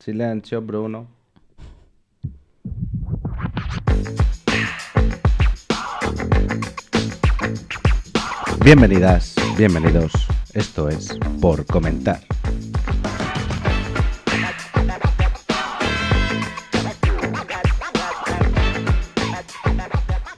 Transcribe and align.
Silencio, 0.00 0.62
Bruno. 0.62 1.06
Bienvenidas, 8.64 9.34
bienvenidos. 9.58 10.10
Esto 10.54 10.88
es 10.88 11.18
Por 11.42 11.66
Comentar. 11.66 12.18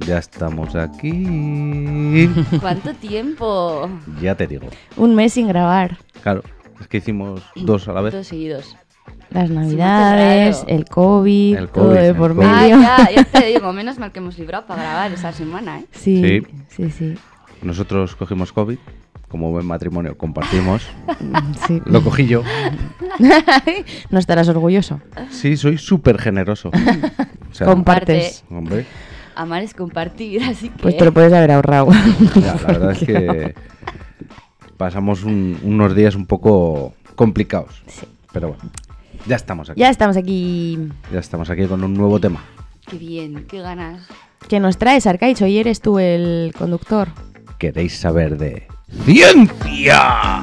Ya 0.04 0.18
estamos 0.18 0.74
aquí. 0.74 2.28
¿Cuánto 2.60 2.94
tiempo? 2.94 3.88
Ya 4.20 4.34
te 4.34 4.48
digo. 4.48 4.66
Un 4.96 5.14
mes 5.14 5.34
sin 5.34 5.46
grabar. 5.46 5.98
Claro, 6.20 6.42
es 6.80 6.88
que 6.88 6.96
hicimos 6.96 7.40
dos 7.54 7.86
a 7.86 7.92
la 7.92 8.00
vez. 8.00 8.12
Dos 8.12 8.26
seguidos. 8.26 8.76
Las 9.32 9.50
navidades, 9.50 10.64
el 10.68 10.84
COVID, 10.84 11.56
El 11.56 11.68
todo 11.68 11.88
COVID, 11.88 11.98
de 11.98 12.08
el 12.08 12.14
por 12.16 12.34
COVID. 12.34 12.46
Ah, 12.46 12.60
medio. 12.62 12.80
ya, 12.80 13.10
ya 13.16 13.24
te 13.24 13.46
digo, 13.52 13.72
menos 13.72 13.98
mal 13.98 14.12
que 14.12 14.18
hemos 14.18 14.38
librado 14.38 14.66
para 14.66 14.82
grabar 14.82 15.12
esa 15.12 15.32
semana, 15.32 15.80
¿eh? 15.80 15.84
Sí, 15.92 16.22
Sí. 16.22 16.42
sí, 16.68 16.90
sí. 16.90 17.14
Nosotros 17.62 18.14
cogimos 18.16 18.52
COVID, 18.52 18.78
como 19.28 19.50
buen 19.50 19.64
matrimonio 19.66 20.16
compartimos. 20.18 20.82
Sí. 21.66 21.80
Lo 21.86 22.02
cogí 22.02 22.26
yo. 22.26 22.42
no 24.10 24.18
estarás 24.18 24.48
orgulloso. 24.48 25.00
Sí, 25.30 25.56
soy 25.56 25.78
súper 25.78 26.18
generoso. 26.18 26.70
O 26.70 27.54
sea, 27.54 27.66
Compartes. 27.66 28.44
Hombre, 28.50 28.84
Amar 29.34 29.62
es 29.62 29.72
compartir, 29.74 30.42
así 30.42 30.68
que... 30.68 30.78
Pues 30.82 30.96
te 30.96 31.04
lo 31.06 31.12
puedes 31.12 31.32
haber 31.32 31.52
ahorrado. 31.52 31.88
ya, 32.34 32.54
la 32.54 32.66
verdad 32.66 32.90
es 32.92 32.98
que 32.98 33.54
pasamos 34.76 35.24
un- 35.24 35.58
unos 35.62 35.94
días 35.94 36.14
un 36.14 36.26
poco 36.26 36.92
complicados. 37.14 37.82
Pero 38.32 38.48
bueno, 38.48 38.62
ya 39.26 39.36
estamos 39.36 39.70
aquí. 39.70 39.80
ya 39.80 39.90
estamos 39.90 40.16
aquí. 40.16 40.78
Ya 41.12 41.20
estamos 41.20 41.50
aquí 41.50 41.66
con 41.66 41.82
un 41.84 41.94
nuevo 41.94 42.18
tema. 42.20 42.42
Qué 42.86 42.96
bien, 42.98 43.46
qué 43.48 43.60
ganas. 43.60 44.06
¿Qué 44.48 44.60
nos 44.60 44.76
traes, 44.78 45.06
Arcaiz? 45.06 45.40
Hoy 45.42 45.58
eres 45.58 45.80
tú 45.80 45.98
el 45.98 46.52
conductor. 46.56 47.08
¿Queréis 47.58 47.98
saber 47.98 48.36
de 48.38 48.66
ciencia? 49.04 50.42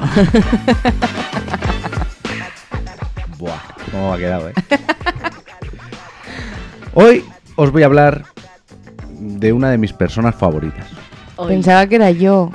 Buah, 3.38 3.60
cómo 3.90 4.10
me 4.10 4.14
ha 4.14 4.18
quedado, 4.18 4.48
¿eh? 4.48 4.54
Hoy 6.94 7.24
os 7.56 7.70
voy 7.70 7.82
a 7.82 7.86
hablar 7.86 8.24
de 9.18 9.52
una 9.52 9.70
de 9.70 9.78
mis 9.78 9.92
personas 9.92 10.34
favoritas. 10.34 10.86
Hoy. 11.36 11.48
Pensaba 11.48 11.86
que 11.86 11.96
era 11.96 12.10
yo. 12.10 12.50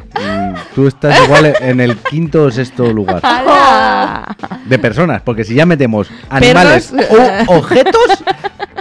Tú 0.76 0.88
estás 0.88 1.24
igual 1.24 1.54
en 1.62 1.80
el 1.80 1.96
quinto 1.98 2.44
o 2.44 2.52
sexto 2.52 2.92
lugar 2.92 3.22
¡Hala! 3.24 4.36
de 4.66 4.78
personas, 4.78 5.22
porque 5.22 5.46
si 5.46 5.56
ya 5.56 5.66
metemos 5.66 6.10
animales 6.30 6.94
o 7.48 7.54
objetos, 7.58 8.24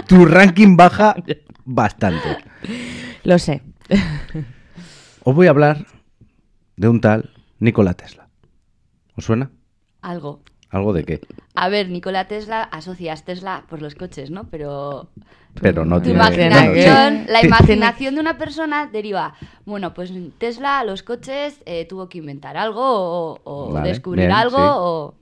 tu 0.05 0.25
ranking 0.25 0.75
baja 0.75 1.15
bastante. 1.63 2.37
Lo 3.23 3.39
sé. 3.39 3.61
Os 5.23 5.33
voy 5.33 5.47
a 5.47 5.51
hablar 5.51 5.85
de 6.75 6.89
un 6.89 6.99
tal 6.99 7.31
Nikola 7.59 7.93
Tesla. 7.93 8.27
¿Os 9.15 9.23
suena? 9.23 9.49
Algo. 10.01 10.41
¿Algo 10.75 10.91
de 10.91 11.05
qué? 11.05 11.21
A 11.53 11.69
ver, 11.69 11.89
Nikola 11.89 12.27
Tesla, 12.27 12.61
asocias 12.63 13.23
Tesla 13.23 13.63
por 13.69 13.81
los 13.81 13.95
coches, 13.95 14.29
¿no? 14.29 14.43
Pero 14.49 15.07
Pero 15.61 15.85
no 15.85 15.99
tu 15.99 16.09
tiene... 16.09 16.19
imaginación, 16.19 16.73
bueno, 17.13 17.25
sí. 17.25 17.31
la 17.31 17.45
imaginación 17.45 18.15
de 18.15 18.19
una 18.19 18.37
persona 18.43 18.87
deriva, 18.91 19.35
bueno, 19.65 19.93
pues 19.93 20.11
Tesla, 20.37 20.83
los 20.83 21.01
coches, 21.01 21.61
eh, 21.65 21.85
tuvo 21.87 22.09
que 22.09 22.17
inventar 22.17 22.57
algo 22.57 22.81
o, 22.83 23.39
o 23.45 23.71
Vale, 23.71 23.87
descubrir 23.87 24.25
bien, 24.25 24.33
algo 24.33 24.57
sí. 24.57 24.63
o... 24.65 25.13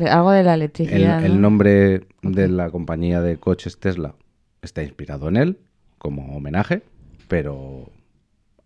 Sí. 0.00 0.04
Algo 0.06 0.32
de 0.32 0.42
la 0.42 0.54
El, 0.54 0.62
electricidad. 0.62 1.24
el 1.24 1.34
¿no? 1.36 1.40
nombre 1.42 2.08
de 2.22 2.48
la 2.48 2.70
compañía 2.70 3.20
de 3.20 3.36
coches 3.36 3.78
Tesla 3.78 4.16
está 4.60 4.82
inspirado 4.82 5.28
en 5.28 5.36
él, 5.36 5.58
como 5.98 6.36
homenaje, 6.36 6.82
pero 7.28 7.90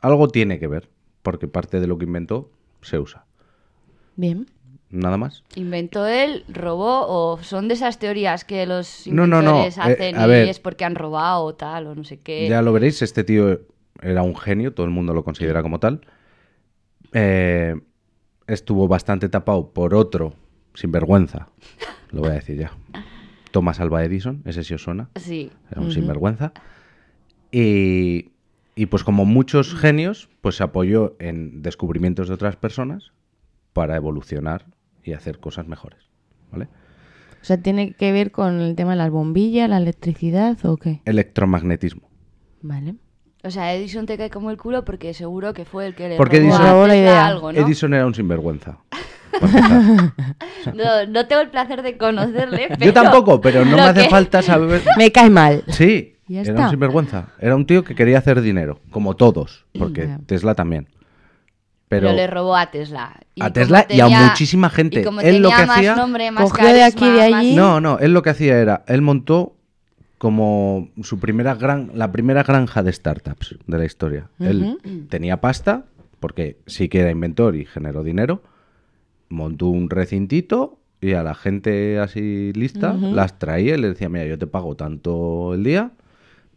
algo 0.00 0.28
tiene 0.28 0.58
que 0.58 0.68
ver, 0.68 0.88
porque 1.20 1.48
parte 1.48 1.80
de 1.80 1.86
lo 1.86 1.98
que 1.98 2.06
inventó 2.06 2.50
se 2.80 2.98
usa. 2.98 3.26
Bien. 4.16 4.46
Nada 4.90 5.16
más. 5.16 5.44
¿Inventó 5.54 6.06
él, 6.06 6.44
robó 6.48 7.06
o 7.06 7.42
son 7.42 7.68
de 7.68 7.74
esas 7.74 7.98
teorías 8.00 8.44
que 8.44 8.66
los 8.66 9.06
No, 9.06 9.26
no, 9.26 9.40
no, 9.40 9.50
inventores 9.50 9.76
eh, 9.76 9.80
hacen 9.80 10.16
a 10.18 10.26
y 10.26 10.28
ver. 10.30 10.48
es 10.48 10.58
porque 10.58 10.84
han 10.84 10.96
robado 10.96 11.44
o 11.44 11.54
tal 11.54 11.86
o 11.86 11.94
no 11.94 12.02
sé 12.04 12.18
qué? 12.18 12.48
Ya 12.48 12.60
lo 12.60 12.72
veréis, 12.72 13.00
este 13.02 13.22
tío 13.22 13.60
era 14.02 14.22
un 14.22 14.36
genio, 14.36 14.74
todo 14.74 14.86
el 14.86 14.92
mundo 14.92 15.14
lo 15.14 15.22
considera 15.22 15.62
como 15.62 15.78
tal. 15.78 16.00
Eh, 17.12 17.80
estuvo 18.46 18.88
bastante 18.88 19.28
tapado 19.28 19.70
por 19.72 19.94
otro 19.94 20.34
sinvergüenza, 20.74 21.48
lo 22.10 22.22
voy 22.22 22.30
a 22.30 22.34
decir 22.34 22.58
ya. 22.58 22.72
Thomas 23.52 23.80
Alva 23.80 24.04
Edison, 24.04 24.42
ese 24.44 24.62
sí 24.64 24.74
os 24.74 24.82
suena, 24.82 25.10
Sí. 25.16 25.50
era 25.70 25.80
un 25.80 25.86
Ujú. 25.86 25.94
sinvergüenza. 25.94 26.52
Y, 27.52 28.30
y 28.76 28.86
pues 28.86 29.02
como 29.04 29.24
muchos 29.24 29.74
genios, 29.74 30.28
pues 30.40 30.56
se 30.56 30.62
apoyó 30.62 31.16
en 31.18 31.62
descubrimientos 31.62 32.28
de 32.28 32.34
otras 32.34 32.56
personas 32.56 33.12
para 33.72 33.96
evolucionar 33.96 34.66
y 35.04 35.12
hacer 35.12 35.38
cosas 35.40 35.66
mejores. 35.66 36.00
¿Vale? 36.52 36.66
O 37.40 37.44
sea, 37.44 37.56
¿tiene 37.62 37.92
que 37.94 38.12
ver 38.12 38.30
con 38.32 38.60
el 38.60 38.76
tema 38.76 38.90
de 38.92 38.96
las 38.98 39.10
bombillas, 39.10 39.68
la 39.68 39.78
electricidad 39.78 40.58
o 40.66 40.76
qué? 40.76 41.00
Electromagnetismo. 41.04 42.08
Vale. 42.62 42.96
O 43.42 43.50
sea, 43.50 43.72
Edison 43.74 44.04
te 44.04 44.18
cae 44.18 44.28
como 44.28 44.50
el 44.50 44.58
culo 44.58 44.84
porque 44.84 45.14
seguro 45.14 45.54
que 45.54 45.64
fue 45.64 45.86
el 45.86 45.94
que 45.94 46.10
le 46.10 46.16
Porque 46.16 46.40
robó 46.40 46.50
Edison- 46.52 46.84
a 46.84 46.88
la 46.88 46.96
idea. 46.96 47.26
algo, 47.26 47.52
¿no? 47.52 47.58
Edison 47.58 47.94
era 47.94 48.04
un 48.06 48.14
sinvergüenza. 48.14 48.78
No, 50.74 51.06
no 51.08 51.26
tengo 51.26 51.40
el 51.42 51.48
placer 51.50 51.82
de 51.82 51.96
conocerle, 51.96 52.66
pero... 52.68 52.84
Yo 52.84 52.92
tampoco, 52.92 53.40
pero 53.40 53.64
no 53.64 53.76
me 53.76 53.82
hace 53.82 54.02
que- 54.04 54.08
falta 54.10 54.42
saber. 54.42 54.82
Me 54.98 55.10
cae 55.10 55.30
mal. 55.30 55.64
Sí, 55.68 56.16
Ya 56.28 56.40
era 56.42 56.50
está. 56.50 56.64
un 56.64 56.70
sinvergüenza. 56.70 57.28
Era 57.38 57.56
un 57.56 57.64
tío 57.64 57.82
que 57.84 57.94
quería 57.94 58.18
hacer 58.18 58.40
dinero, 58.42 58.80
como 58.90 59.16
todos, 59.16 59.64
porque. 59.78 60.18
Tesla 60.26 60.54
también. 60.54 60.88
Pero, 61.90 62.06
Pero 62.06 62.16
le 62.16 62.26
robó 62.28 62.54
a 62.54 62.70
Tesla. 62.70 63.18
Y 63.34 63.42
a 63.42 63.52
Tesla 63.52 63.84
y 63.90 63.98
a 63.98 64.08
muchísima 64.08 64.70
gente. 64.70 65.00
Y 65.00 65.04
como 65.04 65.20
Él 65.22 65.42
lo 65.42 65.48
que 65.50 65.66
más 65.66 65.70
hacía- 65.78 65.96
nombre, 65.96 66.30
más 66.30 66.44
Cogió 66.44 66.72
de 66.72 66.84
aquí, 66.84 67.00
carisma, 67.00 67.24
de 67.24 67.30
más- 67.32 67.40
allí. 67.40 67.54
no, 67.56 67.80
no, 67.80 67.98
él 67.98 68.12
lo 68.14 68.22
que 68.22 68.30
hacía 68.30 68.58
era, 68.60 68.84
él 68.86 69.02
montó 69.02 69.56
como 70.18 70.88
su 71.02 71.18
primera 71.18 71.56
gran, 71.56 71.90
la 71.94 72.12
primera 72.12 72.44
granja 72.44 72.84
de 72.84 72.92
startups 72.92 73.56
de 73.66 73.76
la 73.78 73.84
historia. 73.84 74.28
Él 74.38 74.78
tenía 75.08 75.40
pasta, 75.40 75.84
porque 76.20 76.58
sí 76.66 76.88
que 76.88 77.00
era 77.00 77.10
inventor 77.10 77.56
y 77.56 77.64
generó 77.64 78.04
dinero, 78.04 78.40
montó 79.28 79.66
un 79.66 79.90
recintito 79.90 80.78
y 81.00 81.14
a 81.14 81.24
la 81.24 81.34
gente 81.34 81.98
así 81.98 82.52
lista 82.54 82.92
las 82.92 83.38
traía 83.40 83.74
y 83.74 83.78
le 83.80 83.88
decía, 83.88 84.08
mira, 84.08 84.26
yo 84.26 84.38
te 84.38 84.46
pago 84.46 84.76
tanto 84.76 85.54
el 85.54 85.64
día, 85.64 85.90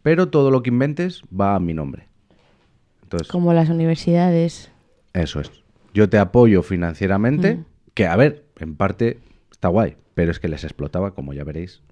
pero 0.02 0.28
todo 0.28 0.52
lo 0.52 0.62
que 0.62 0.70
inventes 0.70 1.22
va 1.28 1.56
a 1.56 1.58
mi 1.58 1.74
nombre. 1.74 2.06
Entonces, 3.02 3.26
Como 3.26 3.52
las 3.52 3.68
universidades. 3.68 4.70
Eso 5.14 5.40
es. 5.40 5.50
Yo 5.94 6.08
te 6.10 6.18
apoyo 6.18 6.62
financieramente, 6.62 7.60
que 7.94 8.06
a 8.06 8.16
ver, 8.16 8.44
en 8.58 8.76
parte 8.76 9.20
está 9.50 9.68
guay, 9.68 9.96
pero 10.14 10.30
es 10.30 10.40
que 10.40 10.48
les 10.48 10.64
explotaba, 10.64 11.14
como 11.14 11.32
ya 11.32 11.44
veréis, 11.44 11.82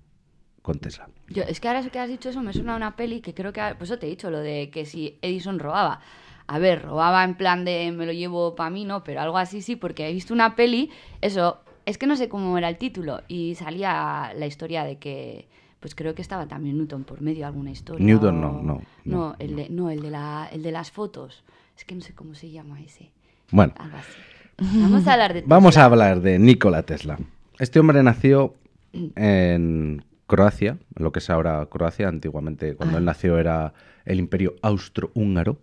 con 0.60 0.78
Tesla. 0.78 1.08
Yo- 1.28 1.44
es 1.44 1.60
que 1.60 1.68
ahora 1.68 1.82
que 1.88 1.98
has 1.98 2.08
dicho 2.08 2.28
eso 2.28 2.42
me 2.42 2.52
suena 2.52 2.74
a 2.74 2.76
una 2.76 2.96
peli 2.96 3.20
que 3.20 3.32
creo 3.34 3.52
que... 3.52 3.60
Pues 3.78 3.90
eso 3.90 3.98
te 3.98 4.06
he 4.06 4.10
dicho, 4.10 4.30
lo 4.30 4.38
de 4.38 4.70
que 4.70 4.84
si 4.86 5.18
Edison 5.22 5.58
robaba. 5.58 6.00
A 6.48 6.58
ver, 6.58 6.82
robaba 6.82 7.24
en 7.24 7.36
plan 7.36 7.64
de 7.64 7.92
me 7.92 8.04
lo 8.06 8.12
llevo 8.12 8.54
para 8.56 8.70
mí, 8.70 8.84
¿no? 8.84 9.02
Pero 9.04 9.20
algo 9.20 9.38
así 9.38 9.62
sí, 9.62 9.76
porque 9.76 10.08
he 10.08 10.12
visto 10.12 10.34
una 10.34 10.54
peli, 10.56 10.90
eso, 11.20 11.60
es 11.86 11.98
que 11.98 12.06
no 12.06 12.16
sé 12.16 12.28
cómo 12.28 12.58
era 12.58 12.68
el 12.68 12.76
título, 12.78 13.22
y 13.28 13.54
salía 13.54 14.32
la 14.36 14.46
historia 14.46 14.84
de 14.84 14.98
que... 14.98 15.48
Pues 15.80 15.96
creo 15.96 16.14
que 16.14 16.22
estaba 16.22 16.46
también 16.46 16.76
Newton 16.78 17.02
por 17.02 17.20
medio, 17.22 17.44
alguna 17.46 17.72
historia. 17.72 18.04
Newton 18.06 18.36
o- 18.38 18.40
no, 18.40 18.52
no, 18.52 18.62
no, 18.62 18.82
No, 19.04 19.36
el 19.40 19.56
de, 19.56 19.68
no 19.68 19.90
el, 19.90 20.00
de 20.00 20.10
la, 20.10 20.48
el 20.52 20.62
de 20.62 20.70
las 20.70 20.92
fotos. 20.92 21.42
Es 21.76 21.84
que 21.84 21.94
no 21.94 22.00
sé 22.00 22.14
cómo 22.14 22.34
se 22.34 22.50
llama 22.50 22.80
ese. 22.80 23.10
Bueno, 23.50 23.74
Algo 23.78 23.96
así. 23.96 24.78
Vamos 24.78 25.06
a 25.06 25.12
hablar 25.14 25.34
de 25.34 25.42
vamos 25.46 25.76
a 25.76 25.80
Tesla. 25.80 25.84
hablar 25.84 26.20
de 26.20 26.38
Nikola 26.38 26.82
Tesla. 26.84 27.18
Este 27.58 27.80
hombre 27.80 28.02
nació 28.02 28.54
en 28.92 30.04
Croacia, 30.26 30.78
lo 30.96 31.10
que 31.12 31.18
es 31.18 31.30
ahora 31.30 31.66
Croacia. 31.66 32.08
Antiguamente, 32.08 32.74
cuando 32.76 32.98
él 32.98 33.04
nació, 33.04 33.38
era 33.38 33.72
el 34.04 34.18
imperio 34.18 34.54
austrohúngaro. 34.62 35.58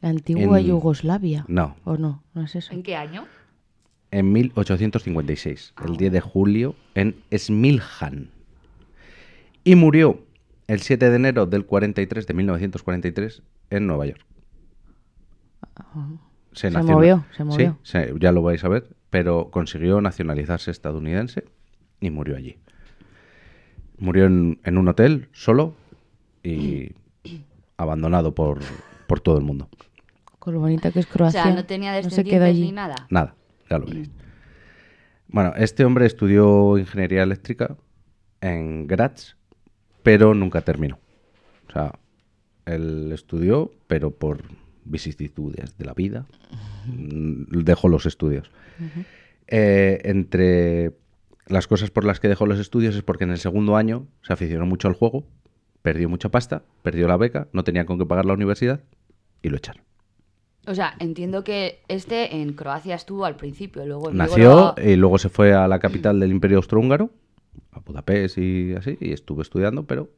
La 0.00 0.10
antigua 0.10 0.60
En- 0.60 0.66
Yugoslavia. 0.66 1.44
No, 1.48 1.76
¿O 1.84 1.96
no? 1.96 2.22
No 2.34 2.42
es 2.42 2.54
eso. 2.56 2.72
¿En 2.72 2.82
qué 2.82 2.96
año? 2.96 3.26
en 4.10 4.30
1856, 4.32 5.74
el 5.84 5.96
10 5.96 6.12
de 6.12 6.20
julio, 6.20 6.76
en 6.94 7.16
Smiljan. 7.36 8.28
Y 9.64 9.74
murió 9.74 10.20
el 10.68 10.80
7 10.82 11.10
de 11.10 11.16
enero 11.16 11.46
del 11.46 11.64
43, 11.66 12.24
de 12.28 12.34
1943, 12.34 13.42
en 13.70 13.86
Nueva 13.88 14.06
York. 14.06 14.24
Se 16.52 16.70
movió, 16.70 17.24
se 17.36 17.44
movió. 17.44 17.78
Sí, 17.82 17.90
se- 17.92 18.14
ya 18.20 18.30
lo 18.32 18.42
vais 18.42 18.62
a 18.64 18.68
ver, 18.68 18.94
pero 19.10 19.50
consiguió 19.50 20.00
nacionalizarse 20.00 20.70
estadounidense 20.70 21.44
y 22.00 22.10
murió 22.10 22.36
allí. 22.36 22.58
Murió 23.98 24.26
en, 24.26 24.60
en 24.64 24.78
un 24.78 24.88
hotel, 24.88 25.28
solo 25.32 25.74
y 26.42 26.92
abandonado 27.76 28.34
por, 28.34 28.60
por 29.06 29.20
todo 29.20 29.38
el 29.38 29.44
mundo. 29.44 29.68
Con 30.38 30.54
lo 30.54 30.60
bonita 30.60 30.90
que 30.92 31.00
es 31.00 31.06
O 31.06 31.10
Croacia. 31.10 31.42
sea, 31.44 31.54
no 31.54 31.64
tenía 31.64 31.92
descendientes 31.92 32.42
allí. 32.42 32.60
ni 32.62 32.72
nada. 32.72 33.06
Nada, 33.10 33.34
ya 33.70 33.78
lo 33.78 33.86
veréis. 33.86 34.10
Bueno, 35.28 35.52
este 35.56 35.84
hombre 35.84 36.06
estudió 36.06 36.76
ingeniería 36.78 37.22
eléctrica 37.22 37.76
en 38.40 38.86
Graz, 38.86 39.36
pero 40.02 40.34
nunca 40.34 40.60
terminó. 40.60 40.98
O 41.68 41.72
sea, 41.72 41.92
él 42.66 43.10
estudió, 43.12 43.72
pero 43.88 44.10
por 44.12 44.42
vicisitudes 44.84 45.76
de 45.78 45.84
la 45.84 45.94
vida, 45.94 46.26
mm, 46.86 47.60
dejó 47.62 47.88
los 47.88 48.06
estudios. 48.06 48.50
Eh, 49.46 50.00
entre 50.04 50.92
las 51.46 51.66
cosas 51.66 51.90
por 51.90 52.04
las 52.04 52.20
que 52.20 52.28
dejó 52.28 52.46
los 52.46 52.58
estudios 52.58 52.94
es 52.96 53.02
porque 53.02 53.24
en 53.24 53.30
el 53.30 53.38
segundo 53.38 53.76
año 53.76 54.06
se 54.22 54.32
aficionó 54.32 54.66
mucho 54.66 54.88
al 54.88 54.94
juego, 54.94 55.24
perdió 55.82 56.08
mucha 56.08 56.30
pasta, 56.30 56.62
perdió 56.82 57.06
la 57.08 57.16
beca, 57.16 57.48
no 57.52 57.64
tenía 57.64 57.84
con 57.84 57.98
qué 57.98 58.06
pagar 58.06 58.24
la 58.24 58.32
universidad 58.34 58.80
y 59.42 59.50
lo 59.50 59.56
echaron. 59.58 59.82
O 60.66 60.74
sea, 60.74 60.94
entiendo 60.98 61.44
que 61.44 61.80
este 61.88 62.36
en 62.36 62.54
Croacia 62.54 62.94
estuvo 62.94 63.26
al 63.26 63.36
principio, 63.36 63.84
luego 63.84 64.08
en 64.10 64.16
Nació 64.16 64.74
y 64.82 64.96
luego 64.96 65.18
se 65.18 65.28
fue 65.28 65.52
a 65.52 65.68
la 65.68 65.78
capital 65.78 66.18
del 66.20 66.30
Imperio 66.30 66.56
Austrohúngaro, 66.56 67.10
a 67.72 67.80
Budapest 67.80 68.38
y 68.38 68.72
así, 68.74 68.96
y 68.98 69.12
estuvo 69.12 69.42
estudiando, 69.42 69.82
pero 69.84 70.08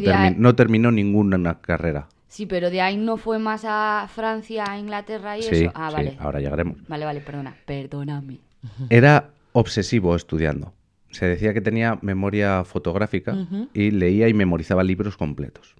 termi- 0.00 0.36
no 0.36 0.56
terminó 0.56 0.90
ninguna 0.90 1.60
carrera. 1.60 2.08
Sí, 2.36 2.44
pero 2.44 2.68
de 2.68 2.82
ahí 2.82 2.98
no 2.98 3.16
fue 3.16 3.38
más 3.38 3.62
a 3.66 4.06
Francia, 4.14 4.64
a 4.68 4.78
Inglaterra 4.78 5.38
y 5.38 5.42
Sí, 5.42 5.54
eso. 5.64 5.72
Ah, 5.74 5.88
sí, 5.88 5.96
vale. 5.96 6.16
ahora 6.20 6.38
llegaremos. 6.38 6.76
Vale, 6.86 7.06
vale, 7.06 7.20
perdona. 7.22 7.56
Perdóname. 7.64 8.40
Era 8.90 9.30
obsesivo 9.52 10.14
estudiando. 10.14 10.74
Se 11.12 11.24
decía 11.26 11.54
que 11.54 11.62
tenía 11.62 11.98
memoria 12.02 12.62
fotográfica 12.64 13.34
y 13.72 13.90
leía 13.90 14.28
y 14.28 14.34
memorizaba 14.34 14.84
libros 14.84 15.16
completos. 15.16 15.76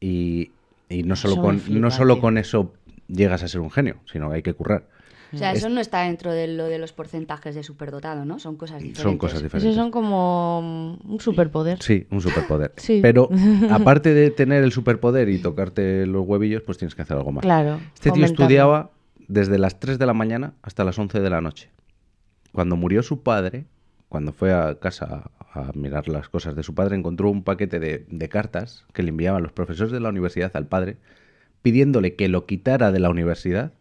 Y, 0.00 0.50
y 0.88 1.04
no, 1.04 1.14
solo 1.14 1.34
Eso 1.34 1.42
con, 1.42 1.60
flipa, 1.60 1.78
no 1.80 1.90
solo 1.92 2.14
tío. 2.14 2.20
con 2.22 2.36
eso 2.38 2.74
llegas 3.06 3.44
a 3.44 3.48
ser 3.48 3.60
un 3.60 3.70
genio, 3.70 4.00
sino 4.10 4.28
que 4.28 4.36
hay 4.36 4.42
que 4.42 4.54
currar. 4.54 4.88
O 5.32 5.36
sea, 5.36 5.52
eso 5.52 5.68
no 5.68 5.80
está 5.80 6.02
dentro 6.02 6.32
de 6.32 6.48
lo 6.48 6.66
de 6.66 6.78
los 6.78 6.92
porcentajes 6.92 7.54
de 7.54 7.62
superdotado, 7.62 8.24
¿no? 8.24 8.38
Son 8.38 8.56
cosas 8.56 8.78
diferentes. 8.78 9.02
Son 9.02 9.18
cosas 9.18 9.42
diferentes. 9.42 9.64
Esos 9.64 9.76
son 9.76 9.90
como 9.90 10.98
mm, 11.04 11.12
un 11.12 11.20
superpoder. 11.20 11.80
Sí, 11.82 12.06
un 12.10 12.20
superpoder. 12.20 12.72
Sí. 12.76 13.00
Pero 13.00 13.28
aparte 13.70 14.12
de 14.12 14.30
tener 14.30 14.64
el 14.64 14.72
superpoder 14.72 15.28
y 15.28 15.38
tocarte 15.38 16.06
los 16.06 16.26
huevillos, 16.26 16.62
pues 16.62 16.78
tienes 16.78 16.94
que 16.94 17.02
hacer 17.02 17.16
algo 17.16 17.32
más. 17.32 17.42
Claro. 17.42 17.80
Este 17.94 18.10
tío 18.10 18.24
estudiaba 18.24 18.90
desde 19.28 19.58
las 19.58 19.78
3 19.78 19.98
de 19.98 20.06
la 20.06 20.14
mañana 20.14 20.54
hasta 20.62 20.84
las 20.84 20.98
11 20.98 21.20
de 21.20 21.30
la 21.30 21.40
noche. 21.40 21.70
Cuando 22.52 22.76
murió 22.76 23.02
su 23.02 23.22
padre, 23.22 23.66
cuando 24.08 24.32
fue 24.32 24.52
a 24.52 24.80
casa 24.80 25.30
a 25.52 25.70
mirar 25.74 26.08
las 26.08 26.28
cosas 26.28 26.56
de 26.56 26.64
su 26.64 26.74
padre, 26.74 26.96
encontró 26.96 27.30
un 27.30 27.44
paquete 27.44 27.78
de, 27.78 28.06
de 28.08 28.28
cartas 28.28 28.84
que 28.92 29.04
le 29.04 29.10
enviaban 29.10 29.42
los 29.42 29.52
profesores 29.52 29.92
de 29.92 30.00
la 30.00 30.08
universidad 30.08 30.50
al 30.54 30.66
padre, 30.66 30.96
pidiéndole 31.62 32.16
que 32.16 32.28
lo 32.28 32.46
quitara 32.46 32.90
de 32.90 32.98
la 32.98 33.10
universidad 33.10 33.72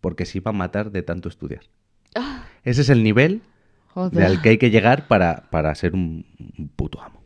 porque 0.00 0.24
se 0.26 0.38
iba 0.38 0.50
a 0.50 0.52
matar 0.54 0.90
de 0.90 1.02
tanto 1.02 1.28
estudiar. 1.28 1.62
Ese 2.64 2.80
es 2.82 2.88
el 2.90 3.02
nivel 3.02 3.42
Joder. 3.94 4.12
de 4.12 4.24
al 4.26 4.42
que 4.42 4.50
hay 4.50 4.58
que 4.58 4.70
llegar 4.70 5.06
para, 5.08 5.44
para 5.50 5.74
ser 5.74 5.94
un, 5.94 6.24
un 6.58 6.68
puto 6.68 7.00
amo. 7.02 7.20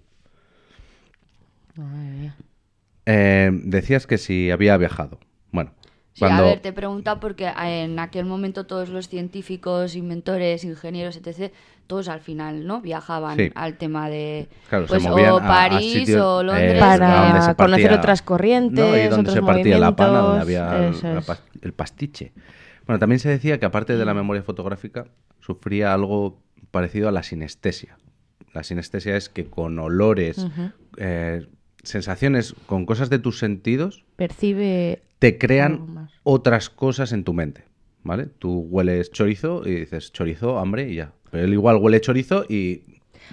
Madre 1.77 2.11
mía. 2.11 2.37
Eh, 3.07 3.51
decías 3.65 4.07
que 4.07 4.19
si 4.19 4.51
había 4.51 4.77
viajado. 4.77 5.19
Bueno, 5.51 5.73
Sí, 6.15 6.21
cuando... 6.21 6.43
a 6.45 6.47
ver, 6.47 6.61
te 6.61 6.69
he 6.69 6.73
preguntado 6.73 7.21
porque 7.21 7.47
en 7.49 7.99
aquel 7.99 8.27
momento 8.27 8.67
todos 8.67 8.91
los 8.91 9.09
científicos, 9.09 9.97
inventores, 9.97 10.63
ingenieros, 10.65 11.17
etc., 11.17 11.53
todos 11.87 12.09
al 12.09 12.21
final, 12.21 12.67
¿no? 12.67 12.81
Viajaban 12.83 13.37
Sí. 13.39 13.51
al 13.55 13.77
tema 13.79 14.09
de, 14.11 14.49
Claro, 14.69 14.87
pues, 14.87 15.05
o 15.07 15.17
a- 15.17 15.43
a 15.43 15.49
París 15.49 15.93
sitios, 15.93 16.21
o 16.21 16.41
eh, 16.43 16.45
Londres. 16.45 16.69
donde 16.69 16.81
Para 16.81 17.55
conocer 17.57 17.93
otras 17.95 18.23
corrientes, 18.23 18.79
No, 18.85 18.97
y 18.97 19.01
donde 19.09 19.31
otros 19.31 19.35
se 19.35 19.43
partía 19.43 19.79
la 19.79 19.97
pana, 19.97 20.19
donde 20.19 20.41
había 20.43 20.89
es. 20.91 21.03
el 21.63 21.73
pastiche. 21.73 22.33
Bueno, 22.87 22.99
también 22.99 23.19
se 23.19 23.29
decía 23.29 23.59
que 23.59 23.67
aparte 23.67 23.97
de 23.97 24.05
la 24.05 24.15
memoria 24.15 24.43
fotográfica, 24.43 25.07
sufría 25.41 25.93
algo 25.93 26.41
parecido 26.71 27.09
a 27.09 27.13
la 27.13 27.23
sinestesia. 27.23 27.99
La 28.53 28.63
sinestesia 28.63 29.17
es 29.17 29.29
que 29.29 29.47
con 29.47 29.79
olores, 29.79 30.47
eh, 30.97 31.47
sensaciones, 31.83 32.55
con 32.67 32.87
cosas 32.87 33.11
de 33.11 33.19
tus 33.19 33.39
sentidos, 33.39 34.05
Percibe. 34.17 35.03
te 35.19 35.39
crean 35.39 36.11
otras 36.23 36.69
cosas 36.69 37.13
en 37.13 37.25
tu 37.25 37.33
mente. 37.33 37.65
¿Vale? 38.05 38.27
Tú 38.27 38.67
hueles 38.69 39.13
chorizo 39.13 39.63
y 39.65 39.77
dices 39.77 40.13
chorizo, 40.13 40.59
hambre 40.59 40.91
y 40.91 40.97
ya. 40.97 41.13
Pero 41.31 41.45
él 41.45 41.53
igual 41.53 41.77
huele 41.77 42.01
chorizo 42.01 42.45
y. 42.49 42.83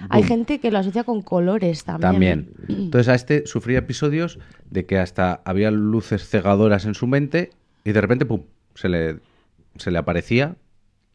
Hay 0.08 0.22
gente 0.22 0.60
que 0.60 0.70
lo 0.70 0.78
asocia 0.78 1.02
con 1.02 1.22
colores 1.22 1.82
también. 1.82 2.10
También. 2.12 2.50
Entonces 2.68 3.08
a 3.08 3.16
este 3.16 3.46
sufría 3.46 3.80
episodios 3.80 4.38
de 4.70 4.86
que 4.86 4.98
hasta 4.98 5.42
había 5.44 5.72
luces 5.72 6.28
cegadoras 6.28 6.84
en 6.84 6.94
su 6.94 7.08
mente 7.08 7.50
y 7.84 7.90
de 7.90 8.00
repente, 8.00 8.26
pum, 8.26 8.42
se 8.76 8.88
le, 8.88 9.18
se 9.76 9.90
le 9.90 9.98
aparecía 9.98 10.56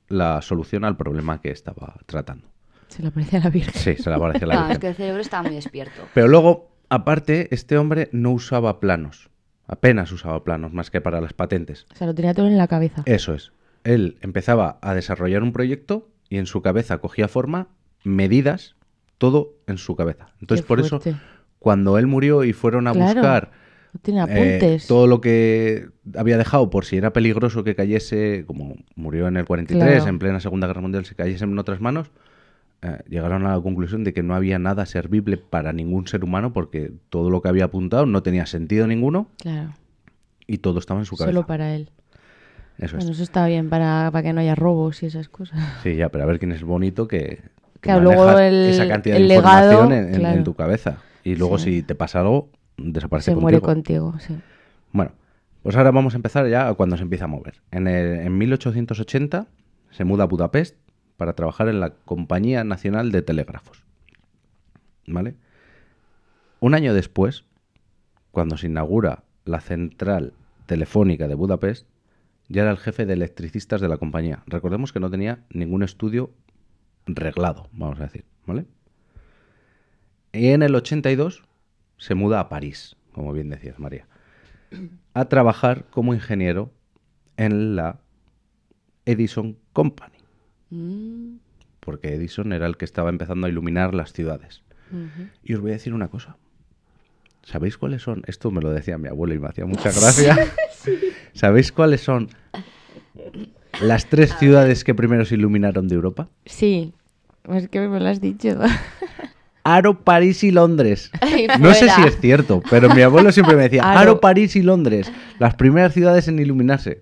la 0.08 0.42
solución 0.42 0.86
al 0.86 0.98
problema 0.98 1.42
que 1.42 1.50
estaba 1.52 1.96
tratando. 2.06 2.48
Se 2.88 3.02
le 3.02 3.08
aparece 3.10 3.38
a 3.38 3.40
la 3.42 3.50
Virgen. 3.50 3.74
Sí, 3.74 3.96
se 4.02 4.10
le 4.10 4.16
aparecía 4.16 4.48
la 4.48 4.54
No, 4.56 4.62
es 4.62 4.68
Virgen. 4.68 4.82
que 4.82 4.88
el 4.90 4.96
cerebro 4.96 5.22
estaba 5.22 5.44
muy 5.44 5.56
despierto. 5.56 6.02
Pero 6.14 6.28
luego, 6.28 6.70
aparte, 6.90 7.48
este 7.54 7.78
hombre 7.78 8.10
no 8.12 8.32
usaba 8.32 8.80
planos. 8.80 9.30
Apenas 9.68 10.12
usaba 10.12 10.44
planos, 10.44 10.74
más 10.74 10.92
que 10.92 11.02
para 11.02 11.20
las 11.22 11.34
patentes. 11.34 11.88
O 11.92 11.96
sea, 11.96 12.06
lo 12.08 12.14
tenía 12.14 12.34
todo 12.36 12.46
en 12.48 12.58
la 12.58 12.68
cabeza. 12.68 13.02
Eso 13.06 13.34
es. 13.34 13.52
Él 13.84 14.18
empezaba 14.22 14.78
a 14.82 14.94
desarrollar 14.94 15.42
un 15.44 15.52
proyecto 15.54 16.08
y 16.30 16.38
en 16.38 16.46
su 16.46 16.62
cabeza 16.62 17.00
cogía 17.00 17.28
forma, 17.28 17.68
medidas, 18.04 18.76
todo 19.18 19.54
en 19.68 19.78
su 19.80 19.96
cabeza. 19.96 20.28
Entonces, 20.40 20.66
por 20.66 20.80
eso, 20.80 21.02
cuando 21.60 21.98
él 21.98 22.06
murió 22.06 22.44
y 22.44 22.54
fueron 22.54 22.88
a 22.88 22.92
Claro. 22.94 23.14
buscar 23.22 23.52
Tiene 24.02 24.20
eh, 24.20 24.24
apuntes. 24.24 24.88
todo 24.88 25.08
lo 25.08 25.22
que 25.22 25.88
había 26.16 26.38
dejado 26.38 26.70
por 26.70 26.86
si 26.86 26.98
era 26.98 27.14
peligroso 27.14 27.64
que 27.64 27.76
cayese, 27.76 28.44
como 28.48 28.76
murió 28.96 29.28
en 29.28 29.38
el 29.38 29.46
43, 29.46 29.96
Claro. 29.96 30.10
en 30.10 30.20
plena 30.20 30.40
Segunda 30.40 30.68
Guerra 30.68 30.82
Mundial, 30.82 31.06
se 31.06 31.16
cayese 31.16 31.44
en 31.46 31.58
otras 31.58 31.80
manos, 31.82 32.12
eh, 32.82 33.00
llegaron 33.08 33.46
a 33.46 33.56
la 33.56 33.62
conclusión 33.62 34.04
de 34.04 34.14
que 34.14 34.22
no 34.24 34.36
había 34.36 34.60
nada 34.60 34.86
servible 34.86 35.38
para 35.38 35.72
ningún 35.74 36.08
ser 36.08 36.24
humano 36.24 36.52
porque 36.54 36.92
todo 37.10 37.30
lo 37.30 37.42
que 37.42 37.50
había 37.50 37.66
apuntado 37.66 38.06
no 38.06 38.22
tenía 38.22 38.46
sentido 38.46 38.86
ninguno 38.88 39.28
Claro. 39.40 39.72
y 40.46 40.58
todo 40.60 40.80
estaba 40.80 41.00
en 41.00 41.06
su 41.06 41.16
cabeza. 41.16 41.34
Solo 41.34 41.48
para 41.48 41.74
él. 41.76 41.90
Eso 42.78 42.98
Bueno, 42.98 43.12
es. 43.12 43.16
eso 43.18 43.24
está 43.24 43.48
bien 43.48 43.70
para, 43.70 44.10
para 44.12 44.24
que 44.24 44.34
no 44.34 44.42
haya 44.42 44.54
robos 44.56 45.02
y 45.02 45.06
esas 45.06 45.30
cosas. 45.30 45.58
Sí, 45.84 45.96
ya, 45.96 46.10
pero 46.10 46.26
a 46.26 46.28
ver 46.28 46.40
quién 46.40 46.52
es 46.52 46.62
bonito 46.64 47.08
que, 47.08 47.40
que 47.80 47.80
Claro, 47.80 48.02
luego 48.04 48.38
el- 48.38 48.66
esa 48.70 48.88
cantidad 48.88 49.16
el 49.16 49.24
de 49.24 49.36
legado, 49.36 49.72
información 49.86 50.26
en, 50.26 50.44
tu 50.44 50.54
cabeza. 50.56 50.98
Y 51.24 51.36
luego 51.38 51.58
Sí. 51.58 51.76
si 51.76 51.84
te 51.84 51.96
pasa 51.96 52.20
algo, 52.20 52.50
desaparece 52.78 53.26
Se 53.26 53.32
contigo. 53.34 53.42
muere 53.42 53.62
contigo, 53.62 54.16
sí. 54.20 54.36
Bueno, 54.92 55.12
pues 55.64 55.76
ahora 55.76 55.92
vamos 55.92 56.14
a 56.14 56.18
empezar 56.18 56.48
ya 56.48 56.68
a 56.68 56.74
cuando 56.76 56.98
se 56.98 57.04
empieza 57.04 57.26
a 57.26 57.28
mover. 57.28 57.62
En, 57.72 57.88
el- 57.88 58.20
en 58.22 58.38
1880 58.38 59.48
se 59.92 60.04
muda 60.04 60.24
a 60.24 60.28
Budapest 60.28 60.78
para 61.18 61.34
trabajar 61.34 61.68
en 61.70 61.80
la 61.80 61.92
Compañía 61.92 62.64
Nacional 62.64 63.12
de 63.12 63.22
Telégrafos. 63.22 63.84
¿Vale? 65.08 65.36
Un 66.60 66.74
año 66.74 66.94
después, 66.94 67.46
cuando 68.32 68.58
se 68.58 68.68
inaugura 68.68 69.24
la 69.46 69.62
central 69.62 70.34
telefónica 70.66 71.28
de 71.28 71.36
Budapest, 71.36 71.88
ya 72.50 72.64
era 72.64 72.72
el 72.72 72.78
jefe 72.78 73.06
de 73.06 73.14
electricistas 73.14 73.82
de 73.82 73.88
la 73.88 73.98
compañía. 73.98 74.44
Recordemos 74.48 74.92
que 74.94 75.00
no 75.00 75.10
tenía 75.10 75.40
ningún 75.50 75.84
estudio 75.84 76.32
reglado, 77.06 77.70
vamos 77.72 78.00
a 78.00 78.04
decir, 78.04 78.26
¿vale? 78.46 78.66
Y 80.34 80.48
en 80.48 80.64
el 80.64 80.76
82 80.76 81.44
se 81.98 82.16
muda 82.16 82.40
a 82.40 82.50
París, 82.50 82.96
como 83.14 83.32
bien 83.34 83.50
decías, 83.50 83.80
María, 83.80 84.08
a 85.14 85.26
trabajar 85.26 85.86
como 85.90 86.14
ingeniero 86.14 86.72
en 87.38 87.76
la 87.76 88.00
Edison 89.06 89.58
Company, 89.74 90.16
Mm, 90.72 91.36
porque 91.80 92.16
Edison 92.16 92.52
era 92.52 92.66
el 92.66 92.76
que 92.76 92.86
estaba 92.86 93.10
empezando 93.10 93.46
a 93.46 93.50
iluminar 93.50 93.94
las 93.94 94.14
ciudades. 94.14 94.64
Y 95.44 95.54
os 95.54 95.62
voy 95.62 95.72
a 95.72 95.74
decir 95.74 95.94
una 95.94 96.08
cosa. 96.08 96.38
¿Sabéis 97.44 97.78
cuáles 97.78 98.02
son? 98.02 98.24
Esto 98.28 98.50
me 98.50 98.62
lo 98.62 98.72
decía 98.72 98.98
mi 98.98 99.08
abuelo 99.08 99.36
y 99.36 99.40
me 99.40 99.48
hacía 99.48 99.66
mucha 99.66 99.92
gracia. 99.92 100.36
¿Sabéis 101.34 101.72
cuáles 101.72 102.02
son 102.02 102.30
las 103.82 104.08
tres 104.10 104.36
ciudades 104.38 104.84
que 104.84 104.96
primero 104.96 105.26
se 105.26 105.36
iluminaron 105.36 105.88
de 105.88 105.96
Europa? 105.96 106.30
Sí, 106.46 106.94
es 107.50 107.70
que 107.70 107.88
me 107.88 108.00
lo 108.00 108.08
has 108.08 108.22
dicho. 108.22 108.60
Aro, 109.66 110.00
París 110.04 110.44
y 110.44 110.52
Londres. 110.52 111.12
No 111.60 111.74
sé 111.74 111.90
si 111.90 112.02
es 112.04 112.20
cierto, 112.22 112.62
pero 112.70 112.88
mi 112.94 113.02
abuelo 113.02 113.32
siempre 113.32 113.56
me 113.56 113.64
decía, 113.64 113.84
Aro. 113.84 114.00
Aro, 114.00 114.20
París 114.22 114.56
y 114.56 114.62
Londres, 114.62 115.12
las 115.40 115.56
primeras 115.56 115.94
ciudades 115.94 116.28
en 116.28 116.40
iluminarse. 116.40 117.02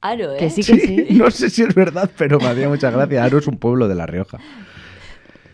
Aro, 0.00 0.34
¿eh? 0.34 0.38
que 0.38 0.50
sí, 0.50 0.62
que 0.62 0.80
sí. 0.80 1.06
No 1.10 1.30
sé 1.30 1.48
si 1.50 1.62
es 1.62 1.74
verdad, 1.74 2.10
pero 2.18 2.38
me 2.40 2.48
hacía 2.48 2.68
mucha 2.68 2.90
gracia. 2.90 3.24
Aro 3.24 3.38
es 3.38 3.46
un 3.46 3.56
pueblo 3.56 3.88
de 3.88 3.94
La 3.94 4.04
Rioja. 4.06 4.38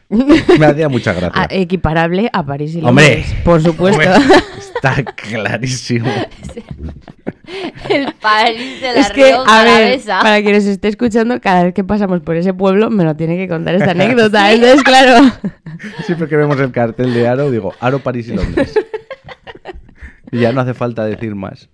Me 0.09 0.67
hacía 0.67 0.89
mucha 0.89 1.13
gracia. 1.13 1.33
Ah, 1.35 1.47
equiparable 1.51 2.31
a 2.33 2.45
París 2.45 2.75
y 2.75 2.83
Hombre. 2.83 3.05
Londres, 3.05 3.35
por 3.45 3.63
supuesto. 3.63 4.01
Hombre, 4.01 4.37
está 4.83 5.03
clarísimo. 5.05 6.11
El 7.89 8.13
París 8.15 8.81
de 8.81 8.93
la 8.93 9.01
es 9.01 9.11
que, 9.11 9.33
a 9.35 9.65
ver, 9.65 10.01
para 10.07 10.41
quien 10.41 10.55
nos 10.55 10.65
esté 10.65 10.89
escuchando, 10.89 11.41
cada 11.41 11.65
vez 11.65 11.75
que 11.75 11.83
pasamos 11.83 12.21
por 12.21 12.37
ese 12.37 12.55
pueblo 12.55 12.91
me 12.91 13.03
lo 13.05 13.17
tiene 13.17 13.37
que 13.37 13.49
contar 13.49 13.75
esta 13.75 13.91
anécdota. 13.93 14.53
Entonces, 14.53 14.83
claro, 14.83 15.31
Siempre 16.07 16.29
que 16.29 16.37
vemos 16.37 16.59
el 16.61 16.71
cartel 16.73 17.13
de 17.13 17.27
Aro, 17.29 17.51
digo 17.51 17.75
Aro, 17.81 17.99
París 18.01 18.29
y 18.29 18.35
Londres. 18.35 18.75
Y 20.31 20.39
ya 20.41 20.53
no 20.53 20.61
hace 20.61 20.75
falta 20.75 21.05
decir 21.05 21.35
más. 21.35 21.69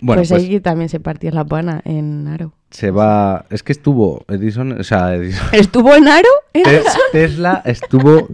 Bueno, 0.00 0.20
pues, 0.22 0.30
pues, 0.30 0.32
ahí 0.32 0.58
también 0.60 0.88
se 0.88 0.98
partía 0.98 1.30
la 1.30 1.44
pana 1.44 1.80
en 1.84 2.26
Aro. 2.26 2.54
se 2.70 2.90
va. 2.90 3.44
Es 3.50 3.62
que 3.62 3.70
estuvo 3.72 4.24
Edison, 4.28 4.72
o 4.80 4.82
sea, 4.82 5.14
Edison- 5.14 5.48
¿Estuvo 5.52 5.94
en 5.94 6.08
Aro? 6.08 6.28
Te- 6.52 6.82
Tesla 7.12 7.62
estuvo 7.64 8.28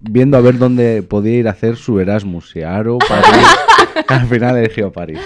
viendo 0.00 0.36
a 0.36 0.40
ver 0.40 0.58
dónde 0.58 1.02
podía 1.02 1.34
ir 1.38 1.48
a 1.48 1.52
hacer 1.52 1.76
su 1.76 1.98
Erasmus, 2.00 2.50
si 2.50 2.62
Aro, 2.62 2.98
París. 2.98 3.46
Al 4.08 4.26
final 4.26 4.56
eligió 4.58 4.92
París. 4.92 5.18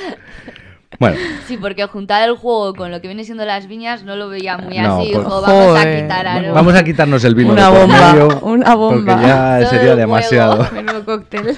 Bueno, 0.99 1.17
Sí, 1.47 1.57
porque 1.57 1.85
juntar 1.87 2.29
el 2.29 2.37
juego 2.37 2.75
con 2.75 2.91
lo 2.91 3.00
que 3.00 3.09
viene 3.09 3.25
siendo 3.25 3.45
las 3.45 3.67
viñas 3.67 4.05
no 4.05 4.14
lo 4.14 4.29
veía 4.29 4.59
muy 4.59 4.79
No, 4.79 4.99
así. 5.00 5.09
dijo, 5.09 5.41
vamos 5.43 5.79
a 5.79 5.83
quitar 6.00 6.26
a 6.26 6.52
vamos 6.52 6.75
a 6.75 6.85
quitarnos 6.85 7.25
el 7.25 7.35
vino 7.35 7.52
Una 7.52 7.71
de 7.71 7.79
bomba, 7.79 8.12
medio, 8.12 8.41
una 8.41 8.75
bomba. 8.75 9.14
porque 9.17 9.26
ya 9.26 9.59
Todo 9.61 9.71
sería 9.71 9.97
demasiado. 9.97 10.69
cóctel. 11.05 11.57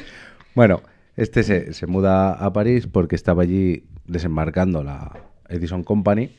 Bueno, 0.55 0.83
este 1.17 1.43
se, 1.43 1.73
se 1.73 1.87
muda 1.87 2.33
a 2.33 2.53
París 2.53 2.87
porque 2.91 3.17
estaba 3.17 3.43
allí 3.43 3.85
desembarcando 4.07 4.83
la 4.83 5.13
Edison 5.49 5.83
Company 5.83 6.31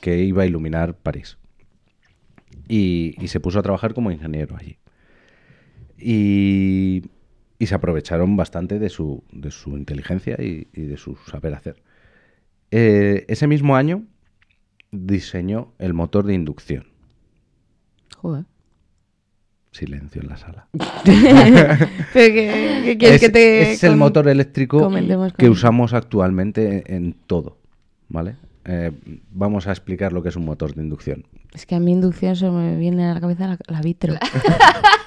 que 0.00 0.18
iba 0.18 0.44
a 0.44 0.46
iluminar 0.46 0.94
París. 0.94 1.36
Y, 2.68 3.14
y 3.22 3.28
se 3.28 3.38
puso 3.40 3.58
a 3.58 3.62
trabajar 3.62 3.92
como 3.94 4.10
ingeniero 4.10 4.56
allí. 4.58 4.78
Y, 5.98 7.02
y 7.58 7.66
se 7.66 7.74
aprovecharon 7.74 8.36
bastante 8.36 8.78
de 8.78 8.88
su, 8.88 9.22
de 9.32 9.50
su 9.50 9.76
inteligencia 9.76 10.36
y, 10.38 10.68
y 10.72 10.82
de 10.82 10.96
su 10.96 11.16
saber 11.16 11.54
hacer. 11.54 11.82
Eh, 12.70 13.24
ese 13.28 13.46
mismo 13.46 13.76
año 13.76 14.04
diseñó 14.90 15.72
el 15.78 15.94
motor 15.94 16.26
de 16.26 16.34
inducción. 16.34 16.86
Joder. 18.16 18.44
Silencio 19.70 20.22
en 20.22 20.28
la 20.28 20.36
sala. 20.36 20.68
¿Pero 20.72 22.34
qué, 22.34 22.82
qué 22.84 22.96
quieres 22.98 23.16
es, 23.16 23.20
que 23.20 23.28
te 23.28 23.72
es 23.72 23.84
el 23.84 23.96
motor 23.96 24.26
eléctrico 24.28 24.80
comentemos 24.80 25.34
que 25.34 25.50
usamos 25.50 25.92
actualmente 25.92 26.94
en 26.94 27.12
todo, 27.12 27.58
¿vale? 28.08 28.36
Eh, 28.64 28.90
vamos 29.30 29.66
a 29.66 29.72
explicar 29.72 30.12
lo 30.12 30.22
que 30.22 30.30
es 30.30 30.36
un 30.36 30.44
motor 30.44 30.74
de 30.74 30.82
inducción. 30.82 31.26
Es 31.52 31.66
que 31.66 31.74
a 31.74 31.80
mí 31.80 31.92
inducción 31.92 32.36
se 32.36 32.50
me 32.50 32.76
viene 32.76 33.04
a 33.04 33.14
la 33.14 33.20
cabeza 33.20 33.48
la, 33.48 33.58
la 33.68 33.80
vitro. 33.82 34.14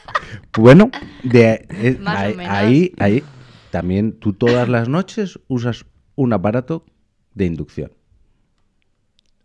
Bueno, 0.58 0.92
de, 1.24 1.66
eh, 1.70 2.00
ahí, 2.06 2.36
ahí, 2.40 2.94
ahí 3.00 3.24
también 3.72 4.14
tú 4.14 4.34
todas 4.34 4.68
las 4.68 4.90
noches 4.90 5.40
usas 5.48 5.86
un 6.16 6.34
aparato 6.34 6.86
de 7.34 7.46
inducción. 7.46 7.92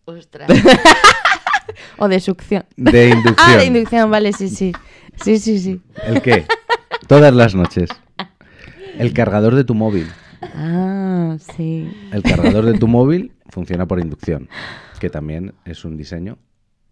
Ostras. 0.05 0.49
o 1.99 2.09
de 2.09 2.21
succión. 2.21 2.65
De 2.77 3.11
inducción. 3.11 3.35
Ah, 3.39 3.57
de 3.57 3.67
inducción, 3.67 4.11
vale, 4.11 4.33
sí, 4.33 4.49
sí. 4.49 4.73
Sí, 5.23 5.39
sí, 5.39 5.59
sí. 5.59 5.81
¿El 6.07 6.21
qué? 6.23 6.45
Todas 7.07 7.35
las 7.35 7.55
noches. 7.55 7.89
El 8.99 9.13
cargador 9.13 9.55
de 9.55 9.65
tu 9.65 9.75
móvil. 9.75 10.09
Ah, 10.41 11.37
sí. 11.57 11.91
El 12.13 12.23
cargador 12.23 12.65
de 12.65 12.79
tu 12.79 12.89
móvil 12.89 13.33
funciona 13.49 13.87
por 13.87 14.01
inducción, 14.01 14.49
que 15.01 15.11
también 15.11 15.55
es 15.65 15.85
un 15.85 15.97
diseño 15.97 16.39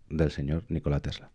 del 0.09 0.31
señor 0.31 0.65
Nikola 0.69 1.01
Tesla. 1.01 1.31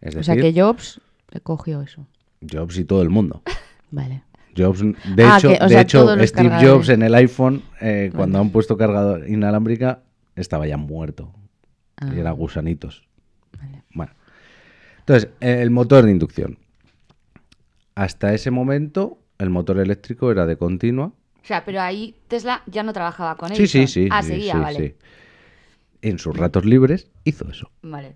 Es 0.00 0.16
O 0.16 0.22
sea 0.22 0.36
que 0.36 0.52
Jobs 0.52 1.00
le 1.30 1.40
cogió 1.40 1.82
eso. 1.82 2.06
Jobs 2.50 2.78
y 2.78 2.84
todo 2.84 3.02
el 3.02 3.10
mundo. 3.10 3.42
Vale. 3.90 4.22
Jobs, 4.56 4.80
de 4.82 5.24
Ah, 5.24 5.36
hecho, 5.38 5.48
que, 5.48 5.58
o 5.60 5.64
de 5.64 5.68
sea, 5.70 5.80
hecho 5.82 6.08
Steve 6.26 6.30
cargadores. 6.48 6.68
Jobs 6.70 6.88
en 6.88 7.02
el 7.02 7.14
iPhone, 7.14 7.62
eh, 7.80 8.10
cuando 8.14 8.40
han 8.40 8.50
puesto 8.50 8.76
cargador 8.76 9.28
inalámbrica, 9.28 10.02
estaba 10.36 10.66
ya 10.66 10.76
muerto. 10.76 11.32
Ah. 11.96 12.10
Y 12.14 12.18
era 12.18 12.30
gusanitos. 12.32 13.04
Bueno. 13.94 14.12
Entonces, 15.00 15.30
el 15.40 15.70
motor 15.70 16.04
de 16.04 16.10
inducción. 16.12 16.58
Hasta 17.94 18.32
ese 18.34 18.50
momento, 18.50 19.18
el 19.38 19.50
motor 19.50 19.78
eléctrico 19.78 20.30
era 20.30 20.46
de 20.46 20.56
continua. 20.56 21.06
O 21.42 21.46
sea, 21.46 21.64
pero 21.64 21.80
ahí 21.80 22.14
Tesla 22.28 22.62
ya 22.66 22.82
no 22.82 22.92
trabajaba 22.92 23.36
con 23.36 23.50
él. 23.50 23.56
Sí, 23.56 23.66
sí, 23.66 23.86
sí. 23.86 24.08
Ah, 24.10 24.22
sí, 24.22 24.28
seguía, 24.28 24.52
sí, 24.54 24.58
vale. 24.58 24.78
sí. 24.78 24.94
En 26.02 26.18
sus 26.18 26.36
ratos 26.36 26.64
libres 26.64 27.08
hizo 27.24 27.48
eso. 27.50 27.70
Vale. 27.82 28.14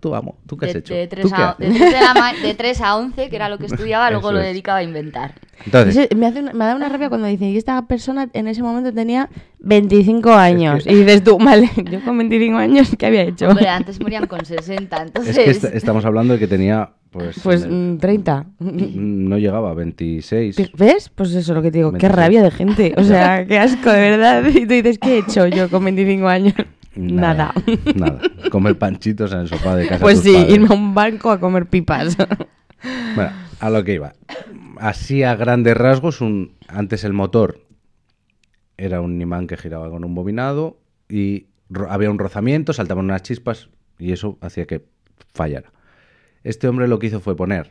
Tú, 0.00 0.14
amo, 0.14 0.36
¿tú 0.46 0.56
qué 0.56 0.66
has 0.66 0.72
de, 0.72 0.78
hecho? 0.80 0.94
de 0.94 1.06
¿Tú 1.06 1.16
3 1.16 1.32
qué 1.32 1.42
a, 1.42 1.56
de, 1.58 1.66
tres 1.68 1.80
de 1.92 2.00
la 2.00 2.14
ma- 2.14 2.32
de 2.34 2.54
3 2.54 2.80
a 2.80 2.96
11, 2.96 3.28
que 3.28 3.36
era 3.36 3.48
lo 3.48 3.58
que 3.58 3.66
estudiaba, 3.72 4.10
luego 4.10 4.28
Eso 4.28 4.32
lo 4.34 4.40
es. 4.40 4.46
dedicaba 4.46 4.78
a 4.78 4.82
inventar. 4.82 5.34
Entonces, 5.64 5.96
Ese- 5.96 6.14
me, 6.16 6.26
hace 6.26 6.40
una- 6.40 6.52
me 6.52 6.64
da 6.64 6.74
una 6.74 6.88
rabia 6.88 7.08
cuando 7.08 7.26
dicen, 7.28 7.48
y 7.50 7.56
esta 7.56 7.80
persona 7.86 8.28
en 8.32 8.48
ese 8.48 8.62
momento 8.62 8.92
tenía 8.92 9.28
25 9.60 10.32
años. 10.32 10.84
que- 10.84 10.92
Y 10.92 10.96
dices 10.96 11.22
tú, 11.24 11.38
vale, 11.38 11.70
yo 11.90 12.00
con 12.04 12.18
25 12.18 12.56
años, 12.58 12.90
¿qué 12.98 13.06
había 13.06 13.22
hecho? 13.22 13.48
Hombre, 13.48 13.68
antes 13.68 14.00
morían 14.00 14.26
con 14.26 14.44
60, 14.44 15.02
entonces... 15.02 15.36
es 15.38 15.44
que 15.44 15.50
est- 15.68 15.76
estamos 15.76 16.04
hablando 16.04 16.32
de 16.34 16.40
que 16.40 16.48
tenía, 16.48 16.90
pues, 17.10 17.36
Pues 17.42 17.62
eh, 17.64 17.68
mm, 17.68 17.98
30. 17.98 18.46
no 18.58 19.38
llegaba 19.38 19.70
a 19.70 19.74
26. 19.74 20.56
¿Ves? 20.76 21.10
Pues 21.14 21.30
eso 21.30 21.38
es 21.38 21.48
lo 21.56 21.62
que 21.62 21.70
te 21.70 21.78
digo, 21.78 21.90
qué 21.92 22.08
26. 22.08 22.14
rabia 22.16 22.42
de 22.42 22.50
gente. 22.50 22.94
O 22.96 23.04
sea, 23.04 23.46
qué 23.46 23.58
asco, 23.58 23.90
de 23.90 24.00
verdad. 24.00 24.44
Y 24.48 24.66
tú 24.66 24.74
dices, 24.74 24.98
¿qué 24.98 25.14
he 25.14 25.18
hecho 25.18 25.46
yo 25.46 25.68
con 25.70 25.84
25 25.84 26.26
años? 26.26 26.54
Nada. 26.96 27.52
Nada. 27.94 28.20
Comer 28.50 28.76
panchitos 28.78 29.32
en 29.32 29.40
el 29.40 29.48
sofá 29.48 29.76
de 29.76 29.84
casa. 29.84 29.96
de 29.96 30.02
Pues 30.02 30.16
tus 30.22 30.24
sí, 30.24 30.32
padres. 30.34 30.54
irme 30.54 30.66
a 30.70 30.74
un 30.74 30.94
banco 30.94 31.30
a 31.30 31.40
comer 31.40 31.66
pipas. 31.66 32.16
Bueno, 33.14 33.30
a 33.60 33.70
lo 33.70 33.84
que 33.84 33.94
iba. 33.94 34.12
Así 34.78 35.22
a 35.22 35.34
grandes 35.36 35.76
rasgos, 35.76 36.20
un, 36.20 36.56
antes 36.68 37.04
el 37.04 37.12
motor 37.12 37.66
era 38.76 39.00
un 39.00 39.20
imán 39.20 39.46
que 39.46 39.56
giraba 39.56 39.88
con 39.90 40.04
un 40.04 40.14
bobinado 40.14 40.80
y 41.08 41.46
había 41.88 42.10
un 42.10 42.18
rozamiento, 42.18 42.72
saltaban 42.72 43.04
unas 43.04 43.22
chispas 43.22 43.70
y 43.98 44.12
eso 44.12 44.38
hacía 44.40 44.66
que 44.66 44.84
fallara. 45.32 45.72
Este 46.42 46.66
hombre 46.68 46.88
lo 46.88 46.98
que 46.98 47.06
hizo 47.06 47.20
fue 47.20 47.36
poner 47.36 47.70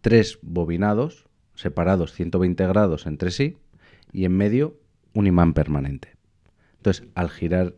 tres 0.00 0.38
bobinados 0.42 1.26
separados 1.54 2.12
120 2.14 2.66
grados 2.66 3.06
entre 3.06 3.30
sí 3.30 3.58
y 4.12 4.24
en 4.24 4.36
medio 4.36 4.76
un 5.12 5.26
imán 5.26 5.52
permanente. 5.52 6.16
Entonces, 6.78 7.06
al 7.14 7.28
girar 7.28 7.74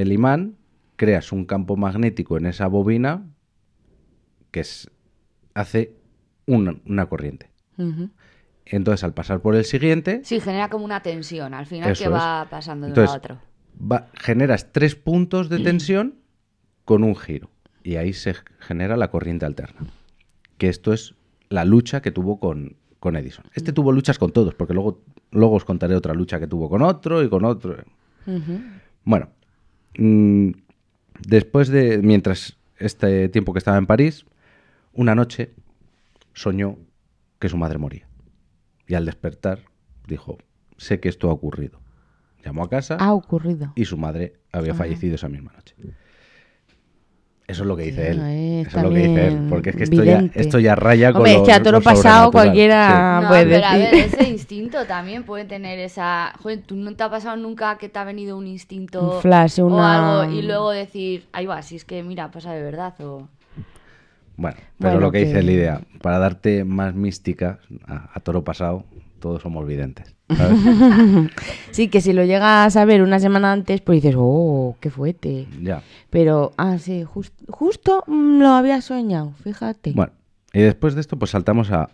el 0.00 0.12
imán, 0.12 0.56
creas 0.96 1.32
un 1.32 1.44
campo 1.44 1.76
magnético 1.76 2.36
en 2.36 2.46
esa 2.46 2.66
bobina 2.66 3.26
que 4.50 4.60
es- 4.60 4.90
hace 5.54 5.94
una, 6.46 6.76
una 6.86 7.06
corriente. 7.06 7.50
Entonces, 8.64 9.04
al 9.04 9.14
pasar 9.14 9.40
por 9.40 9.54
el 9.54 9.64
siguiente, 9.64 10.20
Sí, 10.24 10.40
genera 10.40 10.68
como 10.70 10.84
una 10.84 11.00
tensión 11.02 11.54
al 11.54 11.66
final 11.66 11.96
que 11.96 12.04
es. 12.04 12.10
va 12.10 12.46
pasando 12.50 12.86
de 12.86 12.90
Entonces, 12.90 13.10
uno 13.10 13.14
a 13.14 13.18
otro. 13.18 13.38
va- 13.92 14.08
generas 14.14 14.72
tres 14.72 14.94
puntos 14.96 15.48
de 15.48 15.58
tensión 15.64 16.14
con 16.84 17.04
un 17.04 17.14
giro. 17.16 17.50
Y 17.82 17.96
ahí 17.96 18.12
se 18.12 18.34
genera 18.58 18.96
la 18.96 19.10
corriente 19.10 19.46
alterna. 19.46 19.80
Que 20.58 20.68
esto 20.68 20.92
es 20.92 21.14
la 21.48 21.64
lucha 21.64 22.02
que 22.02 22.10
tuvo 22.10 22.40
con, 22.40 22.76
con 22.98 23.14
Edison. 23.16 23.44
Este 23.54 23.72
tuvo 23.72 23.92
luchas 23.92 24.18
con 24.18 24.32
todos, 24.32 24.54
porque 24.54 24.74
luego, 24.74 25.04
luego 25.30 25.54
os 25.56 25.64
contaré 25.64 25.94
otra 25.94 26.14
lucha 26.14 26.40
que 26.40 26.46
tuvo 26.48 26.68
con 26.68 26.82
otro 26.82 27.22
y 27.22 27.28
con 27.28 27.44
otro. 27.44 27.76
Bueno, 29.04 29.26
mm, 29.26 29.35
después 29.98 31.68
de, 31.68 31.98
mientras 32.02 32.56
este 32.78 33.28
tiempo 33.28 33.52
que 33.52 33.58
estaba 33.58 33.78
en 33.78 33.86
París, 33.86 34.26
una 34.92 35.14
noche 35.14 35.52
soñó 36.34 36.78
que 37.38 37.48
su 37.48 37.56
madre 37.56 37.78
moría. 37.78 38.06
Y 38.86 38.94
al 38.94 39.04
despertar 39.06 39.60
dijo, 40.06 40.38
sé 40.76 41.00
que 41.00 41.08
esto 41.08 41.28
ha 41.30 41.32
ocurrido. 41.32 41.80
Llamó 42.44 42.62
a 42.62 42.68
casa 42.70 42.96
Ha 42.96 43.12
ocurrido. 43.12 43.72
y 43.74 43.86
su 43.86 43.96
madre 43.96 44.34
había 44.52 44.74
fallecido 44.74 45.16
esa 45.16 45.28
misma 45.28 45.52
noche. 45.52 45.74
Eso 47.48 47.62
es 47.62 47.68
lo 47.68 47.76
que 47.76 47.84
dice 47.84 48.10
él. 48.10 48.20
eh, 48.24 48.64
Eso 48.66 48.78
es 48.78 48.82
lo 48.82 48.90
que 48.90 49.02
dice 49.08 49.26
él. 49.28 49.46
Porque 49.48 49.70
es 49.70 49.76
que 49.76 49.84
esto 49.84 50.02
ya, 50.02 50.24
esto 50.34 50.58
ya 50.58 50.74
raya 50.74 51.12
con 51.12 51.18
Hombre, 51.20 51.36
es 51.36 51.42
que 51.42 51.52
a 51.52 51.62
todo 51.62 51.72
lo 51.74 51.80
pasado 51.80 52.30
cualquiera- 52.32 53.20
no, 53.22 53.28
puede 53.28 53.44
pero 53.46 53.66
a 53.66 53.78
ver, 53.78 53.94
ese 53.94 54.28
instinto 54.28 54.84
también 54.86 55.22
puede 55.22 55.44
tener 55.44 55.78
esa... 55.78 56.32
Joder, 56.42 56.62
¿tú 56.62 56.74
no 56.74 56.92
te 56.96 57.04
ha 57.04 57.08
pasado 57.10 57.36
nunca 57.36 57.78
que 57.78 57.88
te 57.88 57.98
ha 58.00 58.04
venido 58.04 58.36
un 58.36 58.48
instinto 58.48 59.00
Un 59.16 59.20
flash, 59.22 59.60
o 59.60 59.80
algo 59.80 60.32
y 60.32 60.42
luego 60.42 60.70
decir, 60.72 61.28
ahí 61.32 61.46
va, 61.46 61.62
si 61.62 61.76
es 61.76 61.84
que 61.84 62.02
mira, 62.02 62.32
pasa 62.32 62.52
de 62.52 62.62
verdad 62.62 62.94
o... 63.00 63.28
Bueno, 64.38 64.56
pero 64.78 64.90
Bueno, 64.94 65.00
lo 65.00 65.12
que, 65.12 65.18
dice 65.20 65.34
que- 65.34 65.42
la 65.44 65.52
idea, 65.52 65.80
para 66.02 66.18
darte 66.18 66.64
más 66.64 66.94
mística 66.96 67.60
a, 67.86 68.10
a 68.12 68.20
toro 68.20 68.42
pasado, 68.42 68.84
todos 69.20 69.40
somos 69.40 69.64
videntes. 69.68 70.15
¿Sabes? 70.34 70.58
Sí, 71.70 71.88
que 71.88 72.00
si 72.00 72.12
lo 72.14 72.24
llegas 72.24 72.74
a 72.76 72.84
ver 72.86 73.02
una 73.02 73.18
semana 73.20 73.52
antes, 73.52 73.80
pues 73.82 74.02
dices, 74.02 74.16
oh, 74.18 74.76
qué 74.80 74.88
fuerte. 74.90 75.46
ya. 75.62 75.82
Pero, 76.10 76.52
ah, 76.56 76.78
sí, 76.78 77.04
jus- 77.04 77.32
justo 77.50 78.02
mm, 78.06 78.40
lo 78.40 78.48
había 78.48 78.80
soñado, 78.80 79.32
fíjate. 79.44 79.92
Bueno, 79.92 80.12
y 80.54 80.60
después 80.60 80.94
de 80.94 81.02
esto, 81.02 81.18
pues 81.18 81.32
saltamos 81.32 81.70
a 81.70 81.90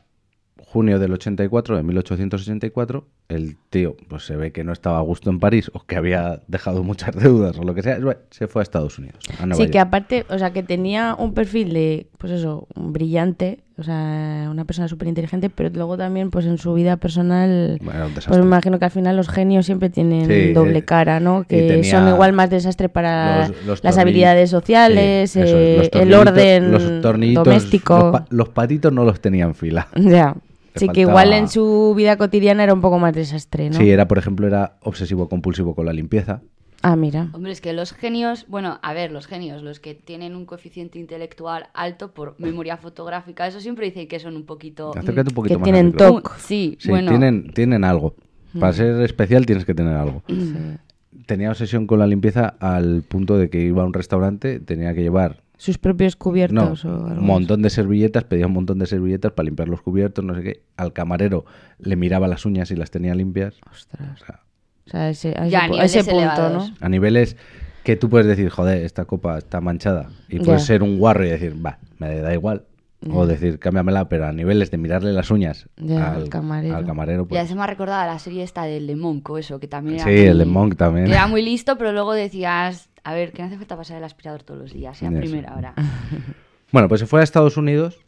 junio 0.69 0.99
del 1.01 1.13
84, 1.13 1.77
de 1.77 1.83
1884. 1.83 3.07
El 3.29 3.57
tío, 3.71 3.97
pues 4.09 4.25
se 4.25 4.37
ve 4.37 4.53
que 4.53 4.63
no 4.65 4.73
estaba 4.73 4.99
a 4.99 5.03
gusto 5.03 5.29
en 5.31 5.41
París 5.41 5.71
o 5.75 5.81
que 5.85 5.97
había 5.97 6.41
dejado 6.47 6.83
muchas 6.85 7.15
deudas 7.17 7.59
o 7.59 7.65
lo 7.65 7.75
que 7.75 7.83
sea. 7.83 7.99
bueno, 7.99 8.21
Se 8.31 8.47
fue 8.47 8.63
a 8.63 8.65
Estados 8.65 8.99
Unidos. 8.99 9.19
A 9.41 9.47
Nueva 9.47 9.65
Sí, 9.65 9.71
que 9.71 9.79
aparte, 9.81 10.25
o 10.29 10.39
sea, 10.39 10.53
que 10.53 10.63
tenía 10.63 11.17
un 11.19 11.35
perfil 11.35 11.73
de, 11.73 12.07
pues 12.19 12.33
eso, 12.33 12.69
brillante, 12.77 13.65
o 13.79 13.83
sea, 13.83 14.49
una 14.51 14.65
persona 14.65 14.87
súper 14.89 15.09
inteligente, 15.09 15.49
pero 15.51 15.71
luego 15.71 15.97
también, 15.97 16.31
pues 16.31 16.47
en 16.47 16.59
su 16.59 16.75
vida 16.75 16.97
personal, 16.99 17.79
Bueno, 17.83 18.07
pues 18.15 18.39
me 18.39 18.45
imagino 18.45 18.79
que 18.79 18.85
al 18.85 18.91
final 18.91 19.17
los 19.17 19.29
genios 19.29 19.67
siempre 19.67 19.91
tienen 19.91 20.27
Sí, 20.27 20.53
doble 20.53 20.85
cara, 20.85 21.21
¿no? 21.21 21.45
Que 21.45 21.83
son 21.85 22.09
igual 22.09 22.33
más 22.33 22.51
desastre 22.51 22.89
para 22.89 23.49
Los- 23.49 23.65
los 23.67 23.85
las 23.85 23.99
habilidades 23.99 24.51
sociales, 24.51 25.31
Sí, 25.31 25.41
eso 25.41 25.57
es, 25.59 25.89
eh, 25.89 25.91
el 25.95 26.15
orden 26.15 26.71
los 26.73 27.03
doméstico. 27.35 27.95
Los, 27.99 28.13
pa- 28.13 28.25
los 28.31 28.49
patitos 28.51 28.93
no 28.93 29.05
los 29.05 29.21
tenía 29.21 29.45
en 29.45 29.55
fila. 29.55 29.89
Ya. 29.97 30.35
le 30.75 30.79
Sí, 30.81 30.89
que 30.89 31.01
igual 31.03 31.33
en 31.35 31.49
su 31.49 31.93
vida 31.97 32.17
cotidiana 32.17 32.65
era 32.65 32.73
un 32.73 32.81
poco 32.81 32.99
más 32.99 33.13
desastre, 33.15 33.69
¿no? 33.69 33.77
Sí, 33.77 33.91
era, 33.91 34.09
por 34.09 34.17
ejemplo, 34.19 34.47
era 34.47 34.77
obsesivo 34.83 35.29
compulsivo 35.29 35.75
con 35.75 35.85
la 35.87 35.93
limpieza. 35.93 36.41
Ah, 36.83 36.97
mira. 36.97 37.29
Hombre, 37.33 37.53
es 37.53 37.61
que 37.61 37.73
los 37.73 37.93
genios, 37.93 38.47
bueno, 38.49 38.79
a 38.83 38.93
ver, 38.93 39.13
los 39.13 39.27
genios, 39.27 39.63
los 39.63 39.79
que 39.81 39.95
tienen 39.95 40.35
un 40.35 40.47
coeficiente 40.47 40.99
intelectual 40.99 41.69
alto 41.75 42.13
por 42.13 42.35
memoria 42.39 42.77
fotográfica, 42.77 43.47
eso 43.47 43.61
siempre 43.61 43.87
dicen 43.87 44.09
que 44.09 44.19
son 44.19 44.35
un 44.37 44.45
poquito... 44.45 44.91
Acércate 44.97 45.31
un 45.31 45.35
poquito 45.35 45.55
Que 45.55 45.59
más. 45.59 45.65
tienen. 45.65 45.95
Uh, 46.13 46.21
Sí, 46.39 46.77
Sí, 46.81 46.89
bueno. 46.91 47.11
tienen, 47.11 47.53
tienen 47.55 47.85
algo. 47.85 48.15
Para 48.59 48.73
ser 48.73 49.01
especial 49.03 49.47
tienes 49.47 49.65
que 49.65 49.75
tener 49.75 49.97
algo. 49.97 50.23
Sí. 50.29 50.55
Tenía 51.27 51.51
obsesión 51.51 51.87
con 51.87 51.99
la 52.01 52.07
limpieza 52.07 52.49
al 52.59 53.03
punto 53.03 53.39
de 53.39 53.49
que 53.49 53.61
iba 53.63 53.83
a 53.83 53.87
un 53.87 53.93
restaurante, 53.95 54.59
tenía 54.61 54.93
que 54.95 55.03
llevar 55.03 55.43
Sus 55.57 55.79
propios 55.79 56.15
no, 56.15 56.19
cubiertos 56.19 56.85
o 56.85 56.89
algo 57.07 57.21
un 57.21 57.27
montón 57.27 57.63
de 57.63 57.71
servilletas, 57.71 58.25
pedía 58.25 58.47
un 58.47 58.53
montón 58.55 58.79
de 58.81 58.87
servilletas 58.87 59.33
para 59.33 59.45
limpiar 59.45 59.69
los 59.69 59.81
cubiertos, 59.83 60.25
no 60.25 60.35
sé 60.35 60.43
qué. 60.43 60.63
Al 60.77 60.93
camarero 60.93 61.45
le 61.79 61.95
miraba 61.97 62.27
las 62.29 62.45
uñas 62.45 62.71
y 62.73 62.77
las 62.77 62.91
tenía 62.91 63.15
limpias. 63.15 63.55
Ostras. 63.71 64.21
O 64.21 64.25
sea, 64.27 64.41
O 64.87 64.91
sea, 64.91 65.11
ese, 65.11 65.29
a 65.39 65.43
ese, 65.47 65.51
Ya, 65.51 65.65
a 65.65 65.69
pu- 65.69 65.81
a 65.81 65.85
ese 65.85 65.99
punto, 66.05 66.19
elevados. 66.19 66.71
¿no? 66.71 66.77
a 66.81 66.89
niveles 66.89 67.37
que 67.85 67.97
tú 67.97 68.09
puedes 68.09 68.27
decir, 68.27 68.49
joder, 68.49 68.85
esta 68.85 69.05
copa 69.05 69.39
está 69.39 69.61
manchada. 69.61 70.11
Y 70.29 70.39
puedes 70.39 70.63
Ya. 70.63 70.67
ser 70.67 70.83
un 70.83 70.99
guarro 70.99 71.25
y 71.25 71.31
decir, 71.31 71.55
va, 71.65 71.79
me 71.99 72.17
da 72.19 72.33
igual. 72.33 72.65
O 73.11 73.27
decir, 73.27 73.59
cámbiamela, 73.59 74.09
pero 74.09 74.27
a 74.27 74.33
niveles 74.33 74.71
de 74.71 74.79
mirarle 74.79 75.13
las 75.13 75.33
uñas 75.33 75.69
Ya, 75.77 76.13
al, 76.15 76.29
camarero. 76.29 76.77
al 76.77 76.87
camarero, 76.87 77.23
Ya 77.25 77.29
pues, 77.29 77.49
se 77.49 77.55
me 77.57 77.63
ha 77.63 77.67
recordado 77.67 78.07
la 78.07 78.21
serie 78.21 78.45
esta 78.45 78.63
del 78.63 78.87
de 78.87 78.95
Monk 78.95 79.29
o 79.29 79.39
eso, 79.39 79.59
que 79.59 79.67
también 79.67 79.97
era 79.97 80.05
Sí, 80.05 80.11
muy- 80.11 80.21
el 80.21 80.39
de 80.39 80.45
Monk 80.45 80.77
también. 80.77 81.07
que 81.07 81.13
Era 81.13 81.27
muy 81.27 81.43
listo, 81.43 81.77
pero 81.77 81.91
luego 81.93 82.13
decías, 82.13 82.91
a 83.03 83.13
ver, 83.13 83.33
que 83.33 83.43
no 83.43 83.49
hace 83.49 83.57
falta 83.57 83.77
pasar 83.77 83.97
el 83.99 84.05
aspirador 84.05 84.45
todos 84.45 84.61
los 84.61 84.73
días, 84.73 85.03
y 85.03 85.07
a 85.07 85.11
primera 85.11 85.57
hora. 85.57 85.75
Bueno, 86.71 86.89
pues 86.89 87.01
se 87.01 87.07
fue 87.09 87.21
a 87.21 87.25
Estados 87.25 87.57
Unidos 87.57 87.99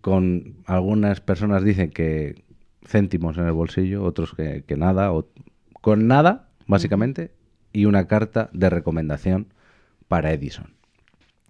con 0.00 0.56
algunas 0.66 1.20
personas 1.20 1.64
dicen 1.64 1.90
que 1.90 2.44
céntimos 2.86 3.38
en 3.38 3.46
el 3.46 3.52
bolsillo, 3.52 4.04
otros 4.04 4.34
que, 4.34 4.62
que 4.66 4.76
nada, 4.76 5.12
o 5.12 5.26
con 5.82 6.06
nada, 6.06 6.48
básicamente, 6.66 7.32
y 7.72 7.84
una 7.84 8.06
carta 8.06 8.48
de 8.52 8.70
recomendación 8.70 9.52
para 10.08 10.32
Edison, 10.32 10.72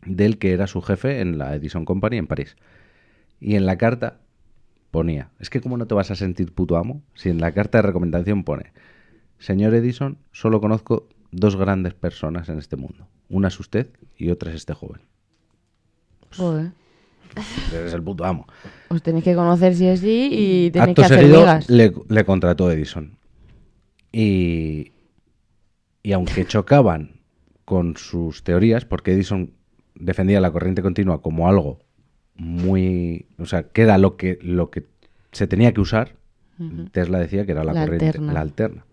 del 0.05 0.39
que 0.39 0.53
era 0.53 0.67
su 0.67 0.81
jefe 0.83 1.21
en 1.21 1.39
la 1.39 1.55
Edison 1.55 1.85
Company 1.85 2.17
en 2.17 2.27
París. 2.27 2.57
Y 3.41 3.55
en 3.57 3.67
la 3.67 3.77
carta 3.77 4.21
ponía, 4.91 5.31
es 5.39 5.51
que 5.51 5.61
cómo 5.61 5.77
no 5.77 5.87
te 5.87 5.95
vas 5.95 6.11
a 6.11 6.17
sentir 6.17 6.53
puto 6.53 6.77
amo 6.77 7.03
si 7.15 7.29
en 7.29 7.41
la 7.41 7.53
carta 7.53 7.79
de 7.79 7.83
recomendación 7.83 8.43
pone, 8.43 8.73
señor 9.39 9.75
Edison, 9.75 10.17
solo 10.33 10.61
conozco 10.61 11.09
dos 11.31 11.57
grandes 11.57 11.95
personas 11.95 12.49
en 12.49 12.59
este 12.59 12.77
mundo. 12.77 13.07
Una 13.29 13.49
es 13.49 13.61
usted 13.61 13.89
y 14.17 14.31
otra 14.31 14.51
es 14.51 14.57
este 14.57 14.73
joven. 14.73 15.03
Joder. 16.37 16.73
Eres 17.75 17.93
el 17.93 18.03
puto 18.03 18.25
amo. 18.25 18.47
Os 18.89 19.03
tenéis 19.03 19.25
que 19.25 19.35
conocer 19.35 19.75
sí 19.75 19.89
o 19.89 19.97
sí 19.97 20.29
y 20.31 20.71
tenéis 20.71 20.91
Acto 20.91 21.03
que 21.03 21.07
hacer 21.07 21.21
seguido 21.21 22.05
le 22.09 22.25
contrató 22.25 22.71
Edison. 22.71 23.19
Y, 24.13 24.93
y 26.03 26.13
aunque 26.13 26.45
chocaban 26.47 27.21
con 27.65 27.97
sus 27.97 28.45
teorías, 28.45 28.85
porque 28.85 29.13
Edison 29.13 29.53
defendía 29.95 30.41
la 30.41 30.53
corriente 30.53 30.83
continua 30.83 31.23
como 31.23 31.49
algo 31.49 31.79
muy... 32.35 33.27
O 33.39 33.47
sea, 33.47 33.65
que 33.65 33.83
era 33.83 33.99
lo 33.99 34.17
que, 34.17 34.39
lo 34.43 34.71
que 34.71 34.87
se 35.33 35.47
tenía 35.47 35.73
que 35.73 35.81
usar, 35.81 36.17
Tesla 36.93 37.19
decía 37.19 37.45
que 37.45 37.53
era 37.53 37.65
la, 37.65 37.73
La 37.73 37.85
corriente, 37.85 38.07
alterna. 38.07 38.33
la 38.33 38.41
alterna. 38.41 38.87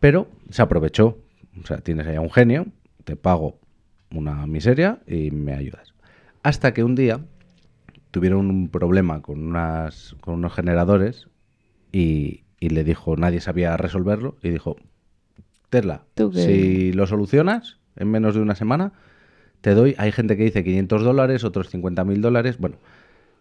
Pero 0.00 0.28
se 0.48 0.62
aprovechó. 0.62 1.18
O 1.62 1.66
sea, 1.66 1.78
tienes 1.78 2.06
allá 2.06 2.20
un 2.20 2.30
genio, 2.30 2.66
te 3.04 3.14
pago 3.16 3.58
una 4.10 4.46
miseria 4.46 5.00
y 5.06 5.30
me 5.30 5.52
ayudas. 5.52 5.92
Hasta 6.42 6.72
que 6.72 6.82
un 6.82 6.94
día 6.94 7.20
tuvieron 8.10 8.48
un 8.50 8.68
problema 8.68 9.22
con, 9.22 9.42
unas, 9.42 10.16
con 10.20 10.34
unos 10.34 10.54
generadores 10.54 11.28
y, 11.92 12.44
y 12.62 12.68
le 12.68 12.84
dijo, 12.84 13.16
nadie 13.16 13.40
sabía 13.40 13.76
resolverlo, 13.76 14.36
y 14.40 14.50
dijo, 14.50 14.76
Tesla, 15.68 16.04
si 16.32 16.92
lo 16.92 17.08
solucionas 17.08 17.78
en 17.96 18.08
menos 18.08 18.36
de 18.36 18.40
una 18.40 18.54
semana, 18.54 18.92
te 19.62 19.74
doy, 19.74 19.96
hay 19.98 20.12
gente 20.12 20.36
que 20.36 20.44
dice 20.44 20.62
500 20.62 21.02
dólares, 21.02 21.42
otros 21.42 21.68
50 21.70 22.04
mil 22.04 22.20
dólares, 22.20 22.58
bueno, 22.58 22.76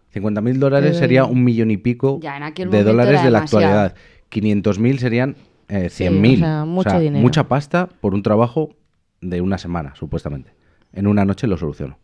50 0.10 0.42
mil 0.42 0.60
dólares 0.60 0.98
sería 0.98 1.26
un 1.26 1.44
millón 1.44 1.70
y 1.70 1.78
pico 1.78 2.20
Ya, 2.20 2.40
de 2.52 2.84
dólares 2.84 3.24
de 3.24 3.30
la 3.30 3.40
actualidad. 3.40 3.94
500 4.30 4.80
mil 4.80 4.98
serían 4.98 5.36
eh, 5.70 5.90
Sí, 5.90 5.98
100 6.08 6.22
mil. 6.22 6.40
o 6.44 6.46
sea, 6.46 6.66
mucho 6.66 7.00
dinero. 7.00 7.22
mucha 7.22 7.48
pasta 7.48 7.88
por 8.02 8.14
un 8.16 8.24
trabajo 8.24 8.76
de 9.22 9.40
una 9.40 9.58
semana, 9.60 9.94
supuestamente. 9.96 10.52
En 10.94 11.06
una 11.06 11.26
noche 11.26 11.46
lo 11.48 11.58
solucionó. 11.58 11.98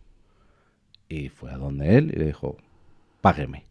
Y 1.10 1.30
fue 1.30 1.52
a 1.52 1.58
donde 1.58 1.98
él 1.98 2.12
y 2.16 2.20
le 2.20 2.26
dijo, 2.26 2.58
págueme. 3.22 3.64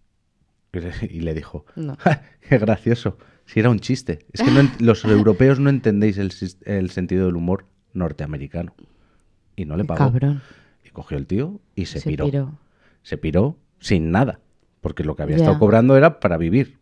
Y 1.09 1.21
le, 1.21 1.33
dijo, 1.33 1.65
No. 1.77 1.97
"Ja, 1.99 2.23
qué 2.47 2.59
gracioso. 2.59 3.17
Si 3.47 3.61
era 3.61 3.71
un 3.71 3.79
chiste. 3.81 4.27
Es 4.33 4.43
que 4.43 4.51
no 4.51 4.69
los 4.81 5.05
europeos 5.05 5.59
no 5.61 5.71
entendéis 5.71 6.19
el, 6.19 6.91
sentido 6.91 7.27
del 7.27 7.37
humor 7.37 7.67
norteamericano. 7.95 8.75
Y 9.57 9.65
no 9.65 9.77
le 9.77 9.85
pagó. 9.85 9.99
cabrón. 9.99 10.43
Y 10.85 10.91
cogió 10.91 11.17
el 11.17 11.27
tío 11.27 11.61
y 11.75 11.87
se, 11.87 12.01
Se 12.01 12.11
piró. 12.11 12.27
piró. 12.27 12.59
Se 13.03 13.17
piró 13.17 13.57
sin 13.81 14.11
nada. 14.11 14.41
Porque 14.81 15.05
lo 15.05 15.17
que 15.17 15.23
había 15.23 15.37
estado 15.37 15.59
cobrando 15.59 15.97
era 15.97 16.21
para 16.21 16.37
vivir. 16.37 16.77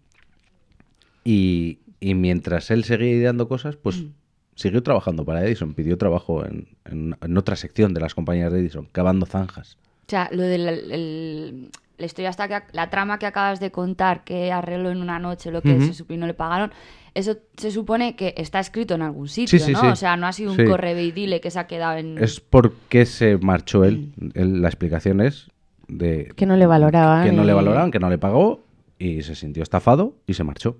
Y, 1.23 1.79
y 2.01 2.15
mientras 2.15 2.71
él 2.71 2.85
seguía 2.85 3.13
ideando 3.13 3.49
cosas, 3.49 3.77
pues 3.77 4.03
Mm. 4.03 4.13
siguió 4.55 4.83
trabajando 4.83 5.25
para 5.25 5.45
Edison. 5.45 5.75
Pidió 5.75 5.97
trabajo 5.99 6.45
en, 6.45 6.69
en- 6.85 7.17
en 7.21 7.37
otra 7.39 7.57
sección 7.57 7.95
de 7.95 8.01
las 8.01 8.15
compañías 8.15 8.53
de 8.53 8.61
Edison, 8.61 8.89
cavando 8.93 9.27
zanjas. 9.27 9.79
O 10.07 10.11
sea, 10.11 10.29
lo 10.33 10.43
de 10.43 10.59
la, 10.59 10.71
el- 10.73 11.71
la 11.99 12.07
historia 12.07 12.31
hasta 12.31 12.49
que 12.49 12.63
la 12.73 12.91
trama 12.91 13.19
que 13.19 13.27
acabas 13.27 13.61
de 13.61 13.71
contar, 13.71 14.25
que 14.25 14.51
arregló 14.53 14.91
en 14.91 15.01
una 15.01 15.19
noche 15.19 15.51
lo 15.51 15.63
que 15.63 15.75
Ujú. 15.75 15.87
se 15.87 15.95
supo 15.95 16.13
y 16.15 16.17
no 16.17 16.27
le 16.27 16.35
pagaron, 16.35 16.73
eso 17.15 17.37
se 17.57 17.71
supone 17.71 18.17
que 18.17 18.35
está 18.37 18.59
escrito 18.59 18.95
en 18.95 19.03
algún 19.03 19.29
sitio, 19.29 19.59
sí, 19.61 19.73
¿no? 19.73 19.81
sí. 19.81 19.87
O 19.87 19.97
sea, 19.97 20.17
no 20.17 20.27
ha 20.27 20.33
sido 20.33 20.51
un 20.51 20.57
Sí. 20.57 20.65
correo 20.65 20.99
y 20.99 21.13
dile 21.13 21.41
que 21.41 21.51
se 21.53 21.59
ha 21.61 21.67
quedado 21.69 21.97
en... 21.99 22.19
Es 22.23 22.41
porque 22.41 23.07
se 23.07 23.37
marchó 23.39 23.85
él. 23.85 24.13
Él- 24.35 24.61
La 24.63 24.69
explicación 24.69 25.21
es 25.21 25.49
de 25.87 26.33
Que 26.37 26.47
no 26.47 26.57
le 26.57 26.67
valoraban. 26.67 27.25
que 27.25 27.33
no 27.33 27.45
le 27.45 27.53
y- 27.53 27.55
valoraban, 27.55 27.91
que 27.93 28.01
no 28.01 28.11
le 28.11 28.19
pagó 28.19 28.65
y 28.99 29.23
se 29.23 29.35
sintió 29.37 29.63
estafado 29.63 30.17
y 30.27 30.35
se 30.35 30.43
marchó. 30.43 30.79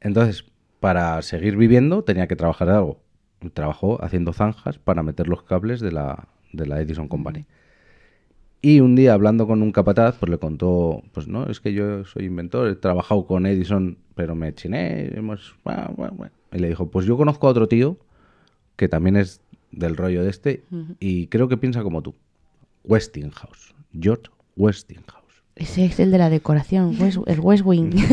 Entonces, 0.00 0.44
para 0.80 1.20
seguir 1.22 1.56
viviendo 1.56 2.04
tenía 2.04 2.26
que 2.28 2.36
trabajar 2.36 2.68
de 2.68 2.74
algo. 2.74 3.00
Trabajó 3.52 4.02
haciendo 4.04 4.32
zanjas 4.32 4.78
para 4.78 5.02
meter 5.02 5.28
los 5.28 5.42
cables 5.42 5.80
de 5.80 5.92
la, 5.92 6.28
de 6.52 6.66
la 6.66 6.80
Edison 6.80 7.08
Company. 7.08 7.44
Y 8.64 8.80
un 8.80 8.96
día 8.96 9.12
hablando 9.12 9.46
con 9.46 9.60
un 9.60 9.72
capataz, 9.72 10.16
pues 10.18 10.30
le 10.30 10.38
contó, 10.38 11.02
pues 11.12 11.28
no, 11.28 11.44
es 11.50 11.60
que 11.60 11.74
yo 11.74 12.06
soy 12.06 12.24
inventor, 12.24 12.66
he 12.68 12.74
trabajado 12.74 13.26
con 13.26 13.44
Edison, 13.44 13.98
pero 14.14 14.34
me 14.34 14.54
chiné, 14.54 15.14
hemos... 15.14 15.54
buah, 15.62 15.88
buah, 15.94 16.08
buah". 16.08 16.30
Y 16.50 16.60
le 16.60 16.68
dijo, 16.68 16.90
pues 16.90 17.04
yo 17.04 17.18
conozco 17.18 17.46
a 17.46 17.50
otro 17.50 17.68
tío 17.68 17.98
que 18.76 18.88
también 18.88 19.16
es 19.16 19.42
del 19.70 19.98
rollo 19.98 20.22
de 20.22 20.30
este 20.30 20.64
y 20.98 21.26
creo 21.26 21.46
que 21.46 21.58
piensa 21.58 21.82
como 21.82 22.00
tú. 22.00 22.14
Westinghouse, 22.84 23.74
George 24.00 24.30
Westinghouse. 24.56 25.23
Ese 25.56 25.84
es 25.84 26.00
el 26.00 26.10
de 26.10 26.18
la 26.18 26.30
decoración, 26.30 26.96
West- 27.00 27.18
el 27.26 27.40
West 27.40 27.62
Wing. 27.64 27.92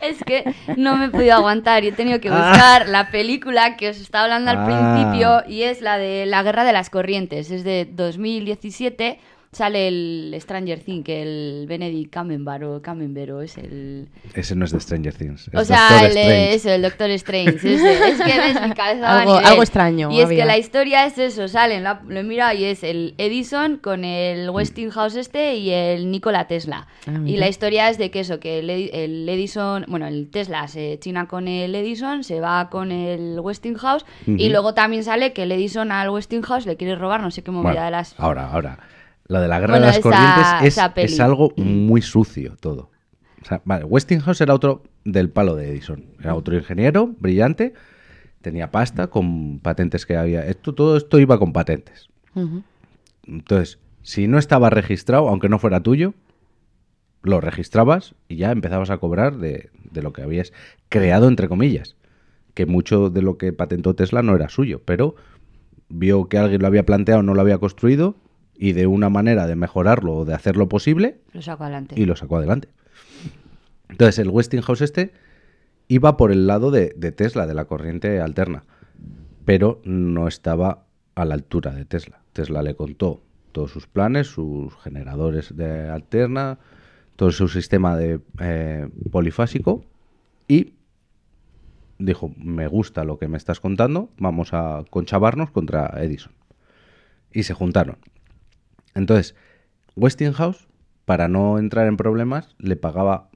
Es 0.00 0.22
que 0.22 0.54
no 0.76 0.96
me 0.98 1.06
he 1.06 1.08
podido 1.08 1.34
aguantar 1.34 1.82
y 1.82 1.88
he 1.88 1.92
tenido 1.92 2.20
que 2.20 2.28
buscar 2.28 2.88
la 2.90 3.10
película 3.10 3.76
que 3.76 3.88
os 3.88 3.96
estaba 3.98 4.24
hablando 4.24 4.50
al 4.50 4.58
Ah. 4.58 4.64
principio 4.66 5.42
y 5.48 5.62
es 5.62 5.80
la 5.80 5.96
de 5.96 6.26
La 6.26 6.42
Guerra 6.42 6.64
de 6.64 6.74
las 6.74 6.90
Corrientes. 6.90 7.50
Es 7.50 7.64
de 7.64 7.88
2017. 7.90 9.18
Sale 9.54 9.88
el 9.88 10.36
Stranger 10.40 10.80
Things, 10.80 11.04
que 11.04 11.22
el 11.22 11.66
Benedict 11.68 12.12
Cumberbatch 12.14 12.62
o 12.64 12.82
Cumberbatch 12.82 13.44
es 13.44 13.58
el... 13.58 14.08
Ese 14.34 14.56
no 14.56 14.64
es 14.64 14.72
de 14.72 14.80
Stranger 14.80 15.14
Things. 15.14 15.48
es 15.48 15.54
O 15.54 15.64
sea, 15.64 15.88
Doctor 15.90 16.04
el, 16.10 16.16
Strange. 16.16 16.54
eso, 16.54 16.70
el 16.70 16.82
Doctor 16.82 17.10
Strange. 17.10 17.56
ese. 17.74 18.08
Es 18.10 18.20
que 18.20 18.38
ves, 18.40 18.60
mi 18.60 18.74
cabeza 18.74 19.20
Algo- 19.20 19.32
nivel. 19.36 19.46
algo 19.46 19.62
extraño 19.62 20.10
Y 20.10 20.18
es 20.18 20.26
había. 20.26 20.38
que 20.42 20.44
la 20.46 20.58
historia 20.58 21.06
es 21.06 21.18
eso, 21.18 21.46
salen, 21.48 21.84
la- 21.84 22.02
lo 22.06 22.18
he 22.18 22.22
mirado 22.24 22.54
y 22.58 22.64
es 22.64 22.82
el 22.82 23.14
Edison 23.18 23.78
con 23.78 24.04
el 24.04 24.50
Westinghouse 24.50 25.16
este 25.16 25.54
y 25.56 25.70
el 25.70 26.10
Nikola 26.10 26.46
Tesla. 26.48 26.88
Ah, 27.06 27.12
y 27.24 27.36
la 27.36 27.48
historia 27.48 27.88
es 27.88 27.96
de 27.98 28.10
que 28.10 28.20
eso, 28.20 28.40
que 28.40 28.58
el, 28.58 28.68
el 28.70 29.28
Edison, 29.28 29.84
bueno, 29.88 30.06
el 30.08 30.28
Tesla 30.30 30.66
se 30.66 30.98
china 30.98 31.28
con 31.28 31.46
el 31.46 31.74
Edison, 31.76 32.24
se 32.24 32.40
va 32.40 32.68
con 32.70 32.90
el 32.90 33.38
Westinghouse 33.38 34.04
y 34.26 34.48
luego 34.48 34.74
también 34.74 35.04
sale 35.04 35.32
que 35.32 35.44
el 35.44 35.52
Edison 35.52 35.92
al 35.92 36.10
Westinghouse 36.10 36.66
le 36.66 36.76
quiere 36.76 36.96
robar 36.96 37.20
no 37.20 37.30
sé 37.30 37.42
qué 37.42 37.52
movida 37.52 37.70
Bueno, 37.70 37.84
de 37.84 37.90
las... 37.92 38.14
Ahora, 38.18 38.50
ahora. 38.50 38.78
Lo 39.26 39.40
de 39.40 39.48
la 39.48 39.58
guerra 39.60 39.74
Bueno, 39.74 39.86
de 39.86 39.92
las 39.92 39.98
esa- 39.98 40.02
corrientes 40.02 40.78
es, 41.06 41.12
es 41.14 41.20
algo 41.20 41.52
muy 41.56 42.02
sucio 42.02 42.56
todo. 42.60 42.90
O 43.42 43.44
sea, 43.46 43.60
vale, 43.64 43.84
Westinghouse 43.84 44.40
era 44.40 44.54
otro 44.54 44.82
del 45.04 45.30
palo 45.30 45.54
de 45.56 45.70
Edison. 45.70 46.04
Era 46.20 46.34
otro 46.34 46.56
ingeniero 46.56 47.14
brillante, 47.18 47.74
tenía 48.42 48.70
pasta 48.70 49.08
con 49.08 49.60
patentes 49.60 50.06
que 50.06 50.16
había. 50.16 50.46
Esto, 50.46 50.74
todo 50.74 50.96
esto 50.96 51.18
iba 51.18 51.38
con 51.38 51.52
patentes. 51.52 52.08
Entonces, 53.26 53.78
si 54.02 54.28
no 54.28 54.38
estaba 54.38 54.70
registrado, 54.70 55.28
aunque 55.28 55.48
no 55.48 55.58
fuera 55.58 55.80
tuyo, 55.82 56.14
lo 57.22 57.40
registrabas 57.40 58.14
y 58.28 58.36
ya 58.36 58.50
empezabas 58.52 58.90
a 58.90 58.98
cobrar 58.98 59.38
de, 59.38 59.70
de 59.90 60.02
lo 60.02 60.12
que 60.12 60.22
habías 60.22 60.52
creado, 60.88 61.28
entre 61.28 61.48
comillas. 61.48 61.96
Que 62.52 62.66
mucho 62.66 63.10
de 63.10 63.22
lo 63.22 63.38
que 63.38 63.52
patentó 63.52 63.94
Tesla 63.94 64.22
no 64.22 64.36
era 64.36 64.48
suyo, 64.48 64.82
pero 64.84 65.16
vio 65.88 66.28
que 66.28 66.38
alguien 66.38 66.60
lo 66.60 66.66
había 66.66 66.84
planteado, 66.86 67.22
no 67.22 67.34
lo 67.34 67.40
había 67.40 67.58
construido, 67.58 68.14
y 68.56 68.72
de 68.72 68.86
una 68.86 69.08
manera 69.10 69.46
de 69.46 69.56
mejorarlo 69.56 70.14
o 70.18 70.24
de 70.24 70.34
hacerlo 70.34 70.68
posible, 70.68 71.20
Lo 71.32 71.42
saco 71.42 71.64
adelante. 71.64 71.94
y 72.00 72.04
lo 72.06 72.16
sacó 72.16 72.36
adelante. 72.36 72.68
Entonces, 73.88 74.18
el 74.18 74.28
Westinghouse 74.30 74.80
este 74.82 75.12
iba 75.88 76.16
por 76.16 76.32
el 76.32 76.46
lado 76.46 76.70
de, 76.70 76.94
de 76.96 77.12
Tesla, 77.12 77.46
de 77.46 77.54
la 77.54 77.66
corriente 77.66 78.20
alterna, 78.20 78.64
pero 79.44 79.80
no 79.84 80.28
estaba 80.28 80.84
a 81.14 81.24
la 81.24 81.34
altura 81.34 81.72
de 81.72 81.84
Tesla. 81.84 82.20
Tesla 82.32 82.62
le 82.62 82.74
contó 82.74 83.22
todos 83.52 83.70
sus 83.70 83.86
planes, 83.86 84.26
sus 84.26 84.74
generadores 84.82 85.56
de 85.56 85.88
alterna, 85.88 86.58
todo 87.16 87.30
su 87.30 87.48
sistema 87.48 87.96
de 87.96 88.20
eh, 88.40 88.88
polifásico 89.12 89.84
y 90.48 90.74
dijo, 91.98 92.32
me 92.36 92.66
gusta 92.66 93.04
lo 93.04 93.18
que 93.18 93.28
me 93.28 93.36
estás 93.36 93.60
contando, 93.60 94.10
vamos 94.18 94.52
a 94.52 94.84
conchavarnos 94.90 95.50
contra 95.50 95.86
Edison. 96.02 96.32
Y 97.32 97.44
se 97.44 97.54
juntaron. 97.54 97.98
Entonces, 98.94 99.34
Westinghouse, 99.96 100.66
para 101.04 101.28
no 101.28 101.58
entrar 101.58 101.86
en 101.86 101.96
problemas, 101.96 102.54
le 102.58 102.76
pagaba 102.76 103.28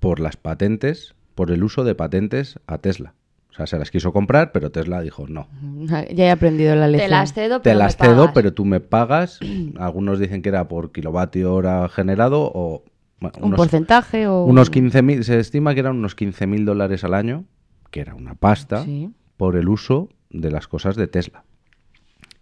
por 0.00 0.20
las 0.20 0.36
patentes, 0.36 1.14
por 1.34 1.50
el 1.50 1.62
uso 1.64 1.84
de 1.84 1.94
patentes 1.94 2.58
a 2.66 2.78
Tesla. 2.78 3.14
O 3.50 3.54
sea, 3.54 3.66
se 3.66 3.78
las 3.78 3.90
quiso 3.90 4.12
comprar, 4.14 4.50
pero 4.52 4.70
Tesla 4.72 5.00
dijo 5.02 5.26
no. 5.28 5.46
Ya 6.14 6.24
he 6.26 6.30
aprendido 6.30 6.74
la 6.74 6.88
lección. 6.88 7.08
Te 7.10 7.14
las 7.16 7.32
cedo, 7.34 7.58
Te 7.60 7.64
pero 7.64 7.78
me 7.78 7.84
las 7.84 7.96
cedo, 7.96 8.16
pagas. 8.16 8.32
pero 8.34 8.52
tú 8.54 8.64
me 8.64 8.80
pagas. 8.80 9.38
Algunos 9.78 10.18
dicen 10.18 10.42
que 10.42 10.48
era 10.48 10.68
por 10.68 10.92
kilovatio 10.92 11.54
hora 11.54 11.88
generado 11.88 12.50
o 12.54 12.82
bueno, 13.20 13.36
Un 13.38 13.44
unos, 13.48 13.56
porcentaje 13.58 14.26
o... 14.26 14.44
unos 14.46 14.72
15.000, 14.72 15.22
se 15.22 15.38
estima 15.38 15.74
que 15.74 15.80
eran 15.80 15.96
unos 15.96 16.16
15.000 16.16 16.64
dólares 16.64 17.04
al 17.04 17.14
año, 17.14 17.44
que 17.90 18.00
era 18.00 18.14
una 18.16 18.34
pasta, 18.34 18.82
Sí. 18.84 19.10
por 19.36 19.54
el 19.56 19.68
uso 19.68 20.08
de 20.30 20.50
las 20.50 20.66
cosas 20.66 20.96
de 20.96 21.06
Tesla. 21.06 21.44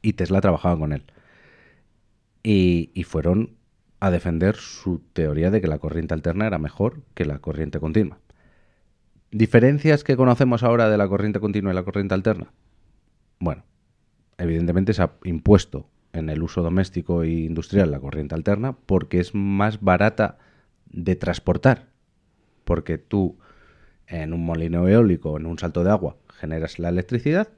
Y 0.00 0.14
Tesla 0.14 0.40
trabajaba 0.40 0.78
con 0.78 0.92
él. 0.94 1.02
Y, 2.42 3.04
fueron 3.04 3.56
a 4.00 4.10
defender 4.10 4.56
su 4.56 5.00
teoría 5.12 5.50
de 5.50 5.60
que 5.60 5.66
la 5.66 5.78
corriente 5.78 6.14
alterna 6.14 6.46
era 6.46 6.58
mejor 6.58 7.02
que 7.14 7.24
la 7.24 7.38
corriente 7.38 7.80
continua. 7.80 8.18
¿Diferencias 9.30 10.04
que 10.04 10.16
conocemos 10.16 10.62
ahora 10.62 10.88
de 10.88 10.96
la 10.96 11.08
corriente 11.08 11.38
continua 11.38 11.72
y 11.72 11.74
la 11.74 11.82
corriente 11.82 12.14
alterna? 12.14 12.52
Bueno, 13.38 13.64
evidentemente 14.38 14.94
se 14.94 15.02
ha 15.02 15.12
impuesto 15.24 15.88
en 16.12 16.30
el 16.30 16.42
uso 16.42 16.62
doméstico 16.62 17.22
e 17.22 17.30
industrial 17.30 17.90
la 17.90 18.00
corriente 18.00 18.34
alterna 18.34 18.72
porque 18.72 19.20
es 19.20 19.34
más 19.34 19.80
barata 19.80 20.38
de 20.86 21.14
transportar. 21.16 21.88
Porque 22.64 22.98
tú 22.98 23.38
en 24.06 24.32
un 24.32 24.44
molino 24.44 24.88
eólico, 24.88 25.36
en 25.36 25.46
un 25.46 25.58
salto 25.58 25.84
de 25.84 25.90
agua, 25.90 26.16
generas 26.28 26.78
la 26.78 26.88
electricidad 26.88 27.48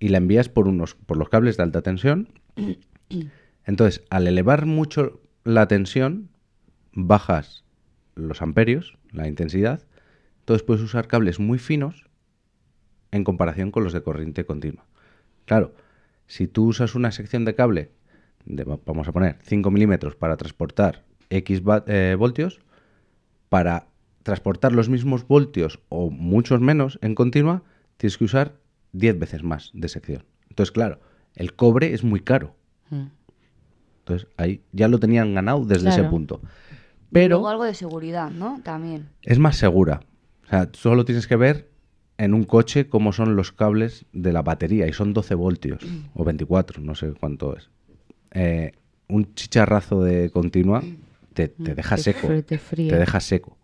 y 0.00 0.08
la 0.08 0.18
envías 0.18 0.48
por, 0.48 0.68
unos, 0.68 0.94
por 0.94 1.16
los 1.16 1.28
cables 1.28 1.56
de 1.56 1.62
alta 1.62 1.82
tensión. 1.82 2.28
Entonces, 3.68 4.02
al 4.08 4.26
elevar 4.26 4.64
mucho 4.64 5.20
la 5.44 5.68
tensión, 5.68 6.30
bajas 6.92 7.64
los 8.14 8.40
amperios, 8.40 8.96
la 9.12 9.28
intensidad. 9.28 9.84
Entonces 10.40 10.64
puedes 10.66 10.82
usar 10.82 11.06
cables 11.06 11.38
muy 11.38 11.58
finos 11.58 12.06
en 13.10 13.24
comparación 13.24 13.70
con 13.70 13.84
los 13.84 13.92
de 13.92 14.02
corriente 14.02 14.46
continua. 14.46 14.86
Claro, 15.44 15.74
si 16.26 16.48
tú 16.48 16.64
usas 16.64 16.94
una 16.94 17.12
sección 17.12 17.44
de 17.44 17.54
cable, 17.54 17.90
de, 18.46 18.64
va- 18.64 18.80
vamos 18.86 19.06
a 19.06 19.12
poner 19.12 19.36
5 19.42 19.70
milímetros 19.70 20.16
para 20.16 20.38
transportar 20.38 21.04
X 21.28 21.62
eh, 21.88 22.16
voltios, 22.18 22.60
para 23.50 23.86
transportar 24.22 24.72
los 24.72 24.88
mismos 24.88 25.28
voltios 25.28 25.78
o 25.90 26.08
muchos 26.10 26.60
menos 26.62 26.98
en 27.02 27.14
continua, 27.14 27.62
tienes 27.98 28.16
que 28.16 28.24
usar 28.24 28.54
10 28.92 29.18
veces 29.18 29.42
más 29.42 29.70
de 29.74 29.88
sección. 29.88 30.24
Entonces, 30.48 30.72
claro, 30.72 31.00
el 31.34 31.54
cobre 31.54 31.92
es 31.92 32.02
muy 32.02 32.20
caro. 32.20 32.54
Mm. 32.88 33.04
Entonces, 34.08 34.28
ahí 34.38 34.62
ya 34.72 34.88
lo 34.88 34.98
tenían 34.98 35.34
ganado 35.34 35.64
desde 35.64 35.90
ese 35.90 36.04
punto. 36.04 36.40
Pero 37.12 37.36
Luego 37.36 37.48
algo 37.48 37.64
de 37.64 37.74
seguridad, 37.74 38.30
¿no? 38.30 38.60
También. 38.64 39.08
es 39.22 39.38
más 39.38 39.56
segura. 39.56 40.00
O 40.46 40.48
sea, 40.48 40.68
solo 40.72 41.04
tienes 41.04 41.26
que 41.26 41.36
ver 41.36 41.68
en 42.16 42.32
un 42.34 42.44
coche 42.44 42.88
cómo 42.88 43.12
son 43.12 43.36
los 43.36 43.52
cables 43.52 44.06
de 44.12 44.32
la 44.32 44.42
batería 44.42 44.86
y 44.86 44.92
son 44.92 45.12
12 45.12 45.34
voltios 45.34 45.82
o 46.14 46.24
24, 46.24 46.82
no 46.82 46.94
sé 46.94 47.12
cuánto 47.18 47.56
es. 47.56 47.70
Eh, 48.32 48.72
un 49.08 49.34
chicharrazo 49.34 50.02
de 50.02 50.30
continua 50.30 50.82
te, 51.34 51.48
te 51.48 51.74
deja 51.74 51.96
Te 51.96 52.02
seco. 52.02 52.28
te 52.42 52.58
fríe. 52.58 52.90
Te 52.90 52.98
deja 52.98 53.20
seco. 53.20 53.56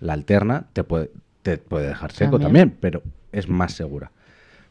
La 0.00 0.12
alterna 0.12 0.66
te 0.72 0.84
puede, 0.84 1.10
te 1.42 1.58
puede 1.58 1.88
dejar 1.88 2.12
seco 2.12 2.38
También. 2.38 2.70
también. 2.70 2.78
pero 2.80 3.02
es 3.32 3.48
más 3.48 3.72
segura. 3.74 4.12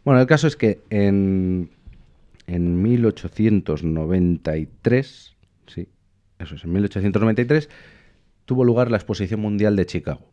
Bueno, 0.06 0.22
el 0.22 0.28
caso 0.28 0.48
es 0.48 0.56
que 0.56 0.80
en, 0.90 1.72
en 2.48 2.82
1893, 2.82 5.36
sí, 5.68 5.88
eso 6.40 6.56
es, 6.56 6.64
en 6.64 6.72
1893 6.72 7.70
tuvo 8.46 8.64
lugar 8.64 8.90
la 8.90 8.98
Exposición 8.98 9.42
Mundial 9.42 9.76
de 9.76 9.86
Chicago 9.86 10.32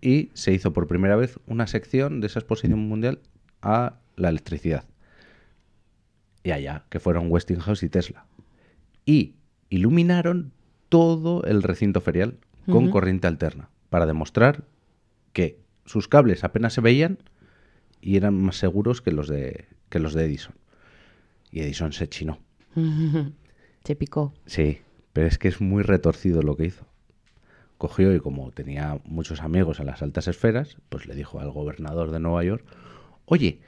y 0.00 0.30
se 0.34 0.52
hizo 0.52 0.72
por 0.72 0.88
primera 0.88 1.14
vez 1.16 1.38
una 1.46 1.66
sección 1.66 2.20
de 2.20 2.26
esa 2.26 2.40
Exposición 2.40 2.80
Mundial 2.80 3.20
a 3.62 4.00
la 4.16 4.28
electricidad. 4.28 4.84
Y 6.42 6.50
allá, 6.50 6.84
que 6.90 7.00
fueron 7.00 7.30
Westinghouse 7.30 7.82
y 7.84 7.88
Tesla. 7.88 8.26
Y 9.06 9.36
iluminaron 9.70 10.52
todo 10.90 11.42
el 11.44 11.62
recinto 11.62 12.02
ferial 12.02 12.36
con 12.66 12.90
corriente 12.90 13.26
alterna 13.26 13.70
para 13.88 14.04
demostrar 14.06 14.64
que 15.32 15.58
sus 15.86 16.08
cables 16.08 16.44
apenas 16.44 16.72
se 16.72 16.80
veían 16.80 17.18
y 18.00 18.16
eran 18.16 18.34
más 18.34 18.56
seguros 18.56 19.00
que 19.00 19.12
los 19.12 19.28
de, 19.28 19.66
que 19.88 20.00
los 20.00 20.14
de 20.14 20.24
Edison. 20.24 20.54
Y 21.54 21.60
Edison 21.60 21.92
se 21.92 22.08
chinó. 22.08 22.40
Se 23.84 23.94
picó. 23.94 24.34
Sí, 24.44 24.78
pero 25.12 25.28
es 25.28 25.38
que 25.38 25.46
es 25.46 25.60
muy 25.60 25.84
retorcido 25.84 26.42
lo 26.42 26.56
que 26.56 26.64
hizo. 26.64 26.84
Cogió 27.78 28.12
y 28.12 28.18
como 28.18 28.50
tenía 28.50 28.98
muchos 29.04 29.40
amigos 29.40 29.78
en 29.78 29.86
las 29.86 30.02
altas 30.02 30.26
esferas, 30.26 30.78
pues 30.88 31.06
le 31.06 31.14
dijo 31.14 31.38
al 31.38 31.52
gobernador 31.52 32.10
de 32.10 32.18
Nueva 32.18 32.42
York, 32.42 32.64
oye, 33.26 33.60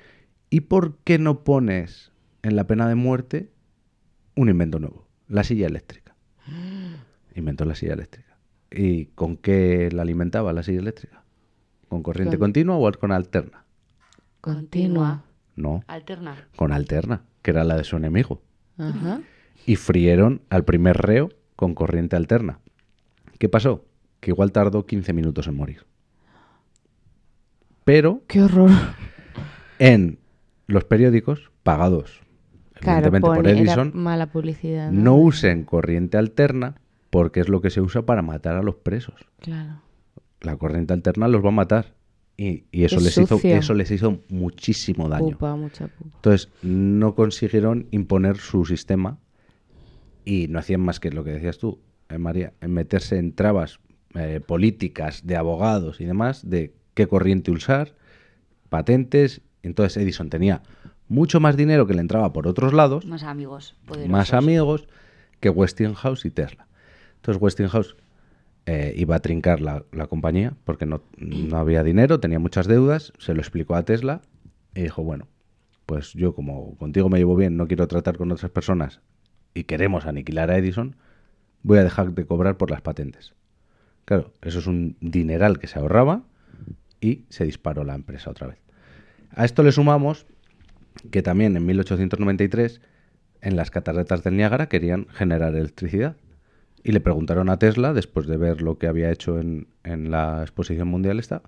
¿y 0.50 0.62
por 0.62 0.96
qué 1.04 1.18
no 1.18 1.44
pones 1.44 2.10
en 2.42 2.56
la 2.56 2.66
pena 2.66 2.88
de 2.88 2.96
muerte 2.96 3.50
un 4.34 4.48
invento 4.48 4.80
nuevo? 4.80 5.06
La 5.28 5.44
silla 5.44 5.66
eléctrica. 5.68 6.16
Inventó 7.36 7.66
la 7.66 7.76
silla 7.76 7.92
eléctrica. 7.92 8.36
¿Y 8.72 9.06
con 9.14 9.36
qué 9.36 9.90
la 9.92 10.02
alimentaba 10.02 10.52
la 10.52 10.64
silla 10.64 10.80
eléctrica? 10.80 11.22
¿Con 11.88 12.02
corriente 12.02 12.36
Con- 12.38 12.46
continua 12.48 12.76
o 12.76 12.92
con 12.92 13.12
alterna? 13.12 13.64
Continua. 14.40 15.25
No, 15.56 15.82
Alterna. 15.86 16.36
con 16.54 16.70
alterna, 16.72 17.22
que 17.42 17.50
era 17.50 17.64
la 17.64 17.76
de 17.76 17.84
su 17.84 17.96
enemigo 17.96 18.42
Ajá. 18.78 19.20
y 19.66 19.76
frieron 19.76 20.42
al 20.50 20.64
primer 20.64 20.96
reo 20.98 21.30
con 21.56 21.74
corriente 21.74 22.14
alterna. 22.16 22.60
¿Qué 23.38 23.48
pasó? 23.48 23.84
Que 24.20 24.30
igual 24.30 24.52
tardó 24.52 24.86
15 24.86 25.12
minutos 25.14 25.46
en 25.48 25.56
morir. 25.56 25.86
Pero 27.84 28.22
Qué 28.26 28.42
horror. 28.42 28.70
en 29.78 30.18
los 30.66 30.84
periódicos 30.84 31.50
pagados, 31.62 32.20
Claro, 32.74 33.06
evidentemente 33.06 33.26
por 33.26 33.48
Edison, 33.48 33.92
mala 33.94 34.26
publicidad. 34.26 34.90
no 34.90 35.16
usen 35.16 35.64
corriente 35.64 36.18
alterna 36.18 36.74
porque 37.10 37.40
es 37.40 37.48
lo 37.48 37.60
que 37.62 37.70
se 37.70 37.80
usa 37.80 38.02
para 38.02 38.20
matar 38.22 38.56
a 38.56 38.62
los 38.62 38.74
presos. 38.76 39.14
Claro. 39.40 39.80
La 40.42 40.56
corriente 40.56 40.92
alterna 40.92 41.28
los 41.28 41.42
va 41.42 41.48
a 41.48 41.52
matar. 41.52 41.94
Y, 42.38 42.64
y 42.70 42.84
eso, 42.84 42.96
Es 42.96 43.02
les 43.04 43.18
hizo, 43.18 43.40
eso 43.42 43.74
les 43.74 43.90
hizo 43.90 44.18
muchísimo 44.28 45.08
daño. 45.08 45.30
Pupa, 45.30 45.56
mucha 45.56 45.88
pupa. 45.88 46.16
Entonces, 46.16 46.50
no 46.62 47.14
consiguieron 47.14 47.86
imponer 47.90 48.36
su 48.36 48.64
sistema 48.66 49.18
y 50.24 50.48
no 50.48 50.58
hacían 50.58 50.82
más 50.82 51.00
que 51.00 51.10
lo 51.10 51.24
que 51.24 51.30
decías 51.30 51.56
tú, 51.58 51.78
eh, 52.10 52.18
María, 52.18 52.52
en 52.60 52.72
meterse 52.72 53.16
en 53.18 53.32
trabas 53.32 53.80
eh, 54.14 54.40
políticas 54.46 55.26
de 55.26 55.36
abogados 55.36 56.00
y 56.00 56.04
demás 56.04 56.48
de 56.48 56.74
qué 56.94 57.06
corriente 57.06 57.50
usar, 57.50 57.94
patentes. 58.68 59.40
Entonces, 59.62 59.96
Edison 60.02 60.28
tenía 60.28 60.62
mucho 61.08 61.40
más 61.40 61.56
dinero 61.56 61.86
que 61.86 61.94
le 61.94 62.00
entraba 62.00 62.32
por 62.32 62.46
otros 62.48 62.72
lados, 62.74 63.06
Más 63.06 63.22
amigos. 63.22 63.76
Poderosos. 63.86 64.10
más 64.10 64.34
amigos 64.34 64.88
que 65.40 65.48
Westinghouse 65.50 66.24
y 66.24 66.30
Tesla. 66.30 66.66
Entonces, 67.16 67.40
Westinghouse 67.42 67.96
eh, 68.66 68.92
iba 68.96 69.16
a 69.16 69.20
trincar 69.20 69.60
la, 69.60 69.84
la 69.92 70.06
compañía 70.08 70.54
porque 70.64 70.86
no, 70.86 71.02
no 71.18 71.56
había 71.56 71.82
dinero, 71.82 72.20
tenía 72.20 72.38
muchas 72.38 72.66
deudas, 72.66 73.12
se 73.18 73.32
lo 73.32 73.40
explicó 73.40 73.76
a 73.76 73.84
Tesla 73.84 74.22
y 74.74 74.82
dijo, 74.82 75.02
bueno, 75.02 75.28
pues 75.86 76.12
yo 76.14 76.34
como 76.34 76.76
contigo 76.76 77.08
me 77.08 77.18
llevo 77.18 77.36
bien, 77.36 77.56
no 77.56 77.68
quiero 77.68 77.86
tratar 77.86 78.16
con 78.16 78.32
otras 78.32 78.50
personas 78.50 79.00
y 79.54 79.64
queremos 79.64 80.04
aniquilar 80.06 80.50
a 80.50 80.58
Edison, 80.58 80.96
voy 81.62 81.78
a 81.78 81.84
dejar 81.84 82.12
de 82.12 82.26
cobrar 82.26 82.56
por 82.58 82.70
las 82.70 82.82
patentes. 82.82 83.34
Claro, 84.04 84.32
eso 84.42 84.58
es 84.58 84.66
un 84.66 84.96
dineral 85.00 85.58
que 85.58 85.66
se 85.66 85.78
ahorraba 85.78 86.24
y 87.00 87.24
se 87.28 87.44
disparó 87.44 87.84
la 87.84 87.94
empresa 87.94 88.30
otra 88.30 88.48
vez. 88.48 88.58
A 89.30 89.44
esto 89.44 89.62
le 89.62 89.72
sumamos 89.72 90.26
que 91.10 91.22
también 91.22 91.56
en 91.56 91.66
1893 91.66 92.80
en 93.40 93.56
las 93.56 93.70
cataratas 93.70 94.22
del 94.24 94.36
Niágara 94.36 94.68
querían 94.68 95.06
generar 95.08 95.54
electricidad. 95.54 96.16
Y 96.82 96.92
le 96.92 97.00
preguntaron 97.00 97.48
a 97.48 97.58
Tesla, 97.58 97.92
después 97.92 98.26
de 98.26 98.36
ver 98.36 98.62
lo 98.62 98.78
que 98.78 98.86
había 98.86 99.10
hecho 99.10 99.40
en, 99.40 99.66
en 99.82 100.10
la 100.10 100.42
exposición 100.42 100.86
mundial 100.88 101.18
esta, 101.18 101.42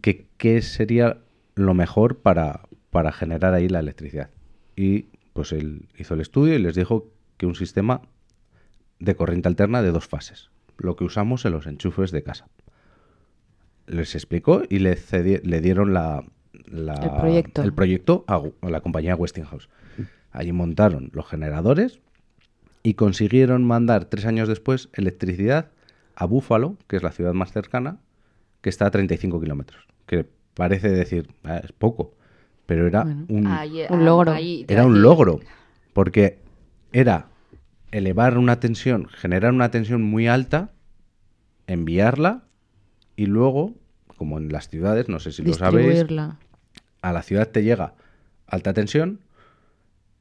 que 0.00 0.26
qué 0.36 0.62
sería 0.62 1.18
lo 1.54 1.74
mejor 1.74 2.18
para, 2.18 2.62
para 2.90 3.12
generar 3.12 3.54
ahí 3.54 3.68
la 3.68 3.78
electricidad. 3.80 4.30
Y 4.76 5.06
pues 5.32 5.52
él 5.52 5.88
hizo 5.96 6.14
el 6.14 6.20
estudio 6.20 6.54
y 6.54 6.58
les 6.58 6.74
dijo 6.74 7.08
que 7.36 7.46
un 7.46 7.54
sistema 7.54 8.02
de 8.98 9.14
corriente 9.14 9.48
alterna 9.48 9.82
de 9.82 9.92
dos 9.92 10.06
fases, 10.08 10.50
lo 10.78 10.96
que 10.96 11.04
usamos 11.04 11.44
en 11.44 11.52
los 11.52 11.66
enchufes 11.66 12.10
de 12.10 12.22
casa. 12.22 12.48
Les 13.86 14.14
explicó 14.14 14.62
y 14.68 14.78
le, 14.78 14.96
cedi- 14.96 15.42
le 15.42 15.60
dieron 15.60 15.92
la, 15.94 16.24
la- 16.66 16.94
El 16.94 17.10
proyecto. 17.20 17.62
el 17.62 17.72
proyecto 17.72 18.24
a, 18.26 18.42
la 18.68 18.80
compañía 18.80 19.14
Westinghouse. 19.14 19.68
Allí 20.30 20.52
montaron 20.52 21.10
los 21.12 21.26
generadores 21.28 22.00
y 22.84 22.94
consiguieron 22.94 23.64
mandar 23.64 24.04
tres 24.04 24.26
años 24.26 24.46
después 24.46 24.90
electricidad 24.92 25.70
a 26.14 26.26
Búfalo, 26.26 26.76
que 26.86 26.96
es 26.96 27.02
la 27.02 27.10
ciudad 27.10 27.32
más 27.32 27.50
cercana, 27.50 27.96
que 28.60 28.68
está 28.68 28.86
a 28.86 28.90
35 28.92 29.40
kilómetros. 29.40 29.84
Que 30.06 30.28
parece 30.54 30.90
decir, 30.90 31.28
"Ah, 31.42 31.56
es 31.64 31.72
poco, 31.72 32.14
pero 32.66 32.86
era 32.86 33.02
Bueno. 33.02 33.24
un, 33.28 33.46
Ahí- 33.48 33.82
Un 33.88 34.00
ah, 34.02 34.04
logro. 34.04 34.32
ahí 34.32 34.64
era 34.68 34.84
un 34.86 35.02
logro, 35.02 35.40
porque 35.94 36.38
era 36.92 37.26
elevar 37.90 38.36
una 38.38 38.60
tensión, 38.60 39.08
generar 39.08 39.52
una 39.52 39.70
tensión 39.70 40.02
muy 40.02 40.28
alta, 40.28 40.70
enviarla 41.66 42.44
y 43.16 43.26
luego, 43.26 43.74
como 44.18 44.38
en 44.38 44.50
las 44.52 44.68
ciudades, 44.68 45.08
no 45.08 45.18
sé 45.20 45.32
si 45.32 45.42
lo 45.42 45.54
sabéis, 45.54 46.04
a 47.00 47.12
la 47.12 47.22
ciudad 47.22 47.48
te 47.48 47.62
llega 47.62 47.94
alta 48.46 48.74
tensión, 48.74 49.20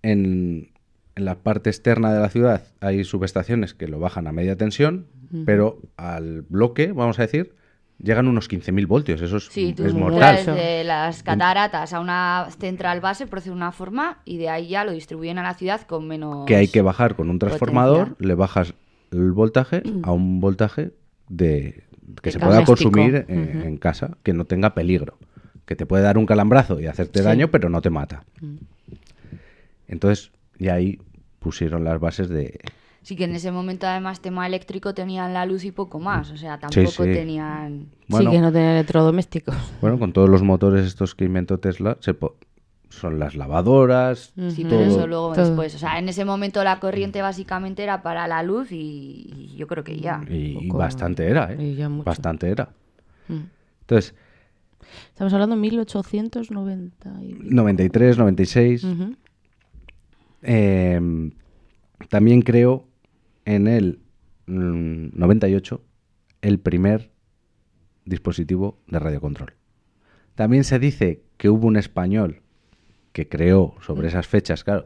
en, 0.02 0.71
en 1.15 1.26
la 1.26 1.36
parte 1.36 1.69
externa 1.69 2.13
de 2.13 2.19
la 2.19 2.30
ciudad 2.30 2.63
hay 2.80 3.04
subestaciones 3.04 3.73
que 3.73 3.88
lo 3.88 3.99
bajan 3.99 4.28
a 4.28 4.32
media 4.32 4.56
tensión, 4.58 5.08
pero 5.45 5.80
al 5.97 6.41
bloque, 6.43 6.91
vamos 6.91 7.17
a 7.19 7.23
decir, 7.23 7.56
llegan 7.99 8.28
unos 8.28 8.49
15.000 8.49 8.86
voltios, 8.88 9.21
eso 9.21 9.38
es, 9.38 9.45
Sí, 9.47 9.73
tú 9.73 9.84
es 9.86 9.93
mortal. 9.93 10.19
traes 10.43 10.45
de 10.45 10.84
las 10.84 11.23
cataratas 11.23 11.93
a 11.93 11.99
una 11.99 12.47
central 12.60 13.02
base, 13.02 13.26
procede 13.28 13.54
una 13.54 13.71
forma 13.71 14.19
y 14.26 14.38
de 14.38 14.49
ahí 14.49 14.67
ya 14.69 14.84
lo 14.86 14.91
distribuyen 14.91 15.38
a 15.39 15.43
la 15.43 15.54
ciudad 15.56 15.82
con 15.82 16.08
menos... 16.08 16.45
que 16.45 16.56
hay 16.56 16.67
que 16.67 16.82
bajar 16.82 17.15
con 17.15 17.30
un 17.30 17.39
transformador, 17.39 18.10
potencia. 18.10 18.28
le 18.28 18.36
bajas 18.36 18.73
el 19.12 19.32
voltaje 19.32 19.82
a 20.04 20.12
un 20.12 20.39
voltaje 20.39 20.91
de 21.30 21.84
que 22.21 22.30
De 22.30 22.32
se 22.34 22.39
pueda 22.39 22.63
consumir 22.65 23.26
en, 23.28 23.62
en 23.63 23.78
casa, 23.78 24.17
que 24.23 24.34
no 24.34 24.45
tenga 24.45 24.73
peligro, 24.76 25.17
que 25.65 25.76
te 25.76 25.86
puede 25.86 26.04
dar 26.04 26.17
un 26.17 26.26
calambrazo 26.26 26.80
y 26.80 26.86
hacerte 26.88 27.19
Sí. 27.19 27.26
daño, 27.26 27.49
pero 27.49 27.69
no 27.69 27.82
te 27.82 27.89
mata. 27.89 28.23
Entonces, 29.88 30.32
y 30.60 30.68
ahí 30.70 31.00
pusieron 31.39 31.84
las 31.84 32.00
bases 32.00 32.30
de... 32.30 32.60
Sí 33.02 33.18
que 33.18 33.26
en 33.26 33.36
ese 33.36 33.52
momento 33.52 33.86
además 33.86 34.22
tema 34.22 34.48
eléctrico 34.48 34.94
tenían 34.94 35.34
la 35.34 35.46
luz 35.46 35.66
y 35.66 35.72
poco 35.72 36.00
más, 36.00 36.32
o 36.32 36.38
sea, 36.38 36.58
tampoco 36.58 37.04
sí. 37.04 37.12
tenían... 37.12 37.88
Bueno, 38.08 38.30
Sí, 38.32 38.36
que 38.38 38.42
no 38.42 38.52
tiene 38.52 38.72
electrodomésticos. 38.80 39.56
bueno, 39.82 40.00
con 40.00 40.13
todos 40.13 40.30
los 40.30 40.42
motores 40.42 40.86
estos 40.86 41.13
que 41.16 41.26
inventó 41.26 41.58
Tesla, 41.60 41.98
se 42.00 42.13
po- 42.13 42.38
son 42.89 43.20
las 43.20 43.36
lavadoras, 43.36 44.32
Sí, 44.36 44.62
Ujú. 44.62 44.70
pero 44.70 44.80
eso 44.84 44.96
todo. 44.98 45.08
luego 45.08 45.34
Todo. 45.34 45.46
después. 45.48 45.76
O 45.76 45.80
sea, 45.80 46.00
en 46.00 46.08
ese 46.08 46.24
momento 46.24 46.63
la 46.63 46.80
corriente 46.80 47.22
básicamente 47.22 47.84
era 47.84 48.04
para 48.04 48.26
la 48.28 48.42
luz 48.44 48.72
y, 48.72 49.34
y 49.36 49.56
yo 49.58 49.68
creo 49.68 49.84
que 49.84 50.00
ya. 50.00 50.24
y, 50.30 50.58
y 50.58 50.68
poco- 50.68 50.78
bastante 50.78 51.28
era, 51.28 51.52
¿eh? 51.52 51.58
y 51.62 51.76
ya 51.76 51.89
mucho. 51.89 52.06
Bastante 52.06 52.50
era. 52.50 52.70
Mm. 53.28 53.39
Entonces, 53.82 54.13
Estamos 55.10 55.34
hablando 55.34 55.56
de 55.56 55.62
1890. 55.62 57.13
y 57.24 57.34
pico. 57.34 57.44
93, 57.50 58.18
96... 58.18 58.84
Ujú. 58.84 59.16
Eh, 60.43 60.99
también 62.10 62.41
creo 62.41 62.88
en 63.45 63.67
el 63.67 63.99
mm, 64.45 65.17
98 65.17 65.82
el 66.41 66.60
primer 66.60 67.12
dispositivo 68.06 68.79
de 68.88 68.99
radiocontrol. 68.99 69.53
También 70.36 70.63
se 70.63 70.79
dice 70.79 71.23
que 71.38 71.49
hubo 71.49 71.67
un 71.67 71.77
español 71.77 72.41
que 73.12 73.27
creó 73.29 73.75
sobre 73.82 74.08
esas 74.08 74.27
fechas. 74.27 74.63
Claro, 74.63 74.86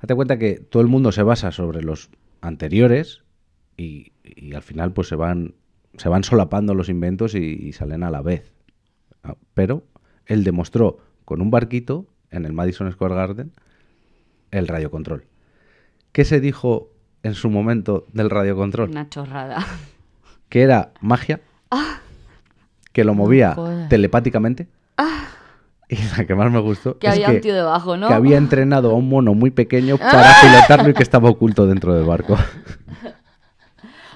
date 0.00 0.14
cuenta 0.14 0.38
que 0.38 0.54
todo 0.54 0.82
el 0.82 0.88
mundo 0.88 1.12
se 1.12 1.22
basa 1.22 1.52
sobre 1.52 1.82
los 1.82 2.10
anteriores 2.40 3.22
y, 3.76 4.12
y 4.22 4.54
al 4.54 4.62
final 4.62 4.92
pues 4.92 5.08
se 5.08 5.16
van 5.16 5.54
se 5.96 6.08
van 6.08 6.22
solapando 6.22 6.74
los 6.74 6.88
inventos 6.88 7.34
y, 7.34 7.38
y 7.38 7.72
salen 7.72 8.02
a 8.02 8.10
la 8.10 8.22
vez. 8.22 8.52
Ah, 9.22 9.36
Pero 9.54 9.84
él 10.26 10.44
demostró 10.44 10.98
con 11.24 11.40
un 11.40 11.50
barquito 11.50 12.06
en 12.30 12.44
el 12.44 12.52
Madison 12.52 12.90
Square 12.92 13.14
Garden 13.14 13.52
el 14.50 14.66
radiocontrol. 14.68 15.24
¿Qué 16.12 16.24
se 16.24 16.40
dijo 16.40 16.90
en 17.22 17.34
su 17.34 17.50
momento 17.50 18.06
del 18.12 18.30
radiocontrol? 18.30 18.90
Una 18.90 19.08
chorrada. 19.08 19.64
Que 20.48 20.62
era 20.62 20.92
magia, 21.02 21.42
que 22.92 23.04
lo 23.04 23.12
movía 23.12 23.54
telepáticamente. 23.90 24.66
Y 25.90 25.96
la 26.16 26.26
que 26.26 26.34
más 26.34 26.52
me 26.52 26.58
gustó 26.58 26.98
Que 26.98 27.06
es 27.06 27.14
había 27.14 27.28
que, 27.28 27.34
un 27.36 27.40
tío 27.40 27.54
debajo, 27.54 27.96
¿no? 27.96 28.08
que 28.08 28.14
había 28.14 28.36
entrenado 28.36 28.90
a 28.90 28.94
un 28.94 29.08
mono 29.08 29.32
muy 29.32 29.50
pequeño 29.50 29.96
para 29.98 30.34
pilotarlo 30.42 30.90
y 30.90 30.94
que 30.94 31.02
estaba 31.02 31.30
oculto 31.30 31.66
dentro 31.66 31.94
del 31.94 32.04
barco. 32.04 32.36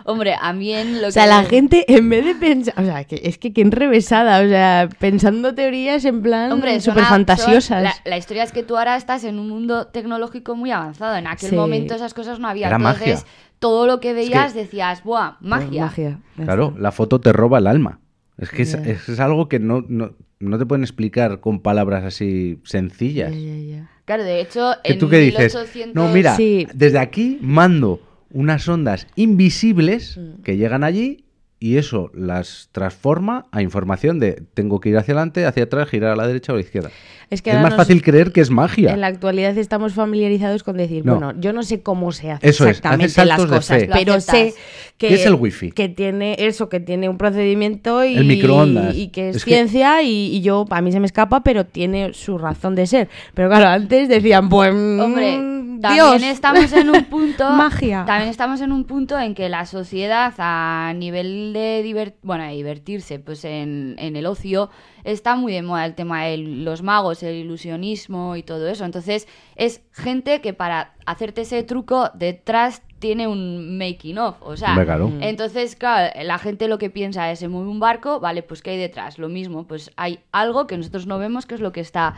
Hombre, 0.05 0.35
a 0.41 0.53
mí 0.53 0.73
en 0.73 1.01
lo 1.03 1.09
O 1.09 1.11
sea, 1.11 1.25
que... 1.25 1.29
la 1.31 1.45
gente, 1.45 1.85
en 1.95 2.09
vez 2.09 2.25
de 2.25 2.35
pensar. 2.35 2.75
O 2.79 2.85
sea, 2.85 3.05
que 3.05 3.21
es 3.25 3.39
que 3.39 3.53
qué 3.53 3.61
enrevesada. 3.63 4.41
O 4.45 4.49
sea, 4.49 4.89
pensando 4.99 5.55
teorías 5.55 6.05
en 6.05 6.23
plan 6.23 6.53
Hombre, 6.53 6.81
súper 6.81 7.05
fantasiosas. 7.05 7.67
son- 7.67 7.83
La, 7.85 7.95
la 8.05 8.17
historia 8.17 8.43
es 8.43 8.53
que 8.53 8.63
tú 8.63 8.77
ahora 8.77 8.97
estás 8.97 9.25
en 9.25 9.39
un 9.39 9.49
mundo 9.49 9.87
tecnológico 9.89 10.57
muy 10.57 10.71
avanzado. 10.71 11.17
En 11.17 11.27
aquel 11.27 11.51
Sí. 11.51 11.57
momento 11.57 11.95
esas 11.95 12.15
cosas 12.15 12.39
no 12.39 12.49
había. 12.49 12.67
Era 12.69 12.77
Entonces, 12.77 13.01
magia. 13.21 13.25
todo 13.59 13.87
lo 13.87 14.01
que 14.01 14.13
veías 14.13 14.53
que- 14.53 14.61
decías, 14.61 15.03
¡buah! 15.05 15.37
Magia. 15.41 15.83
Magia. 15.87 16.19
Claro, 16.37 16.75
la 16.79 16.93
foto 16.93 17.21
te 17.21 17.33
roba 17.33 17.59
el 17.59 17.67
alma. 17.67 18.01
Es 18.39 18.51
que 18.51 18.63
es, 18.63 18.73
Ya. 18.73 18.79
es- 18.91 19.09
es 19.09 19.21
algo 19.21 19.49
que 19.49 19.59
no, 19.61 19.85
no, 19.89 20.13
no 20.41 20.59
te 20.59 20.67
pueden 20.67 20.83
explicar 20.83 21.39
con 21.41 21.61
palabras 21.61 22.03
así 22.05 22.59
sencillas. 22.65 23.31
Ya, 23.31 23.39
ya, 23.39 23.57
ya. 23.77 23.89
Claro, 24.05 24.25
de 24.25 24.41
hecho, 24.41 24.73
Que 24.83 24.95
en 24.95 24.99
tú 24.99 25.09
qué 25.09 25.19
dices, 25.19 25.55
1800... 25.55 25.95
no, 25.95 26.09
mira, 26.13 26.35
Sí. 26.35 26.67
desde 26.75 26.99
aquí 26.99 27.39
mando 27.41 28.01
unas 28.33 28.69
ondas 28.69 29.07
invisibles 29.17 30.17
Mm. 30.19 30.43
que 30.43 30.57
llegan 30.57 30.85
allí 30.85 31.25
y 31.59 31.77
eso 31.77 32.11
las 32.13 32.71
transforma 32.73 33.47
a 33.53 33.63
información 33.63 34.19
de 34.19 34.43
tengo 34.55 34.81
que 34.81 34.89
ir 34.89 34.97
hacia 34.97 35.15
adelante, 35.15 35.47
hacia 35.47 35.63
atrás, 35.65 35.89
girar 35.89 36.11
a 36.11 36.17
la 36.17 36.27
derecha 36.27 36.51
o 36.53 36.57
a 36.57 36.59
la 36.59 36.65
izquierda. 36.65 36.89
Es 37.31 37.39
Es, 37.39 37.43
que 37.43 37.53
más 37.55 37.63
nos- 37.71 37.77
fácil 37.77 38.03
creer 38.03 38.33
que 38.33 38.41
es 38.41 38.51
magia. 38.51 38.93
En 38.93 39.01
la 39.01 39.07
actualidad 39.07 39.57
estamos 39.57 39.95
familiarizados 39.95 40.65
con 40.65 40.77
decir, 40.77 41.07
No. 41.07 41.15
bueno, 41.19 41.41
yo 41.41 41.53
no 41.53 41.63
sé 41.63 41.81
cómo 41.81 42.11
se 42.11 42.33
hace 42.33 42.49
Eso 42.49 42.65
es, 42.65 42.71
exactamente 42.79 43.09
saltos 43.15 43.49
las 43.49 43.49
de 43.49 43.57
cosas, 43.87 43.97
pero 43.97 44.21
sé 44.21 44.55
que, 44.99 45.09
¿Qué 45.09 45.15
es 45.15 45.25
el 45.25 45.35
wifi? 45.35 45.71
que 45.71 45.89
tiene 45.89 46.35
eso, 46.41 46.69
que 46.69 46.81
tiene 46.81 47.09
un 47.09 47.17
procedimiento 47.17 48.05
y, 48.05 48.17
El 48.17 48.25
microondas. 48.25 48.97
y 48.97 49.09
que 49.09 49.29
es, 49.31 49.37
Es 49.37 49.45
que- 49.45 49.53
ciencia 49.53 50.03
y, 50.03 50.35
y 50.37 50.41
yo, 50.43 50.67
a 50.69 50.83
mí 50.83 50.91
se 50.91 50.99
me 50.99 51.07
escapa, 51.07 51.45
pero 51.45 51.65
tiene 51.65 52.13
su 52.13 52.39
razón 52.39 52.75
de 52.75 52.87
ser. 52.89 53.09
Pero 53.35 53.49
claro, 53.49 53.69
antes 53.69 54.09
decían, 54.09 54.49
pues, 54.49 54.71
Hombre, 54.73 55.39
mm, 55.39 55.62
también 55.83 56.05
Dios, 56.19 56.23
estamos 56.23 56.73
en 56.73 56.89
un 56.89 57.05
punto. 57.05 57.51
Magia. 57.53 58.05
También 58.07 58.31
estamos 58.31 58.61
en 58.63 58.73
un 58.73 58.85
punto 58.85 59.19
en 59.19 59.35
que 59.35 59.49
la 59.49 59.67
sociedad, 59.67 60.33
a 60.39 60.93
nivel 60.97 61.53
de 61.53 61.83
diver- 61.85 62.15
bueno, 62.23 62.45
de 62.45 62.53
divertirse, 62.53 63.19
pues 63.19 63.45
en, 63.45 63.97
en 63.99 64.17
el 64.17 64.25
ocio, 64.27 64.71
está 65.05 65.35
muy 65.37 65.53
de 65.53 65.63
moda 65.63 65.85
el 65.85 65.95
tema 65.95 66.25
de 66.25 66.39
los 66.39 66.83
magos, 66.83 67.23
el 67.23 67.35
ilusionismo 67.35 68.37
y 68.37 68.43
todo 68.43 68.69
eso. 68.69 68.85
Entonces, 68.85 69.29
es 69.57 69.83
gente 69.93 70.41
que 70.41 70.55
para 70.55 70.95
hacerte 71.05 71.43
ese 71.43 71.63
truco 71.65 72.11
detrás 72.15 72.83
tiene 73.01 73.27
un 73.27 73.77
making 73.79 74.17
of. 74.19 74.37
O 74.43 74.57
sea, 74.57 74.75
claro. 74.85 75.11
entonces, 75.21 75.75
claro, 75.75 76.13
la 76.23 76.39
gente 76.39 76.69
lo 76.69 76.79
que 76.79 76.89
piensa 76.89 77.31
es, 77.33 77.41
se 77.41 77.49
mueve 77.49 77.69
un 77.69 77.81
barco, 77.81 78.21
vale, 78.21 78.45
pues 78.45 78.63
¿qué 78.63 78.71
hay 78.71 78.79
detrás? 78.79 79.19
Lo 79.19 79.29
mismo, 79.29 79.67
pues 79.67 79.91
hay 79.97 80.21
algo 80.31 80.69
que 80.69 80.77
nosotros 80.79 81.09
no 81.09 81.19
vemos 81.19 81.45
que 81.45 81.57
es 81.57 81.61
lo 81.61 81.73
que 81.73 81.81
está... 81.81 82.15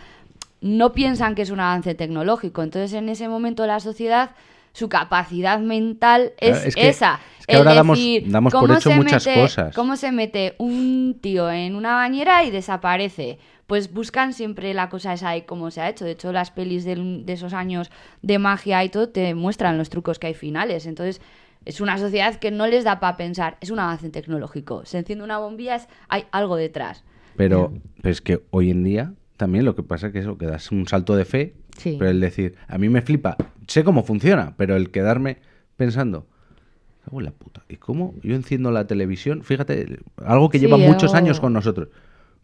No 0.64 0.92
piensan 0.94 1.35
que 1.35 1.42
es 1.42 1.50
un 1.50 1.61
avance 1.61 1.94
tecnológico. 1.94 2.62
Entonces, 2.62 2.94
en 2.94 3.11
ese 3.11 3.29
momento 3.29 3.66
la 3.66 3.81
sociedad, 3.81 4.31
su 4.72 4.88
capacidad 4.88 5.59
mental 5.59 6.33
es, 6.38 6.53
Claro, 6.53 6.68
es 6.68 6.74
que- 6.74 6.88
esa. 6.88 7.20
es 7.38 7.46
que 7.46 7.57
ahora 7.57 7.74
damos- 7.74 7.98
decir, 7.98 8.24
damos 8.31 8.50
por 8.50 8.62
¿cómo 8.62 8.74
hecho 8.74 8.88
se 8.88 8.96
muchas 8.96 9.27
mete- 9.27 9.40
cosas. 9.42 9.74
¿Cómo 9.74 9.96
se 9.96 10.11
mete 10.11 10.55
un 10.57 11.18
tío 11.20 11.50
en 11.50 11.74
una 11.77 11.94
bañera 11.96 12.44
y 12.44 12.50
desaparece? 12.50 13.38
Pues 13.66 13.92
buscan 13.92 14.33
siempre 14.33 14.72
la 14.72 14.88
cosa 14.88 15.12
esa 15.12 15.33
de 15.33 15.44
cómo 15.44 15.70
se 15.70 15.83
ha 15.83 15.88
hecho. 15.90 16.07
De 16.07 16.12
hecho, 16.12 16.33
las 16.33 16.50
pelis 16.50 16.85
de 16.87 17.22
esos 17.27 17.53
años 17.53 17.90
de 18.22 18.38
magia 18.38 18.83
y 18.85 18.88
todo 18.88 19.11
te 19.11 19.35
muestran 19.35 19.77
los 19.77 19.90
trucos 19.90 20.18
que 20.18 20.29
hay 20.29 20.35
finales. 20.35 20.87
Entonces, 20.87 21.20
es 21.66 21.83
una 21.83 21.98
sociedad 21.98 22.35
que 22.37 22.50
no 22.50 22.66
les 22.66 22.85
da 22.85 23.00
para 23.00 23.18
pensar. 23.18 23.59
Es 23.61 23.70
un 23.70 23.79
avance 23.81 24.09
tecnológico. 24.09 24.87
Se 24.87 24.96
enciende 24.98 25.24
una 25.24 25.37
bombilla, 25.38 25.77
es- 25.77 25.88
hay 26.09 26.24
algo 26.33 26.57
detrás. 26.57 27.05
Pero, 27.37 27.72
pero 28.00 28.12
es 28.12 28.20
que 28.22 28.40
hoy 28.50 28.70
en 28.70 28.83
día 28.85 29.12
también 29.37 29.64
lo 29.64 29.75
que 29.75 29.83
pasa 29.83 30.09
es 30.09 30.12
que 30.12 30.20
eso, 30.20 30.38
que 30.38 30.47
das 30.47 30.70
un 30.73 30.87
salto 30.87 31.16
de 31.16 31.25
fe, 31.25 31.55
Sí. 31.77 31.97
pero 31.99 32.11
el 32.11 32.20
decir, 32.20 32.55
a 32.68 32.79
mí 32.79 32.88
me 32.88 33.03
flipa, 33.03 33.37
sé 33.66 33.83
cómo 33.85 34.05
funciona, 34.05 34.55
pero 34.57 34.77
el 34.77 34.90
quedarme 34.90 35.38
pensando, 35.77 36.27
cago 37.05 37.18
en 37.20 37.25
la 37.27 37.33
puta, 37.33 37.62
¿y 37.68 37.77
cómo 37.77 38.14
yo 38.23 38.35
enciendo 38.35 38.70
la 38.70 38.87
televisión? 38.87 39.42
Fíjate, 39.42 39.99
algo 40.25 40.49
que 40.51 40.59
Sí, 40.59 40.66
lleva 40.66 40.79
muchos 40.79 41.14
años 41.14 41.40
con 41.40 41.53
nosotros. 41.53 41.88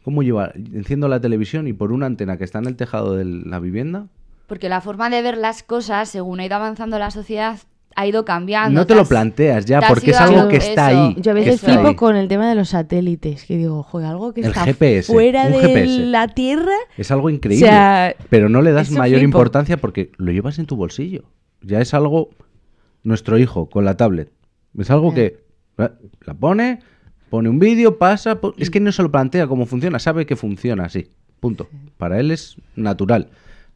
¿Cómo 0.02 0.22
lleva? 0.22 0.50
Enciendo 0.54 1.08
la 1.08 1.20
televisión 1.20 1.68
y 1.68 1.72
por 1.74 1.92
una 1.92 2.06
antena 2.06 2.36
que 2.38 2.44
está 2.44 2.58
en 2.58 2.66
el 2.66 2.76
tejado 2.76 3.14
de 3.16 3.24
la 3.24 3.58
vivienda, 3.60 4.06
Porque 4.46 4.68
la 4.68 4.80
forma 4.80 5.10
de 5.10 5.22
ver 5.22 5.36
las 5.36 5.62
cosas, 5.62 6.08
según 6.08 6.40
ha 6.40 6.46
ido 6.46 6.56
avanzando 6.56 6.98
la 6.98 7.12
sociedad, 7.12 7.58
ha 8.00 8.06
ido 8.06 8.24
cambiando. 8.24 8.78
no 8.80 8.86
te 8.86 8.94
lo 8.94 9.02
has- 9.02 9.08
planteas 9.08 9.64
ya, 9.66 9.80
porque 9.88 10.10
es 10.10 10.16
algo 10.20 10.48
que 10.48 10.56
está 10.56 10.90
eso. 10.90 11.00
ahí. 11.02 11.16
Yo 11.20 11.30
a 11.30 11.34
veces 11.34 11.60
flipo 11.60 11.94
con 11.96 12.16
el 12.16 12.28
tema 12.28 12.48
de 12.48 12.54
los 12.54 12.70
satélites, 12.70 13.44
que 13.44 13.56
digo, 13.56 13.82
joder, 13.82 14.06
algo 14.08 14.32
que 14.34 14.40
El 14.40 14.48
está 14.48 14.64
GPS, 14.64 15.12
fuera 15.12 15.48
de 15.48 15.58
GPS. 15.60 15.98
la 16.06 16.28
Tierra. 16.28 16.74
Es 16.96 17.10
algo 17.10 17.30
increíble. 17.30 17.66
O 17.66 17.68
sea, 17.70 18.14
pero 18.28 18.48
no 18.48 18.62
le 18.62 18.72
das 18.72 18.90
mayor 18.90 19.18
flipo. 19.20 19.24
importancia 19.38 19.76
porque 19.76 20.10
lo 20.16 20.32
llevas 20.32 20.58
en 20.58 20.66
tu 20.66 20.76
bolsillo. 20.76 21.24
Ya 21.62 21.80
es 21.80 21.94
algo. 21.94 22.30
Nuestro 23.02 23.38
hijo 23.38 23.70
con 23.70 23.84
la 23.84 23.96
tablet. 23.96 24.30
Es 24.78 24.90
algo 24.90 25.14
que. 25.14 25.40
La 26.26 26.34
pone, 26.34 26.80
pone 27.30 27.48
un 27.48 27.58
vídeo, 27.58 27.96
pasa. 27.98 28.40
po- 28.40 28.54
Es 28.58 28.70
que 28.70 28.80
no 28.80 28.92
se 28.92 29.02
lo 29.02 29.10
plantea 29.10 29.46
cómo 29.46 29.64
funciona, 29.66 29.98
sabe 29.98 30.26
que 30.26 30.36
funciona 30.36 30.84
así. 30.84 31.08
Punto. 31.40 31.68
Para 31.96 32.20
él 32.20 32.30
es 32.30 32.56
natural. 32.76 33.28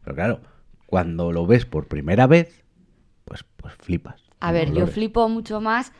Pero 0.05 0.15
claro, 0.17 0.41
cuando 0.87 1.33
lo 1.33 1.47
ves 1.47 1.65
por 1.65 1.87
primera 1.87 2.27
vez, 2.27 2.64
pues, 3.25 3.45
pues 3.57 3.75
flipas. 3.75 4.23
A 4.41 4.53
ver, 4.53 4.73
yo 4.73 4.87
flipo 4.87 5.29
mucho 5.29 5.61
más 5.61 5.93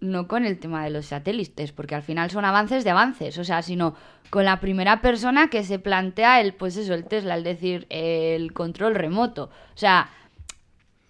no 0.00 0.28
con 0.28 0.44
el 0.44 0.58
tema 0.58 0.84
de 0.84 0.90
los 0.90 1.06
satélites, 1.06 1.72
porque 1.72 1.94
al 1.94 2.02
final 2.02 2.30
son 2.30 2.44
avances 2.44 2.84
de 2.84 2.90
avances, 2.90 3.38
o 3.38 3.44
sea, 3.44 3.62
sino 3.62 3.94
con 4.30 4.44
la 4.44 4.60
primera 4.60 5.00
persona 5.00 5.48
que 5.48 5.64
se 5.64 5.78
plantea 5.78 6.40
el, 6.40 6.54
pues 6.54 6.76
eso, 6.76 6.94
el 6.94 7.04
Tesla, 7.04 7.34
el 7.34 7.44
decir, 7.44 7.86
el 7.90 8.52
control 8.52 8.94
remoto. 8.94 9.44
O 9.44 9.78
sea, 9.78 10.10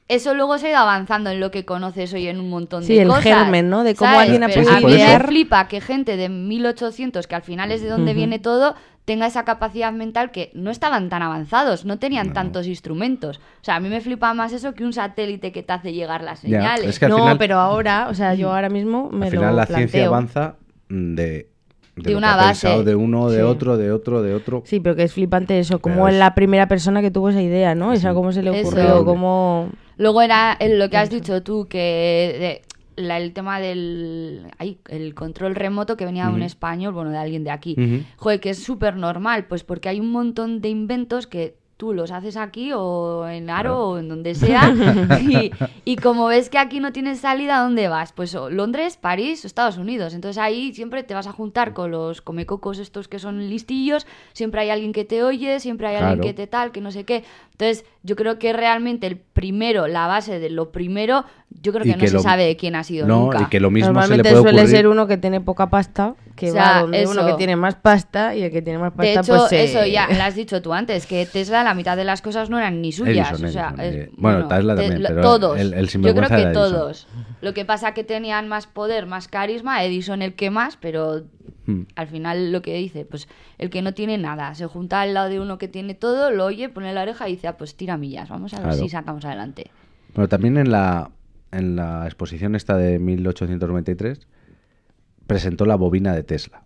eso 0.09 0.35
luego 0.35 0.59
se 0.59 0.67
ha 0.67 0.71
ido 0.71 0.79
avanzando 0.79 1.31
en 1.31 1.39
lo 1.41 1.51
que 1.51 1.65
conoces 1.65 2.13
hoy 2.15 2.29
en 2.29 2.41
un 2.41 2.49
montón 2.51 2.83
Sí, 2.83 2.95
de 2.97 3.03
el 3.03 3.09
cosas. 3.09 3.25
germen, 3.25 3.69
¿no? 3.71 3.85
De 3.85 3.95
cómo 3.95 4.11
¿sabes? 4.11 4.25
alguien 4.31 4.45
ha 4.45 4.49
podido 4.49 4.71
a 4.73 4.81
mí 4.81 4.87
me 4.87 4.93
idear. 4.93 5.27
flipa 5.27 5.69
que 5.69 5.81
gente 5.81 6.17
de 6.17 6.29
1800, 6.29 7.27
que 7.27 7.35
al 7.35 7.43
final 7.43 7.71
es 7.73 7.83
de 7.83 7.89
donde 7.89 8.15
viene 8.15 8.39
todo, 8.39 8.75
tenga 9.05 9.27
esa 9.27 9.45
capacidad 9.45 9.91
mental 9.93 10.31
que 10.31 10.51
no 10.55 10.71
estaban 10.71 11.09
tan 11.09 11.23
avanzados, 11.23 11.85
no 11.87 11.99
tenían 11.99 12.33
tantos 12.35 12.67
instrumentos. 12.67 13.39
O 13.39 13.65
sea, 13.65 13.77
a 13.77 13.81
mí 13.81 13.89
me 13.89 14.01
flipa 14.03 14.35
más 14.35 14.53
eso 14.53 14.75
que 14.75 14.85
un 14.85 14.93
satélite 14.93 15.51
que 15.53 15.63
te 15.63 15.73
hace 15.73 15.93
llegar 15.93 16.23
las 16.23 16.43
Ya, 16.43 16.49
señales. 16.61 16.87
es 16.87 16.99
que 16.99 17.07
al 17.07 17.13
no, 17.13 17.19
final- 17.19 17.39
pero 17.39 17.59
ahora, 17.59 18.09
o 18.11 18.15
sea, 18.15 18.35
yo 18.35 18.53
ahora 18.53 18.69
mismo 18.69 19.09
me 19.11 19.27
Al 19.27 19.31
final 19.33 19.51
lo 19.51 19.57
la 19.57 19.67
planteo. 19.67 19.89
ciencia 19.89 20.07
avanza 20.07 20.57
mm, 20.89 21.15
de, 22.03 22.11
De 22.11 22.17
una 22.17 22.37
base. 22.37 22.67
pensado 22.67 22.85
de 22.85 22.95
uno, 22.95 23.29
de 23.31 23.39
Sí. 23.39 23.43
otro, 23.43 23.77
de 23.77 23.93
otro, 23.93 24.23
de 24.23 24.35
otro. 24.35 24.63
Sí, 24.65 24.81
pero 24.81 24.97
que 24.97 25.03
es 25.05 25.13
flipante 25.13 25.59
eso, 25.59 25.81
como 25.81 25.97
Pero 25.97 26.09
es- 26.09 26.15
la 26.17 26.35
primera 26.35 26.69
persona 26.69 27.01
que 27.01 27.11
tuvo 27.11 27.31
esa 27.31 27.43
idea, 27.43 27.75
¿no? 27.75 27.93
Esa 27.93 28.15
cómo 28.15 28.33
se 28.33 28.43
le 28.43 28.51
ocurrió, 28.51 29.05
cómo... 29.05 29.71
Luego 29.97 30.23
era 30.23 30.57
lo 30.61 30.89
que 30.91 30.97
has 30.97 31.11
dicho 31.11 31.43
tú, 31.43 31.67
que 31.69 32.63
de- 32.97 33.03
la- 33.03 33.19
el 33.19 33.33
tema 33.33 33.61
del 33.61 34.49
ay, 34.59 34.79
el 34.89 35.15
control 35.15 35.55
remoto 35.55 35.97
que 35.97 36.05
venía 36.05 36.27
de 36.27 36.33
un 36.35 36.43
español, 36.43 36.93
bueno, 36.95 37.11
de 37.11 37.19
alguien 37.19 37.45
de 37.45 37.51
aquí. 37.51 37.77
Ujú. 37.79 38.03
Joder, 38.17 38.41
que 38.41 38.51
es 38.51 38.63
súper 38.63 38.97
normal, 38.97 39.47
pues 39.49 39.63
porque 39.65 39.89
hay 39.89 40.01
un 40.01 40.11
montón 40.11 40.61
de 40.61 40.69
inventos 40.69 41.27
que 41.29 41.57
tú 41.79 41.95
los 41.95 42.11
haces 42.11 42.37
aquí 42.37 42.73
o 42.75 43.27
en 43.29 43.49
Aro 43.49 43.59
Claro. 43.71 43.89
o 43.91 43.99
en 43.99 44.09
donde 44.09 44.35
sea. 44.35 44.71
y, 45.23 45.51
y 45.85 45.97
como 45.97 46.27
ves 46.27 46.51
que 46.51 46.59
aquí 46.59 46.81
no 46.81 46.93
tienes 46.93 47.21
salida, 47.21 47.59
¿a 47.61 47.63
dónde 47.63 47.89
vas? 47.89 48.13
Pues 48.13 48.35
o 48.35 48.51
Londres, 48.51 48.97
París 49.01 49.45
o 49.45 49.47
Estados 49.47 49.79
Unidos. 49.79 50.13
Entonces 50.13 50.39
ahí 50.39 50.75
siempre 50.75 51.05
te 51.05 51.15
vas 51.15 51.27
a 51.29 51.33
juntar 51.33 51.73
con 51.73 51.91
los 51.93 52.21
comecocos 52.21 52.79
estos 52.81 53.09
que 53.09 53.19
son 53.21 53.49
listillos, 53.49 54.07
siempre 54.33 54.61
hay 54.61 54.71
alguien 54.71 54.93
que 54.93 55.05
te 55.07 55.23
oye, 55.23 55.61
siempre 55.61 55.87
hay 55.87 55.97
alguien 55.97 56.21
que 56.21 56.35
te 56.35 56.47
tal, 56.49 56.73
que 56.73 56.81
no 56.81 56.91
sé 56.91 57.05
qué. 57.05 57.23
Entonces 57.53 57.85
yo 58.03 58.15
creo 58.17 58.39
que 58.39 58.53
realmente 58.53 59.07
el 59.07 59.17
primero, 59.17 59.87
la 59.89 60.07
base 60.07 60.39
de 60.41 60.51
lo 60.51 60.71
primero, 60.71 61.25
yo 61.63 61.73
creo 61.73 61.85
que 61.85 61.97
no 61.97 62.07
se 62.07 62.19
sabe 62.21 62.45
de 62.45 62.57
quién 62.57 62.75
ha 62.77 62.85
sido 62.85 63.07
No, 63.07 63.21
nunca. 63.25 63.43
y 63.43 63.47
que 63.47 63.59
lo 63.61 63.71
mismo 63.71 63.87
se 63.87 63.93
le 63.93 63.95
Normalmente 63.95 64.31
puede 64.31 64.43
suele 64.43 64.59
ocurrir. 64.61 64.77
ser 64.77 64.87
uno 64.89 65.07
que 65.09 65.17
tiene 65.17 65.41
poca 65.41 65.69
pasta, 65.71 66.15
que 66.37 66.51
O 66.51 66.53
sea, 66.53 66.63
va 66.75 66.81
donde 66.83 67.07
uno 67.07 67.27
que 67.27 67.33
tiene 67.35 67.57
más 67.57 67.75
pasta 67.75 68.37
y 68.37 68.43
el 68.45 68.53
que 68.53 68.63
tiene 68.63 68.79
más 68.79 68.91
pasta 68.93 69.03
De 69.03 69.13
hecho, 69.15 69.37
pues 69.37 69.49
se- 69.49 69.65
eso 69.65 69.85
ya 69.87 70.07
lo 70.17 70.23
has 70.23 70.35
dicho 70.37 70.63
tú 70.63 70.73
antes, 70.73 71.07
que 71.07 71.27
Tesla 71.27 71.65
la 71.69 71.75
mitad 71.75 71.97
de 71.97 72.05
las 72.05 72.21
cosas 72.23 72.51
no 72.51 72.59
eran 72.59 72.81
ni 72.83 72.93
suyas. 72.93 73.31
Edison, 73.31 73.47
o 73.49 73.53
sea, 73.53 73.69
Edison, 73.79 73.81
es- 73.81 73.95
eh, 73.95 74.11
bueno, 74.17 74.49
Tesla 74.49 74.75
también, 74.77 75.03
pero 75.07 75.21
todos. 75.21 75.59
el- 75.61 75.75
el 75.75 75.89
Yo 75.89 76.15
creo 76.15 76.29
que 76.29 76.35
era 76.43 76.53
todos. 76.53 77.07
Lo 77.41 77.55
que 77.55 77.65
pasa 77.65 77.95
que 77.95 78.05
tenían 78.05 78.49
más 78.49 78.67
poder, 78.67 79.07
más 79.07 79.29
carisma, 79.29 79.83
Edison 79.85 80.23
el 80.23 80.35
que 80.35 80.51
más, 80.51 80.77
pero 80.77 81.25
Hmm. 81.67 81.83
al 81.97 82.09
final 82.09 82.51
lo 82.51 82.63
que 82.63 82.75
dice, 82.75 83.05
pues 83.05 83.29
el 83.59 83.71
que 83.71 83.83
no 83.83 83.93
tiene 83.95 84.17
nada, 84.19 84.55
se 84.55 84.67
junta 84.67 85.01
al 85.03 85.15
lado 85.15 85.29
de 85.29 85.39
uno 85.41 85.59
que 85.59 85.69
tiene 85.69 85.95
todo, 85.95 86.31
lo 86.31 86.47
oye, 86.47 86.69
pone 86.69 86.93
la 86.95 87.03
oreja 87.03 87.29
y 87.29 87.33
dice, 87.33 87.47
ah, 87.49 87.57
pues 87.57 87.77
tira 87.77 87.97
millas, 87.97 88.29
vamos 88.29 88.55
a 88.55 88.57
ver 88.59 88.69
Claro. 88.69 88.83
si 88.83 88.89
sacamos 88.89 89.25
adelante. 89.25 89.71
Bueno, 90.15 90.29
también 90.29 90.57
en 90.57 90.71
la, 90.71 91.11
en 91.53 91.77
la 91.77 92.05
exposición 92.07 92.55
esta 92.55 92.77
de 92.77 92.99
1893 92.99 94.27
presentó 95.27 95.67
la 95.67 95.77
bobina 95.77 96.15
de 96.15 96.23
Tesla. 96.25 96.63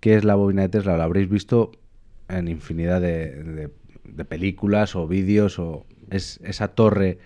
¿Qué 0.00 0.14
es 0.16 0.24
la 0.24 0.34
bobina 0.34 0.62
de 0.62 0.68
Tesla? 0.70 0.96
La 0.96 1.04
habréis 1.04 1.28
visto 1.28 1.70
en 2.28 2.48
infinidad 2.48 3.00
de, 3.00 3.30
de- 3.42 3.70
de 4.04 4.24
películas 4.24 4.94
o 4.96 5.06
vídeos. 5.08 5.58
o 5.58 5.86
Es 6.10 6.38
esa 6.44 6.68
torre, 6.68 7.18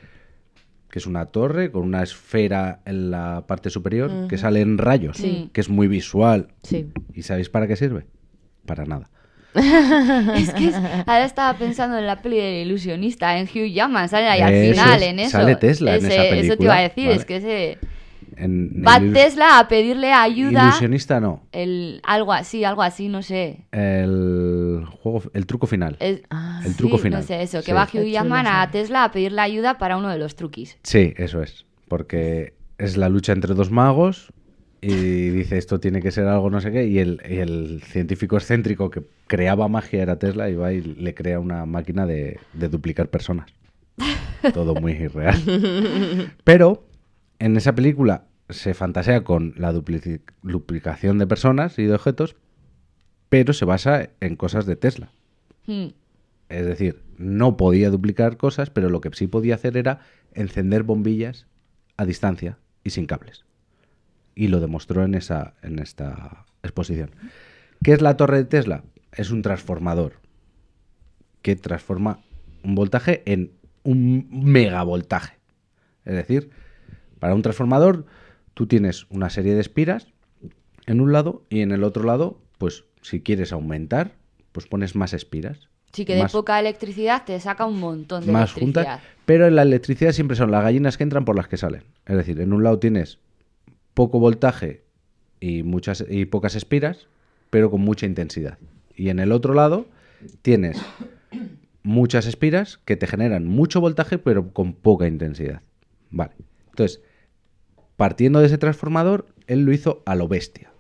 que 0.91 0.99
es 0.99 1.07
una 1.07 1.27
torre 1.27 1.71
con 1.71 1.83
una 1.83 2.03
esfera 2.03 2.81
en 2.87 3.11
la 3.11 3.45
parte 3.47 3.69
superior 3.71 4.29
que 4.29 4.39
sale 4.39 4.61
en 4.61 4.79
rayos, 4.79 5.17
Sí. 5.17 5.51
que 5.53 5.61
es 5.61 5.69
muy 5.69 5.89
visual. 5.89 6.49
Sí. 6.63 6.87
¿Y 7.15 7.23
sabéis 7.23 7.49
para 7.51 7.67
qué 7.67 7.77
sirve? 7.77 8.07
Para 8.65 8.85
nada. 8.85 9.11
es 9.55 10.53
que 10.53 10.69
es- 10.69 10.75
ahora 11.07 11.25
estaba 11.25 11.59
pensando 11.59 11.99
en 11.99 12.07
la 12.07 12.21
peli 12.23 12.37
del 12.37 12.67
ilusionista, 12.69 13.39
en 13.39 13.47
Hugh 13.47 13.73
Jackman, 13.73 14.09
sale 14.09 14.29
ahí 14.29 14.41
al 14.41 14.71
final, 14.73 15.03
es, 15.03 15.09
en 15.09 15.19
eso. 15.19 15.31
sale 15.31 15.57
Tesla 15.57 15.97
en 15.97 16.05
esa 16.07 16.15
Eso 16.15 16.23
te 16.23 16.31
película, 16.31 16.65
iba 16.65 16.77
a 16.77 16.81
decir, 16.83 17.05
vale. 17.07 17.17
es 17.19 17.25
que 17.25 17.37
ese... 17.37 17.79
En- 18.39 18.83
Va 18.87 18.97
el 18.99 19.13
Tesla 19.13 19.59
a 19.59 19.69
pedirle 19.69 20.13
ayuda. 20.13 20.65
Ilusionista 20.69 21.21
no. 21.21 21.43
El, 21.53 22.01
algo 22.05 22.33
así, 22.33 22.65
algo 22.65 22.83
así, 22.83 23.09
no 23.09 23.23
sé. 23.23 23.67
El 23.73 24.85
juego, 25.03 25.23
el 25.35 25.47
truco 25.47 25.67
final. 25.67 25.97
Es- 26.01 26.23
Ah, 26.31 26.63
El 26.65 26.77
truco 26.77 26.97
sí, 26.99 27.05
final. 27.05 27.21
No 27.21 27.27
sé, 27.27 27.43
eso, 27.43 27.59
que 27.59 27.67
Sí. 27.67 27.73
va 27.73 27.87
Qué 27.87 28.01
Hugh 28.01 28.07
Jackman 28.11 28.47
a. 28.47 28.71
Tesla 28.71 29.05
a 29.05 29.11
pedirle 29.13 29.41
ayuda 29.41 29.79
para 29.79 29.97
uno 29.97 30.09
de 30.09 30.19
los 30.19 30.37
truquis. 30.37 30.79
Sí, 30.83 31.15
eso 31.17 31.43
es. 31.43 31.67
Porque 31.89 32.55
es 32.79 32.97
la 32.97 33.09
lucha 33.09 33.33
entre 33.33 33.55
dos 33.55 33.71
magos 33.71 34.33
y 34.81 35.31
dice 35.31 35.59
esto 35.59 35.81
tiene 35.81 36.01
que 36.01 36.13
ser 36.13 36.27
algo 36.29 36.51
no 36.51 36.61
sé 36.61 36.71
qué. 36.71 36.87
Y 36.87 37.01
el, 37.01 37.21
y 37.29 37.39
el 37.39 37.83
científico 37.85 38.37
excéntrico 38.37 38.91
que 38.91 39.03
creaba 39.27 39.67
magia 39.69 40.03
era 40.03 40.19
Tesla 40.19 40.49
y 40.49 40.55
va 40.55 40.73
y 40.73 40.81
le 40.81 41.15
crea 41.15 41.41
una 41.41 41.67
máquina 41.67 42.07
de, 42.07 42.39
de 42.53 42.69
duplicar 42.69 43.09
personas. 43.09 43.51
Todo 44.55 44.75
muy 44.77 44.93
irreal. 44.93 46.33
Pero 46.45 46.85
en 47.41 47.57
esa 47.57 47.75
película 47.75 48.25
se 48.49 48.75
fantasea 48.75 49.25
con 49.25 49.55
la 49.57 49.73
duplicación 49.73 51.19
de 51.19 51.27
personas 51.27 51.79
y 51.79 51.85
de 51.85 51.95
objetos, 51.95 52.37
pero 53.29 53.53
se 53.53 53.65
basa 53.65 54.11
en 54.21 54.37
cosas 54.37 54.67
de 54.67 54.77
Tesla. 54.77 55.11
Hmm. 55.67 55.89
Es 56.49 56.65
decir, 56.65 57.03
no 57.19 57.57
podía 57.57 57.91
duplicar 57.91 58.37
cosas, 58.39 58.71
pero 58.71 58.89
lo 58.89 59.01
que 59.01 59.11
sí 59.13 59.27
podía 59.27 59.57
hacer 59.57 59.77
era 59.77 60.01
encender 60.33 60.83
bombillas 60.83 61.47
a 61.97 62.07
distancia 62.07 62.59
y 62.85 62.91
sin 62.91 63.07
cables. 63.07 63.45
Y 64.35 64.49
lo 64.49 64.61
demostró 64.61 65.05
en, 65.05 65.15
esa, 65.15 65.55
en 65.63 65.79
esta 65.79 66.47
exposición. 66.63 67.11
¿Qué 67.83 67.93
es 67.93 68.01
la 68.01 68.17
torre 68.17 68.39
de 68.39 68.45
Tesla? 68.45 68.85
Es 69.13 69.31
un 69.31 69.43
transformador 69.43 70.15
que 71.43 71.57
transforma 71.57 72.21
un 72.63 72.75
voltaje 72.75 73.23
en 73.27 73.53
un 73.83 74.29
megavoltaje. 74.31 75.39
Es 76.05 76.15
decir, 76.15 76.51
para 77.19 77.35
un 77.35 77.43
transformador 77.43 78.07
tú 78.59 78.67
tienes 78.67 79.07
una 79.09 79.31
serie 79.31 79.55
de 79.55 79.61
espiras 79.61 80.09
en 80.87 81.01
un 81.01 81.13
lado 81.13 81.45
y 81.49 81.61
en 81.61 81.71
el 81.71 81.85
otro 81.85 82.03
lado, 82.03 82.41
pues 82.59 82.83
si 83.03 83.21
quieres 83.21 83.53
aumentar, 83.53 84.17
pues 84.51 84.67
pones 84.67 84.97
más 84.97 85.13
espiras. 85.13 85.69
Sí, 85.93 86.05
que 86.05 86.17
de 86.17 86.23
Más- 86.23 86.33
poca 86.33 86.59
electricidad 86.59 87.23
te 87.25 87.39
saca 87.39 87.67
un 87.67 87.79
montón 87.79 88.27
de 88.27 88.33
más 88.33 88.57
electricidad. 88.57 88.85
juntas, 88.95 89.09
pero 89.27 89.47
en 89.47 89.55
la 89.55 89.63
electricidad 89.63 90.11
siempre 90.11 90.37
son 90.37 90.51
las 90.51 90.65
gallinas 90.65 90.97
que 90.97 91.05
entran 91.05 91.25
por 91.25 91.37
las 91.37 91.47
que 91.47 91.57
salen. 91.57 91.85
Es 92.05 92.17
decir, 92.17 92.41
en 92.41 92.53
un 92.53 92.65
lado 92.65 92.81
tienes 92.81 93.21
poco 93.95 94.19
voltaje 94.19 94.83
y 95.39 95.63
muchas 95.63 96.05
y 96.11 96.25
pocas 96.25 96.57
espiras, 96.57 97.07
pero 97.51 97.71
con 97.71 97.83
mucha 97.83 98.07
intensidad. 98.07 98.59
Y 98.97 99.11
en 99.11 99.21
el 99.21 99.31
otro 99.31 99.55
lado 99.55 99.87
tienes 100.43 100.83
muchas 101.85 102.27
espiras 102.27 102.79
que 102.85 102.97
te 102.97 103.07
generan 103.07 103.47
mucho 103.47 103.81
voltaje, 103.81 104.19
pero 104.19 104.53
con 104.53 104.73
poca 104.73 105.07
intensidad. 105.07 105.63
Vale. 106.11 106.33
Entonces, 106.71 107.01
partiendo 107.99 108.39
de 108.39 108.47
ese 108.47 108.59
transformador, 108.59 109.27
él 109.49 109.65
lo 109.65 109.73
hizo 109.73 110.05
a 110.07 110.15
lo 110.15 110.29
bestia. 110.29 110.71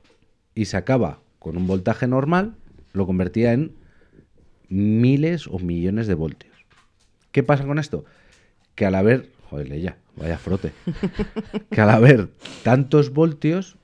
Y 0.55 0.67
sacaba 0.67 1.21
con 1.41 1.57
un 1.57 1.67
voltaje 1.67 2.07
normal, 2.07 2.55
lo 2.93 3.07
convertía 3.07 3.53
en 3.53 3.75
miles 4.69 5.49
o 5.49 5.59
millones 5.59 6.07
de 6.07 6.15
voltios. 6.15 6.55
¿Qué 7.33 7.43
pasa 7.43 7.67
con 7.67 7.81
esto? 7.81 8.05
Que 8.77 8.87
al 8.87 8.95
haber, 8.95 9.31
joder, 9.51 9.81
ya, 9.81 9.99
vaya 10.15 10.39
frote, 10.39 10.73
que 11.73 11.81
al 11.81 11.91
haber 11.91 12.29
tantos 12.63 13.13
voltios, 13.13 13.79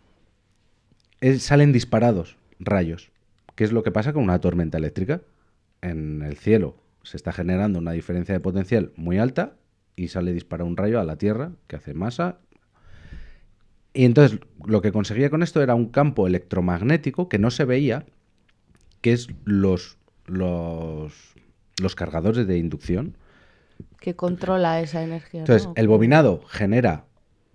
eh, 1.21 1.41
salen 1.41 1.73
disparados 1.73 2.37
rayos. 2.61 3.11
¿Qué 3.57 3.65
es 3.65 3.73
lo 3.73 3.83
que 3.83 3.91
pasa 3.91 4.13
con 4.13 4.23
una 4.23 4.41
tormenta 4.41 4.79
eléctrica? 4.79 5.23
En 5.83 6.23
el 6.23 6.37
cielo 6.37 6.77
se 7.03 7.17
está 7.17 7.33
generando 7.33 7.81
una 7.81 7.91
diferencia 7.91 8.33
de 8.33 8.41
potencial 8.41 8.93
muy 8.95 9.19
alta 9.19 9.57
y 9.97 10.09
sale 10.09 10.33
disparado 10.33 10.69
un 10.69 10.77
rayo 10.77 11.01
a 11.01 11.05
la 11.05 11.17
Tierra 11.17 11.51
que 11.67 11.77
hace 11.77 11.95
masa. 11.95 12.39
Y 13.95 14.05
entonces 14.05 14.41
lo 14.67 14.83
que 14.83 14.93
conseguía 14.93 15.31
con 15.31 15.43
esto 15.43 15.63
era 15.63 15.77
un 15.77 15.87
campo 15.87 16.27
electromagnético 16.27 17.29
que 17.29 17.39
no 17.39 17.51
se 17.51 17.65
veía, 17.65 18.05
que 19.01 19.13
es 19.13 19.29
los, 19.45 19.99
los, 20.27 21.35
los 21.81 21.95
cargadores 21.95 22.47
de 22.47 22.59
inducción. 22.59 23.17
Que 24.01 24.17
controla 24.17 24.81
esa 24.81 25.03
energía. 25.03 25.41
Entonces, 25.41 25.69
¿no? 25.69 25.75
el 25.77 25.89
bobinado 25.89 26.43
genera 26.49 27.07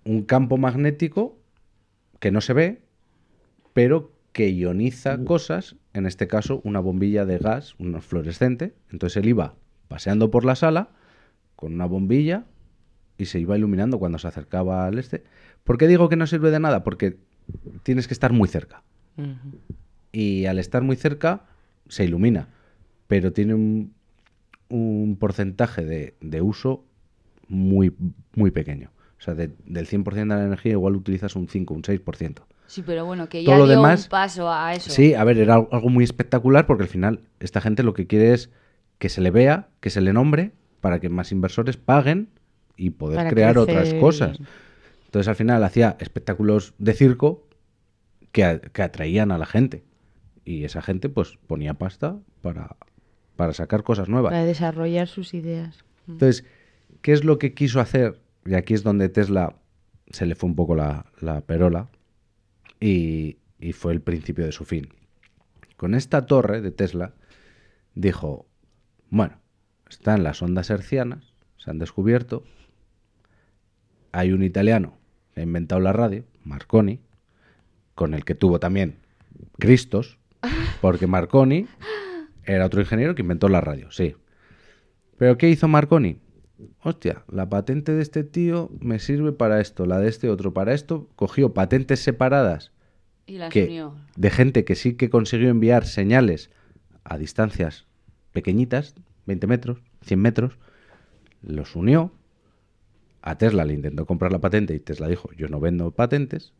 un 0.04 0.22
campo 0.22 0.56
magnético 0.56 1.38
que 2.18 2.30
no 2.30 2.40
se 2.40 2.54
ve, 2.54 2.82
pero 3.74 4.12
que 4.32 4.50
ioniza 4.52 5.22
cosas, 5.24 5.76
en 5.92 6.06
este 6.06 6.26
caso 6.26 6.62
una 6.64 6.80
bombilla 6.80 7.26
de 7.26 7.38
gas, 7.38 7.74
una 7.78 8.00
fluorescente. 8.00 8.74
Entonces 8.90 9.18
él 9.22 9.28
iba 9.28 9.56
paseando 9.88 10.30
por 10.30 10.44
la 10.44 10.54
sala 10.54 10.90
con 11.56 11.74
una 11.74 11.86
bombilla 11.86 12.44
y 13.20 13.26
se 13.26 13.38
iba 13.38 13.56
iluminando 13.56 13.98
cuando 13.98 14.18
se 14.18 14.28
acercaba 14.28 14.86
al 14.86 14.98
este. 14.98 15.24
¿Por 15.64 15.78
qué 15.78 15.86
digo 15.86 16.08
que 16.08 16.16
no 16.16 16.26
sirve 16.26 16.50
de 16.50 16.60
nada? 16.60 16.82
Porque 16.84 17.18
tienes 17.82 18.06
que 18.08 18.14
estar 18.14 18.32
muy 18.32 18.48
cerca. 18.48 18.82
Y 20.12 20.46
al 20.46 20.58
estar 20.58 20.82
muy 20.82 20.96
cerca 20.96 21.42
se 21.88 22.04
ilumina, 22.04 22.48
pero 23.06 23.32
tiene 23.32 23.54
un, 23.54 23.92
un 24.68 25.16
porcentaje 25.18 25.84
de, 25.84 26.14
de 26.20 26.40
uso 26.40 26.84
muy, 27.48 27.94
muy 28.34 28.50
pequeño. 28.50 28.90
O 29.18 29.22
sea, 29.22 29.34
de- 29.34 29.52
del 29.66 29.86
100% 29.86 30.14
de 30.14 30.24
la 30.26 30.44
energía 30.46 30.72
igual 30.72 30.96
utilizas 30.96 31.36
un 31.36 31.48
5, 31.48 31.74
un 31.74 31.82
6%. 31.82 32.42
Sí, 32.66 32.82
pero 32.86 33.04
bueno, 33.04 33.28
que 33.28 33.42
Todo 33.44 33.54
ya 33.54 33.58
lo 33.58 33.66
dio 33.66 33.76
demás- 33.76 34.04
un 34.04 34.10
paso 34.10 34.50
a 34.50 34.72
eso. 34.74 34.90
Sí, 34.90 35.14
a 35.14 35.24
ver, 35.24 35.38
era 35.38 35.54
al- 35.56 35.68
algo 35.72 35.90
muy 35.90 36.04
espectacular 36.04 36.66
porque 36.66 36.84
al 36.84 36.88
final 36.88 37.20
esta 37.40 37.60
gente 37.60 37.82
lo 37.82 37.92
que 37.94 38.06
quiere 38.06 38.32
es 38.32 38.50
que 38.98 39.08
se 39.08 39.20
le 39.20 39.30
vea, 39.30 39.68
que 39.80 39.90
se 39.90 40.00
le 40.00 40.12
nombre, 40.12 40.52
para 40.80 41.00
que 41.00 41.08
más 41.08 41.32
inversores 41.32 41.76
paguen 41.76 42.28
y 42.80 42.90
poder 42.90 43.16
Para 43.18 43.30
crear 43.30 43.54
crecer 43.54 43.76
otras 43.76 43.94
cosas. 44.00 44.38
Entonces 45.04 45.28
al 45.28 45.36
final 45.36 45.62
hacía 45.64 45.96
espectáculos 46.00 46.72
de 46.78 46.94
circo 46.94 47.46
que, 48.32 48.44
a- 48.44 48.58
que 48.60 48.82
atraían 48.82 49.32
a 49.32 49.38
la 49.38 49.44
gente. 49.46 49.84
Y 50.46 50.64
esa 50.64 50.80
gente 50.80 51.08
pues 51.10 51.38
ponía 51.46 51.74
pasta 51.74 52.18
para, 52.40 52.76
para 53.36 53.52
sacar 53.52 53.82
cosas 53.82 54.08
nuevas. 54.08 54.30
Para 54.32 54.44
desarrollar 54.46 55.08
sus 55.08 55.34
ideas. 55.34 55.84
Entonces, 56.08 56.44
¿qué 57.02 57.12
es 57.12 57.22
lo 57.24 57.38
que 57.38 57.52
quiso 57.52 57.80
hacer? 57.80 58.18
Y 58.46 58.54
aquí 58.54 58.72
es 58.72 58.82
donde 58.82 59.08
Tesla 59.10 59.56
se 60.10 60.24
le 60.24 60.34
fue 60.34 60.48
un 60.48 60.56
poco 60.56 60.74
la, 60.74 61.04
la 61.20 61.42
perola 61.42 61.88
y, 62.80 63.36
y 63.60 63.72
fue 63.72 63.92
el 63.92 64.00
principio 64.00 64.46
de 64.46 64.52
su 64.52 64.64
fin. 64.64 64.88
Con 65.76 65.94
esta 65.94 66.24
torre 66.26 66.62
de 66.62 66.70
Tesla 66.70 67.12
dijo, 67.94 68.46
bueno, 69.10 69.38
están 69.88 70.22
las 70.22 70.40
ondas 70.40 70.70
hercianas, 70.70 71.34
se 71.58 71.70
han 71.70 71.78
descubierto, 71.78 72.42
hay 74.12 74.32
un 74.32 74.42
italiano 74.42 74.98
que 75.34 75.40
ha 75.40 75.44
inventado 75.44 75.80
la 75.80 75.92
radio, 75.92 76.24
Marconi, 76.44 77.00
con 77.94 78.14
el 78.14 78.24
que 78.24 78.34
tuvo 78.34 78.60
también 78.60 78.96
Cristos, 79.58 80.18
porque 80.80 81.06
Marconi 81.06 81.66
era 82.44 82.66
otro 82.66 82.80
ingeniero 82.80 83.14
que 83.14 83.22
inventó 83.22 83.48
la 83.48 83.60
radio, 83.60 83.90
sí. 83.90 84.16
¿Pero 85.18 85.36
qué 85.36 85.50
hizo 85.50 85.68
Marconi? 85.68 86.18
Hostia, 86.82 87.24
la 87.30 87.48
patente 87.48 87.92
de 87.92 88.02
este 88.02 88.24
tío 88.24 88.70
me 88.80 88.98
sirve 88.98 89.32
para 89.32 89.60
esto, 89.60 89.86
la 89.86 89.98
de 89.98 90.08
este 90.08 90.28
otro 90.30 90.52
para 90.52 90.74
esto. 90.74 91.08
Cogió 91.16 91.54
patentes 91.54 92.00
separadas 92.00 92.72
Y 93.26 93.38
las 93.38 93.52
que, 93.52 93.64
unió. 93.64 93.94
de 94.16 94.30
gente 94.30 94.64
que 94.64 94.74
sí 94.74 94.94
que 94.94 95.10
consiguió 95.10 95.48
enviar 95.48 95.86
señales 95.86 96.50
a 97.04 97.18
distancias 97.18 97.86
pequeñitas, 98.32 98.94
20 99.26 99.46
metros, 99.46 99.78
100 100.02 100.20
metros, 100.20 100.58
los 101.42 101.76
unió. 101.76 102.12
A 103.22 103.36
Tesla 103.38 103.64
le 103.64 103.74
intentó 103.74 104.06
comprar 104.06 104.32
la 104.32 104.38
patente 104.40 104.74
y 104.74 104.80
Tesla 104.80 105.08
dijo, 105.08 105.30
yo 105.36 105.48
no 105.48 105.60
vendo 105.60 105.90
patentes, 105.90 106.52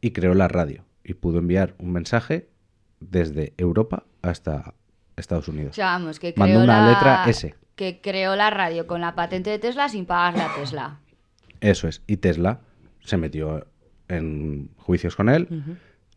y 0.00 0.10
creó 0.12 0.34
la 0.34 0.48
radio. 0.48 0.84
Y 1.04 1.14
pudo 1.14 1.38
enviar 1.38 1.74
un 1.78 1.92
mensaje 1.92 2.48
desde 3.00 3.52
Europa 3.58 4.04
hasta 4.22 4.74
Estados 5.16 5.48
Unidos. 5.48 5.72
O 5.72 5.74
sea, 5.74 5.86
vamos, 5.86 6.18
que 6.18 6.32
Mandó 6.36 6.54
creó 6.54 6.64
una 6.64 6.80
la... 6.86 6.88
letra 6.92 7.24
S. 7.28 7.54
Que 7.76 8.00
creó 8.00 8.36
la 8.36 8.50
radio 8.50 8.86
con 8.86 9.00
la 9.00 9.14
patente 9.14 9.50
de 9.50 9.58
Tesla 9.58 9.88
sin 9.88 10.06
pagarle 10.06 10.42
a 10.42 10.54
Tesla. 10.54 11.00
Eso 11.60 11.88
es. 11.88 12.02
Y 12.06 12.16
Tesla 12.18 12.60
se 13.00 13.16
metió 13.16 13.66
en 14.08 14.70
juicios 14.76 15.16
con 15.16 15.28
él. 15.28 15.48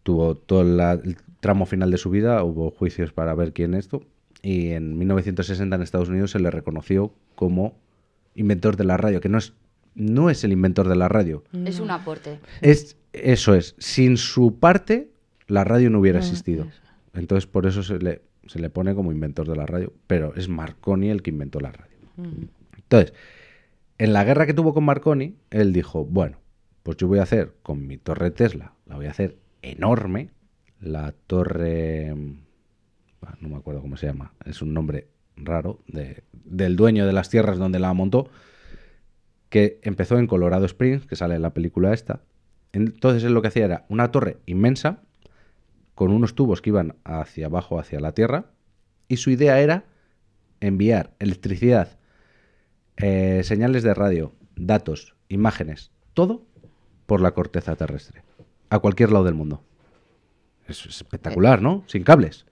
Tuvo 0.03 0.35
todo 0.35 0.63
la- 0.63 0.93
el 0.93 1.17
tramo 1.39 1.65
final 1.65 1.91
de 1.91 1.97
su 1.97 2.09
vida, 2.09 2.43
hubo 2.43 2.71
juicios 2.71 3.11
para 3.11 3.33
ver 3.35 3.53
quién 3.53 3.73
esto. 3.73 4.03
Y 4.41 4.69
en 4.71 4.97
1960 4.97 5.75
en 5.75 5.81
Estados 5.81 6.09
Unidos 6.09 6.31
se 6.31 6.39
le 6.39 6.51
reconoció 6.51 7.13
como 7.35 7.75
inventor 8.37 8.77
de 8.77 8.85
la 8.85 8.95
radio, 8.95 9.19
que 9.19 9.27
no 9.29 9.37
es, 9.37 9.53
no 9.95 10.29
es 10.29 10.43
el 10.45 10.53
inventor 10.53 10.87
de 10.87 10.95
la 10.95 11.09
radio. 11.09 11.43
Es 11.65 11.79
un 11.81 11.91
aporte. 11.91 12.39
Es, 12.61 12.95
eso 13.13 13.53
es. 13.53 13.75
Sin 13.77 14.15
su 14.17 14.57
parte, 14.59 15.11
la 15.47 15.63
radio 15.63 15.89
no 15.89 15.99
hubiera 15.99 16.19
existido. 16.19 16.67
Entonces, 17.13 17.47
por 17.47 17.65
eso 17.65 17.83
se 17.83 17.99
le, 17.99 18.21
se 18.45 18.59
le 18.59 18.69
pone 18.69 18.95
como 18.95 19.11
inventor 19.11 19.47
de 19.47 19.55
la 19.55 19.65
radio. 19.65 19.91
Pero 20.07 20.35
es 20.35 20.47
Marconi 20.47 21.09
el 21.09 21.21
que 21.21 21.31
inventó 21.31 21.59
la 21.59 21.71
radio. 21.71 21.97
Entonces, 22.75 23.13
en 23.97 24.13
la 24.13 24.23
guerra 24.23 24.45
que 24.45 24.53
tuvo 24.53 24.73
con 24.73 24.85
Marconi, 24.85 25.35
él 25.49 25.73
dijo, 25.73 26.05
bueno, 26.05 26.37
pues 26.83 26.97
yo 26.97 27.07
voy 27.07 27.19
a 27.19 27.23
hacer 27.23 27.53
con 27.63 27.85
mi 27.87 27.97
torre 27.97 28.31
Tesla, 28.31 28.73
la 28.85 28.95
voy 28.95 29.07
a 29.07 29.11
hacer 29.11 29.37
enorme, 29.61 30.29
la 30.79 31.13
torre... 31.25 32.15
ah, 33.23 33.35
No 33.41 33.49
me 33.49 33.55
acuerdo 33.57 33.81
cómo 33.81 33.97
se 33.97 34.05
llama, 34.07 34.33
es 34.45 34.61
un 34.61 34.73
nombre 34.73 35.07
raro 35.37 35.79
de- 35.87 36.23
del 36.33 36.75
dueño 36.75 37.05
de 37.05 37.13
las 37.13 37.29
tierras 37.29 37.57
donde 37.57 37.79
la 37.79 37.93
montó, 37.93 38.29
que 39.49 39.79
empezó 39.83 40.17
en 40.17 40.27
Colorado 40.27 40.65
Springs, 40.65 41.05
que 41.05 41.15
sale 41.15 41.35
en 41.35 41.41
la 41.41 41.53
película 41.53 41.93
esta. 41.93 42.21
Entonces 42.73 43.23
él 43.23 43.33
lo 43.33 43.41
que 43.41 43.47
hacía 43.47 43.65
era 43.65 43.85
una 43.89 44.11
torre 44.11 44.37
inmensa, 44.45 44.99
con 45.95 46.11
unos 46.11 46.35
tubos 46.35 46.61
que 46.61 46.69
iban 46.69 46.95
hacia 47.05 47.47
abajo, 47.47 47.79
hacia 47.79 47.99
la 47.99 48.11
tierra, 48.11 48.51
y 49.07 49.17
su 49.17 49.29
idea 49.31 49.59
era 49.61 49.85
enviar 50.59 51.13
electricidad, 51.19 51.97
eh, 52.97 53.41
señales 53.43 53.83
de 53.83 53.93
radio, 53.93 54.33
datos, 54.55 55.15
imágenes, 55.29 55.91
todo 56.13 56.43
por 57.05 57.21
la 57.21 57.31
corteza 57.31 57.75
terrestre, 57.75 58.23
a 58.69 58.79
cualquier 58.79 59.11
lado 59.11 59.23
del 59.25 59.33
mundo. 59.35 59.63
Es 60.67 60.85
espectacular, 60.85 61.61
¿no? 61.61 61.83
Sin 61.87 62.03
cables. 62.03 62.45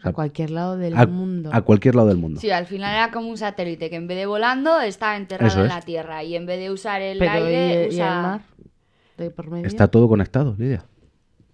O 0.00 0.02
sea, 0.02 0.10
A 0.10 0.14
cualquier 0.14 0.50
lado 0.50 0.76
del 0.78 0.96
a, 0.96 1.06
mundo. 1.06 1.50
a 1.52 1.60
cualquier 1.62 1.94
lado 1.94 2.08
del 2.08 2.16
mundo. 2.16 2.40
Sí, 2.40 2.50
al 2.50 2.66
final 2.66 2.94
era 2.94 3.10
como 3.12 3.28
un 3.28 3.36
satélite 3.36 3.90
que 3.90 3.96
en 3.96 4.06
vez 4.08 4.16
de 4.16 4.26
volando 4.26 4.80
está 4.80 5.16
enterrado 5.16 5.48
Eso 5.48 5.60
en 5.60 5.66
es. 5.66 5.74
la 5.74 5.80
Tierra 5.82 6.24
y 6.24 6.36
en 6.36 6.46
vez 6.46 6.58
de 6.58 6.70
usar 6.70 7.02
el 7.02 7.18
Pero 7.18 7.30
aire 7.32 7.82
¿y, 7.82 7.84
y 7.84 7.88
usa... 7.96 8.16
el 8.16 8.22
mar? 8.22 8.40
¿De 9.18 9.30
por 9.30 9.50
medio? 9.50 9.66
Está 9.66 9.88
todo 9.88 10.08
conectado, 10.08 10.56
Lidia. 10.58 10.84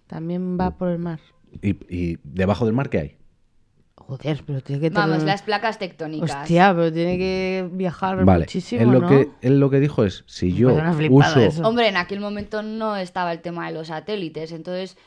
También 0.07 0.57
va 0.59 0.71
por 0.77 0.87
el 0.89 0.97
mar. 0.99 1.19
¿Y, 1.61 1.71
y 1.93 2.17
debajo 2.23 2.65
del 2.65 2.73
mar 2.73 2.89
qué 2.89 2.99
hay? 2.99 3.17
Joder, 3.95 4.41
pero 4.45 4.61
tiene 4.61 4.81
que 4.81 4.89
Vamos, 4.91 5.17
tener- 5.17 5.27
las 5.27 5.41
placas 5.41 5.79
tectónicas. 5.79 6.31
Hostia, 6.33 6.73
pero 6.73 6.93
tiene 6.93 7.17
que 7.17 7.67
viajar 7.73 8.23
Vale, 8.23 8.45
muchísimo, 8.45 8.81
él 8.83 8.89
lo, 8.91 9.01
¿no? 9.01 9.09
que, 9.09 9.27
él 9.41 9.59
lo 9.59 9.69
que 9.69 9.81
dijo 9.81 10.05
es, 10.05 10.23
si 10.27 10.53
yo 10.53 10.77
uso... 11.09 11.39
eso. 11.41 11.67
Hombre, 11.67 11.89
en 11.89 11.97
aquel 11.97 12.21
momento 12.21 12.61
no 12.63 12.95
estaba 12.95 13.33
el 13.33 13.41
tema 13.41 13.67
de 13.67 13.73
los 13.73 13.87
satélites, 13.87 14.53
entonces 14.53 14.97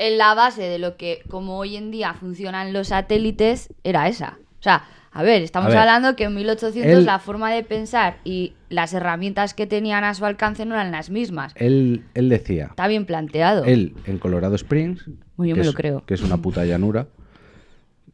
en 0.00 0.16
la 0.18 0.34
base 0.34 0.62
de 0.62 0.78
lo 0.78 0.96
que 0.96 1.22
como 1.28 1.58
hoy 1.58 1.76
en 1.76 1.90
día 1.90 2.14
funcionan 2.14 2.72
los 2.72 2.88
satélites 2.88 3.68
era 3.84 4.08
esa. 4.08 4.38
O 4.58 4.62
sea, 4.62 4.84
a 5.12 5.22
ver, 5.22 5.42
estamos 5.42 5.66
A 5.66 5.70
ver, 5.70 5.78
hablando 5.78 6.16
que 6.16 6.24
en 6.24 6.34
1800 6.34 7.00
él- 7.00 7.04
la 7.04 7.18
forma 7.18 7.52
de 7.52 7.62
pensar 7.64 8.18
y 8.24 8.54
las 8.68 8.94
herramientas 8.94 9.52
que 9.54 9.66
tenían 9.66 10.04
a 10.04 10.14
su 10.14 10.24
alcance 10.24 10.64
no 10.64 10.74
eran 10.74 10.90
las 10.90 11.10
mismas. 11.10 11.52
Él, 11.56 12.04
él 12.14 12.28
decía, 12.28 12.66
Está 12.70 12.86
bien 12.88 13.04
planteado. 13.04 13.64
él 13.64 13.94
en 14.06 14.18
Colorado 14.18 14.54
Springs, 14.54 15.04
Bueno, 15.36 15.50
yo 15.50 15.54
que, 15.54 15.60
me 15.60 15.60
es, 15.60 15.66
lo 15.66 15.74
creo. 15.74 16.06
que 16.06 16.14
es 16.14 16.22
una 16.22 16.36
puta 16.38 16.64
llanura, 16.64 17.08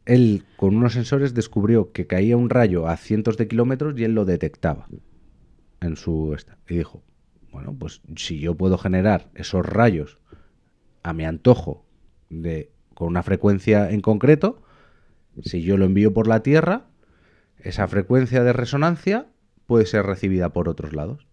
él 0.05 0.43
con 0.55 0.75
unos 0.75 0.93
sensores 0.93 1.33
descubrió 1.33 1.91
que 1.91 2.07
caía 2.07 2.35
un 2.37 2.49
rayo 2.49 2.87
a 2.87 2.97
cientos 2.97 3.37
de 3.37 3.47
kilómetros 3.47 3.97
y 3.99 4.03
él 4.03 4.13
lo 4.13 4.25
detectaba 4.25 4.87
en 5.81 5.95
su 5.97 6.33
esta. 6.33 6.57
Y 6.67 6.77
dijo, 6.77 7.03
bueno, 7.51 7.75
pues 7.77 8.01
si 8.15 8.39
yo 8.39 8.55
puedo 8.55 8.77
generar 8.77 9.27
esos 9.35 9.65
rayos 9.65 10.17
a 11.07 11.13
mi 11.13 11.25
antojo 11.25 11.85
de, 12.29 12.71
con 12.93 13.07
una 13.07 13.23
frecuencia 13.23 13.89
en 13.89 14.01
concreto, 14.01 14.61
si 15.41 15.61
yo 15.61 15.77
lo 15.77 15.85
envío 15.85 16.13
por 16.13 16.27
la 16.27 16.41
Tierra, 16.43 16.87
esa 17.59 17.87
frecuencia 17.87 18.43
de 18.43 18.53
resonancia 18.53 19.27
puede 19.65 19.85
ser 19.85 20.05
recibida 20.05 20.49
por 20.49 20.67
otros 20.69 20.93
lados. 20.93 21.25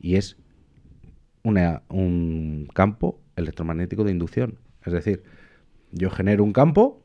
Y 0.00 0.16
es 0.16 0.36
una- 1.42 1.82
un 1.88 2.68
campo 2.74 3.20
electromagnético 3.36 4.04
de 4.04 4.10
inducción. 4.12 4.58
Es 4.84 4.92
decir, 4.92 5.22
yo 5.92 6.10
genero 6.10 6.44
un 6.44 6.52
campo 6.52 7.02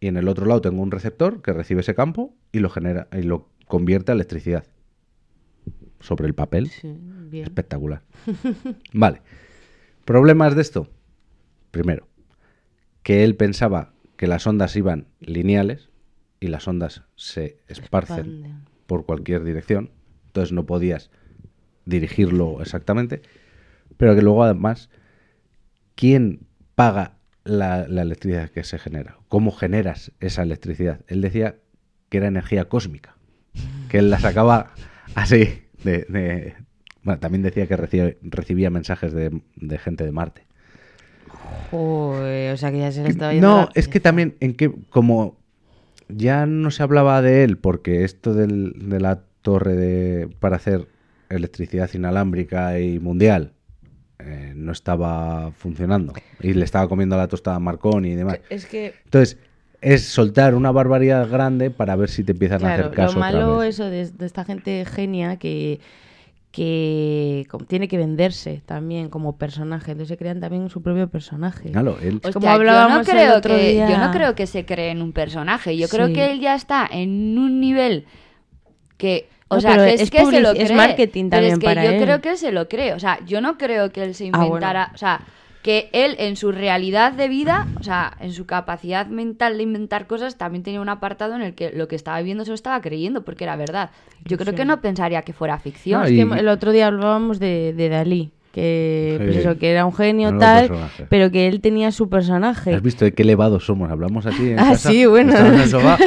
y 0.00 0.08
en 0.08 0.16
el 0.16 0.28
otro 0.28 0.44
lado 0.46 0.60
tengo 0.60 0.82
un 0.82 0.90
receptor 0.90 1.40
que 1.42 1.52
recibe 1.52 1.80
ese 1.80 1.94
campo 1.94 2.34
y 2.52 2.58
lo 2.58 2.68
genera 2.68 3.08
y 3.12 3.22
lo 3.22 3.48
convierte 3.66 4.12
a 4.12 4.14
electricidad. 4.14 4.64
Sobre 6.00 6.26
el 6.26 6.34
papel. 6.34 6.68
Sí. 6.68 6.94
Espectacular. 7.42 8.02
Vale. 8.92 9.22
¿Problemas 10.04 10.54
de 10.54 10.62
esto? 10.62 10.88
Primero, 11.70 12.08
que 13.02 13.24
él 13.24 13.36
pensaba 13.36 13.92
que 14.16 14.26
las 14.26 14.46
ondas 14.46 14.74
iban 14.76 15.06
lineales 15.20 15.90
y 16.40 16.48
las 16.48 16.66
ondas 16.68 17.02
se 17.16 17.58
esparcen 17.68 18.18
Expanden. 18.18 18.64
por 18.86 19.04
cualquier 19.06 19.44
dirección. 19.44 19.90
Entonces 20.26 20.52
no 20.52 20.66
podías 20.66 21.10
dirigirlo 21.84 22.60
exactamente. 22.62 23.22
Pero 23.96 24.14
que 24.14 24.22
luego 24.22 24.44
además, 24.44 24.90
¿quién 25.94 26.46
paga 26.74 27.16
la, 27.44 27.86
la 27.88 28.02
electricidad 28.02 28.50
que 28.50 28.64
se 28.64 28.78
genera? 28.78 29.16
¿Cómo 29.28 29.50
generas 29.52 30.12
esa 30.20 30.42
electricidad? 30.42 31.00
Él 31.08 31.20
decía 31.20 31.56
que 32.08 32.18
era 32.18 32.26
energía 32.28 32.66
cósmica. 32.68 33.16
Que 33.88 33.98
él 33.98 34.10
la 34.10 34.18
sacaba 34.20 34.72
así. 35.14 35.62
De, 35.84 36.04
de- 36.08 36.54
Bueno, 37.02 37.20
también 37.20 37.42
decía 37.42 37.66
que 37.66 37.76
recibía, 37.76 38.14
recibía 38.22 38.70
mensajes 38.70 39.12
de, 39.12 39.40
de 39.56 39.78
gente 39.78 40.04
de 40.04 40.12
Marte. 40.12 40.46
Joder, 41.70 42.52
o 42.52 42.56
sea 42.56 42.70
que 42.72 42.78
ya 42.78 42.90
se 42.92 43.02
le 43.02 43.08
estaba 43.10 43.32
yendo 43.32 43.46
No, 43.46 43.68
es 43.74 43.88
que 43.88 44.00
también, 44.00 44.36
en 44.40 44.54
que 44.54 44.72
como 44.90 45.36
ya 46.08 46.46
no 46.46 46.70
se 46.70 46.82
hablaba 46.82 47.20
de 47.22 47.44
él, 47.44 47.58
porque 47.58 48.04
esto 48.04 48.34
del- 48.34 48.72
de 48.88 49.00
la 49.00 49.20
torre 49.42 49.76
de, 49.76 50.28
para 50.40 50.56
hacer 50.56 50.86
electricidad 51.28 51.90
inalámbrica 51.92 52.80
y 52.80 52.98
mundial 52.98 53.52
eh, 54.18 54.52
no 54.56 54.72
estaba 54.72 55.52
funcionando 55.52 56.12
y 56.40 56.54
le 56.54 56.64
estaba 56.64 56.88
comiendo 56.88 57.16
la 57.16 57.28
tostada 57.28 57.56
a 57.56 57.60
Marconi 57.60 58.10
y 58.10 58.14
demás. 58.14 58.40
Es 58.50 58.66
que, 58.66 58.94
Entonces, 59.04 59.36
es 59.80 60.04
soltar 60.06 60.54
una 60.54 60.72
barbaridad 60.72 61.28
grande 61.28 61.70
para 61.70 61.94
ver 61.94 62.08
si 62.08 62.24
te 62.24 62.32
empiezan 62.32 62.64
a 62.64 62.72
hacer 62.74 62.90
caso 62.90 63.20
lo 63.20 63.26
otra 63.26 63.38
malo 63.40 63.58
vez. 63.58 63.68
eso 63.76 63.84
de, 63.84 64.10
de 64.10 64.26
esta 64.26 64.44
gente 64.44 64.84
genia 64.86 65.36
que 65.36 65.78
que 66.50 67.46
tiene 67.66 67.88
que 67.88 67.98
venderse 67.98 68.62
también 68.64 69.08
como 69.10 69.36
personaje, 69.36 69.92
entonces 69.92 70.08
se 70.08 70.16
crean 70.16 70.40
también 70.40 70.68
su 70.70 70.82
propio 70.82 71.08
personaje. 71.08 71.70
Claro, 71.70 71.98
él- 72.02 72.16
Hostia, 72.16 72.32
como 72.32 72.46
yo 72.46 72.50
no 72.50 72.54
hablábamos 72.54 73.06
creo 73.08 73.16
creo 73.26 73.36
otro 73.36 73.56
que, 73.56 73.72
día- 73.72 73.90
Yo 73.90 73.98
no 73.98 74.10
creo 74.10 74.34
que 74.34 74.46
se 74.46 74.64
cree 74.64 74.90
en 74.90 75.02
un 75.02 75.12
personaje. 75.12 75.76
Yo 75.76 75.88
creo 75.88 76.12
que 76.12 76.30
él 76.32 76.40
ya 76.40 76.54
está 76.54 76.88
en 76.90 77.38
un 77.38 77.60
nivel 77.60 78.06
que. 78.96 79.28
O 79.50 79.54
No, 79.56 79.60
sea, 79.62 79.70
pero 79.72 79.84
que 79.84 79.94
es, 79.94 80.00
es 80.02 80.10
que 80.10 80.26
se 80.26 80.40
lo 80.40 80.50
publici- 80.50 80.56
es 80.58 80.64
cree. 80.66 80.76
marketing 80.76 81.24
pero 81.24 81.30
también 81.30 81.52
es 81.54 81.58
que 81.58 81.64
para 81.66 81.84
yo 81.84 81.90
él. 81.92 82.02
creo 82.02 82.20
que 82.20 82.30
él 82.30 82.36
se 82.36 82.52
lo 82.52 82.68
cree. 82.68 82.92
O 82.92 82.98
sea, 82.98 83.18
yo 83.26 83.40
no 83.40 83.56
creo 83.56 83.90
que 83.92 84.02
él 84.02 84.14
se 84.14 84.26
Ah, 84.26 84.30
bueno. 84.32 84.46
inventara. 84.46 84.90
O 84.94 84.98
sea, 84.98 85.20
que 85.62 85.90
él 85.92 86.14
en 86.18 86.36
su 86.36 86.52
realidad 86.52 87.12
de 87.12 87.28
vida, 87.28 87.66
o 87.78 87.82
sea, 87.82 88.16
en 88.20 88.32
su 88.32 88.46
capacidad 88.46 89.06
mental 89.06 89.56
de 89.56 89.64
inventar 89.64 90.06
cosas, 90.06 90.36
también 90.38 90.62
tenía 90.62 90.80
un 90.80 90.88
apartado 90.88 91.34
en 91.34 91.42
el 91.42 91.54
que 91.54 91.70
lo 91.72 91.88
que 91.88 91.96
estaba 91.96 92.20
viendo 92.22 92.44
se 92.44 92.50
lo 92.50 92.54
estaba 92.54 92.80
creyendo 92.80 93.22
porque 93.24 93.44
era 93.44 93.56
verdad. 93.56 93.90
Yo 94.24 94.38
creo 94.38 94.54
que 94.54 94.64
no 94.64 94.80
pensaría 94.80 95.22
que 95.22 95.32
fuera 95.32 95.58
ficción. 95.58 96.00
No, 96.00 96.06
Es 96.06 96.12
y- 96.12 96.16
que 96.16 96.22
el 96.38 96.48
otro 96.48 96.72
día 96.72 96.86
hablábamos 96.86 97.38
de, 97.40 97.74
de 97.76 97.88
Dalí, 97.88 98.30
que 98.52 99.14
pues 99.18 99.36
eso, 99.38 99.58
que 99.58 99.70
era 99.72 99.84
un 99.84 99.92
genio 99.94 100.36
tal, 100.38 100.68
personaje. 100.68 101.06
pero 101.10 101.30
que 101.30 101.48
él 101.48 101.60
tenía 101.60 101.90
su 101.92 102.08
personaje. 102.08 102.74
¿Has 102.74 102.82
visto 102.82 103.04
de 103.04 103.12
qué 103.12 103.22
elevados 103.24 103.66
somos? 103.66 103.90
Hablamos 103.90 104.26
así 104.26 104.50
en 104.50 104.58
Ah, 104.60 104.70
casa, 104.70 104.90
sí, 104.90 105.06
bueno. 105.06 105.32
estamos 105.32 105.54
en 105.54 105.60
el 105.60 105.68
sofá. 105.70 105.98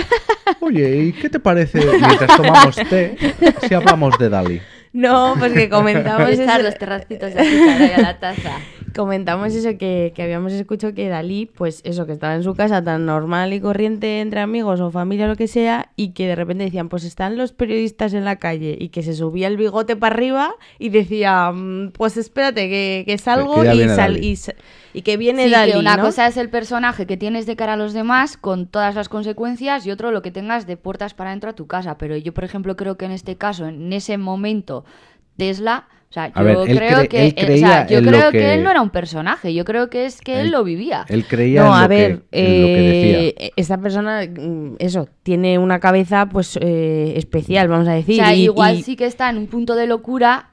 Oye, 0.62 0.97
¿y 1.06 1.14
qué 1.14 1.30
te 1.30 1.39
parece 1.39 1.80
mientras 1.80 2.36
tomamos 2.38 2.76
té 2.76 3.18
si 3.68 3.74
hablamos 3.74 4.18
de 4.18 4.30
Dalí? 4.30 4.62
No, 4.93 5.36
pues 5.39 5.54
que 5.54 5.70
comentamos 5.70 6.30
Echar 6.32 6.60
eso, 6.60 6.70
los 6.70 6.78
terracitos 6.78 7.34
ahí 7.36 7.91
a 7.95 8.02
la 8.02 8.20
taza. 8.20 8.58
Comentamos 8.96 9.54
eso 9.54 9.78
que, 9.78 10.12
que 10.16 10.24
habíamos 10.24 10.52
escuchado 10.54 10.94
que 10.94 11.08
Dalí, 11.10 11.46
pues 11.46 11.82
eso, 11.86 12.06
que 12.06 12.12
estaba 12.14 12.36
en 12.36 12.44
su 12.44 12.54
casa 12.56 12.84
tan 12.84 13.06
normal 13.06 13.54
y 13.54 13.60
corriente 13.62 14.22
entre 14.22 14.39
amigos 14.42 14.80
o 14.80 14.92
familia 14.92 15.26
o 15.26 15.30
lo 15.30 15.36
que 15.36 15.48
sea, 15.48 15.92
y 15.96 16.10
que 16.14 16.28
de 16.28 16.36
repente 16.36 16.64
decían, 16.64 16.89
pues 16.89 17.04
están 17.04 17.38
los 17.38 17.52
periodistas 17.54 18.14
en 18.14 18.26
la 18.26 18.38
calle, 18.38 18.78
y 18.80 18.89
que 18.89 19.04
se 19.04 19.14
subía 19.14 19.48
el 19.48 19.58
bigote 19.58 19.96
para 19.96 20.16
arriba 20.16 20.52
y 20.80 20.89
decía, 20.89 21.52
"Mm, 21.52 21.92
pues 21.92 22.18
espérate, 22.18 22.70
que, 22.70 23.04
que 23.06 23.18
salgo 23.18 23.62
Que 23.62 23.66
ya 23.68 23.74
y, 23.76 23.80
sal- 23.88 24.14
Dalí". 24.14 24.34
y, 24.94 24.98
y 25.00 25.02
que 25.04 25.18
viene 25.18 25.46
Sí, 25.46 25.52
Dalí, 25.52 25.72
que 25.74 25.78
una 25.78 25.98
¿no? 25.98 26.04
cosa 26.04 26.28
es 26.28 26.38
el 26.38 26.50
personaje 26.50 27.06
que 27.06 27.18
tienes 27.18 27.46
de 27.46 27.56
cara 27.56 27.74
a 27.74 27.78
los 27.78 27.94
demás 27.94 28.38
con 28.38 28.68
todas 28.68 28.96
las 28.96 29.10
consecuencias 29.10 29.86
y 29.86 29.92
otro 29.92 30.12
lo 30.12 30.22
que 30.22 30.32
tengas 30.32 30.68
de 30.68 30.78
puertas 30.78 31.14
para 31.14 31.30
dentro 31.32 31.50
a 31.50 31.54
tu 31.54 31.68
casa. 31.68 31.98
Pero 31.98 32.18
yo, 32.18 32.34
por 32.34 32.44
ejemplo, 32.44 32.76
creo 32.76 32.98
que 32.98 33.06
en 33.06 33.12
este 33.12 33.38
caso, 33.38 33.68
en 33.68 33.94
ese 33.94 34.18
momento, 34.18 34.84
Tesla, 35.38 35.88
o 36.12 36.14
sea, 36.14 36.28
yo 36.28 36.34
A 36.36 36.43
ver, 36.43 36.57
él 36.68 36.78
creo 36.78 36.99
cre- 36.99 37.07
que, 37.07 37.28
él 37.28 37.34
eh, 37.38 37.53
o 37.53 37.57
sea, 37.57 37.88
yo 37.88 37.99
en 37.99 38.05
lo 38.05 38.12
creo 38.12 38.32
que... 38.32 38.38
que- 38.39 38.53
él 38.55 38.64
no 38.64 38.70
era 38.72 38.82
un 38.82 38.89
personaje, 38.89 39.53
yo 39.53 39.64
creo 39.64 39.89
que 39.89 40.05
es 40.05 40.20
que 40.20 40.41
él, 40.41 40.47
Él- 40.47 40.51
lo 40.51 40.64
vivía. 40.66 41.05
Él 41.07 41.26
creía 41.26 41.62
No, 41.62 41.68
en, 41.68 41.72
lo 41.72 41.86
a 41.86 41.88
ver, 41.88 42.22
que, 42.30 42.53
en 42.55 42.62
lo 42.62 42.68
que 42.68 42.82
decía. 42.82 43.20
eh, 43.47 43.51
esta 43.55 43.78
persona, 43.78 44.22
mm, 44.30 44.76
eso, 44.80 45.07
tiene 45.24 45.57
una 45.57 45.80
cabeza, 45.80 46.28
pues, 46.28 46.57
eh, 46.62 47.14
especial, 47.16 47.70
vamos 47.70 47.88
a 47.88 47.93
o 47.93 47.95
decir. 47.95 48.18
sea, 48.18 48.36
y- 48.36 48.43
igual 48.43 48.76
y- 48.80 48.84
sí 48.84 48.95
que 48.97 49.05
está 49.05 49.30
en 49.30 49.38
un 49.38 49.47
punto 49.47 49.76
de 49.76 49.88
locura 49.88 50.49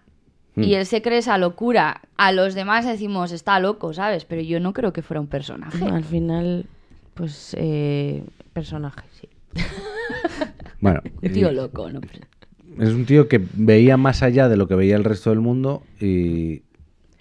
y 0.56 0.60
Mm. 0.60 0.74
él 0.74 0.86
se 0.86 1.02
cree 1.02 1.18
esa 1.18 1.36
locura. 1.38 2.02
A 2.16 2.30
los 2.30 2.54
demás 2.54 2.86
decimos, 2.86 3.32
está 3.32 3.58
loco, 3.58 3.92
¿sabes? 3.94 4.24
Pero 4.24 4.42
yo 4.42 4.60
no 4.60 4.72
creo 4.72 4.92
que 4.92 5.02
fuera 5.02 5.20
un 5.20 5.26
personaje. 5.28 5.84
Al 5.84 6.04
final, 6.04 6.66
pues, 7.14 7.56
eh, 7.58 8.22
personaje, 8.52 9.02
sí. 9.20 9.28
Bueno, 10.80 11.00
tío 11.32 11.50
loco, 11.52 11.90
¿no? 11.90 12.00
Es 12.80 12.90
un 12.90 13.04
tío 13.04 13.28
que 13.28 13.40
veía 13.54 13.96
más 13.96 14.22
allá 14.22 14.48
de 14.48 14.56
lo 14.56 14.68
que 14.68 14.74
veía 14.74 14.96
el 14.96 15.04
resto 15.04 15.30
del 15.30 15.40
mundo 15.40 15.82
y, 16.00 16.62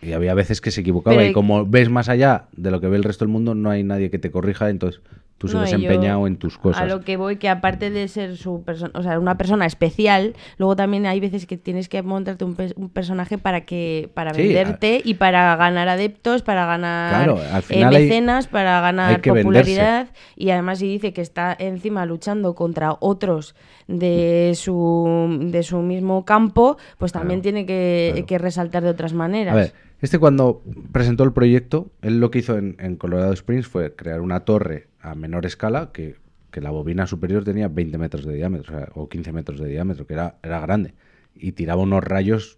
y 0.01 0.11
había 0.13 0.33
veces 0.33 0.61
que 0.61 0.71
se 0.71 0.81
equivocaba. 0.81 1.17
Pero- 1.17 1.29
y 1.29 1.33
como 1.33 1.65
ves 1.65 1.89
más 1.89 2.09
allá 2.09 2.45
de 2.55 2.71
lo 2.71 2.79
que 2.81 2.87
ve 2.87 2.97
el 2.97 3.03
resto 3.03 3.25
del 3.25 3.31
mundo, 3.31 3.55
no 3.55 3.69
hay 3.69 3.83
nadie 3.83 4.09
que 4.09 4.19
te 4.19 4.31
corrija, 4.31 4.69
entonces 4.69 5.01
tú 5.37 5.47
No, 5.47 5.53
sigues 5.65 5.71
yo 5.71 5.77
empeñado 5.91 6.25
en 6.27 6.37
tus 6.37 6.57
cosas. 6.57 6.81
A 6.81 6.85
lo 6.85 7.01
que 7.01 7.15
voy, 7.17 7.37
que 7.37 7.47
aparte 7.49 7.89
de 7.89 8.07
ser 8.07 8.37
su 8.37 8.63
persona, 8.63 8.91
o 8.95 9.03
sea, 9.03 9.19
una 9.19 9.37
persona 9.37 9.65
especial, 9.65 10.35
luego 10.57 10.75
también 10.75 11.05
hay 11.05 11.19
veces 11.19 11.45
que 11.45 11.57
tienes 11.57 11.89
que 11.89 12.01
montarte 12.01 12.43
un, 12.45 12.55
pe- 12.55 12.73
un 12.75 12.89
personaje 12.89 13.37
para 13.37 13.61
que 13.65 14.09
para 14.13 14.33
Sí, 14.33 14.41
venderte 14.43 15.01
y 15.03 15.13
para 15.15 15.55
ganar 15.55 15.87
adeptos, 15.89 16.41
para 16.41 16.65
ganar 16.65 17.25
Claro, 17.25 17.39
al 17.51 17.63
eh, 17.69 17.83
hay- 17.85 18.03
mecenas, 18.03 18.47
para 18.47 18.81
ganar 18.81 19.21
popularidad 19.21 20.07
y 20.35 20.49
además 20.49 20.79
si 20.79 20.87
dice 20.87 21.13
que 21.13 21.21
está 21.21 21.55
encima 21.57 22.05
luchando 22.05 22.55
contra 22.55 22.95
otros 22.99 23.55
de 23.87 24.53
su 24.55 25.37
de 25.51 25.63
su 25.63 25.77
mismo 25.79 26.25
campo, 26.25 26.77
pues 26.97 27.11
también 27.11 27.41
Claro, 27.41 27.43
tiene 27.43 27.65
que, 27.65 28.09
claro. 28.13 28.25
que 28.27 28.37
resaltar 28.37 28.83
de 28.83 28.89
otras 28.89 29.13
maneras. 29.13 29.53
A 29.53 29.57
ver, 29.57 29.73
este 30.01 30.19
cuando 30.19 30.61
presentó 30.91 31.23
el 31.23 31.31
proyecto, 31.31 31.87
él 32.01 32.19
lo 32.19 32.29
que 32.31 32.39
hizo 32.39 32.57
en, 32.57 32.75
en 32.79 32.95
Colorado 32.97 33.33
Springs 33.33 33.67
fue 33.67 33.95
crear 33.95 34.21
una 34.21 34.41
torre 34.41 34.86
a 35.01 35.15
menor 35.15 35.45
escala 35.45 35.91
que, 35.93 36.15
que 36.51 36.61
la 36.61 36.69
bobina 36.71 37.07
superior 37.07 37.43
tenía 37.43 37.67
20 37.67 37.97
metros 37.97 38.25
de 38.25 38.33
diámetro 38.35 38.75
o, 38.75 38.79
sea, 38.79 38.89
o 38.95 39.09
15 39.09 39.31
metros 39.33 39.59
de 39.59 39.67
diámetro, 39.69 40.05
que 40.07 40.13
era, 40.13 40.37
era 40.43 40.59
grande. 40.59 40.93
Y 41.35 41.51
tiraba 41.53 41.81
unos 41.81 42.03
rayos 42.03 42.57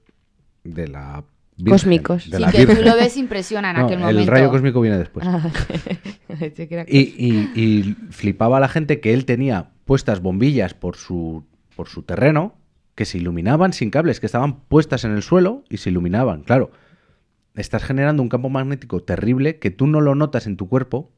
de 0.64 0.88
la... 0.88 1.24
Virgen, 1.58 1.74
Cósmicos. 1.74 2.30
de 2.30 2.38
Sí, 2.38 2.42
la 2.44 2.52
que 2.54 2.66
tú 2.66 2.82
lo 2.82 2.96
ves 2.96 3.18
impresiona 3.18 3.72
en 3.72 3.78
No, 3.78 3.86
aquel 3.86 4.00
el 4.00 4.06
momento. 4.06 4.32
rayo 4.32 4.50
cósmico 4.50 4.80
viene 4.80 4.98
después. 4.98 5.28
Ah, 5.28 5.50
Y, 6.88 7.00
y- 7.00 7.52
y 7.56 7.96
flipaba 8.12 8.58
a 8.58 8.60
la 8.62 8.70
gente 8.70 9.00
que 9.02 9.14
él 9.14 9.26
tenía 9.26 9.72
puestas 9.86 10.22
bombillas 10.22 10.74
por 10.74 10.96
su, 10.96 11.44
por 11.76 11.90
su 11.90 12.04
terreno 12.04 12.56
que 12.96 13.04
se 13.06 13.18
iluminaban 13.18 13.74
sin 13.74 13.90
cables, 13.90 14.20
que 14.20 14.26
estaban 14.26 14.62
puestas 14.62 15.04
en 15.06 15.12
el 15.12 15.22
suelo 15.24 15.64
y 15.70 15.78
se 15.78 15.90
iluminaban. 15.90 16.44
Claro, 16.44 16.72
estás 17.56 17.84
generando 17.84 18.22
un 18.24 18.30
campo 18.30 18.50
magnético 18.50 19.02
terrible 19.04 19.58
que 19.60 19.72
tú 19.72 19.88
no 19.88 20.00
lo 20.02 20.16
notas 20.16 20.48
en 20.48 20.56
tu 20.58 20.70
cuerpo, 20.70 21.12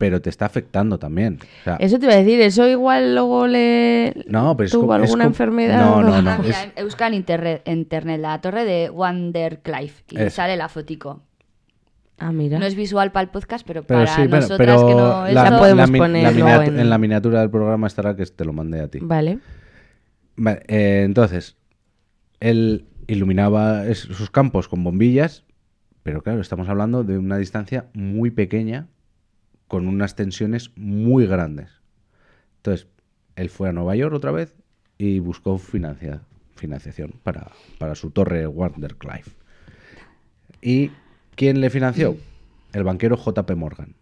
pero 0.00 0.22
te 0.22 0.30
está 0.30 0.46
afectando 0.46 0.98
también. 0.98 1.38
O 1.60 1.64
sea, 1.64 1.76
Eso 1.76 1.98
te 1.98 2.06
iba 2.06 2.14
a 2.14 2.16
decir, 2.16 2.40
eso 2.40 2.66
igual 2.66 3.14
luego 3.14 3.46
le 3.46 4.14
no, 4.26 4.56
pero 4.56 4.64
es 4.64 4.72
tuvo 4.72 4.96
es 4.96 5.02
alguna 5.02 5.24
enfermedad. 5.24 5.78
No, 5.78 6.00
no, 6.02 6.22
no. 6.22 6.30
Ah, 6.30 6.40
es- 6.74 6.82
busca 6.82 7.06
en 7.06 7.12
internet, 7.14 7.62
la 8.18 8.40
torre 8.40 8.64
de 8.64 8.88
Wanderclife 8.88 10.02
y 10.08 10.30
sale 10.30 10.56
la 10.56 10.70
fotico. 10.70 11.20
Ah, 12.18 12.32
mira. 12.32 12.58
No 12.58 12.64
es 12.64 12.74
visual 12.76 13.12
para 13.12 13.24
el 13.24 13.28
podcast, 13.28 13.66
pero, 13.66 13.82
pero 13.82 14.00
para 14.04 14.14
sí, 14.16 14.22
nosotras 14.22 14.56
pero 14.56 14.86
que 14.86 14.94
no 14.94 15.24
la, 15.24 15.28
esto- 15.28 15.50
La 15.50 15.58
podemos 15.58 15.90
poner 15.90 16.22
la 16.22 16.32
miniatu- 16.32 16.68
en- 16.68 16.78
en 16.80 16.88
la 16.90 16.96
miniatura 16.98 17.40
del 17.40 17.50
programa 17.50 17.86
estará 17.86 18.16
que 18.16 18.24
te 18.24 18.44
lo 18.46 18.54
mandé 18.54 18.80
a 18.80 18.88
ti. 18.88 19.00
Vale. 19.02 19.38
Vale, 20.36 20.62
eh, 20.68 21.02
entonces, 21.04 21.56
él 22.40 22.86
iluminaba 23.06 23.84
sus 23.94 24.30
campos 24.30 24.66
con 24.66 24.82
bombillas, 24.82 25.44
pero 26.02 26.22
claro, 26.22 26.40
estamos 26.40 26.70
hablando 26.70 27.04
de 27.04 27.18
una 27.18 27.36
distancia 27.36 27.84
muy 27.92 28.30
pequeña 28.30 28.86
con 29.70 29.86
unas 29.86 30.16
tensiones 30.16 30.72
muy 30.74 31.26
grandes. 31.28 31.70
Entonces, 32.56 32.88
él 33.36 33.50
fue 33.50 33.68
a 33.68 33.72
Nueva 33.72 33.94
York 33.94 34.12
otra 34.12 34.32
vez 34.32 34.52
y 34.98 35.20
buscó 35.20 35.58
financia- 35.58 36.22
financiación 36.56 37.12
para, 37.22 37.52
para 37.78 37.94
su 37.94 38.10
torre 38.10 38.48
Wanderclife. 38.48 39.30
¿Y 40.60 40.90
quién 41.36 41.60
le 41.60 41.70
financió? 41.70 42.16
El 42.72 42.82
banquero 42.82 43.16
JP 43.16 43.48
Morgan 43.54 43.94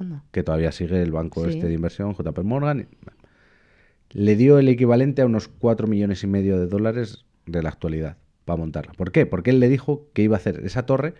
Anda. 0.00 0.24
que 0.32 0.42
todavía 0.42 0.72
sigue 0.72 1.00
el 1.00 1.12
banco 1.12 1.44
Sí. 1.44 1.50
este 1.50 1.68
de 1.68 1.74
inversión, 1.74 2.14
JP 2.14 2.40
Morgan, 2.42 2.88
le 4.10 4.34
dio 4.34 4.58
el 4.58 4.68
equivalente 4.68 5.22
a 5.22 5.26
unos 5.26 5.46
4 5.46 5.86
millones 5.86 6.24
y 6.24 6.26
medio 6.26 6.58
de 6.58 6.66
dólares 6.66 7.24
de 7.46 7.62
la 7.62 7.68
actualidad 7.68 8.16
para 8.44 8.56
montarla. 8.56 8.92
¿Por 8.94 9.12
qué? 9.12 9.24
Porque 9.24 9.50
él 9.50 9.60
le 9.60 9.68
dijo 9.68 10.08
que 10.14 10.22
iba 10.22 10.34
a 10.36 10.40
hacer 10.40 10.60
esa 10.64 10.84
torre, 10.84 11.14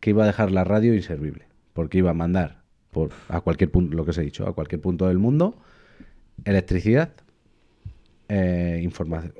que 0.00 0.08
iba 0.10 0.24
a 0.24 0.26
dejar 0.26 0.50
la 0.50 0.64
radio 0.64 0.94
inservible, 0.94 1.44
porque 1.74 1.98
iba 1.98 2.10
a 2.10 2.14
mandar 2.14 2.59
por, 2.90 3.10
a 3.28 3.40
cualquier 3.40 3.70
punto, 3.70 3.96
lo 3.96 4.04
que 4.04 4.10
os 4.10 4.18
he 4.18 4.22
dicho, 4.22 4.46
a 4.46 4.52
cualquier 4.54 4.80
punto 4.80 5.06
del 5.08 5.18
mundo, 5.18 5.56
electricidad, 6.44 7.10
eh, 8.28 8.80
informa- 8.82 9.30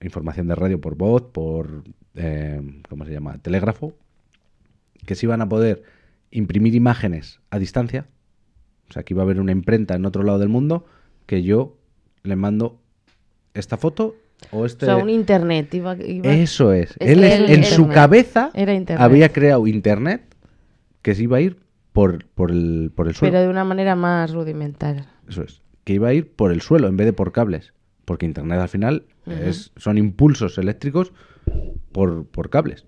información 0.00 0.48
de 0.48 0.54
radio 0.54 0.80
por 0.80 0.96
voz, 0.96 1.22
por, 1.22 1.84
eh, 2.14 2.60
¿cómo 2.88 3.04
se 3.04 3.12
llama?, 3.12 3.38
telégrafo, 3.38 3.92
que 5.04 5.14
se 5.14 5.26
iban 5.26 5.40
a 5.42 5.48
poder 5.48 5.82
imprimir 6.30 6.74
imágenes 6.74 7.40
a 7.50 7.58
distancia, 7.58 8.06
o 8.88 8.92
sea, 8.92 9.02
que 9.02 9.14
iba 9.14 9.22
a 9.22 9.24
haber 9.24 9.40
una 9.40 9.52
imprenta 9.52 9.94
en 9.94 10.04
otro 10.04 10.22
lado 10.22 10.38
del 10.38 10.48
mundo, 10.48 10.86
que 11.26 11.42
yo 11.42 11.76
le 12.22 12.36
mando 12.36 12.78
esta 13.54 13.76
foto 13.76 14.16
o 14.50 14.60
O 14.60 14.66
este... 14.66 14.86
sea, 14.86 14.96
un 14.96 15.08
internet. 15.10 15.72
Iba, 15.74 15.96
iba- 15.96 16.30
Eso 16.32 16.72
es. 16.72 16.90
Es 17.00 17.08
Él 17.10 17.24
en 17.24 17.64
su 17.64 17.88
cabeza 17.88 18.50
Era 18.52 18.74
había 19.02 19.32
creado 19.32 19.66
internet 19.66 20.22
que 21.02 21.14
se 21.14 21.22
iba 21.22 21.38
a 21.38 21.40
ir 21.40 21.56
por, 21.96 22.26
por, 22.26 22.50
el, 22.50 22.92
por 22.94 23.08
el 23.08 23.14
suelo. 23.14 23.32
Pero 23.32 23.42
de 23.42 23.48
una 23.48 23.64
manera 23.64 23.96
más 23.96 24.30
rudimentaria. 24.30 25.08
Eso 25.26 25.42
es. 25.42 25.62
Que 25.84 25.94
iba 25.94 26.08
a 26.08 26.12
ir 26.12 26.30
por 26.30 26.52
el 26.52 26.60
suelo 26.60 26.88
en 26.88 26.96
vez 26.98 27.06
de 27.06 27.14
por 27.14 27.32
cables. 27.32 27.72
Porque 28.04 28.26
internet 28.26 28.60
al 28.60 28.68
final 28.68 29.06
es, 29.24 29.72
son 29.76 29.96
impulsos 29.96 30.58
eléctricos 30.58 31.14
por, 31.92 32.26
por 32.26 32.50
cables. 32.50 32.84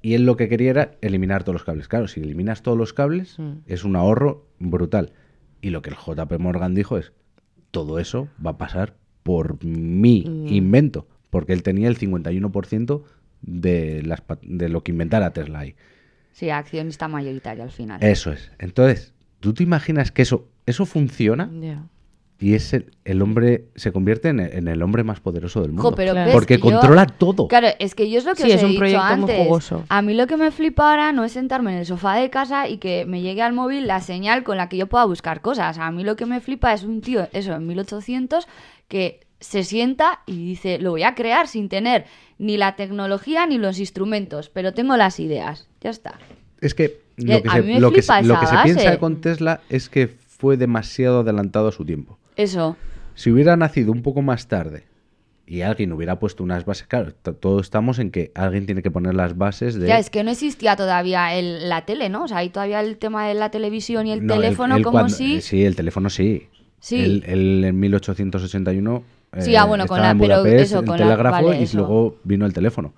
Y 0.00 0.14
él 0.14 0.24
lo 0.24 0.38
que 0.38 0.48
quería 0.48 0.70
era 0.70 0.92
eliminar 1.02 1.44
todos 1.44 1.52
los 1.54 1.64
cables. 1.64 1.86
Claro, 1.86 2.08
si 2.08 2.20
eliminas 2.20 2.62
todos 2.62 2.78
los 2.78 2.94
cables, 2.94 3.36
es 3.66 3.84
un 3.84 3.94
ahorro 3.94 4.46
brutal. 4.58 5.12
Y 5.60 5.68
lo 5.68 5.82
que 5.82 5.90
el 5.90 5.96
JP 5.96 6.38
Morgan 6.38 6.74
dijo 6.74 6.96
es, 6.96 7.12
todo 7.70 7.98
eso 7.98 8.28
va 8.44 8.52
a 8.52 8.58
pasar 8.58 8.94
por 9.22 9.62
mi 9.62 10.20
invento. 10.48 11.06
porque 11.28 11.52
él 11.52 11.62
tenía 11.62 11.88
el 11.88 11.98
51% 11.98 13.02
de, 13.42 14.02
las, 14.02 14.22
de 14.40 14.68
lo 14.70 14.82
que 14.82 14.92
inventara 14.92 15.34
Tesla 15.34 15.58
ahí. 15.58 15.74
Sí, 16.38 16.50
accionista 16.50 17.08
mayoritario 17.08 17.64
al 17.64 17.72
final. 17.72 18.00
Eso 18.00 18.30
es. 18.30 18.52
Entonces, 18.60 19.12
¿tú 19.40 19.54
te 19.54 19.64
imaginas 19.64 20.12
que 20.12 20.22
eso, 20.22 20.46
eso 20.66 20.86
funciona 20.86 21.50
Ya. 21.60 21.82
y 22.38 22.54
es 22.54 22.72
el, 22.74 22.92
el 23.04 23.22
hombre 23.22 23.64
se 23.74 23.90
convierte 23.90 24.28
en 24.28 24.38
el, 24.38 24.52
en 24.54 24.68
el 24.68 24.80
hombre 24.84 25.02
más 25.02 25.18
poderoso 25.18 25.62
del 25.62 25.70
mundo? 25.72 25.82
Jo, 25.90 25.94
pero 25.96 26.12
Claro. 26.12 26.26
ves 26.26 26.34
porque 26.34 26.54
yo- 26.58 26.60
controla 26.60 27.06
todo. 27.06 27.48
Claro, 27.48 27.66
es 27.80 27.96
que 27.96 28.08
yo 28.08 28.18
es 28.20 28.24
lo 28.24 28.34
que 28.36 28.42
Sí, 28.44 28.50
os 28.50 28.54
es 28.54 28.62
he 28.62 28.66
un 28.66 28.70
dicho 28.70 28.78
proyecto 28.78 29.04
muy 29.04 29.12
antes. 29.14 29.36
jugoso. 29.46 29.84
A 29.88 30.00
mí 30.00 30.14
lo 30.14 30.28
que 30.28 30.36
me 30.36 30.52
flipa 30.52 30.90
ahora 30.90 31.10
no 31.12 31.24
es 31.24 31.32
sentarme 31.32 31.72
en 31.72 31.78
el 31.78 31.86
sofá 31.86 32.14
de 32.14 32.30
casa 32.30 32.68
y 32.68 32.78
que 32.78 33.04
me 33.04 33.20
llegue 33.20 33.42
al 33.42 33.52
móvil 33.52 33.88
la 33.88 34.00
señal 34.00 34.44
con 34.44 34.58
la 34.58 34.68
que 34.68 34.76
yo 34.76 34.86
pueda 34.86 35.04
buscar 35.06 35.40
cosas. 35.40 35.78
A 35.78 35.90
mí 35.90 36.04
lo 36.04 36.14
que 36.14 36.26
me 36.26 36.40
flipa 36.40 36.72
es 36.72 36.84
un 36.84 37.00
tío, 37.00 37.26
eso, 37.32 37.52
en 37.52 37.66
1800, 37.66 38.46
que 38.86 39.26
se 39.40 39.62
sienta 39.64 40.20
y 40.26 40.34
dice, 40.46 40.78
lo 40.78 40.90
voy 40.92 41.02
a 41.02 41.14
crear 41.16 41.48
sin 41.48 41.68
tener 41.68 42.04
ni 42.38 42.56
la 42.56 42.76
tecnología 42.76 43.44
ni 43.46 43.58
los 43.58 43.78
instrumentos, 43.80 44.48
pero 44.50 44.72
tengo 44.74 44.96
las 44.96 45.18
ideas. 45.20 45.67
Ya 45.80 45.90
está. 45.90 46.18
Es 46.60 46.74
que 46.74 47.00
lo 47.16 47.42
que 47.42 47.50
se, 47.50 47.80
lo 47.80 47.90
que 47.92 48.02
flipa 48.02 48.20
se- 48.22 48.26
lo 48.28 48.34
esa 48.34 48.40
que 48.40 48.46
se 48.46 48.54
base. 48.54 48.74
piensa 48.74 48.98
con 48.98 49.20
Tesla 49.20 49.60
es 49.68 49.88
que 49.88 50.08
fue 50.08 50.56
demasiado 50.56 51.20
adelantado 51.20 51.68
a 51.68 51.72
su 51.72 51.84
tiempo. 51.84 52.18
Eso. 52.36 52.76
Si 53.14 53.30
hubiera 53.30 53.56
nacido 53.56 53.90
un 53.92 54.02
poco 54.02 54.22
más 54.22 54.46
tarde 54.48 54.84
y 55.46 55.62
alguien 55.62 55.92
hubiera 55.92 56.18
puesto 56.18 56.44
unas 56.44 56.64
bases, 56.64 56.86
claro, 56.86 57.12
todos 57.14 57.62
estamos 57.62 57.98
en 57.98 58.10
que 58.10 58.30
alguien 58.34 58.66
tiene 58.66 58.82
que 58.82 58.90
poner 58.90 59.14
las 59.14 59.36
bases 59.36 59.74
de... 59.74 59.88
Ya, 59.88 59.98
es 59.98 60.10
que 60.10 60.22
no 60.22 60.30
existía 60.30 60.76
todavía 60.76 61.34
el- 61.34 61.68
la 61.68 61.84
tele, 61.84 62.08
¿no? 62.08 62.24
O 62.24 62.28
sea, 62.28 62.38
hay 62.38 62.50
todavía 62.50 62.80
el 62.80 62.96
tema 62.98 63.26
de 63.26 63.34
la 63.34 63.50
televisión 63.50 64.06
y 64.06 64.12
el 64.12 64.26
No, 64.26 64.34
teléfono 64.34 64.76
como 64.82 64.90
cuando- 64.92 65.14
si... 65.14 65.36
eh, 65.36 65.40
Sí, 65.40 65.64
el 65.64 65.74
teléfono 65.74 66.10
sí. 66.10 66.48
Sí. 66.80 67.22
Él 67.26 67.64
en 67.64 67.80
1881 67.80 69.02
Sí, 69.40 69.56
ah, 69.56 69.64
bueno, 69.64 69.86
con 69.86 69.98
estaba 69.98 70.14
la- 70.14 70.20
pero 70.42 70.44
eso, 70.46 70.78
el 70.80 70.86
con 70.86 70.98
la- 70.98 71.04
telégrafo 71.04 71.46
vale, 71.46 71.60
y 71.60 71.64
eso. 71.64 71.78
luego 71.78 72.16
vino 72.24 72.46
el 72.46 72.52
teléfono. 72.54 72.94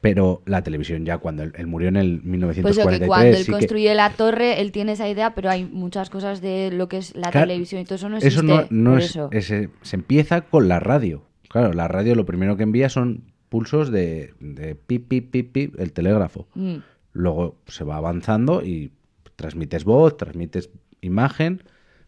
Pero 0.00 0.42
la 0.46 0.62
televisión 0.62 1.04
ya 1.04 1.18
cuando 1.18 1.42
él, 1.42 1.52
él 1.56 1.66
murió 1.66 1.88
en 1.88 1.96
el 1.96 2.20
Pues 2.20 2.24
1943 2.26 2.78
eso, 2.78 3.00
que 3.00 3.06
cuando 3.08 3.26
él 3.36 3.36
sí 3.38 3.44
que- 3.46 3.50
construye 3.52 3.94
la 3.96 4.10
torre, 4.10 4.60
él 4.60 4.70
tiene 4.70 4.92
esa 4.92 5.08
idea, 5.08 5.34
pero 5.34 5.50
hay 5.50 5.64
muchas 5.64 6.08
cosas 6.08 6.40
de 6.40 6.70
lo 6.70 6.88
que 6.88 6.98
es 6.98 7.16
la 7.16 7.30
Claro, 7.32 7.48
televisión 7.48 7.80
y 7.80 7.84
todo 7.84 7.96
eso 7.96 8.08
no 8.08 8.16
existe. 8.18 8.36
Eso 8.38 8.66
no, 8.70 8.96
es, 8.98 9.06
eso. 9.06 9.28
ese- 9.32 9.70
se 9.82 9.96
empieza 9.96 10.42
con 10.42 10.68
la 10.68 10.78
radio. 10.78 11.24
Claro, 11.48 11.72
la 11.72 11.88
radio 11.88 12.14
lo 12.14 12.26
primero 12.26 12.56
que 12.56 12.62
envía 12.62 12.88
son 12.88 13.24
pulsos 13.48 13.90
de, 13.90 14.34
de 14.38 14.74
pip, 14.76 15.08
pip, 15.08 15.30
pip, 15.32 15.52
pip, 15.52 15.80
el 15.80 15.92
telégrafo. 15.92 16.46
Mm. 16.54 16.76
Luego 17.12 17.56
se 17.66 17.82
va 17.82 17.96
avanzando 17.96 18.62
y 18.64 18.92
transmites 19.34 19.82
voz, 19.84 20.16
transmites 20.16 20.70
imagen, 21.00 21.64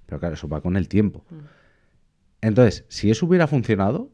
pero 0.07 0.21
claro, 0.21 0.35
eso 0.35 0.47
va 0.49 0.61
con 0.61 0.77
el 0.77 0.87
tiempo. 0.89 1.25
Entonces, 2.41 2.85
si 2.89 3.11
eso 3.11 3.27
hubiera 3.27 3.47
funcionado, 3.47 4.11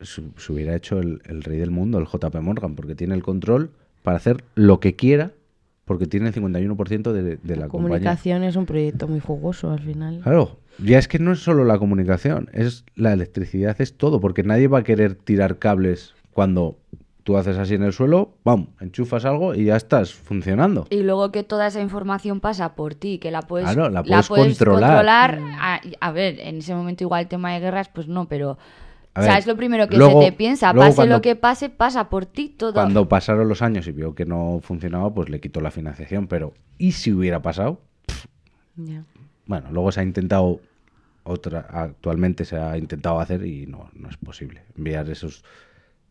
se, 0.00 0.22
se 0.36 0.52
hubiera 0.52 0.74
hecho 0.76 0.98
el, 1.00 1.20
el 1.26 1.42
rey 1.42 1.58
del 1.58 1.70
mundo, 1.70 1.98
el 1.98 2.06
JP 2.06 2.34
Morgan, 2.40 2.74
porque 2.74 2.94
tiene 2.94 3.14
el 3.14 3.22
control 3.22 3.70
para 4.02 4.16
hacer 4.16 4.44
lo 4.54 4.80
que 4.80 4.94
quiera, 4.96 5.32
porque 5.84 6.06
tiene 6.06 6.28
el 6.28 6.34
51% 6.34 7.12
de, 7.12 7.22
de 7.22 7.38
la, 7.56 7.62
La 7.62 7.68
compañía. 7.68 7.68
comunicación 7.68 8.42
es 8.44 8.56
un 8.56 8.66
proyecto 8.66 9.08
muy 9.08 9.20
jugoso 9.20 9.70
al 9.70 9.80
final. 9.80 10.20
Claro, 10.22 10.58
ya 10.84 10.98
es 10.98 11.08
que 11.08 11.18
no 11.18 11.32
es 11.32 11.40
solo 11.40 11.64
la 11.64 11.78
comunicación, 11.78 12.48
es 12.52 12.84
la 12.94 13.12
electricidad, 13.12 13.80
es 13.80 13.94
todo, 13.96 14.20
porque 14.20 14.42
nadie 14.42 14.68
va 14.68 14.78
a 14.80 14.84
querer 14.84 15.14
tirar 15.14 15.58
cables 15.58 16.14
cuando 16.32 16.76
tú 17.24 17.36
haces 17.36 17.58
así 17.58 17.74
en 17.74 17.82
el 17.82 17.92
suelo, 17.92 18.32
¡pam! 18.42 18.68
enchufas 18.80 19.24
algo 19.26 19.54
y 19.54 19.64
ya 19.64 19.76
estás 19.76 20.14
funcionando. 20.14 20.86
Y 20.88 21.02
luego 21.02 21.30
que 21.32 21.42
toda 21.42 21.66
esa 21.66 21.80
información 21.82 22.40
pasa 22.40 22.74
por 22.74 22.94
ti, 22.94 23.18
que 23.18 23.30
la 23.30 23.42
puedes, 23.42 23.70
Claro, 23.70 23.90
la 23.90 24.02
puedes 24.02 24.28
controlar. 24.28 24.90
controlar. 24.90 25.38
A, 25.60 25.80
a 26.00 26.12
ver, 26.12 26.38
en 26.40 26.58
ese 26.58 26.74
momento 26.74 27.04
igual 27.04 27.22
el 27.22 27.28
tema 27.28 27.52
de 27.52 27.60
guerras, 27.60 27.90
pues 27.92 28.06
no, 28.08 28.28
pero... 28.28 28.56
A 29.18 29.20
o 29.20 29.22
sea, 29.24 29.32
ver, 29.32 29.40
es 29.40 29.46
lo 29.46 29.56
primero 29.56 29.88
que 29.88 29.96
luego- 29.96 30.22
se 30.22 30.30
te 30.30 30.36
piensa. 30.36 30.72
Pase 30.72 30.94
cuando- 30.96 31.16
lo 31.16 31.22
que 31.22 31.34
pase, 31.34 31.70
pasa 31.70 32.08
por 32.08 32.24
ti 32.26 32.48
todo. 32.48 32.72
Cuando 32.74 33.08
pasaron 33.08 33.48
los 33.48 33.62
años 33.62 33.86
y 33.88 33.92
vio 33.92 34.14
que 34.14 34.24
no 34.24 34.60
funcionaba, 34.62 35.12
pues 35.12 35.28
le 35.28 35.40
quitó 35.40 35.60
la 35.60 35.70
financiación, 35.70 36.26
pero 36.28 36.54
¿y 36.78 36.92
si 36.92 37.12
hubiera 37.12 37.42
pasado? 37.42 37.80
Bueno, 39.46 39.68
luego 39.72 39.90
se 39.92 40.00
ha 40.00 40.02
intentado, 40.04 40.60
otra, 41.24 41.60
actualmente 41.70 42.44
se 42.44 42.56
ha 42.56 42.76
intentado 42.78 43.20
hacer 43.20 43.44
y 43.44 43.66
no, 43.66 43.90
no 43.94 44.08
es 44.08 44.16
posible. 44.16 44.62
Enviar 44.76 45.08
esos... 45.10 45.44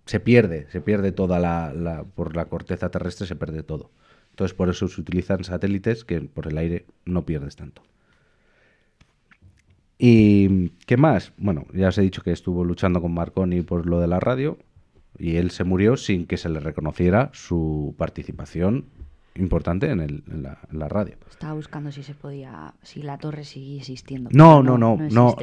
Se 0.05 0.19
pierde, 0.19 0.67
se 0.71 0.79
pierde 0.81 1.11
toda 1.11 1.39
la, 1.39 1.73
la- 1.73 2.03
Por 2.03 2.35
la 2.35 2.45
corteza 2.45 2.89
terrestre 2.89 3.27
se 3.27 3.35
pierde 3.35 3.63
todo. 3.63 3.89
Entonces 4.31 4.53
por 4.55 4.69
eso 4.69 4.87
se 4.87 5.01
utilizan 5.01 5.43
satélites 5.43 6.03
que 6.05 6.21
por 6.21 6.47
el 6.47 6.57
aire 6.57 6.85
no 7.05 7.25
pierdes 7.25 7.55
tanto. 7.55 7.81
¿Y 9.97 10.69
qué 10.85 10.97
más? 10.97 11.33
Bueno, 11.37 11.65
ya 11.73 11.87
os 11.89 11.97
he 11.97 12.01
dicho 12.01 12.21
que 12.21 12.31
estuvo 12.31 12.63
luchando 12.63 13.01
con 13.01 13.13
Marconi 13.13 13.61
por 13.61 13.85
lo 13.87 13.99
de 13.99 14.07
la 14.07 14.19
radio 14.19 14.57
y 15.17 15.37
él 15.37 15.49
se 15.51 15.63
murió 15.63 15.97
sin 15.97 16.27
que 16.27 16.37
se 16.37 16.49
le 16.49 16.59
reconociera 16.59 17.31
su 17.33 17.95
participación 17.97 18.85
importante 19.35 19.89
en, 19.91 19.99
el- 19.99 20.23
en 20.31 20.43
la- 20.43 20.57
en 20.71 20.79
la 20.79 20.87
radio. 20.87 21.15
Estaba 21.29 21.53
buscando 21.53 21.91
si 21.91 22.01
se 22.03 22.13
podía, 22.15 22.73
si 22.81 23.01
la 23.03 23.17
torre 23.19 23.43
sigue 23.43 23.77
existiendo. 23.77 24.29
No, 24.33 24.63
no, 24.63 24.77
no, 24.79 24.97
no, 24.97 25.35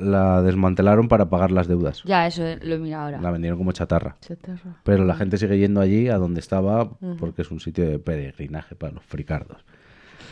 la 0.00 0.42
desmantelaron 0.42 1.06
para 1.08 1.28
pagar 1.30 1.52
las 1.52 1.68
deudas. 1.68 2.02
Ya, 2.04 2.26
eso 2.26 2.42
lo 2.62 2.74
he 2.74 2.78
mirado 2.78 3.04
ahora. 3.04 3.20
La 3.20 3.30
vendieron 3.30 3.58
como 3.58 3.70
chatarra. 3.72 4.16
Chatarra. 4.20 4.80
Pero 4.82 5.04
la 5.04 5.14
gente 5.14 5.38
sigue 5.38 5.58
yendo 5.58 5.80
allí 5.80 6.08
a 6.08 6.16
donde 6.16 6.40
estaba 6.40 6.90
porque 7.18 7.42
es 7.42 7.50
un 7.52 7.60
sitio 7.60 7.88
de 7.88 7.98
peregrinaje 8.00 8.74
para 8.74 8.92
los 8.94 9.04
fricardos. 9.04 9.64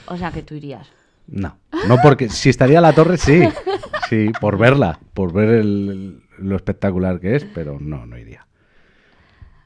O 0.06 0.16
sea, 0.16 0.32
que 0.32 0.42
tú 0.42 0.54
irías. 0.54 0.90
No, 1.26 1.56
no 1.88 1.96
porque 2.02 2.28
si 2.28 2.50
estaría 2.50 2.80
la 2.80 2.92
torre, 2.92 3.16
sí. 3.16 3.42
Sí, 4.08 4.30
por 4.40 4.58
verla, 4.58 4.98
por 5.14 5.32
ver 5.32 5.48
el- 5.48 6.22
lo 6.38 6.56
espectacular 6.56 7.20
que 7.20 7.36
es, 7.36 7.44
pero 7.54 7.78
no, 7.80 8.04
no 8.06 8.18
iría. 8.18 8.46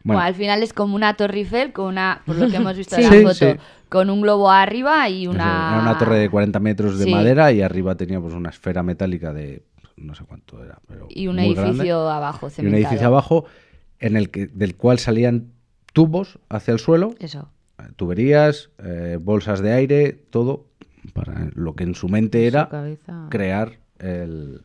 Bueno, 0.04 0.18
Bueno, 0.18 0.20
al 0.22 0.34
final 0.34 0.62
es 0.62 0.72
como 0.72 0.94
una 0.94 1.14
Torre 1.14 1.38
Eiffel 1.38 1.72
con 1.72 1.86
una, 1.86 2.22
por 2.24 2.36
lo 2.36 2.48
que 2.48 2.56
hemos 2.56 2.76
visto 2.76 2.94
Sí. 2.96 3.02
en 3.02 3.24
la 3.24 3.30
foto, 3.30 3.34
sí. 3.52 3.59
con 3.88 4.09
un 4.11 4.20
globo 4.20 4.50
arriba 4.50 5.09
y 5.09 5.22
eso, 5.22 5.30
una... 5.32 5.70
era 5.72 5.82
una 5.82 5.98
torre 5.98 6.18
de 6.18 6.30
40 6.30 6.61
metros 6.61 6.98
de 6.98 7.04
Sí. 7.06 7.11
madera 7.11 7.50
y 7.52 7.62
arriba 7.62 7.94
tenía 7.96 8.20
pues 8.20 8.32
una 8.34 8.50
esfera 8.50 8.82
metálica 8.82 9.32
de 9.32 9.62
no 9.96 10.14
sé 10.14 10.24
cuánto 10.24 10.62
era, 10.64 10.78
pero 10.86 11.09
Y 11.11 11.26
un 11.26 11.36
muy 11.36 11.52
grande. 11.52 11.70
edificio 11.72 12.09
abajo, 12.09 12.46
y 12.46 12.48
un 12.48 12.50
cementado. 12.52 12.80
edificio 12.82 13.06
abajo 13.09 13.44
en 13.98 14.16
el 14.16 14.30
que 14.30 14.46
del 14.46 14.76
cual 14.76 14.98
salían 15.00 15.48
tubos 15.92 16.38
hacia 16.48 16.72
el 16.72 16.78
suelo 16.78 17.14
Eso. 17.18 17.50
eh, 17.80 17.82
tuberías, 17.96 18.70
eh, 18.78 19.18
bolsas 19.20 19.61
de 19.61 19.72
aire, 19.72 20.12
todo 20.30 20.66
para 21.12 21.51
lo 21.55 21.74
que 21.74 21.84
en 21.84 21.94
su 21.94 22.09
mente 22.09 22.38
Su 22.42 22.46
era 22.57 22.68
cabeza. 22.68 23.26
crear 23.30 23.78
el, 23.99 24.62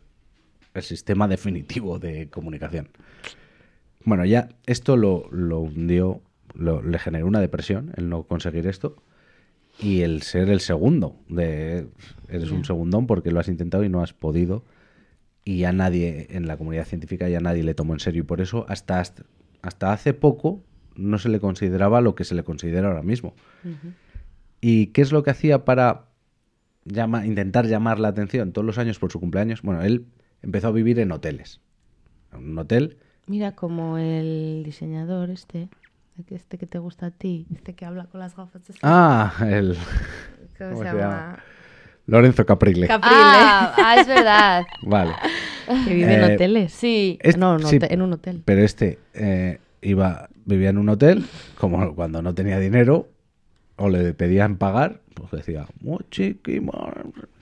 el 0.73 0.81
sistema 0.84 1.27
definitivo 1.27 1.99
de 1.99 2.29
comunicación. 2.29 2.89
Bueno, 4.05 4.25
ya 4.25 4.49
esto 4.65 4.97
lo, 4.97 5.29
lo 5.31 5.59
hundió, 5.59 6.21
lo- 6.55 6.81
le 6.81 6.99
generó 6.99 7.25
una 7.27 7.39
depresión 7.39 7.91
el 7.95 8.09
no 8.09 8.23
conseguir 8.23 8.67
esto 8.67 8.97
y 9.79 10.01
el 10.01 10.21
ser 10.23 10.49
el 10.49 10.59
segundo. 10.59 11.15
De, 11.29 11.88
eres 12.29 12.51
un 12.51 12.65
segundón 12.65 13.07
porque 13.07 13.31
lo 13.31 13.39
has 13.39 13.47
intentado 13.47 13.84
y 13.84 13.89
no 13.89 14.01
has 14.03 14.13
podido. 14.13 14.63
Y 15.45 15.59
ya 15.59 15.71
nadie, 15.73 16.27
en 16.31 16.47
la 16.47 16.57
comunidad 16.57 16.86
científica, 16.86 17.27
ya 17.29 17.39
nadie 17.39 17.63
le 17.63 17.73
tomó 17.73 17.93
en 17.93 17.99
serio. 17.99 18.21
Y 18.21 18.25
por 18.25 18.39
eso, 18.39 18.65
hasta, 18.69 18.99
hasta, 18.99 19.23
hasta 19.61 19.91
hace 19.91 20.13
poco, 20.13 20.61
no 20.95 21.17
se 21.17 21.27
le 21.29 21.39
consideraba 21.39 21.99
lo 22.01 22.13
que 22.15 22.23
se 22.23 22.36
le 22.36 22.43
considera 22.43 22.88
ahora 22.89 23.03
mismo. 23.03 23.34
¿Y 24.61 24.88
qué 24.88 25.01
es 25.01 25.11
lo 25.11 25.23
que 25.23 25.31
hacía 25.31 25.65
para 25.65 26.05
llama- 26.86 27.25
intentar 27.25 27.65
llamar 27.67 27.99
la 27.99 28.09
atención 28.09 28.51
todos 28.51 28.65
los 28.65 28.77
años 28.77 28.99
por 28.99 29.11
su 29.11 29.19
cumpleaños? 29.19 29.61
Bueno, 29.61 29.81
él 29.84 30.05
empezó 30.41 30.67
a 30.67 30.71
vivir 30.71 30.99
en 30.99 31.11
hoteles. 31.11 31.59
En 32.34 32.49
un 32.51 32.57
hotel. 32.59 32.97
Mira 33.27 33.53
como 33.53 33.97
el 33.97 34.63
diseñador 34.65 35.29
este, 35.29 35.69
este 36.29 36.57
que 36.57 36.65
te 36.67 36.79
gusta 36.79 37.07
a 37.07 37.11
ti, 37.11 37.45
este 37.55 37.73
que 37.73 37.86
habla 37.86 38.05
con 38.05 38.19
las 38.19 38.36
gafas. 38.36 38.61
este, 38.69 38.79
Ah, 38.84 39.34
el 39.47 39.77
¿Cómo, 40.57 40.71
¿cómo 40.71 40.84
se 40.84 40.89
se 40.91 40.97
llama? 40.97 41.39
Lorenzo 42.05 42.45
Caprile. 42.45 42.88
Caprile. 42.88 43.15
Ah, 43.15 43.73
ah, 43.77 43.95
es 43.97 44.07
verdad. 44.07 44.63
Vale. 44.84 45.13
que 45.86 45.93
vive 45.93 46.13
en 46.15 46.21
Eh, 46.31 46.34
hoteles. 46.36 46.73
Sí. 46.73 47.17
Este- 47.21 47.39
no, 47.39 47.57
no, 47.57 47.67
sí, 47.67 47.79
en 47.81 48.01
un 48.01 48.11
hotel. 48.13 48.41
Pero 48.43 48.61
este 48.61 48.99
eh, 49.13 49.59
iba, 49.81 50.27
vivía 50.43 50.69
en 50.71 50.77
un 50.79 50.89
hotel, 50.89 51.23
como 51.57 51.95
cuando 51.95 52.21
no 52.21 52.34
tenía 52.36 52.59
dinero, 52.59 53.07
o 53.77 53.88
le 53.89 54.13
pedían 54.13 54.57
pagar, 54.57 54.99
pues 55.14 55.32
decía, 55.32 55.66
muchiquimo", 55.82 56.72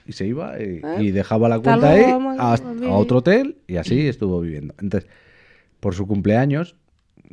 y 0.06 0.12
se 0.12 0.26
iba 0.26 0.60
y, 0.60 0.80
y 0.98 1.10
dejaba 1.10 1.48
la 1.48 1.56
¿Eh? 1.56 1.60
Cuenta 1.62 1.90
ahí 1.90 2.04
a, 2.38 2.56
otro 2.90 3.18
hotel 3.18 3.56
y 3.66 3.76
así 3.76 4.08
estuvo 4.08 4.40
viviendo. 4.40 4.74
Entonces, 4.80 5.08
por 5.80 5.94
su 5.94 6.06
cumpleaños, 6.06 6.76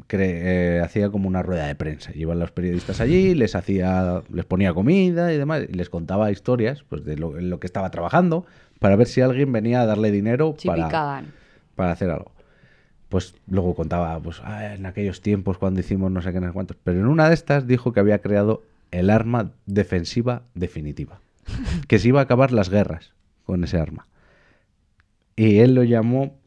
cre- 0.07 0.17
eh, 0.19 0.81
hacía 0.83 1.09
como 1.09 1.27
una 1.27 1.43
rueda 1.43 1.67
de 1.67 1.75
prensa. 1.75 2.11
Iban 2.15 2.39
los 2.39 2.51
periodistas 2.51 3.01
allí, 3.01 3.35
les 3.35 3.55
hacía, 3.55 4.23
les 4.31 4.45
ponía 4.45 4.73
comida 4.73 5.33
y 5.33 5.37
demás, 5.37 5.63
y 5.69 5.73
les 5.73 5.89
contaba 5.89 6.31
historias 6.31 6.83
pues, 6.83 7.03
de 7.05 7.17
lo, 7.17 7.59
que 7.59 7.67
estaba 7.67 7.91
trabajando 7.91 8.45
para 8.79 8.95
ver 8.95 9.07
si 9.07 9.21
alguien 9.21 9.51
venía 9.51 9.81
a 9.81 9.85
darle 9.85 10.11
dinero 10.11 10.55
para 11.75 11.91
hacer 11.91 12.09
algo. 12.09 12.31
Pues 13.09 13.33
luego 13.47 13.73
contaba, 13.73 14.19
pues, 14.19 14.39
"Ah, 14.43 14.75
en 14.75 14.85
aquellos 14.85 15.21
tiempos 15.21 15.57
cuando 15.57 15.79
hicimos 15.79 16.11
no 16.11 16.21
sé 16.21 16.31
qué, 16.31 16.39
no 16.39 16.47
sé 16.47 16.53
cuántos. 16.53 16.77
Pero 16.83 16.99
en 16.99 17.07
una 17.07 17.27
de 17.27 17.33
estas 17.33 17.65
dijo 17.65 17.91
que 17.91 17.99
había 17.99 18.19
creado 18.19 18.63
el 18.91 19.09
arma 19.09 19.53
defensiva 19.65 20.43
definitiva. 20.53 21.21
que 21.87 21.99
se 21.99 22.09
iba 22.09 22.19
a 22.19 22.23
acabar 22.23 22.51
las 22.51 22.69
guerras 22.69 23.13
con 23.43 23.63
ese 23.63 23.77
arma. 23.77 24.07
Y 25.35 25.59
él 25.59 25.73
lo 25.73 25.83
llamó, 25.83 26.37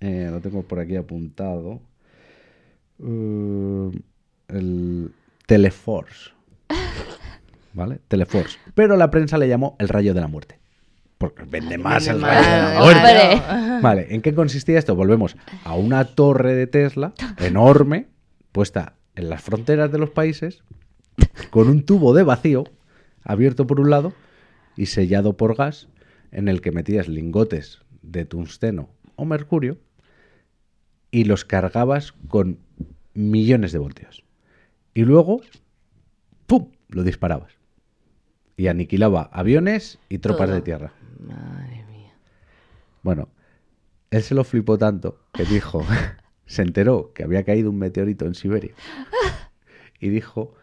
eh, 0.00 0.28
lo 0.30 0.40
tengo 0.40 0.62
por 0.62 0.80
aquí 0.80 0.96
apuntado, 0.96 1.80
eh, 2.98 3.90
el 4.48 5.12
Teleforce. 5.46 6.30
¿Vale? 7.72 8.00
Teleforce. 8.08 8.58
Pero 8.74 8.96
la 8.96 9.10
prensa 9.10 9.38
le 9.38 9.48
llamó 9.48 9.76
el 9.78 9.88
rayo 9.88 10.14
de 10.14 10.20
la 10.20 10.26
muerte. 10.26 10.58
Porque 11.18 11.44
vende 11.44 11.78
más 11.78 12.06
el 12.08 12.20
rayo 12.20 12.40
de 12.40 12.56
la 12.56 12.80
muerte. 12.80 13.00
Hombre. 13.00 13.80
Vale, 13.82 14.06
¿en 14.10 14.22
qué 14.22 14.34
consistía 14.34 14.78
esto? 14.78 14.96
Volvemos 14.96 15.36
a 15.64 15.74
una 15.74 16.04
torre 16.04 16.54
de 16.54 16.66
Tesla 16.66 17.12
enorme, 17.38 18.08
puesta 18.52 18.94
en 19.14 19.28
las 19.28 19.42
fronteras 19.42 19.92
de 19.92 19.98
los 19.98 20.10
países, 20.10 20.62
con 21.50 21.68
un 21.68 21.84
tubo 21.84 22.14
de 22.14 22.22
vacío 22.22 22.64
abierto 23.22 23.66
por 23.66 23.80
un 23.80 23.90
lado 23.90 24.12
y 24.76 24.86
sellado 24.86 25.36
por 25.36 25.56
gas, 25.56 25.88
en 26.32 26.48
el 26.48 26.60
que 26.60 26.72
metías 26.72 27.08
lingotes 27.08 27.80
de 28.02 28.24
tungsteno 28.24 28.88
o 29.16 29.24
mercurio 29.24 29.78
y 31.10 31.24
los 31.24 31.44
cargabas 31.44 32.12
con 32.28 32.58
millones 33.14 33.72
de 33.72 33.78
voltios. 33.78 34.24
Y 34.94 35.04
luego, 35.04 35.40
¡pum!, 36.46 36.70
lo 36.88 37.02
disparabas. 37.02 37.52
Y 38.56 38.68
aniquilaba 38.68 39.22
aviones 39.32 39.98
y 40.08 40.18
tropas 40.18 40.46
Todo. 40.46 40.56
de 40.56 40.62
tierra. 40.62 40.92
Madre 41.18 41.84
mía. 41.90 42.14
Bueno, 43.02 43.28
él 44.10 44.22
se 44.22 44.34
lo 44.34 44.44
flipó 44.44 44.78
tanto 44.78 45.18
que 45.32 45.44
dijo, 45.44 45.84
se 46.46 46.62
enteró 46.62 47.12
que 47.12 47.24
había 47.24 47.44
caído 47.44 47.70
un 47.70 47.78
meteorito 47.78 48.26
en 48.26 48.34
Siberia. 48.34 48.74
Y 50.02 50.08
dijo, 50.08 50.54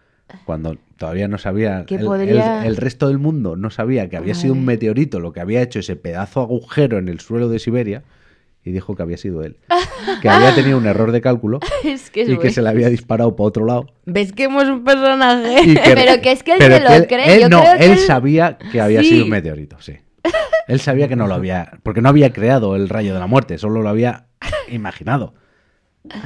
cuando 0.46 0.78
todavía 0.98 1.28
no 1.28 1.38
sabía, 1.38 1.86
Que 1.86 1.96
el, 1.96 2.06
podría- 2.06 2.62
el- 2.62 2.68
el 2.68 2.78
resto 2.78 3.08
del 3.08 3.18
mundo 3.18 3.56
no 3.56 3.70
sabía 3.70 4.10
que 4.10 4.18
había 4.18 4.36
sido 4.36 4.54
un 4.54 4.66
meteorito 4.66 5.20
lo 5.20 5.32
que 5.34 5.40
había 5.40 5.62
hecho 5.62 5.80
ese 5.80 5.96
pedazo 5.96 6.42
agujero 6.42 6.98
en 6.98 7.08
el 7.10 7.20
suelo 7.20 7.50
de 7.50 7.60
Siberia, 7.60 8.04
y 8.64 8.72
dijo 8.72 8.96
que 8.96 9.04
había 9.04 9.18
sido 9.18 9.44
él. 9.44 9.58
Que 10.22 10.30
había 10.30 10.54
tenido 10.56 10.78
un 10.78 10.86
error 10.86 11.12
de 11.12 11.22
cálculo 11.22 11.60
Es 11.84 12.10
que 12.10 12.22
es 12.24 12.30
y 12.30 12.38
que 12.38 12.50
se 12.52 12.62
le 12.62 12.70
había 12.70 12.90
disparado 12.90 13.36
para 13.36 13.48
otro 13.48 13.66
lado. 13.66 13.88
¿Ves 14.06 14.32
que 14.34 14.44
hemos 14.46 14.66
un 14.66 14.84
personaje? 14.84 15.80
Pero 15.96 16.22
que 16.22 16.32
es 16.32 16.44
que 16.44 16.54
él 16.54 16.60
se 16.62 16.80
lo 16.82 16.90
él- 16.90 17.08
cree, 17.08 17.36
él 17.36 17.42
yo 17.42 17.50
no, 17.50 17.62
creo 17.62 17.74
él 17.76 17.92
él- 17.92 17.98
sabía 18.00 18.58
que 18.72 18.82
había 18.82 19.02
Sí. 19.04 19.10
sido 19.10 19.24
un 19.26 19.30
meteorito, 19.32 19.78
sí. 19.80 19.94
Él 20.68 20.80
sabía 20.82 21.08
que 21.08 21.16
no 21.16 21.28
lo 21.28 21.34
había, 21.36 21.80
porque 21.84 22.02
no 22.02 22.10
había 22.10 22.34
creado 22.34 22.76
el 22.76 22.90
rayo 22.90 23.14
de 23.14 23.20
la 23.22 23.28
muerte, 23.28 23.58
solo 23.58 23.82
lo 23.82 23.88
había 23.90 24.26
imaginado. 24.70 25.34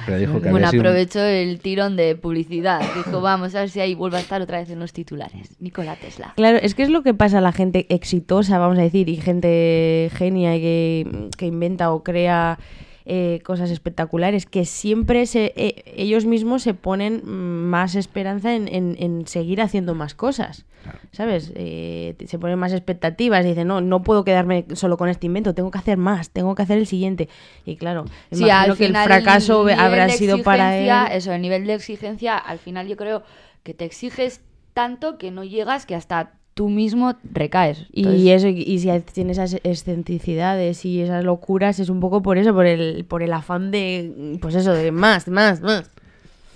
Pero 0.05 0.17
dijo 0.19 0.41
que 0.41 0.51
Bueno, 0.51 0.69
un- 0.72 0.76
aprovechó 0.80 1.22
el 1.24 1.59
tirón 1.59 1.95
de 1.95 2.15
publicidad. 2.15 2.82
Dijo, 2.95 3.19
vamos 3.22 3.55
a 3.55 3.61
ver 3.61 3.69
si 3.69 3.80
ahí 3.80 3.95
vuelve 3.95 4.17
a 4.17 4.19
estar 4.19 4.41
otra 4.41 4.59
vez 4.59 4.69
en 4.69 4.80
los 4.80 4.93
titulares. 4.93 5.55
Nikola 5.59 5.95
Tesla. 5.95 6.34
Claro, 6.36 6.59
es 6.61 6.76
que 6.76 6.84
es 6.84 6.89
lo 6.89 7.01
que 7.01 7.13
pasa 7.15 7.39
a 7.39 7.41
la 7.41 7.51
gente 7.51 7.88
exitosa, 7.89 8.59
vamos 8.59 8.78
a 8.78 8.82
decir, 8.84 9.09
y 9.09 9.17
gente 9.17 10.11
genia 10.13 10.51
que, 10.53 11.30
que 11.36 11.47
inventa 11.47 11.91
o 11.91 12.03
crea 12.03 12.59
eh, 13.05 13.41
cosas 13.43 13.71
espectaculares, 13.71 14.45
que 14.45 14.65
siempre 14.65 15.25
se, 15.25 15.53
eh, 15.55 15.83
ellos 15.95 16.25
mismos 16.25 16.63
se 16.63 16.73
ponen 16.73 17.21
más 17.25 17.95
esperanza 17.95 18.55
en, 18.55 18.67
en- 18.67 18.95
en 18.99 19.27
seguir 19.27 19.61
haciendo 19.61 19.95
más 19.95 20.13
cosas. 20.15 20.65
¿Sabes? 21.11 21.51
Eh, 21.55 22.15
se 22.25 22.39
ponen 22.39 22.57
más 22.57 22.73
expectativas, 22.73 23.45
dicen, 23.45 23.67
no, 23.67 23.81
no 23.81 24.01
puedo 24.01 24.23
quedarme 24.23 24.65
solo 24.73 24.97
con 24.97 25.09
este 25.09 25.27
invento, 25.27 25.53
tengo 25.53 25.69
que 25.69 25.77
hacer 25.77 25.97
más, 25.97 26.31
tengo 26.31 26.55
que 26.55 26.63
hacer 26.63 26.79
el 26.79 26.87
siguiente. 26.87 27.29
Y 27.65 27.75
claro, 27.75 28.05
Sí, 28.31 28.43
imagino 28.45 28.71
al 28.71 28.77
que 28.77 28.85
el 28.85 28.91
fracaso 29.23 29.63
habrá 29.79 30.05
sido 30.17 30.37
para 30.43 30.77
él. 30.77 31.15
Eso, 31.17 31.33
el 31.33 31.41
nivel 31.43 31.67
de 31.67 31.75
exigencia, 31.75 32.35
al 32.37 32.57
final 32.57 32.87
yo 32.87 32.97
creo 32.97 33.21
que 33.63 33.73
te 33.75 33.85
exiges 33.85 34.41
tanto 34.73 35.17
que 35.19 35.29
no 35.29 35.43
llegas 35.43 35.85
que 35.85 35.93
hasta 35.93 36.31
tú 36.53 36.69
mismo 36.69 37.15
recaes. 37.33 37.85
Y 37.91 38.01
Entonces, 38.03 38.43
eso, 38.43 38.47
y 38.47 38.79
si 38.79 38.89
tiene 39.13 39.31
esas 39.31 39.53
excentricidades 39.63 40.85
y 40.85 41.01
esas 41.01 41.23
locuras, 41.23 41.79
es 41.79 41.89
un 41.89 41.99
poco 41.99 42.21
por 42.21 42.37
eso, 42.37 42.53
por 42.53 42.65
el, 42.65 43.05
por 43.05 43.23
el 43.23 43.33
afán 43.33 43.71
de, 43.71 44.37
pues 44.41 44.55
eso, 44.55 44.73
de 44.73 44.91
más, 44.91 45.27
más, 45.27 45.61
más. 45.61 45.89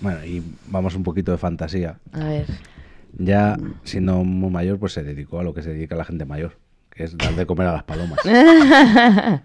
Bueno, 0.00 0.24
y 0.24 0.42
vamos 0.68 0.94
un 0.94 1.02
poquito 1.02 1.32
de 1.32 1.38
fantasía. 1.38 1.98
A 2.12 2.24
ver. 2.24 2.46
Ya 3.18 3.56
siendo 3.84 4.22
muy 4.24 4.50
mayor, 4.50 4.78
pues 4.78 4.92
se 4.92 5.02
dedicó 5.02 5.40
a 5.40 5.42
lo 5.42 5.54
que 5.54 5.62
se 5.62 5.72
dedica 5.72 5.96
la 5.96 6.04
gente 6.04 6.26
mayor, 6.26 6.58
que 6.90 7.04
es 7.04 7.16
dar 7.16 7.34
de 7.34 7.46
comer 7.46 7.68
a 7.68 7.72
las 7.72 7.84
palomas. 7.84 8.18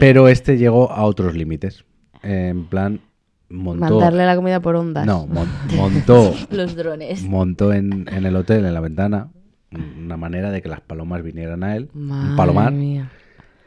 Pero 0.00 0.28
este 0.28 0.58
llegó 0.58 0.90
a 0.92 1.04
otros 1.04 1.34
límites. 1.34 1.84
En 2.22 2.66
plan, 2.66 3.00
montó... 3.48 3.80
Mandarle 3.94 4.26
la 4.26 4.36
comida 4.36 4.60
por 4.60 4.76
ondas. 4.76 5.06
No, 5.06 5.26
mon- 5.26 5.48
montó 5.74 6.34
los 6.50 6.76
drones. 6.76 7.22
montó 7.22 7.72
en, 7.72 8.06
en 8.12 8.26
el 8.26 8.36
hotel, 8.36 8.66
en 8.66 8.74
la 8.74 8.80
ventana, 8.80 9.28
una 9.72 10.16
manera 10.16 10.50
de 10.50 10.62
que 10.62 10.68
las 10.68 10.80
palomas 10.80 11.22
vinieran 11.22 11.62
a 11.62 11.76
él, 11.76 11.90
Madre 11.92 12.30
un 12.30 12.36
palomar, 12.36 12.72
mía. 12.72 13.10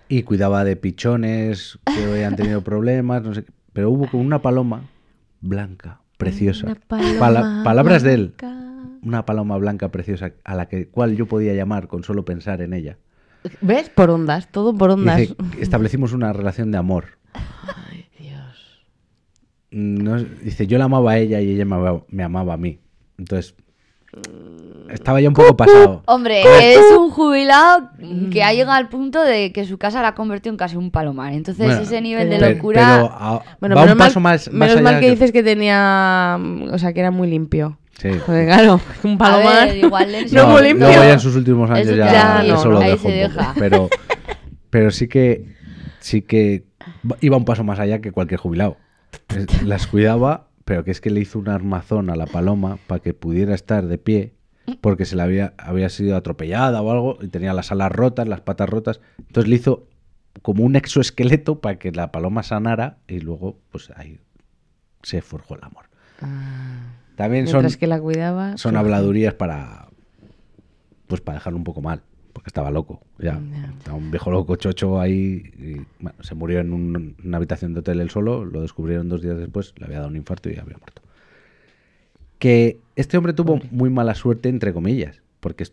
y 0.09 0.23
cuidaba 0.23 0.63
de 0.63 0.75
pichones 0.75 1.77
que 1.85 2.03
habían 2.03 2.35
tenido 2.35 2.61
problemas, 2.63 3.21
no 3.23 3.33
sé 3.33 3.43
qué. 3.43 3.51
Pero 3.73 3.89
hubo 3.91 4.07
con 4.07 4.19
una 4.21 4.41
paloma 4.41 4.89
blanca, 5.41 6.01
preciosa. 6.17 6.65
Una 6.67 6.75
paloma 6.75 7.19
Pala- 7.19 7.61
palabras 7.63 8.03
de 8.03 8.13
él. 8.15 8.33
Una 9.03 9.25
paloma 9.25 9.57
blanca 9.57 9.89
preciosa 9.89 10.33
a 10.43 10.55
la 10.55 10.67
que, 10.67 10.87
cual 10.87 11.15
yo 11.15 11.25
podía 11.27 11.53
llamar 11.53 11.87
con 11.87 12.03
solo 12.03 12.25
pensar 12.25 12.61
en 12.61 12.73
ella. 12.73 12.97
¿Ves? 13.61 13.89
Por 13.89 14.09
ondas, 14.11 14.51
todo 14.51 14.75
por 14.75 14.91
ondas. 14.91 15.17
Dice, 15.19 15.35
establecimos 15.59 16.13
una 16.13 16.31
relación 16.33 16.69
de 16.71 16.77
amor. 16.77 17.05
Ay, 17.33 18.05
Dios. 18.19 18.85
No- 19.71 20.21
dice, 20.21 20.67
yo 20.67 20.77
la 20.77 20.85
amaba 20.85 21.11
a 21.13 21.17
ella 21.17 21.41
y 21.41 21.51
ella 21.51 21.65
me 21.65 21.75
amaba, 21.75 22.03
me 22.09 22.23
amaba 22.23 22.53
a 22.53 22.57
mí. 22.57 22.79
Entonces, 23.17 23.55
estaba 24.89 25.21
ya 25.21 25.29
un 25.29 25.33
poco 25.33 25.55
pasado. 25.55 26.03
Hombre, 26.05 26.41
es 26.73 26.79
un 26.97 27.09
jubilado 27.11 27.89
que 28.31 28.43
ha 28.43 28.51
llegado 28.53 28.73
al 28.73 28.89
punto 28.89 29.21
de 29.23 29.51
que 29.53 29.65
su 29.65 29.77
casa 29.77 30.01
la 30.01 30.09
ha 30.09 30.15
convertido 30.15 30.51
en 30.53 30.57
casi 30.57 30.75
un 30.75 30.91
palomar. 30.91 31.33
Entonces, 31.33 31.65
Bueno, 31.65 31.81
ese 31.81 32.01
nivel 32.01 32.29
de 32.29 32.39
locura. 32.55 32.81
pero 32.95 33.05
a- 33.13 33.43
Bueno, 33.59 33.75
va 33.75 33.81
menos 33.83 33.93
un 33.93 33.97
mal, 33.97 34.07
paso 34.07 34.19
más, 34.19 34.47
más 34.47 34.53
menos 34.53 34.75
allá 34.75 34.81
mal 34.83 34.95
que, 34.99 35.05
que- 35.05 35.11
dices 35.11 35.31
que 35.31 35.43
tenía, 35.43 36.37
o 36.71 36.77
sea, 36.77 36.93
que 36.93 36.99
era 36.99 37.11
muy 37.11 37.29
limpio. 37.29 37.77
Sí. 37.97 38.09
Porque 38.25 38.45
claro, 38.45 38.81
un 39.03 39.17
palomar 39.17 39.67
ver, 39.67 39.77
igual 39.77 40.13
en 40.15 40.27
su- 40.29 40.35
no 40.35 40.43
No, 40.47 40.49
muy 40.53 40.63
limpio. 40.63 40.87
Luego 40.87 41.03
ya 41.03 41.13
en 41.13 41.19
sus 41.19 41.35
últimos 41.35 41.69
años 41.69 41.87
ya, 41.95 42.11
ya 42.11 42.43
no, 42.43 42.55
eso 42.55 42.65
lo 42.69 42.79
no. 42.79 42.81
Ahí 42.81 42.91
dejó 42.91 43.09
se 43.09 43.23
un 43.25 43.29
poco. 43.31 43.39
deja. 43.39 43.53
Pero, 43.57 43.89
pero 44.69 44.91
sí 44.91 45.07
que 45.07 45.45
sí 45.99 46.21
que 46.23 46.63
iba 47.21 47.37
un 47.37 47.45
paso 47.45 47.63
más 47.63 47.79
allá 47.79 48.01
que 48.01 48.11
cualquier 48.11 48.39
jubilado. 48.39 48.77
Las 49.65 49.87
cuidaba, 49.87 50.47
pero 50.71 50.85
que 50.85 50.91
es 50.91 51.01
que 51.01 51.09
le 51.09 51.19
hizo 51.19 51.37
un 51.37 51.49
armazón 51.49 52.09
a 52.09 52.15
la 52.15 52.25
paloma 52.27 52.77
para 52.87 53.01
que 53.01 53.13
pudiera 53.13 53.53
estar 53.53 53.87
de 53.87 53.97
pie 53.97 54.35
porque 54.79 55.03
se 55.03 55.17
le 55.17 55.21
había, 55.21 55.53
había 55.57 55.89
sido 55.89 56.15
atropellada 56.15 56.81
o 56.81 56.89
algo 56.89 57.17
y 57.21 57.27
tenía 57.27 57.51
las 57.51 57.73
alas 57.73 57.91
rotas, 57.91 58.25
las 58.25 58.39
patas 58.39 58.69
rotas. 58.69 59.01
Entonces 59.17 59.49
le 59.49 59.57
hizo 59.57 59.89
como 60.41 60.63
un 60.63 60.77
exoesqueleto 60.77 61.59
para 61.59 61.77
que 61.77 61.91
la 61.91 62.13
paloma 62.13 62.41
sanara 62.41 62.99
y 63.05 63.19
luego 63.19 63.59
pues 63.69 63.91
ahí 63.97 64.21
se 65.03 65.21
forjó 65.21 65.55
el 65.55 65.63
amor. 65.65 65.89
También 67.17 67.49
son, 67.49 67.69
que 67.73 67.87
la 67.87 67.99
cuidaba. 67.99 68.55
son 68.55 68.77
habladurías 68.77 69.33
para 69.33 69.89
pues 71.07 71.19
para 71.19 71.39
dejarlo 71.39 71.57
un 71.57 71.65
poco 71.65 71.81
mal 71.81 72.01
porque 72.33 72.47
estaba 72.49 72.71
loco 72.71 73.01
ya. 73.19 73.39
Ya. 73.51 73.73
Estaba 73.77 73.97
un 73.97 74.09
viejo 74.11 74.31
loco 74.31 74.55
chocho 74.55 74.99
ahí 74.99 75.43
y, 75.57 75.81
bueno, 75.99 76.17
se 76.23 76.35
murió 76.35 76.59
en 76.59 76.73
un- 76.73 77.15
una 77.23 77.37
habitación 77.37 77.73
de 77.73 77.79
hotel 77.81 77.99
él 78.01 78.09
solo 78.09 78.45
lo 78.45 78.61
descubrieron 78.61 79.09
dos 79.09 79.21
días 79.21 79.37
después 79.37 79.73
le 79.77 79.85
había 79.85 79.97
dado 79.97 80.09
un 80.09 80.15
infarto 80.17 80.49
y 80.49 80.57
había 80.57 80.77
muerto. 80.77 81.01
Que 82.39 82.79
este 82.95 83.17
hombre 83.17 83.33
tuvo 83.33 83.59
muy 83.71 83.89
mala 83.89 84.15
suerte 84.15 84.49
entre 84.49 84.73
comillas 84.73 85.21
porque 85.39 85.65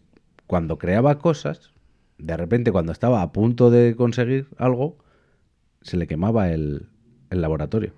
cuando 0.46 0.78
creaba 0.78 1.18
cosas 1.18 1.72
de 2.18 2.36
repente 2.36 2.72
cuando 2.72 2.92
estaba 2.92 3.22
a 3.22 3.32
punto 3.32 3.70
de 3.70 3.94
conseguir 3.96 4.48
algo 4.58 4.96
se 5.82 5.96
le 5.96 6.06
quemaba 6.06 6.50
el, 6.50 6.86
el 7.30 7.40
laboratorio. 7.40 7.92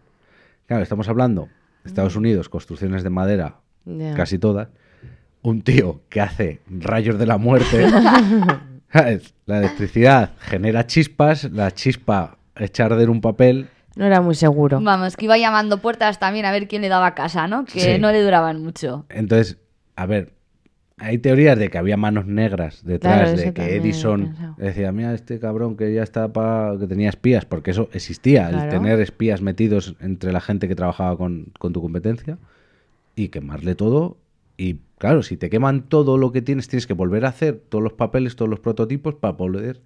Claro 0.67 0.83
estamos 0.83 1.09
hablando 1.09 1.49
Estados 1.85 2.15
Unidos 2.17 2.49
construcciones 2.49 3.03
de 3.03 3.11
madera 3.11 3.57
Ya. 3.87 4.15
casi 4.15 4.39
todas, 4.39 4.69
un 5.43 5.63
tío 5.63 6.01
que 6.09 6.21
hace 6.21 6.61
rayos 6.69 7.19
de 7.19 7.27
la 7.27 7.39
muerte. 7.39 7.87
la 9.47 9.59
electricidad 9.59 10.31
genera 10.41 10.87
chispas, 10.87 11.45
la 11.53 11.71
chispa 11.71 12.39
echa 12.57 12.85
a 12.85 12.87
arder 12.87 13.11
un 13.11 13.21
papel. 13.21 13.69
No 13.97 14.05
era 14.07 14.21
muy 14.21 14.35
seguro. 14.35 14.81
Vamos, 14.81 15.17
que 15.17 15.25
iba 15.27 15.37
llamando 15.39 15.79
puertas 15.79 16.19
también 16.19 16.45
a 16.47 16.53
ver 16.53 16.69
quién 16.69 16.83
le 16.83 16.89
daba 16.89 17.15
casa, 17.15 17.47
¿no? 17.49 17.65
Que 17.65 17.81
Sí. 17.81 17.99
no 18.01 18.13
le 18.13 18.23
duraban 18.23 18.63
mucho. 18.63 19.05
Entonces, 19.09 19.59
a 19.97 20.07
ver, 20.07 20.33
hay 20.99 21.19
teorías 21.19 21.59
de 21.59 21.71
que 21.71 21.79
había 21.79 21.97
manos 21.97 22.27
negras 22.27 22.85
detrás, 22.85 23.31
Claro, 23.33 23.37
de 23.41 23.53
que 23.55 23.77
Edison 23.77 24.55
decía, 24.59 24.93
mira, 24.93 25.15
este 25.15 25.41
cabrón 25.41 25.77
que 25.77 25.93
ya 25.95 26.03
está 26.03 26.29
para... 26.33 26.79
que 26.79 26.87
tenía 26.87 27.09
espías, 27.09 27.45
porque 27.47 27.71
eso 27.73 27.89
existía, 27.93 28.49
el 28.51 28.69
tener 28.69 29.01
espías 29.01 29.41
metidos 29.41 29.97
entre 30.01 30.33
la 30.33 30.41
gente 30.41 30.69
que 30.69 30.75
trabajaba 30.75 31.17
con, 31.17 31.47
con 31.59 31.73
tu 31.73 31.81
competencia 31.81 32.39
y 33.17 33.29
quemarle 33.29 33.75
todo. 33.75 34.19
Y 34.63 34.81
claro, 34.99 35.23
si 35.23 35.37
te 35.39 35.49
queman 35.49 35.89
todo 35.89 36.19
lo 36.19 36.33
que 36.33 36.43
tienes, 36.43 36.69
tienes 36.69 36.87
que 36.87 36.93
volver 36.93 37.25
a 37.25 37.29
hacer 37.29 37.63
todos 37.69 37.83
los 37.83 37.95
papeles, 37.95 38.37
todos 38.37 38.51
los 38.51 38.61
prototipos 38.61 39.15
para 39.15 39.37
poder 39.39 39.81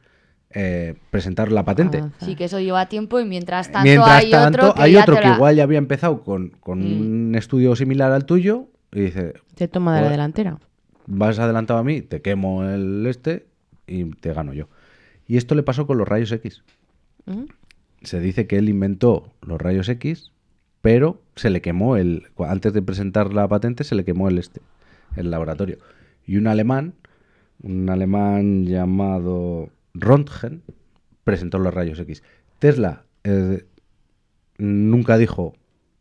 eh, 0.50 0.94
presentar 1.10 1.52
la 1.52 1.64
patente. 1.64 2.02
Sí, 2.20 2.34
que 2.34 2.44
eso 2.44 2.58
lleva 2.58 2.88
tiempo 2.88 3.20
y 3.20 3.24
mientras 3.24 3.70
tanto 3.70 3.84
Mientras 3.88 4.08
hay 4.24 4.30
tanto, 4.32 4.58
otro 4.70 4.74
que 4.74 4.82
hay 4.82 4.92
ya 4.92 5.02
otro 5.02 5.14
te 5.16 5.20
que 5.22 5.28
la- 5.28 5.34
igual 5.36 5.54
ya 5.56 5.62
había 5.62 5.78
empezado 5.78 6.22
con, 6.24 6.48
con 6.60 6.80
Mm. 6.80 7.00
un 7.28 7.34
estudio 7.36 7.76
similar 7.76 8.10
al 8.12 8.24
tuyo 8.26 8.66
y 8.92 9.00
dice, 9.02 9.34
Se 9.56 9.68
toma 9.68 9.94
de 9.96 10.02
la 10.02 10.10
delantera. 10.10 10.58
vas 11.06 11.38
adelantado 11.38 11.78
a 11.78 11.84
mí, 11.84 12.02
te 12.02 12.20
quemo 12.22 12.64
el 12.64 13.06
este 13.06 13.46
y 13.86 14.04
te 14.06 14.32
gano 14.32 14.52
yo. 14.54 14.68
Y 15.28 15.36
esto 15.36 15.54
le 15.54 15.62
pasó 15.62 15.86
con 15.86 15.98
los 15.98 16.08
rayos 16.08 16.32
X. 16.32 16.62
¿Mm? 17.26 17.44
Se 18.02 18.18
dice 18.20 18.46
que 18.48 18.58
él 18.58 18.68
inventó 18.68 19.32
los 19.40 19.60
rayos 19.60 19.88
X 19.88 20.32
pero 20.84 21.22
se 21.34 21.48
le 21.48 21.62
quemó 21.62 21.96
el. 21.96 22.24
Antes 22.36 22.74
de 22.74 22.82
presentar 22.82 23.32
la 23.32 23.48
patente, 23.48 23.84
se 23.84 23.94
le 23.94 24.04
quemó 24.04 24.28
el 24.28 24.36
este, 24.36 24.60
el 25.16 25.30
laboratorio. 25.30 25.78
Y 26.26 26.36
un 26.36 26.46
alemán, 26.46 26.92
un 27.62 27.88
alemán 27.88 28.66
llamado 28.66 29.70
Röntgen, 29.94 30.60
presentó 31.24 31.58
los 31.58 31.72
rayos 31.72 31.98
X. 32.00 32.22
Tesla 32.58 33.06
eh, 33.24 33.64
nunca 34.58 35.16
dijo, 35.16 35.54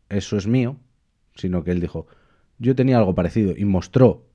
eso 0.10 0.36
es 0.36 0.48
mío, 0.48 0.76
sino 1.34 1.64
que 1.64 1.72
él 1.72 1.80
dijo, 1.80 2.06
yo 2.58 2.76
tenía 2.76 2.98
algo 2.98 3.16
parecido 3.16 3.54
y 3.56 3.64
mostró 3.64 4.26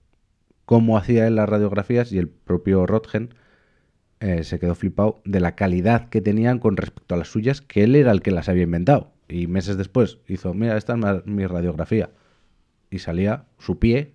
cómo 0.65 0.97
hacía 0.97 1.27
él 1.27 1.37
las 1.37 1.47
radiografías 1.51 2.11
y 2.11 2.17
el 2.17 2.31
propio 2.31 2.87
Röntgen 2.87 3.35
eh, 4.21 4.43
se 4.45 4.59
quedó 4.59 4.75
flipado 4.75 5.21
de 5.25 5.41
la 5.41 5.55
calidad 5.55 6.09
que 6.09 6.21
tenían 6.21 6.59
con 6.59 6.77
respecto 6.77 7.15
a 7.15 7.19
las 7.19 7.29
suyas, 7.29 7.61
que 7.61 7.85
él 7.85 7.95
era 7.97 8.11
el 8.13 8.21
que 8.23 8.31
las 8.31 8.49
había 8.49 8.65
inventado. 8.65 9.13
Y 9.29 9.47
meses 9.47 9.77
después 9.77 10.19
hizo, 10.27 10.55
mira, 10.55 10.77
esta 10.77 10.95
es 10.95 11.27
mi 11.27 11.47
radiografía. 11.47 12.11
Y 12.91 12.99
salía 13.01 13.45
su 13.59 13.79
pie 13.79 14.13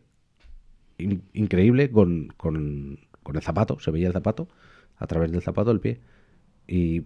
in- 0.98 1.24
increíble 1.34 1.92
con, 1.92 2.30
con- 2.38 3.00
con 3.22 3.36
el 3.36 3.42
zapato, 3.42 3.80
se 3.80 3.92
veía 3.92 4.08
el 4.08 4.14
zapato, 4.14 4.48
a 4.98 5.08
través 5.08 5.32
del 5.32 5.42
zapato 5.42 5.72
el 5.72 5.80
pie. 5.80 6.00
Y, 6.68 7.04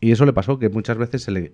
y 0.00 0.10
eso 0.12 0.24
le 0.26 0.32
pasó, 0.32 0.58
que 0.58 0.68
muchas 0.68 0.96
veces 0.98 1.22
se 1.22 1.30
le, 1.30 1.52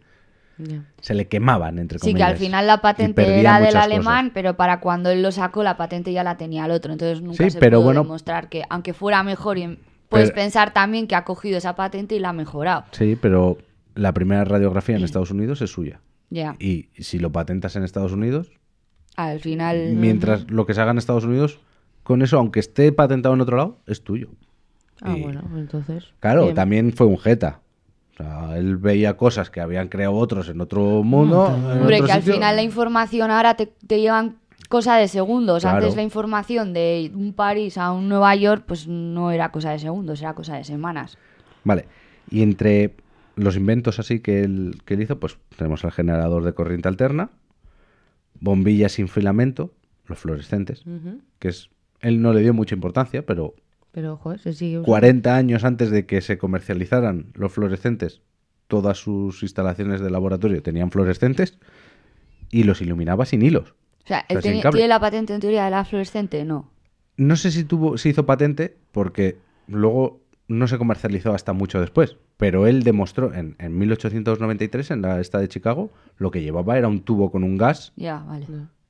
se 1.01 1.14
le 1.14 1.26
quemaban, 1.28 1.78
entre 1.78 1.99
Sí, 1.99 2.07
comillas. 2.12 2.26
que 2.28 2.32
al 2.32 2.38
final 2.38 2.66
la 2.66 2.80
patente 2.80 3.40
era 3.40 3.61
del 3.61 3.76
alemán, 3.76 4.26
cosas. 4.26 4.34
pero 4.34 4.57
para 4.57 4.80
cuando 4.80 5.11
él 5.11 5.22
lo 5.22 5.30
sacó, 5.32 5.62
la 5.62 5.76
patente 5.76 6.12
ya 6.12 6.24
la 6.24 6.36
tenía 6.36 6.64
el 6.64 6.70
otro. 6.70 6.92
Entonces 6.92 7.20
nunca 7.22 7.44
Sí, 7.44 7.51
se 7.51 7.59
pero 7.59 7.78
pudo 7.78 7.84
bueno- 7.86 8.03
demostrar 8.05 8.49
que, 8.49 8.62
aunque 8.70 8.94
fuera 8.94 9.22
mejor, 9.22 9.59
y 9.59 9.78
puedes 10.09 10.30
Pero- 10.30 10.42
pensar 10.42 10.72
también 10.72 11.06
que 11.06 11.14
ha 11.14 11.24
cogido 11.24 11.59
esa 11.59 11.74
patente 11.76 12.14
y 12.14 12.18
la 12.18 12.30
ha 12.30 12.32
mejorado. 12.32 12.84
Sí, 12.92 13.16
pero 13.20 13.59
la 13.94 14.12
primera 14.12 14.44
radiografía 14.44 14.96
en 14.96 15.04
Estados 15.04 15.30
Unidos 15.30 15.61
es 15.62 15.70
suya. 15.70 16.00
Ya, 16.30 16.56
Y 16.59 16.88
si 16.98 17.18
lo 17.18 17.32
patentas 17.32 17.74
en 17.76 17.84
Estados 17.84 18.12
Unidos, 18.12 18.50
al 19.16 19.40
final. 19.40 19.94
mientras 19.94 20.50
lo 20.50 20.66
que 20.66 20.74
se 20.74 20.80
haga 20.82 20.90
en 20.90 20.98
Estados 20.98 21.24
Unidos, 21.24 21.59
con 22.02 22.22
eso, 22.22 22.38
aunque 22.38 22.61
esté 22.61 22.92
patentado 22.92 23.34
en 23.34 23.40
otro 23.40 23.56
lado, 23.56 23.78
es 23.86 24.02
tuyo. 24.04 24.28
Ah, 25.02 25.16
Y- 25.16 25.22
bueno, 25.22 25.42
pues 25.48 25.61
entonces. 25.62 26.04
Claro, 26.20 26.44
bien. 26.44 26.54
también 26.54 26.92
fue 26.92 27.06
un 27.06 27.18
jeta. 27.18 27.61
O 28.12 28.16
sea, 28.18 28.59
él 28.59 28.76
veía 28.78 29.16
cosas 29.16 29.48
que 29.50 29.61
habían 29.61 29.88
creado 29.88 30.14
otros 30.14 30.48
en 30.48 30.61
otro 30.61 31.02
mundo. 31.02 31.46
en 31.48 31.64
Hombre, 31.80 31.96
otro 31.96 32.06
que 32.06 32.12
al 32.12 32.22
final 32.22 32.56
la 32.56 32.62
información 32.62 33.30
ahora 33.30 33.54
te, 33.54 33.66
te 33.66 34.00
llevan 34.00 34.38
cosa 34.69 34.97
de 34.97 35.09
segundos. 35.09 35.62
Claro. 35.62 35.79
Antes 35.79 35.97
la 35.97 36.03
información 36.03 36.73
de 36.73 37.11
un 37.14 37.33
París 37.33 37.79
a 37.79 37.93
un 37.93 38.09
Nueva 38.09 38.35
York, 38.37 38.64
pues 38.66 38.87
no 38.87 39.31
era 39.31 39.51
cosa 39.51 39.71
de 39.71 39.79
segundos, 39.79 40.21
era 40.21 40.35
cosa 40.35 40.57
de 40.57 40.64
semanas. 40.64 41.19
Vale. 41.64 41.87
Y 42.31 42.43
entre 42.43 42.95
los 43.37 43.57
inventos 43.57 43.99
así 43.99 44.21
que 44.21 44.43
él, 44.43 44.81
que 44.85 44.95
él 44.95 45.03
hizo, 45.03 45.19
pues 45.19 45.39
tenemos 45.57 45.85
el 45.85 45.93
generador 45.93 46.45
de 46.45 46.53
corriente 46.53 46.89
alterna, 46.89 47.31
bombillas 48.41 48.93
sin 48.93 49.09
filamento, 49.09 49.73
los 50.07 50.19
fluorescentes, 50.19 50.85
que 51.39 51.49
es 51.49 51.71
él 52.01 52.23
no 52.23 52.33
le 52.33 52.41
dio 52.41 52.55
mucha 52.55 52.75
importancia, 52.75 53.25
pero 53.27 53.55
Pero, 53.93 54.16
joder, 54.16 54.39
se 54.39 54.53
sigue 54.53 54.79
usando. 54.79 54.87
40 54.87 55.37
años 55.37 55.64
antes 55.64 55.91
de 55.91 56.07
que 56.07 56.21
se 56.21 56.39
comercializaran 56.39 57.33
los 57.35 57.53
fluorescentes, 57.53 58.21
todas 58.69 58.99
sus 58.99 59.43
instalaciones 59.43 60.01
de 60.01 60.11
laboratorio 60.11 60.62
tenían 60.62 60.91
fluorescentes 60.91 61.59
y 62.51 62.64
los 62.64 62.81
iluminaba 62.81 63.25
sin 63.25 63.43
hilos. 63.43 63.75
O 64.09 64.14
sea, 64.14 64.24
¿él 64.28 64.40
sin 64.42 64.61
tiene, 64.62 64.88
la 64.88 64.98
patente 64.98 65.34
en 65.34 65.40
teoría 65.40 65.64
de 65.66 65.70
la 65.70 65.84
fluorescente? 65.84 66.44
No. 66.44 66.70
No 67.18 67.36
sé 67.36 67.50
si 67.50 67.64
tuvo, 67.64 67.98
se 67.98 68.09
hizo 68.09 68.24
patente 68.24 68.74
porque 68.92 69.36
luego 69.66 70.20
no 70.46 70.66
se 70.66 70.78
comercializó 70.78 71.34
hasta 71.34 71.52
mucho 71.52 71.78
después, 71.80 72.16
pero 72.38 72.66
él 72.66 72.84
demostró 72.84 73.34
en, 73.34 73.54
en 73.59 73.76
1893 73.76 74.92
en 74.92 75.02
la 75.02 75.20
esta 75.20 75.38
de 75.38 75.48
Chicago 75.48 75.90
lo 76.16 76.30
que 76.30 76.40
llevaba 76.40 76.78
era 76.78 76.88
un 76.88 77.00
tubo 77.02 77.30
con 77.30 77.44
un 77.44 77.59
gas 77.59 77.92
Ya, 77.96 78.20
vale. 78.20 78.46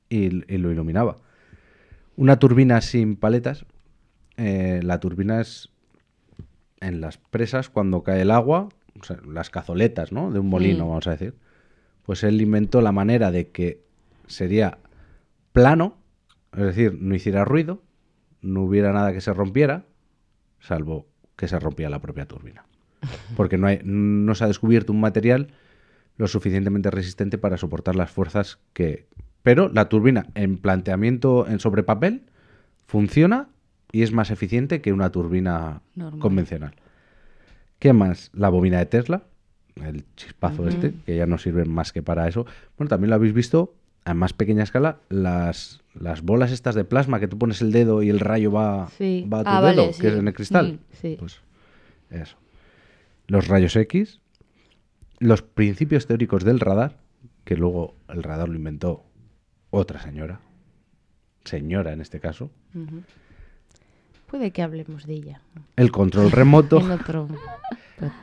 y, 0.09 0.53
y 0.53 0.57
lo 0.57 0.71
iluminaba. 0.71 1.17
Una 2.15 2.39
turbina 2.39 2.79
sin 2.79 3.17
paletas, 3.17 3.65
eh, 4.37 4.79
la 4.83 4.99
turbina 5.01 5.41
es 5.41 5.69
en 6.79 7.01
las 7.01 7.17
presas 7.17 7.69
cuando 7.69 8.03
cae 8.03 8.21
el 8.21 8.31
agua, 8.31 8.69
o 9.01 9.03
sea, 9.03 9.17
las 9.27 9.49
cazoletas, 9.49 10.13
¿no? 10.13 10.31
De 10.31 10.39
un 10.39 10.47
molino, 10.47 10.85
Mm. 10.85 10.89
vamos 10.89 11.07
a 11.07 11.11
decir. 11.11 11.33
Pues 12.03 12.23
él 12.23 12.39
inventó 12.41 12.79
la 12.81 12.91
manera 12.93 13.31
de 13.31 13.49
que 13.49 13.81
sería 14.27 14.77
plano, 15.51 15.97
es 16.53 16.63
decir, 16.63 16.97
no 16.99 17.15
hiciera 17.15 17.45
ruido, 17.45 17.81
no 18.41 18.63
hubiera 18.63 18.93
nada 18.93 19.13
que 19.13 19.21
se 19.21 19.33
rompiera, 19.33 19.85
salvo 20.59 21.07
que 21.35 21.47
se 21.47 21.59
rompía 21.59 21.89
la 21.89 22.01
propia 22.01 22.25
turbina. 22.25 22.65
Porque 23.35 23.57
no, 23.57 23.67
hay, 23.67 23.81
no 23.83 24.35
se 24.35 24.43
ha 24.43 24.47
descubierto 24.47 24.91
un 24.91 24.99
material 24.99 25.53
lo 26.17 26.27
suficientemente 26.27 26.91
resistente 26.91 27.37
para 27.37 27.57
soportar 27.57 27.95
las 27.95 28.11
fuerzas 28.11 28.59
que... 28.73 29.07
Pero 29.41 29.69
la 29.69 29.87
turbina 29.87 30.27
en 30.35 30.57
planteamiento 30.57 31.47
en 31.47 31.59
sobre 31.59 31.81
papel 31.81 32.23
funciona 32.85 33.47
y 33.91 34.03
es 34.03 34.11
más 34.11 34.31
eficiente 34.31 34.81
que 34.81 34.91
una 34.91 35.11
turbina 35.11 35.81
Normal. 35.95 36.19
convencional. 36.19 36.75
¿Qué 37.79 37.93
más? 37.93 38.31
La 38.33 38.49
bobina 38.49 38.79
de 38.79 38.85
Tesla, 38.85 39.23
el 39.77 40.03
chispazo 40.15 40.67
este, 40.67 40.93
que 41.05 41.15
ya 41.15 41.25
no 41.25 41.37
sirve 41.37 41.63
más 41.63 41.93
que 41.93 42.03
para 42.03 42.27
eso. 42.27 42.45
Bueno, 42.77 42.89
también 42.89 43.11
lo 43.11 43.15
habéis 43.15 43.33
visto 43.33 43.75
a 44.09 44.13
más 44.15 44.33
pequeña 44.33 44.63
escala, 44.63 44.97
las, 45.09 45.81
las 45.93 46.21
bolas 46.23 46.51
estas 46.51 46.73
de 46.75 46.83
plasma 46.83 47.19
que 47.19 47.27
tú 47.27 47.37
pones 47.37 47.61
el 47.61 47.71
dedo 47.71 48.01
y 48.01 48.09
el 48.09 48.19
rayo 48.19 48.51
va, 48.51 48.89
Sí. 48.97 49.27
va 49.31 49.41
a 49.41 49.43
tu 49.43 49.49
Ah, 49.49 49.61
dedo, 49.71 49.83
vale, 49.85 49.97
que 49.99 50.07
es 50.07 50.13
en 50.15 50.27
el 50.27 50.33
cristal. 50.33 50.73
Mm. 50.73 50.79
Sí. 51.01 51.15
Pues 51.19 51.41
eso. 52.09 52.37
Los 53.27 53.47
rayos 53.47 53.75
X, 53.75 54.19
los 55.19 55.41
principios 55.43 56.07
teóricos 56.07 56.43
del 56.43 56.59
radar, 56.59 56.97
que 57.43 57.55
luego 57.55 57.95
el 58.07 58.23
radar 58.23 58.49
lo 58.49 58.55
inventó 58.55 59.03
otra 59.69 60.01
señora, 60.01 60.39
señora 61.43 61.93
en 61.93 62.01
este 62.01 62.19
caso, 62.19 62.49
Puede 64.27 64.51
que 64.51 64.61
hablemos 64.61 65.05
de 65.07 65.13
ella. 65.13 65.41
el 65.75 65.91
control 65.91 66.31
remoto 66.31 66.77
otro. 66.93 67.27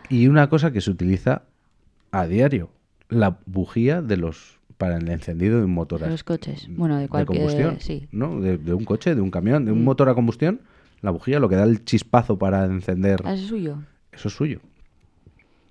y 0.08 0.28
una 0.28 0.48
cosa 0.48 0.70
que 0.72 0.80
se 0.80 0.90
utiliza 0.90 1.42
a 2.12 2.26
diario, 2.26 2.70
la 3.08 3.38
bujía 3.46 4.02
de 4.02 4.16
los 4.16 4.55
para 4.78 4.96
el 4.96 5.08
encendido 5.08 5.58
de 5.58 5.64
un 5.64 5.72
motor 5.74 6.00
De 6.00 6.06
a- 6.06 6.10
los 6.10 6.24
coches. 6.24 6.66
Bueno, 6.70 6.96
de 6.98 7.08
cualquier- 7.08 7.38
combustión, 7.38 7.80
sí. 7.80 8.08
¿no? 8.12 8.40
De, 8.40 8.58
de 8.58 8.74
un 8.74 8.84
coche, 8.84 9.14
de 9.14 9.20
un 9.20 9.30
camión, 9.30 9.64
de 9.64 9.72
un 9.72 9.84
motor 9.84 10.08
a 10.08 10.14
combustión, 10.14 10.60
la 11.00 11.10
bujía 11.10 11.38
lo 11.40 11.48
que 11.48 11.56
da 11.56 11.64
el 11.64 11.84
chispazo 11.84 12.38
para 12.38 12.64
encender, 12.66 13.20
Ah, 13.24 13.34
¿Es 13.34 13.40
suyo? 13.42 13.78
eso 14.12 14.28
es 14.28 14.34
suyo. 14.34 14.60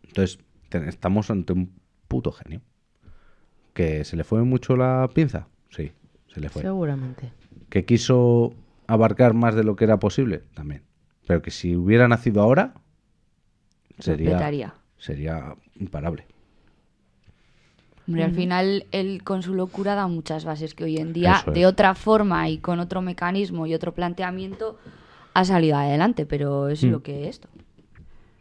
Entonces, 0.07 0.39
te- 0.69 0.87
estamos 0.89 1.29
ante 1.29 1.53
un 1.53 1.71
puto 2.07 2.31
genio. 2.31 2.61
¿Que 3.73 4.03
se 4.05 4.15
le 4.15 4.23
fue 4.23 4.41
mucho 4.43 4.75
la 4.77 5.09
pinza? 5.13 5.47
Sí, 5.69 5.91
se 6.33 6.39
le 6.39 6.49
fue. 6.49 6.61
Seguramente. 6.61 7.31
¿Que 7.69 7.83
quiso 7.85 8.53
abarcar 8.87 9.33
más 9.33 9.53
de 9.55 9.63
lo 9.63 9.75
que 9.75 9.83
era 9.83 9.99
posible? 9.99 10.43
También. 10.53 10.83
Pero 11.27 11.41
que 11.41 11.51
si 11.51 11.75
hubiera 11.75 12.07
nacido 12.07 12.41
ahora, 12.41 12.73
sería, 13.99 14.73
sería 14.97 15.55
imparable. 15.75 16.25
Hombre, 18.07 18.23
al 18.23 18.31
final 18.33 18.85
él 18.91 19.23
con 19.23 19.41
su 19.41 19.53
locura 19.55 19.95
da 19.95 20.07
muchas 20.07 20.45
bases 20.45 20.75
que 20.75 20.83
hoy 20.83 20.97
en 20.97 21.11
día, 21.13 21.37
Eso 21.41 21.51
de 21.51 21.61
es. 21.61 21.65
otra 21.65 21.95
forma 21.95 22.47
y 22.49 22.59
con 22.59 22.79
otro 22.79 23.01
mecanismo 23.01 23.65
y 23.65 23.73
otro 23.73 23.93
planteamiento, 23.93 24.77
ha 25.33 25.43
salido 25.43 25.75
adelante, 25.77 26.25
pero 26.25 26.69
es 26.69 26.83
Mm. 26.83 26.89
lo 26.91 27.01
que 27.03 27.23
es 27.23 27.29
esto. 27.29 27.49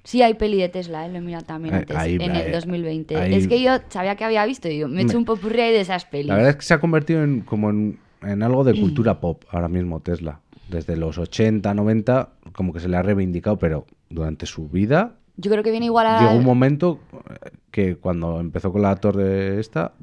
Sí 0.03 0.21
hay 0.21 0.35
peli 0.35 0.59
de 0.59 0.69
Tesla, 0.69 1.07
¿eh? 1.07 1.09
lo 1.11 1.17
he 1.17 1.21
mirado 1.23 1.45
también 1.47 1.75
antes, 1.77 1.97
ahí- 1.97 2.17
en 2.21 2.31
ahí- 2.33 2.43
el 2.43 2.53
2020. 2.53 3.17
ahí- 3.17 3.35
Es 3.35 3.49
que 3.49 3.63
yo 3.63 3.79
sabía 3.89 4.17
que 4.17 4.25
había 4.25 4.45
visto 4.45 4.69
y 4.69 4.73
digo, 4.73 4.89
me 4.89 5.01
he 5.01 5.05
hecho 5.05 5.17
un 5.17 5.25
popurrí 5.25 5.61
ahí 5.63 5.73
de 5.73 5.81
esas 5.81 6.05
pelis. 6.05 6.27
La 6.27 6.35
verdad 6.35 6.51
es 6.51 6.57
que 6.57 6.63
se 6.63 6.75
ha 6.75 6.79
convertido 6.81 7.25
en 7.25 7.41
como 7.41 7.71
en, 7.71 7.99
en 8.23 8.43
algo 8.43 8.65
de 8.65 8.79
cultura 8.79 9.19
pop 9.21 9.45
ahora 9.51 9.69
mismo 9.69 10.01
Tesla. 10.01 10.41
Desde 10.69 10.97
los 10.97 11.17
80, 11.17 11.73
90, 11.73 12.31
como 12.55 12.73
que 12.75 12.81
se 12.81 12.89
le 12.89 12.97
ha 12.99 13.03
reivindicado, 13.03 13.59
pero 13.59 13.87
durante 14.11 14.45
su 14.45 14.69
vida 14.69 15.15
Yo 15.37 15.51
creo 15.51 15.63
que 15.63 15.71
viene 15.71 15.87
igual 15.87 16.07
a... 16.07 16.21
llegó 16.21 16.35
un 16.37 16.45
momento 16.45 17.01
eh, 17.13 17.51
que 17.71 17.97
cuando 17.97 18.41
empezó 18.41 18.73
con 18.73 18.83
la 18.83 18.95
torre 18.97 19.59
esta, 19.59 19.95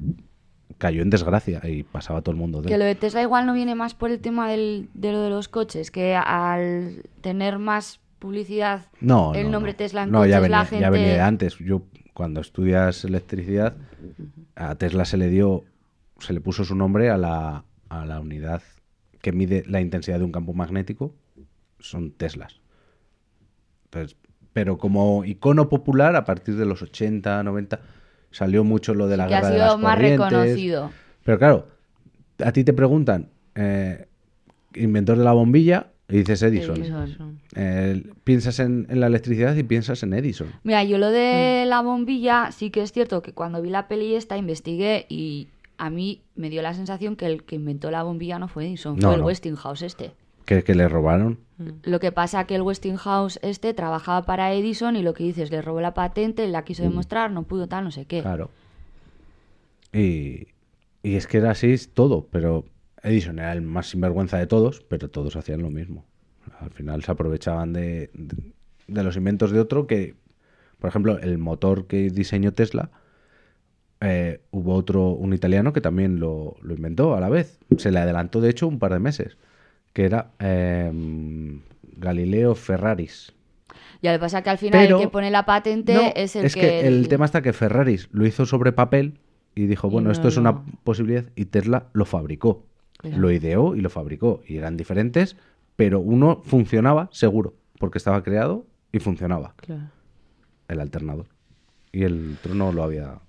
cayó 0.77 1.01
en 1.01 1.09
desgracia 1.09 1.61
y 1.63 1.83
pasaba 1.83 2.21
todo 2.21 2.31
el 2.33 2.37
mundo. 2.37 2.61
de 2.61 2.69
Que 2.69 2.77
lo 2.77 2.85
de 2.85 2.95
Tesla 2.95 3.21
igual 3.21 3.45
no 3.45 3.53
viene 3.53 3.75
más 3.75 3.93
por 3.93 4.11
el 4.11 4.19
tema 4.19 4.49
del, 4.49 4.89
de 4.93 5.11
lo 5.11 5.21
de 5.21 5.29
los 5.29 5.47
coches, 5.47 5.91
que 5.91 6.15
al 6.15 7.03
tener 7.21 7.59
más 7.59 7.99
publicidad 8.19 8.85
No, 8.99 9.33
el 9.33 9.45
no, 9.45 9.51
nombre 9.51 9.71
no. 9.71 9.77
Tesla 9.77 10.03
en 10.03 10.11
No, 10.11 10.19
coches, 10.19 10.31
ya 10.31 10.39
venía, 10.39 10.57
la 10.57 10.65
gente... 10.65 10.81
ya 10.81 10.89
venía 10.89 11.13
de 11.13 11.21
antes. 11.21 11.57
Yo, 11.59 11.83
cuando 12.13 12.41
estudias 12.41 13.05
electricidad, 13.05 13.75
a 14.55 14.75
Tesla 14.75 15.05
se 15.05 15.17
le 15.17 15.29
dio, 15.29 15.63
se 16.19 16.33
le 16.33 16.41
puso 16.41 16.65
su 16.65 16.75
nombre 16.75 17.09
a 17.09 17.17
la, 17.17 17.63
a 17.89 18.05
la 18.05 18.19
unidad 18.19 18.61
que 19.21 19.31
mide 19.31 19.63
la 19.65 19.81
intensidad 19.81 20.19
de 20.19 20.25
un 20.25 20.31
campo 20.31 20.53
magnético, 20.53 21.15
son 21.79 22.11
Teslas. 22.11 22.59
Entonces, 23.85 24.17
pero 24.53 24.77
como 24.77 25.23
icono 25.25 25.69
popular, 25.69 26.15
a 26.15 26.25
partir 26.25 26.55
de 26.55 26.65
los 26.65 26.81
80, 26.81 27.43
90, 27.43 27.79
salió 28.31 28.63
mucho 28.63 28.93
lo 28.93 29.07
de 29.07 29.17
la 29.17 29.27
que 29.27 29.35
ha 29.35 29.41
de 29.41 29.47
sido 29.53 29.57
las 29.65 29.79
más 29.79 29.95
corrientes. 29.95 30.29
reconocido. 30.31 30.91
Pero 31.23 31.37
claro, 31.39 31.67
a 32.43 32.51
ti 32.51 32.63
te 32.63 32.73
preguntan, 32.73 33.29
eh, 33.55 34.07
inventor 34.75 35.17
de 35.17 35.23
la 35.23 35.33
bombilla, 35.33 35.87
y 36.09 36.17
dices 36.17 36.41
Edison. 36.43 36.75
Edison. 36.77 37.39
Eh, 37.55 38.03
piensas 38.25 38.59
en, 38.59 38.85
en 38.89 38.99
la 38.99 39.07
electricidad 39.07 39.55
y 39.55 39.63
piensas 39.63 40.03
en 40.03 40.13
Edison. 40.13 40.47
Mira, 40.63 40.83
yo 40.83 40.97
lo 40.97 41.07
Mm. 41.09 41.13
de 41.13 41.63
la 41.67 41.81
bombilla, 41.81 42.51
sí 42.51 42.69
que 42.69 42.81
es 42.81 42.91
cierto 42.91 43.21
que 43.21 43.31
cuando 43.33 43.61
vi 43.61 43.69
la 43.69 43.87
peli 43.87 44.15
esta 44.15 44.35
investigué 44.37 45.05
y 45.07 45.47
a 45.77 45.89
mí 45.89 46.21
me 46.35 46.49
dio 46.49 46.61
la 46.61 46.73
sensación 46.73 47.15
que 47.15 47.25
el 47.27 47.43
que 47.43 47.55
inventó 47.55 47.91
la 47.91 48.03
bombilla 48.03 48.39
no 48.39 48.47
fue 48.49 48.67
Edison, 48.67 48.97
No, 48.97 49.07
fue 49.07 49.15
el 49.15 49.21
no. 49.21 49.27
Westinghouse 49.27 49.83
este. 49.83 50.11
Que, 50.51 50.65
que 50.65 50.75
le 50.75 50.89
robaron. 50.89 51.39
Lo 51.83 52.01
que 52.01 52.11
pasa 52.11 52.45
que 52.45 52.55
el 52.55 52.61
Westinghouse 52.61 53.39
este 53.41 53.73
trabajaba 53.73 54.25
para 54.25 54.53
Edison 54.53 54.97
y 54.97 55.01
lo 55.01 55.13
que 55.13 55.23
dices, 55.23 55.49
le 55.49 55.61
robó 55.61 55.79
la 55.79 55.93
patente, 55.93 56.45
la 56.49 56.65
quiso 56.65 56.83
demostrar, 56.83 57.31
no 57.31 57.43
pudo 57.43 57.67
tal, 57.67 57.85
no 57.85 57.91
sé 57.91 58.03
qué. 58.03 58.21
Claro. 58.21 58.49
Y, 59.93 60.47
y 61.03 61.15
es 61.15 61.25
que 61.27 61.37
era 61.37 61.51
así 61.51 61.73
todo, 61.93 62.27
pero 62.29 62.65
Edison 63.01 63.39
era 63.39 63.53
el 63.53 63.61
más 63.61 63.91
sinvergüenza 63.91 64.39
de 64.39 64.45
todos, 64.45 64.81
pero 64.81 65.09
todos 65.09 65.37
hacían 65.37 65.61
lo 65.61 65.69
mismo. 65.69 66.03
Al 66.59 66.71
final 66.71 67.01
se 67.01 67.13
aprovechaban 67.13 67.71
de, 67.71 68.09
de, 68.13 68.51
de 68.89 69.03
los 69.03 69.15
inventos 69.15 69.51
de 69.51 69.61
otro 69.61 69.87
que, 69.87 70.15
por 70.79 70.89
ejemplo, 70.89 71.17
el 71.17 71.37
motor 71.37 71.87
que 71.87 72.09
diseñó 72.09 72.51
Tesla, 72.51 72.89
eh, 74.01 74.41
hubo 74.51 74.73
otro, 74.73 75.11
un 75.11 75.33
italiano 75.33 75.71
que 75.71 75.79
también 75.79 76.19
lo, 76.19 76.57
lo 76.61 76.73
inventó 76.73 77.15
a 77.15 77.21
la 77.21 77.29
vez. 77.29 77.57
Se 77.77 77.89
le 77.89 77.99
adelantó, 77.99 78.41
de 78.41 78.49
hecho, 78.49 78.67
un 78.67 78.79
par 78.79 78.91
de 78.91 78.99
meses, 78.99 79.37
que 79.93 80.05
era 80.05 80.31
eh, 80.39 80.91
Galileo 81.97 82.55
Ferraris. 82.55 83.33
Ya 84.01 84.11
le 84.11 84.19
pasa 84.19 84.41
que 84.41 84.49
al 84.49 84.57
final 84.57 84.79
Pero- 84.83 84.97
el 84.97 85.03
que 85.03 85.09
pone 85.09 85.29
la 85.29 85.45
patente 85.45 85.93
No, 85.93 86.01
es 86.15 86.35
el 86.35 86.45
es 86.45 86.55
que 86.55 86.87
el 86.87 87.07
tema 87.07 87.25
está 87.25 87.41
que 87.41 87.53
Ferraris 87.53 88.09
lo 88.11 88.25
hizo 88.25 88.45
sobre 88.45 88.71
papel 88.71 89.19
y 89.53 89.67
dijo, 89.67 89.87
Y 89.87 89.91
bueno, 89.91 90.07
no 90.07 90.11
esto 90.11 90.27
es 90.29 90.35
lo- 90.35 90.41
una 90.41 90.63
posibilidad 90.83 91.25
y 91.35 91.45
Tesla 91.45 91.87
lo 91.93 92.05
fabricó. 92.05 92.65
Claro. 92.97 93.17
Lo 93.17 93.31
ideó 93.31 93.75
y 93.75 93.81
lo 93.81 93.89
fabricó. 93.89 94.41
Y 94.47 94.57
eran 94.57 94.77
diferentes, 94.77 95.35
pero 95.75 95.99
uno 95.99 96.41
funcionaba 96.45 97.09
seguro, 97.11 97.53
porque 97.79 97.97
estaba 97.97 98.23
creado 98.23 98.65
y 98.91 98.99
funcionaba, 98.99 99.53
Claro. 99.57 99.83
el 100.67 100.79
alternador. 100.79 101.25
Y 101.91 102.03
el 102.03 102.37
otro 102.39 102.53
no 102.55 102.71
lo 102.71 102.83
había 102.83 103.19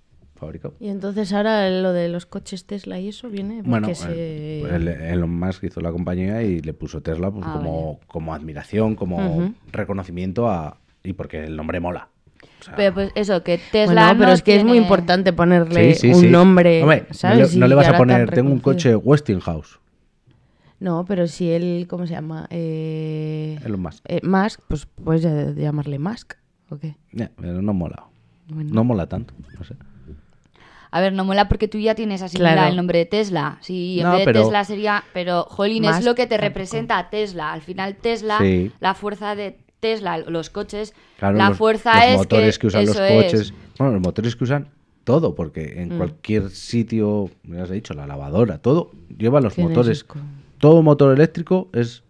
fabricado. 0.43 0.75
Y 0.81 0.89
entonces 0.89 1.33
ahora 1.33 1.71
lo 1.71 1.93
de 1.93 2.09
los 2.09 2.27
coches 2.27 2.65
Tesla 2.67 2.99
y 2.99 3.09
eso 3.09 3.31
viene 3.31 3.59
porque 3.63 3.71
Bueno, 3.71 3.95
se... 3.95 4.61
el- 4.75 4.89
Elon 4.89 5.31
Musk 5.39 5.65
hizo 5.65 5.81
la 5.81 5.93
compañía 5.93 6.43
y 6.43 6.61
le 6.61 6.73
puso 6.75 7.01
Tesla 7.01 7.31
pues, 7.31 7.45
Ah, 7.47 7.53
como, 7.55 8.01
como 8.09 8.35
admiración, 8.35 8.97
como 8.97 9.53
reconocimiento 9.71 10.49
a... 10.51 10.79
Y 11.05 11.13
porque 11.15 11.45
el 11.45 11.57
nombre 11.57 11.81
mola. 11.81 12.09
O 12.61 12.65
sea, 12.65 12.75
Pero 12.77 12.95
pues 12.95 13.13
eso, 13.15 13.43
que 13.45 13.59
Tesla 13.59 14.05
bueno, 14.07 14.19
pero 14.19 14.29
no 14.31 14.35
es 14.35 14.43
que 14.43 14.57
es 14.57 14.65
muy 14.65 14.79
importante 14.79 15.33
ponerle 15.33 15.95
Sí, 15.95 16.13
sí, 16.13 16.27
un 16.27 16.31
nombre, 16.33 16.83
Hombre, 16.83 17.07
no 17.09 17.15
¿sabes? 17.15 17.55
le- 17.55 17.61
no, 17.61 17.67
le 17.69 17.75
vas 17.75 17.89
a 17.89 17.97
poner, 17.97 18.31
tengo 18.31 18.51
un 18.53 18.61
coche 18.61 18.95
Westinghouse, 18.97 19.79
No, 20.81 21.05
pero 21.05 21.27
si 21.29 21.51
él, 21.51 21.87
¿cómo 21.89 22.07
se 22.07 22.15
llama? 22.15 22.47
Eh, 22.51 23.59
Elon 23.65 23.81
Musk. 23.81 24.05
eh, 24.09 24.21
Musk, 24.25 24.61
pues 24.69 24.87
puedes 24.87 25.23
llamarle 25.57 25.99
Musk, 26.01 26.35
¿o 26.71 26.79
qué? 26.79 26.97
Pero 27.41 27.63
no 27.63 27.73
mola. 27.73 28.05
Bueno. 28.49 28.71
No 28.73 28.85
mola 28.85 29.07
tanto, 29.09 29.35
no 29.59 29.65
sé. 29.65 29.75
A 30.93 31.01
ver, 31.01 31.13
no 31.15 31.25
mola 31.25 31.49
porque 31.49 31.67
tú 31.69 31.79
ya 31.79 31.95
tienes 31.95 32.23
asimilado 32.23 32.55
Claro. 32.57 32.71
el 32.71 32.77
nombre 32.77 32.99
de 33.01 33.07
Tesla. 33.07 33.59
Sí, 33.63 33.99
en 33.99 34.07
No, 34.07 34.13
vez 34.13 34.27
de 34.27 34.33
Tesla 34.35 34.63
sería... 34.65 35.03
Pero, 35.15 35.45
jolín, 35.49 35.85
es 35.87 36.05
lo 36.05 36.15
que 36.15 36.27
te 36.27 36.37
representa 36.37 36.99
a 36.99 37.09
Tesla. 37.11 37.53
Al 37.53 37.63
final 37.63 37.97
Tesla, 37.97 38.39
Sí. 38.41 38.71
la 38.79 38.95
fuerza 38.95 39.35
de 39.35 39.59
Tesla, 39.81 40.19
los 40.19 40.51
coches, 40.51 40.95
Claro, 41.19 41.37
la 41.39 41.49
los, 41.49 41.59
fuerza 41.59 41.95
los 41.97 42.05
es 42.05 42.17
motores 42.19 42.59
que, 42.59 42.67
usan 42.69 42.87
los 42.87 42.97
es. 42.97 43.11
coches. 43.25 43.55
Bueno, 43.79 43.95
los 43.95 44.03
motores 44.03 44.37
que 44.37 44.45
usan 44.45 44.69
todo, 45.05 45.35
porque 45.35 45.75
Mm. 45.77 45.81
en 45.81 45.97
cualquier 45.99 46.51
sitio, 46.51 47.31
me 47.43 47.61
has 47.61 47.71
dicho, 47.71 47.95
la 47.95 48.07
lavadora, 48.07 48.59
todo 48.59 48.91
lleva 49.19 49.41
los 49.41 49.57
motores. 49.59 50.05
Todo 50.59 50.83
motor 50.83 51.13
eléctrico 51.15 51.69
es 51.73 52.05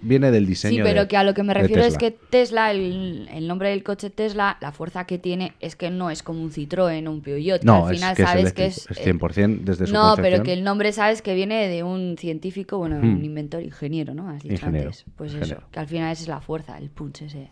viene 0.00 0.30
del 0.30 0.46
diseño. 0.46 0.76
Sí, 0.76 0.80
pero 0.82 1.02
de- 1.02 1.08
que 1.08 1.16
a 1.16 1.24
lo 1.24 1.34
que 1.34 1.42
me 1.42 1.54
refiero 1.54 1.82
es 1.82 1.96
que 1.98 2.10
Tesla, 2.10 2.70
el, 2.70 3.28
el 3.32 3.46
nombre 3.48 3.70
del 3.70 3.82
coche 3.82 4.10
Tesla, 4.10 4.56
la 4.60 4.72
fuerza 4.72 5.04
que 5.06 5.18
tiene 5.18 5.52
es 5.60 5.76
que 5.76 5.90
no 5.90 6.10
es 6.10 6.22
como 6.22 6.42
un 6.42 6.50
Citroën 6.52 7.06
o 7.06 7.10
un 7.10 7.20
Peugeot. 7.22 7.60
que 7.60 7.66
No, 7.66 7.86
al 7.86 7.94
es 7.94 8.00
final 8.00 8.16
que 8.16 8.22
es 8.22 8.28
sabes 8.28 8.52
que 8.52 8.62
eléctrico, 8.64 8.90
es. 8.92 8.98
es 8.98 9.06
100% 9.06 9.60
desde 9.64 9.86
su 9.86 9.92
No, 9.92 10.14
pero 10.16 10.42
que 10.42 10.52
el 10.52 10.64
nombre 10.64 10.92
sabes 10.92 11.22
que 11.22 11.34
viene 11.34 11.68
de 11.68 11.82
un 11.82 12.16
científico, 12.18 12.78
bueno, 12.78 12.96
Hmm. 13.00 13.16
un 13.18 13.24
inventor, 13.24 13.62
ingeniero, 13.62 14.14
¿no? 14.14 14.28
Has 14.28 14.42
dicho 14.42 14.54
Ingeniero, 14.54 14.88
antes. 14.90 15.04
Pues 15.16 15.32
ingeniero. 15.32 15.58
eso, 15.60 15.68
que 15.70 15.80
al 15.80 15.86
final 15.88 16.12
esa 16.12 16.22
es 16.22 16.28
la 16.28 16.40
fuerza, 16.40 16.78
el 16.78 16.90
punch 16.90 17.22
ese. 17.22 17.50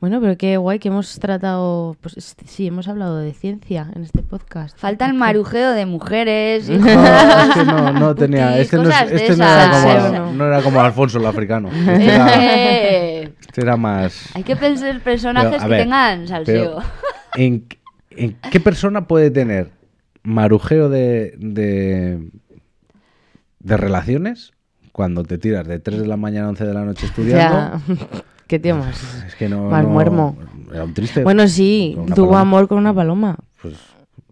Bueno, 0.00 0.18
pero 0.20 0.38
qué 0.38 0.56
guay 0.56 0.78
que 0.78 0.88
hemos 0.88 1.18
tratado, 1.18 1.94
pues 2.00 2.16
es- 2.16 2.34
sí, 2.46 2.66
hemos 2.66 2.88
hablado 2.88 3.18
de 3.18 3.34
ciencia 3.34 3.86
en 3.94 4.02
este 4.02 4.22
podcast. 4.22 4.78
Falta 4.78 5.04
el 5.04 5.12
marujeo 5.12 5.72
de 5.72 5.84
mujeres. 5.84 6.70
No, 6.70 6.86
es 6.86 7.54
que 7.54 7.64
no, 7.64 7.92
no 7.92 8.14
tenía. 8.14 8.48
putis, 8.52 8.62
Este, 8.62 8.76
no, 8.78 8.88
este 8.88 9.36
no 9.36 9.44
era 9.44 9.70
como, 9.70 10.32
no. 10.32 10.46
era 10.46 10.62
como 10.62 10.80
Alfonso 10.80 11.18
el 11.18 11.26
africano. 11.26 11.68
Este 11.90 12.04
era, 12.14 13.30
este 13.40 13.60
era 13.60 13.76
más. 13.76 14.30
Hay 14.34 14.42
que 14.42 14.56
pensar 14.56 15.00
personajes 15.00 15.56
Pero, 15.62 15.68
que 15.70 15.76
tengan 15.76 16.26
salseo. 16.28 16.78
¿en, 17.34 17.66
en 18.12 18.36
qué 18.50 18.58
persona 18.60 19.06
puede 19.06 19.30
tener 19.30 19.68
marujeo 20.22 20.88
de, 20.88 21.34
de, 21.36 22.26
de 23.58 23.76
relaciones 23.76 24.52
cuando 24.92 25.24
te 25.24 25.36
tiras 25.36 25.66
de 25.66 25.78
3 25.78 26.00
de 26.00 26.06
la 26.06 26.16
mañana 26.16 26.46
a 26.46 26.50
11 26.50 26.64
de 26.64 26.74
la 26.74 26.84
noche 26.86 27.04
estudiando? 27.06 27.54
Ya, 27.54 27.80
qué 28.50 28.58
tío 28.58 28.76
más. 28.76 29.24
Es 29.26 29.34
que 29.36 29.48
no. 29.48 29.64
Más 29.70 29.82
no- 29.84 29.88
muermo. 29.90 30.36
Era 30.72 30.84
un 30.84 30.92
triste. 30.94 31.22
Bueno, 31.22 31.48
sí, 31.48 31.94
tuvo 32.14 32.26
paloma. 32.26 32.40
amor 32.40 32.68
con 32.68 32.78
una 32.78 32.92
paloma. 32.94 33.36
Pues, 33.62 33.74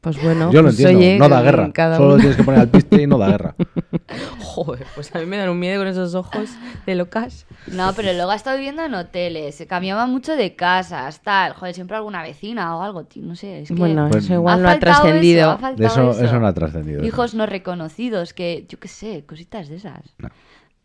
Pues 0.00 0.22
bueno, 0.22 0.52
yo 0.52 0.62
lo 0.62 0.68
pues, 0.68 0.78
entiendo. 0.78 0.98
oye, 0.98 1.18
no 1.18 1.28
da 1.28 1.42
guerra. 1.42 1.70
cada 1.72 1.96
Solo 1.96 2.10
uno- 2.10 2.18
tienes 2.18 2.36
que 2.36 2.44
poner 2.44 2.60
al 2.60 2.68
piste 2.68 3.02
y 3.02 3.06
no 3.08 3.18
da 3.18 3.28
guerra. 3.30 3.54
Joder, 4.38 4.86
pues 4.94 5.14
a 5.14 5.18
mí 5.18 5.26
me 5.26 5.36
dan 5.36 5.48
un 5.48 5.58
miedo 5.58 5.78
con 5.80 5.88
esos 5.88 6.14
ojos 6.14 6.50
de 6.86 6.94
locas. 6.94 7.46
No, 7.66 7.92
pero 7.94 8.12
luego 8.12 8.30
ha 8.30 8.34
estado 8.36 8.56
viviendo 8.56 8.84
en 8.84 8.94
hoteles, 8.94 9.54
se 9.56 9.66
cambiaba 9.66 10.06
mucho 10.06 10.36
de 10.36 10.54
casas, 10.56 11.20
tal. 11.22 11.52
Joder, 11.54 11.74
siempre 11.74 11.96
alguna 11.96 12.22
vecina 12.22 12.76
o 12.76 12.82
algo, 12.82 13.04
tío, 13.04 13.24
no 13.24 13.34
sé. 13.36 13.60
Es 13.62 13.68
que 13.68 13.74
Bueno, 13.74 14.08
Pues- 14.10 14.24
eso 14.24 14.34
igual 14.34 14.62
no 14.62 14.68
ha 14.68 14.72
faltado 14.72 15.02
trascendido. 15.02 15.56
eso, 15.58 15.66
ha 15.66 16.12
eso, 16.12 16.24
eso 16.24 16.40
no 16.40 16.46
ha 16.46 16.52
trascendido. 16.54 17.04
Hijos 17.04 17.34
no 17.34 17.46
reconocidos, 17.46 18.32
que 18.34 18.66
yo 18.68 18.78
qué 18.78 18.88
sé, 18.88 19.24
cositas 19.26 19.68
de 19.68 19.76
esas. 19.76 20.14
No. 20.18 20.28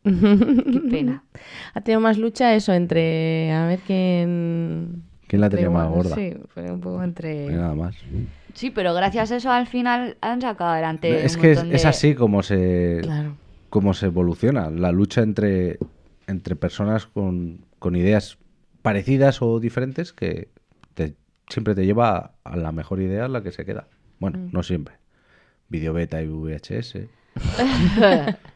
Qué 0.04 0.82
pena. 0.89 1.24
Ha 1.74 1.82
tenido 1.82 1.99
más 2.01 2.18
lucha 2.18 2.54
eso 2.56 2.72
entre. 2.74 3.51
A 3.51 3.66
ver 3.68 3.80
quién. 3.80 5.04
¿Quién 5.28 5.41
la 5.41 5.49
tenía 5.49 5.70
más 5.70 5.89
gorda? 5.89 6.16
Sí, 6.16 6.34
fue 6.54 6.70
un 6.72 6.80
poco 6.82 7.01
entre. 7.04 7.45
Y 7.47 7.49
nada 7.49 7.74
más. 7.74 7.95
Sí, 8.54 8.70
pero 8.70 8.93
gracias 8.93 9.32
a 9.32 9.38
eso 9.38 9.51
al 9.51 9.66
final 9.68 10.18
han 10.22 10.39
sacado 10.41 10.72
adelante. 10.72 11.26
Es 11.26 11.36
un 11.36 11.41
que 11.41 11.51
es, 11.54 11.86
así 11.86 12.14
como 12.14 12.43
se, 12.43 12.99
Claro. 13.01 13.36
como 13.72 13.93
se 13.95 14.06
evoluciona. 14.06 14.70
La 14.70 14.91
lucha 14.91 15.22
entre, 15.22 15.80
entre 16.28 16.56
personas 16.56 17.08
con, 17.08 17.66
con 17.80 17.95
ideas 17.95 18.38
parecidas 18.84 19.41
o 19.41 19.60
diferentes 19.60 20.14
que 20.14 20.49
te- 20.93 21.16
siempre 21.49 21.74
te 21.74 21.86
lleva 21.86 22.34
a 22.43 22.56
la 22.58 22.72
mejor 22.72 23.01
idea, 23.01 23.28
la 23.28 23.41
que 23.41 23.51
se 23.51 23.66
queda. 23.66 23.88
Bueno, 24.20 24.38
Mm. 24.38 24.49
no 24.51 24.62
siempre. 24.62 24.95
Video 25.70 25.93
beta 25.93 26.22
y 26.22 26.28
VHS. 26.28 27.08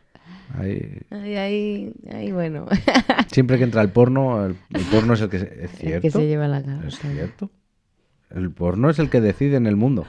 Ahí- 0.56 1.00
Ahí, 1.12 1.36
ahí, 1.36 1.94
ahí, 2.12 2.32
bueno. 2.32 2.68
siempre 3.32 3.58
que 3.58 3.64
entra 3.66 3.82
el 3.82 3.90
porno, 3.90 4.46
el, 4.46 4.56
el 4.74 4.82
porno 4.86 5.14
es 5.14 5.22
el 5.22 5.30
que 5.30 5.40
se, 5.40 5.46
es 5.66 5.72
El 5.74 5.78
cierto. 5.78 6.02
que 6.02 6.12
se 6.12 6.28
lleva 6.28 6.48
la 6.48 6.64
cara. 6.64 6.88
Es 6.88 7.00
cierto. 7.00 7.52
El 8.30 8.52
porno 8.52 8.90
es 8.90 9.00
el 9.00 9.10
que 9.10 9.22
decide 9.22 9.58
en 9.58 9.68
el 9.68 9.76
mundo. 9.76 10.06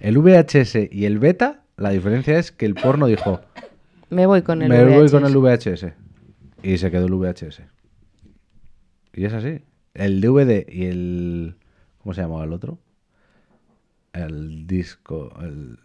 El 0.00 0.18
VHS 0.18 0.76
y 0.90 1.04
el 1.04 1.18
beta, 1.18 1.62
la 1.76 1.90
diferencia 1.90 2.38
es 2.38 2.52
que 2.52 2.64
el 2.66 2.74
porno 2.74 3.06
dijo, 3.06 3.40
Me 4.10 4.26
voy 4.26 4.42
con 4.42 4.62
el 4.62 4.68
me 4.68 4.84
voy 4.84 5.10
con 5.10 5.22
VHS. 5.22 5.30
el 5.30 5.38
VHS. 5.38 5.86
Y 6.62 6.78
se 6.78 6.90
quedó 6.90 7.06
el 7.06 7.14
VHS. 7.14 7.62
Y 9.14 9.24
es 9.24 9.32
así. 9.32 9.60
El 9.94 10.20
DVD 10.20 10.64
y 10.68 10.86
el... 10.86 11.56
¿Cómo 11.98 12.14
se 12.14 12.22
llamaba 12.22 12.44
el 12.44 12.52
otro? 12.52 12.78
El 14.12 14.66
disco... 14.66 15.32
El, 15.40 15.78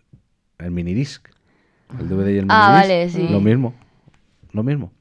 el 0.59 0.71
minidisc. 0.71 1.27
El 1.99 2.09
DVD 2.09 2.27
y 2.29 2.38
el. 2.39 2.45
Ah, 2.49 2.71
vale, 2.71 3.09
sí. 3.09 3.27
Lo 3.29 3.39
mismo. 3.39 3.73
Lo 4.51 4.63
mismo. 4.63 4.91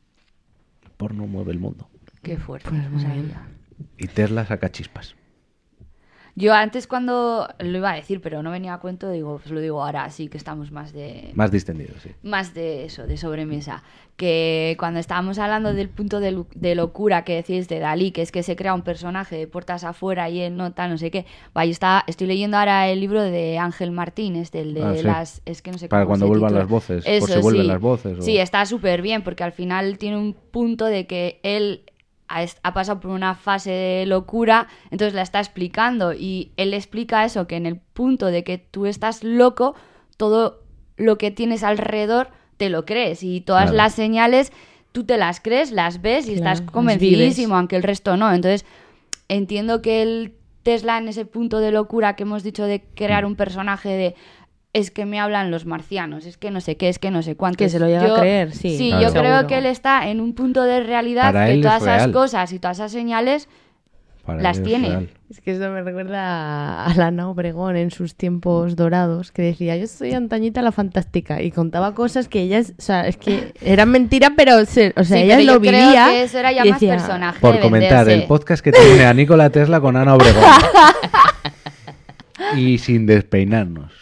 El 0.84 0.91
porno 0.91 1.26
mueve 1.26 1.53
el 1.53 1.59
mundo. 1.59 1.89
Qué 2.22 2.37
fuerte. 2.37 2.68
Pues 2.68 2.82
no 2.82 2.91
muy 2.91 3.01
sabía. 3.03 3.22
bien. 3.22 3.34
Y 3.99 4.07
Tesla 4.09 4.47
saca 4.47 4.70
chispas. 4.70 5.14
Yo 6.39 6.53
antes 6.53 6.87
cuando 6.87 7.49
lo 7.61 7.78
iba 7.78 7.91
a 7.93 7.97
decir, 7.97 8.20
pero 8.20 8.43
no 8.43 8.51
venía 8.51 8.74
a 8.74 8.78
cuento, 8.78 9.11
digo, 9.11 9.39
pues 9.39 9.51
lo 9.51 9.59
digo 9.61 9.82
ahora, 9.82 10.11
sí 10.11 10.28
que 10.28 10.37
estamos 10.37 10.70
más 10.70 10.93
de 10.93 11.30
Más 11.34 11.51
distendido, 11.51 11.95
sí. 12.03 12.11
más 12.22 12.53
de 12.53 12.84
eso, 12.84 13.07
de 13.07 13.16
sobremesa. 13.16 13.82
Que 14.16 14.76
cuando 14.78 15.01
estábamos 15.01 15.39
hablando 15.39 15.72
del 15.72 15.89
punto 15.89 16.20
de, 16.20 16.45
de 16.55 16.74
locura 16.74 17.24
que 17.24 17.37
decís 17.37 17.68
de 17.68 17.78
Dalí, 17.78 18.11
que 18.12 18.20
es 18.20 18.32
que 18.32 18.43
se 18.43 18.55
crea 18.55 18.74
un 18.74 18.82
personaje 18.82 19.34
de 19.37 19.47
puertas 19.47 19.82
afuera 19.82 20.28
y 20.28 20.41
él 20.41 20.57
no 20.59 20.72
tal, 20.72 20.91
no 20.91 20.99
sé 20.99 21.11
qué. 21.11 21.24
Vaya, 21.55 21.70
está, 21.70 22.05
estoy 22.07 22.26
leyendo 22.26 22.59
ahora 22.59 22.87
el 22.89 23.01
libro 23.01 23.22
de 23.22 23.59
Ángel 23.59 23.91
Martínez, 23.91 24.51
del 24.51 24.74
de 24.74 24.82
Ah, 24.82 24.95
sí. 24.95 25.03
las. 25.05 25.43
Es 25.47 25.62
que 25.62 25.70
no 25.72 25.78
sé 25.78 25.89
Para 25.89 26.03
cómo 26.05 26.11
cuando 26.11 26.26
se 26.26 26.28
vuelvan 26.28 26.49
titula. 26.51 26.61
las 26.61 26.68
voces, 26.70 27.05
por 27.20 27.30
si 27.30 27.39
vuelven 27.41 27.66
las 27.66 27.80
voces, 27.80 28.18
o- 28.18 28.22
Sí, 28.22 28.37
está 28.39 28.64
súper 28.66 29.01
bien, 29.01 29.22
porque 29.22 29.43
al 29.43 29.53
final 29.53 29.97
tiene 29.97 30.18
un 30.18 30.34
punto 30.34 30.84
de 30.84 31.07
que 31.07 31.41
él 31.43 31.82
ha, 32.29 32.74
pasado 32.74 33.01
por 33.01 33.11
una 33.11 33.35
fase 33.35 33.70
de 33.70 34.07
locura, 34.07 34.68
entonces 34.91 35.14
la 35.14 35.22
está 35.22 35.39
explicando 35.39 36.12
y 36.12 36.53
él 36.57 36.74
explica 36.74 37.24
eso, 37.24 37.47
que 37.47 37.57
en 37.57 37.66
el 37.66 37.77
punto 37.77 38.27
de 38.27 38.45
que 38.45 38.59
tú 38.59 38.87
estás 38.87 39.22
loco, 39.24 39.74
todo 40.16 40.62
lo 40.97 41.18
que 41.18 41.31
tienes 41.31 41.62
alrededor 41.62 42.29
te 42.57 42.70
lo 42.70 42.85
crees 42.85 43.22
y 43.22 43.41
todas 43.41 43.64
Claro. 43.64 43.77
las 43.77 43.95
señales 43.95 44.53
tú 44.93 45.05
te 45.05 45.18
las 45.18 45.41
crees, 45.41 45.72
las 45.72 46.01
ves 46.01 46.27
y 46.27 46.37
Claro, 46.37 46.53
estás 46.53 46.70
convencidísimo, 46.70 47.57
aunque 47.57 47.77
el 47.77 47.83
resto 47.83 48.16
no. 48.16 48.33
Entonces, 48.33 48.64
entiendo 49.29 49.83
que 49.83 50.01
el 50.03 50.35
Tesla 50.62 50.99
en 50.99 51.09
ese 51.09 51.27
punto 51.27 51.61
de 51.61 51.70
locura 51.70 52.16
que 52.16 52.24
hemos 52.24 52.43
dicho 52.43 52.64
de 52.64 52.83
crear 52.95 53.24
un 53.24 53.37
personaje 53.37 53.91
de 53.91 54.14
es 54.77 54.91
que 54.91 55.07
me 55.07 55.20
hablan 55.20 55.51
los 55.51 55.66
marcianos, 55.66 56.27
es 56.27 56.37
que 56.37 56.51
no 56.51 56.61
sé 56.61 56.77
qué, 56.77 56.89
es 56.89 56.99
que 56.99 57.11
no 57.11 57.22
sé 57.22 57.37
cuánto. 57.37 57.59
Que 57.59 57.68
se 57.68 57.79
lo 57.79 57.87
llega 57.87 58.14
a 58.16 58.20
creer, 58.20 58.53
sí, 58.53 58.77
Sí, 58.77 58.89
Claro. 58.91 59.07
yo 59.09 59.12
creo 59.20 59.47
que 59.47 59.59
él 59.59 59.66
está 59.66 60.09
en 60.09 60.20
un 60.20 60.35
punto 60.35 60.62
de 60.62 60.83
realidad 60.83 61.33
Para 61.33 61.47
que 61.47 61.55
es 61.55 61.61
todas 61.62 61.83
esas 61.83 62.09
cosas 62.09 62.53
y 62.53 62.59
todas 62.59 62.79
esas 62.79 62.93
señales 62.93 63.49
Para 64.24 64.43
Las 64.43 64.62
tiene. 64.62 64.89
real. 64.89 65.11
Es 65.31 65.41
que 65.41 65.53
eso 65.53 65.68
me 65.70 65.83
recuerda 65.83 66.85
a 66.85 66.95
Lana 66.95 67.29
Obregón 67.29 67.77
en 67.77 67.91
sus 67.93 68.14
tiempos 68.16 68.74
dorados, 68.77 69.31
que 69.33 69.43
decía, 69.43 69.77
yo 69.77 69.87
soy 69.89 70.12
Antañita 70.14 70.62
la 70.62 70.70
Fantástica, 70.72 71.43
y 71.43 71.51
contaba 71.53 71.95
cosas 71.95 72.29
que 72.29 72.41
ellas, 72.43 72.72
o 72.79 72.83
sea, 72.83 73.07
es 73.09 73.16
que 73.16 73.53
eran 73.61 73.89
mentiras, 73.91 74.33
pero, 74.37 74.64
se- 74.64 74.93
o 74.97 75.03
sea, 75.05 75.16
Sí, 75.18 75.24
ella 75.24 75.39
lo 75.41 75.61
creo 75.61 75.72
vivía. 75.72 76.07
que 76.11 76.22
eso 76.24 76.39
era 76.39 76.51
ya 76.53 76.64
más 76.64 76.74
decía, 76.81 76.97
personaje 76.97 77.41
Por 77.41 77.55
de 77.55 77.61
comentar, 77.61 78.09
el 78.09 78.24
podcast 78.24 78.62
que 78.64 78.70
tiene 78.72 79.05
a 79.07 79.14
Nikola 79.14 79.51
Tesla 79.51 79.81
con 79.81 79.97
Ana 79.97 80.14
Obregón. 80.14 80.45
y 82.57 82.79
sin 82.79 83.07
despeinarnos. 83.07 83.93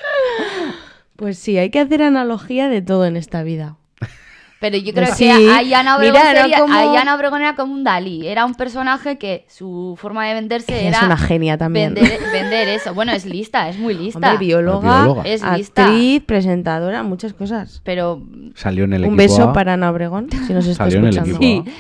Pues 1.25 1.39
sí, 1.39 1.57
hay 1.57 1.71
que 1.71 1.81
hacer 1.81 2.03
analogía 2.03 2.69
de 2.69 2.83
todo 2.83 3.07
en 3.07 3.17
esta 3.17 3.43
vida. 3.43 3.79
Pero 4.61 4.77
yo 4.77 4.93
creo 4.93 5.07
Pues 5.07 5.17
que 5.19 5.25
sí. 5.25 5.31
ahí 5.31 5.73
Ana 5.73 5.97
Obregón, 5.97 6.19
Mira, 6.21 6.31
era 6.33 6.43
sería- 6.43 6.59
como- 6.61 7.15
Obregón 7.15 7.41
era 7.41 7.55
como 7.55 7.73
un 7.73 7.83
Dalí. 7.83 8.27
Era 8.29 8.45
un 8.45 8.55
personaje 8.55 9.17
que 9.17 9.47
su 9.49 9.97
forma 9.99 10.27
de 10.27 10.35
venderse 10.35 10.79
Ella 10.81 10.89
era 10.89 10.99
es 10.99 11.05
una 11.05 11.17
genia 11.17 11.57
también. 11.57 11.95
Vender, 11.95 12.19
vender 12.31 12.69
eso. 12.69 12.93
Bueno, 12.93 13.13
es 13.13 13.25
lista, 13.25 13.71
es 13.71 13.79
muy 13.79 13.95
lista. 13.95 14.19
Hombre, 14.33 14.37
bióloga, 14.47 15.05
Bióloga. 15.05 15.23
Es 15.23 15.43
lista. 15.57 15.85
actriz, 15.87 16.23
presentadora, 16.27 17.03
muchas 17.03 17.33
cosas. 17.33 17.81
Pero 17.85 18.23
Salió 18.55 18.85
en 18.85 18.93
el 18.93 19.05
Un 19.07 19.17
beso 19.17 19.45
A. 19.45 19.53
para 19.55 19.73
Ana 19.73 19.91
Obregón, 19.91 20.29
si 20.47 20.53
nos 20.53 20.67
está 20.67 20.85
Salió 20.85 20.99
en 20.99 21.05
el 21.07 21.17
escuchando. 21.17 21.37
equipo 21.47 21.71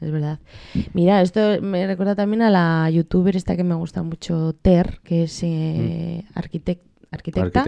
Es 0.00 0.10
verdad. 0.10 0.38
Mira, 0.92 1.22
esto 1.22 1.40
me 1.62 1.86
recuerda 1.86 2.16
también 2.16 2.42
a 2.42 2.50
la 2.50 2.90
youtuber 2.90 3.36
esta 3.36 3.54
que 3.56 3.62
me 3.64 3.76
gusta 3.76 4.02
mucho, 4.02 4.54
Ter, 4.60 4.98
que 5.04 5.22
es 5.24 5.40
eh, 5.44 6.24
arquitec- 6.34 6.34
arquitecta. 6.34 6.88
Arquitecta. 7.10 7.64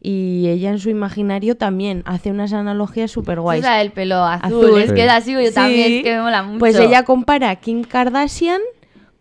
Y 0.00 0.46
ella 0.48 0.70
en 0.70 0.78
su 0.78 0.90
imaginario 0.90 1.56
también 1.56 2.02
hace 2.06 2.30
unas 2.30 2.52
analogías 2.52 3.10
súper 3.10 3.40
guays. 3.40 3.60
usa 3.62 3.80
el 3.80 3.90
pelo 3.90 4.22
azul. 4.24 4.64
Azul. 4.66 4.80
Es 4.80 4.92
que 4.92 5.04
es 5.04 5.10
así, 5.10 5.32
yo 5.32 5.40
Sí. 5.40 5.54
también, 5.54 5.92
es 5.92 6.02
que 6.04 6.14
me 6.14 6.22
mola 6.22 6.42
mucho. 6.44 6.58
Pues 6.60 6.76
ella 6.78 7.02
compara 7.04 7.50
a 7.50 7.56
Kim 7.56 7.82
Kardashian 7.82 8.60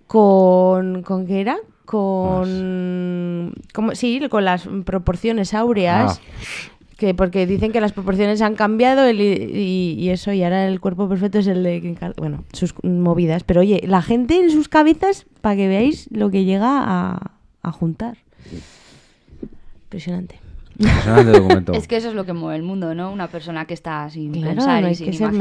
con... 0.07 1.01
¿Con 1.03 1.25
qué 1.25 1.41
era? 1.41 1.57
Con... 1.85 3.53
¿cómo? 3.73 3.95
Sí, 3.95 4.21
con 4.29 4.45
las 4.45 4.67
proporciones 4.85 5.53
áureas. 5.53 6.19
Ah. 6.19 6.71
Que 6.97 7.13
porque 7.13 7.45
dicen 7.45 7.73
que 7.73 7.81
las 7.81 7.91
proporciones 7.91 8.41
han 8.41 8.55
cambiado 8.55 9.03
el- 9.03 9.19
y, 9.19 9.95
y 9.99 10.09
eso, 10.11 10.31
y 10.31 10.43
ahora 10.43 10.65
el 10.65 10.79
cuerpo 10.79 11.09
perfecto 11.09 11.39
es 11.39 11.47
el 11.47 11.61
de 11.61 12.13
Bueno, 12.15 12.45
sus 12.53 12.73
movidas. 12.83 13.43
Pero 13.43 13.61
oye, 13.61 13.81
la 13.85 14.01
gente 14.01 14.39
en 14.39 14.49
sus 14.49 14.69
cabezas, 14.69 15.25
para 15.41 15.57
que 15.57 15.67
veáis 15.67 16.07
lo 16.11 16.29
que 16.31 16.45
llega 16.45 16.69
a, 16.85 17.31
a 17.63 17.71
juntar. 17.73 18.17
Impresionante. 19.95 20.39
Impresionante 20.77 21.31
documento. 21.31 21.73
Es 21.73 21.87
que 21.87 21.95
eso 21.95 22.09
es 22.09 22.15
lo 22.15 22.25
que 22.25 22.33
mueve 22.33 22.57
el 22.57 22.63
mundo, 22.63 22.93
¿no? 22.95 23.11
Una 23.11 23.27
persona 23.29 23.65
que 23.65 23.73
está 23.73 24.09
sin 24.09 24.33
Claro, 24.33 24.55
pensar 24.55 24.81
no 24.83 24.89
y 24.89 24.95
sin 24.95 25.13
imaginación 25.13 25.37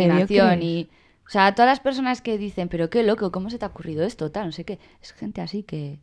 mediocre. 0.58 0.64
y... 0.64 0.88
O 1.26 1.30
sea, 1.30 1.54
todas 1.54 1.68
las 1.70 1.80
personas 1.80 2.20
que 2.20 2.36
dicen, 2.38 2.68
pero 2.68 2.90
qué 2.90 3.02
loco, 3.02 3.32
¿cómo 3.32 3.50
se 3.50 3.58
te 3.58 3.64
ha 3.64 3.68
ocurrido 3.68 4.04
esto? 4.04 4.30
Tal, 4.30 4.46
no 4.46 4.52
sé 4.52 4.64
qué. 4.64 4.78
Es 5.02 5.12
gente 5.14 5.40
así 5.40 5.62
que, 5.62 5.98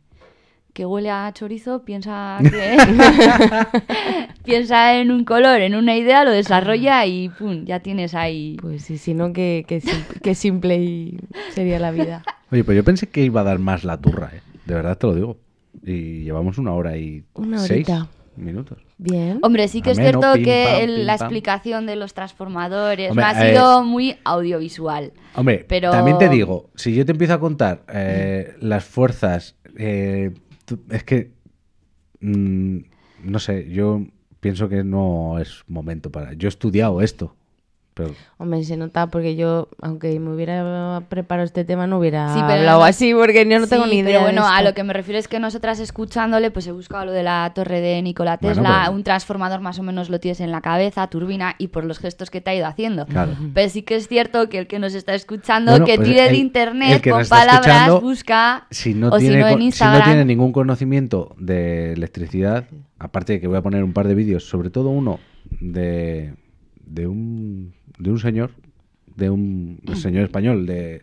que 0.74 0.84
huele 0.84 1.10
a 1.10 1.30
chorizo, 1.32 1.82
piensa 1.84 2.38
que... 2.42 2.76
piensa 4.44 4.98
en 4.98 5.10
un 5.12 5.24
color, 5.24 5.60
en 5.60 5.76
una 5.76 5.96
idea, 5.96 6.24
lo 6.24 6.30
desarrolla 6.30 7.06
y 7.06 7.28
pum, 7.28 7.64
ya 7.64 7.80
tienes 7.80 8.14
ahí... 8.14 8.56
Pues 8.60 8.82
sí, 8.82 8.98
si 8.98 9.14
no, 9.14 9.32
que, 9.32 9.64
que, 9.66 9.80
que 10.22 10.34
simple 10.34 10.76
y 10.76 11.18
sería 11.54 11.78
la 11.78 11.90
vida. 11.92 12.22
Oye, 12.50 12.64
pero 12.64 12.74
yo 12.74 12.84
pensé 12.84 13.08
que 13.08 13.22
iba 13.22 13.40
a 13.42 13.44
dar 13.44 13.60
más 13.60 13.84
la 13.84 13.98
turra, 13.98 14.30
¿eh? 14.34 14.42
De 14.66 14.74
verdad 14.74 14.98
te 14.98 15.06
lo 15.06 15.14
digo. 15.14 15.36
Y 15.84 16.24
llevamos 16.24 16.58
una 16.58 16.72
hora 16.72 16.96
y 16.98 17.24
Una 17.34 17.58
seis 17.58 17.88
horita. 17.88 18.08
Minutos. 18.36 18.78
Bien. 18.98 19.38
Hombre, 19.42 19.68
sí 19.68 19.82
que 19.82 19.90
es 19.92 19.98
cierto 19.98 20.32
pim, 20.34 20.44
que 20.44 20.64
pam, 20.66 20.80
el- 20.82 20.96
pim, 20.96 21.06
la 21.06 21.14
explicación 21.14 21.86
de 21.86 21.96
los 21.96 22.14
transformadores 22.14 23.10
Hombre, 23.10 23.24
no 23.24 23.30
ha 23.30 23.46
eh, 23.46 23.50
sido 23.50 23.84
muy 23.84 24.16
audiovisual. 24.24 25.12
Hombre, 25.34 25.64
Pero- 25.68 25.90
también 25.90 26.18
te 26.18 26.28
digo, 26.28 26.70
si 26.74 26.94
yo 26.94 27.04
te 27.04 27.12
empiezo 27.12 27.34
a 27.34 27.40
contar 27.40 27.84
eh, 27.92 28.54
las 28.60 28.84
fuerzas, 28.84 29.56
eh, 29.76 30.32
tú- 30.64 30.82
es 30.90 31.04
que, 31.04 31.32
mm, 32.20 32.78
no 33.24 33.38
sé, 33.38 33.68
yo 33.70 34.02
pienso 34.40 34.68
que 34.68 34.82
no 34.84 35.38
es 35.38 35.62
momento 35.68 36.10
para... 36.10 36.32
Yo 36.32 36.48
he 36.48 36.50
estudiado 36.50 37.00
esto, 37.00 37.36
pero 37.94 38.14
Hombre, 38.38 38.64
se 38.64 38.76
nota 38.76 39.06
porque 39.08 39.36
yo, 39.36 39.68
aunque 39.80 40.18
me 40.18 40.32
hubiera 40.34 41.02
preparado 41.08 41.44
este 41.44 41.64
tema, 41.64 41.86
no 41.86 41.98
hubiera 41.98 42.32
Sí, 42.34 42.40
pero 42.46 42.60
hablado 42.60 42.78
no- 42.80 42.84
así 42.84 43.12
porque 43.14 43.46
yo 43.48 43.58
no 43.60 43.66
tengo 43.66 43.86
ni 43.86 43.96
idea. 43.98 44.04
Pero 44.06 44.18
de 44.20 44.24
bueno, 44.24 44.48
a 44.48 44.62
lo 44.62 44.74
que 44.74 44.82
me 44.82 44.92
refiero 44.92 45.18
es 45.18 45.28
que 45.28 45.38
nosotras 45.38 45.78
escuchándole, 45.78 46.50
pues 46.50 46.66
he 46.66 46.72
buscado 46.72 47.04
lo 47.06 47.12
de 47.12 47.22
la 47.22 47.52
torre 47.54 47.80
de 47.80 48.00
Nikola 48.02 48.38
Bueno, 48.40 48.56
Tesla, 48.62 48.80
pero- 48.84 48.96
un 48.96 49.04
transformador 49.04 49.60
más 49.60 49.78
o 49.78 49.82
menos 49.82 50.10
lo 50.10 50.18
tienes 50.20 50.40
en 50.40 50.50
la 50.50 50.60
cabeza, 50.60 51.06
turbina 51.08 51.54
y 51.58 51.68
por 51.68 51.84
los 51.84 51.98
gestos 51.98 52.30
que 52.30 52.40
te 52.40 52.50
ha 52.50 52.54
ido 52.54 52.66
haciendo. 52.66 53.06
Claro. 53.06 53.32
Pero 53.54 53.68
sí 53.68 53.82
que 53.82 53.96
es 53.96 54.08
cierto 54.08 54.48
que 54.48 54.58
el 54.58 54.66
que 54.66 54.78
nos 54.78 54.94
está 54.94 55.14
escuchando, 55.14 55.72
Bueno, 55.72 55.86
que 55.86 55.96
pues 55.96 56.08
tire 56.08 56.26
el- 56.26 56.32
de 56.32 56.38
internet 56.38 57.08
con 57.08 57.24
palabras, 57.26 58.00
busca 58.00 58.66
si 58.70 58.94
no, 58.94 59.08
o 59.08 59.18
tiene, 59.18 59.42
si 59.44 59.54
no 59.54 59.70
si 59.72 59.84
no 59.84 60.04
tiene 60.04 60.24
ningún 60.24 60.52
conocimiento 60.52 61.34
de 61.38 61.92
electricidad, 61.92 62.64
aparte 62.98 63.34
de 63.34 63.40
que 63.40 63.46
voy 63.48 63.58
a 63.58 63.62
poner 63.62 63.84
un 63.84 63.92
par 63.92 64.08
de 64.08 64.14
vídeos, 64.14 64.44
sobre 64.48 64.70
todo 64.70 64.88
uno 64.90 65.20
de, 65.60 66.34
de, 66.84 67.06
un, 67.06 67.72
de 67.98 68.10
un 68.10 68.18
señor, 68.18 68.50
de 69.16 69.30
un 69.30 69.80
señor 69.94 70.24
español, 70.24 70.66
de, 70.66 71.02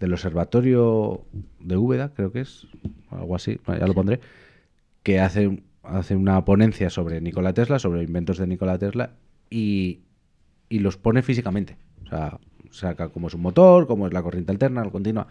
del 0.00 0.12
observatorio 0.14 1.20
de 1.60 1.76
Úbeda, 1.76 2.12
creo 2.14 2.32
que 2.32 2.40
es, 2.40 2.66
algo 3.10 3.36
así, 3.36 3.60
ya 3.66 3.86
lo 3.86 3.94
pondré, 3.94 4.20
que 5.02 5.20
hace, 5.20 5.62
hace 5.82 6.16
una 6.16 6.44
ponencia 6.44 6.90
sobre 6.90 7.20
Nikola 7.20 7.52
Tesla, 7.52 7.78
sobre 7.78 8.02
inventos 8.02 8.38
de 8.38 8.46
Nikola 8.46 8.78
Tesla, 8.78 9.12
y, 9.50 10.00
y 10.68 10.78
los 10.78 10.96
pone 10.96 11.22
físicamente. 11.22 11.76
O 12.04 12.08
sea, 12.08 12.38
saca 12.70 13.10
cómo 13.10 13.28
es 13.28 13.34
un 13.34 13.42
motor, 13.42 13.86
cómo 13.86 14.06
es 14.06 14.12
la 14.12 14.22
corriente 14.22 14.52
alterna, 14.52 14.84
la 14.84 14.90
continua. 14.90 15.28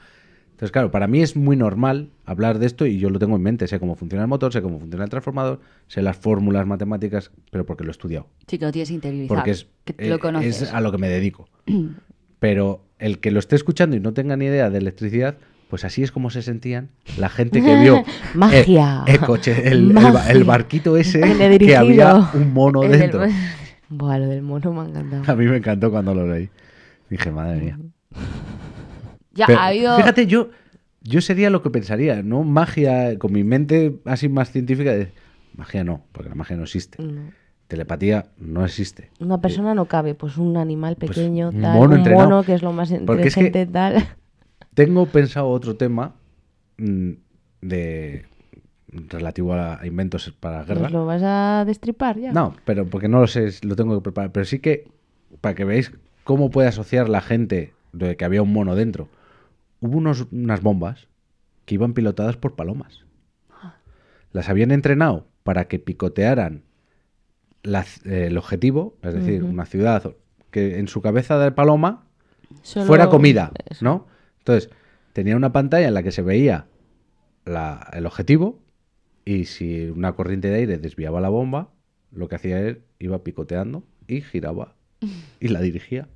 Entonces, 0.59 0.73
claro, 0.73 0.91
para 0.91 1.07
mí 1.07 1.21
es 1.21 1.37
muy 1.37 1.55
normal 1.55 2.09
hablar 2.25 2.59
de 2.59 2.65
esto 2.65 2.85
y 2.85 2.99
yo 2.99 3.09
lo 3.09 3.17
tengo 3.17 3.37
en 3.37 3.41
mente. 3.41 3.65
Sé 3.69 3.79
cómo 3.79 3.95
funciona 3.95 4.23
el 4.23 4.27
motor, 4.27 4.51
sé 4.51 4.61
cómo 4.61 4.77
funciona 4.77 5.05
el 5.05 5.09
transformador, 5.09 5.61
sé 5.87 6.01
las 6.01 6.17
fórmulas 6.17 6.67
matemáticas, 6.67 7.31
pero 7.49 7.65
porque 7.65 7.85
lo 7.85 7.91
he 7.91 7.93
estudiado. 7.93 8.27
Sí, 8.45 8.57
que 8.57 8.65
lo 8.65 8.71
tienes 8.73 8.91
interiorizado. 8.91 9.35
Porque 9.37 9.51
es, 9.51 9.67
que 9.85 9.95
eh, 9.97 10.09
lo 10.09 10.19
conoces. 10.19 10.63
es 10.63 10.73
a 10.73 10.81
lo 10.81 10.91
que 10.91 10.97
me 10.97 11.07
dedico. 11.07 11.47
Pero 12.39 12.83
el 12.99 13.19
que 13.19 13.31
lo 13.31 13.39
esté 13.39 13.55
escuchando 13.55 13.95
y 13.95 14.01
no 14.01 14.13
tenga 14.13 14.35
ni 14.37 14.45
idea 14.45 14.69
de 14.69 14.77
electricidad, 14.79 15.37
pues 15.69 15.85
así 15.85 16.03
es 16.03 16.11
como 16.11 16.29
se 16.29 16.41
sentían 16.41 16.89
la 17.17 17.29
gente 17.29 17.61
que 17.61 17.75
vio 17.81 18.03
Magia. 18.33 19.03
el, 19.07 19.15
el 19.15 19.19
coche, 19.21 19.67
el, 19.67 19.93
Magia. 19.93 20.43
barquito 20.45 20.97
ese 20.97 21.19
que 21.59 21.75
había 21.77 22.29
un 22.33 22.53
mono 22.53 22.81
del- 22.81 22.99
dentro. 22.99 23.21
Buah, 23.89 24.19
lo 24.19 24.27
del 24.27 24.41
mono 24.41 24.73
me 24.73 24.81
ha 24.81 24.85
encantado. 24.85 25.23
A 25.31 25.35
mí 25.35 25.45
me 25.47 25.55
encantó 25.57 25.89
cuando 25.89 26.13
lo 26.13 26.27
leí. 26.27 26.49
Dije, 27.09 27.31
madre 27.31 27.61
mía. 27.61 27.79
Ya 29.39 29.45
Pero, 29.47 29.59
ha 29.59 29.67
habido... 29.67 29.95
Fíjate, 29.95 30.27
yo, 30.27 30.49
yo 31.01 31.21
sería 31.21 31.49
lo 31.49 31.61
que 31.61 31.69
pensaría, 31.69 32.21
¿no? 32.21 32.43
Magia, 32.43 33.17
con 33.17 33.31
mi 33.31 33.43
mente 33.43 33.95
así 34.05 34.27
más 34.27 34.51
científica, 34.51 34.91
de, 34.91 35.11
magia 35.55 35.83
no, 35.83 36.03
porque 36.11 36.29
la 36.29 36.35
magia 36.35 36.57
no 36.57 36.63
existe. 36.63 37.01
No. 37.01 37.31
Telepatía 37.67 38.25
no 38.37 38.65
existe. 38.65 39.11
Una 39.19 39.39
persona 39.39 39.73
no 39.73 39.85
cabe, 39.85 40.15
pues 40.15 40.37
un 40.37 40.57
animal 40.57 40.95
Pues 40.97 41.11
pequeño, 41.11 41.51
tal, 41.51 41.77
mono 41.77 41.95
un 41.95 42.11
mono 42.11 42.43
que 42.43 42.53
es 42.53 42.63
lo 42.63 42.73
más 42.73 42.91
Porque 43.05 43.27
es 43.27 43.35
que- 43.35 43.47
inteligente, 43.47 43.71
tal. 43.71 44.07
Tengo 44.73 45.05
pensado 45.05 45.47
otro 45.47 45.75
tema 45.75 46.15
mm, 46.77 47.11
de 47.61 48.25
relativo 48.91 49.53
a 49.53 49.79
inventos 49.85 50.33
para 50.39 50.59
la 50.59 50.63
guerra. 50.63 50.81
¿Nos 50.81 50.91
lo 50.91 51.05
vas 51.05 51.21
a 51.23 51.63
destripar 51.65 52.17
ya? 52.17 52.31
No, 52.33 52.55
pero 52.65 52.87
porque 52.87 53.07
no 53.07 53.19
lo 53.19 53.27
sé, 53.27 53.49
lo 53.61 53.75
tengo 53.75 53.95
que 53.95 54.03
preparar. 54.03 54.31
Pero 54.31 54.45
sí 54.45 54.59
que, 54.59 54.87
para 55.41 55.55
que 55.55 55.63
veáis 55.63 55.91
cómo 56.23 56.49
puede 56.49 56.67
asociar 56.67 57.07
la 57.07 57.21
gente 57.21 57.73
de 57.93 58.17
que 58.17 58.25
había 58.25 58.41
un 58.41 58.53
mono 58.53 58.75
dentro, 58.75 59.09
hubo 59.81 59.97
unos, 59.97 60.27
unas 60.31 60.61
bombas 60.61 61.07
que 61.65 61.75
iban 61.75 61.93
pilotadas 61.93 62.37
por 62.37 62.55
palomas. 62.55 63.05
Las 64.31 64.49
habían 64.49 64.71
entrenado 64.71 65.27
para 65.43 65.67
que 65.67 65.79
picotearan 65.79 66.63
la 67.63 67.81
eh, 68.05 68.27
el 68.27 68.37
objetivo, 68.37 68.95
es 69.01 69.13
decir, 69.13 69.43
una 69.43 69.65
ciudad 69.65 70.15
que 70.51 70.79
en 70.79 70.87
su 70.87 71.01
cabeza 71.01 71.37
de 71.39 71.51
paloma 71.51 72.05
Solo- 72.61 72.85
fuera 72.85 73.09
comida. 73.09 73.51
¿no? 73.81 74.07
Entonces, 74.39 74.69
tenía 75.13 75.35
una 75.35 75.51
pantalla 75.51 75.87
en 75.87 75.93
la 75.93 76.03
que 76.03 76.11
se 76.11 76.21
veía 76.21 76.67
la- 77.45 77.89
el 77.93 78.05
objetivo 78.05 78.59
y 79.25 79.45
si 79.45 79.85
una 79.89 80.13
corriente 80.13 80.47
de 80.49 80.55
aire 80.55 80.77
desviaba 80.77 81.21
la 81.21 81.29
bomba, 81.29 81.69
lo 82.11 82.27
que 82.27 82.35
hacía 82.35 82.59
él 82.59 82.83
iba 82.99 83.23
picoteando 83.23 83.83
y 84.07 84.21
giraba 84.21 84.75
y 85.39 85.47
la 85.49 85.61
dirigía. 85.61 86.07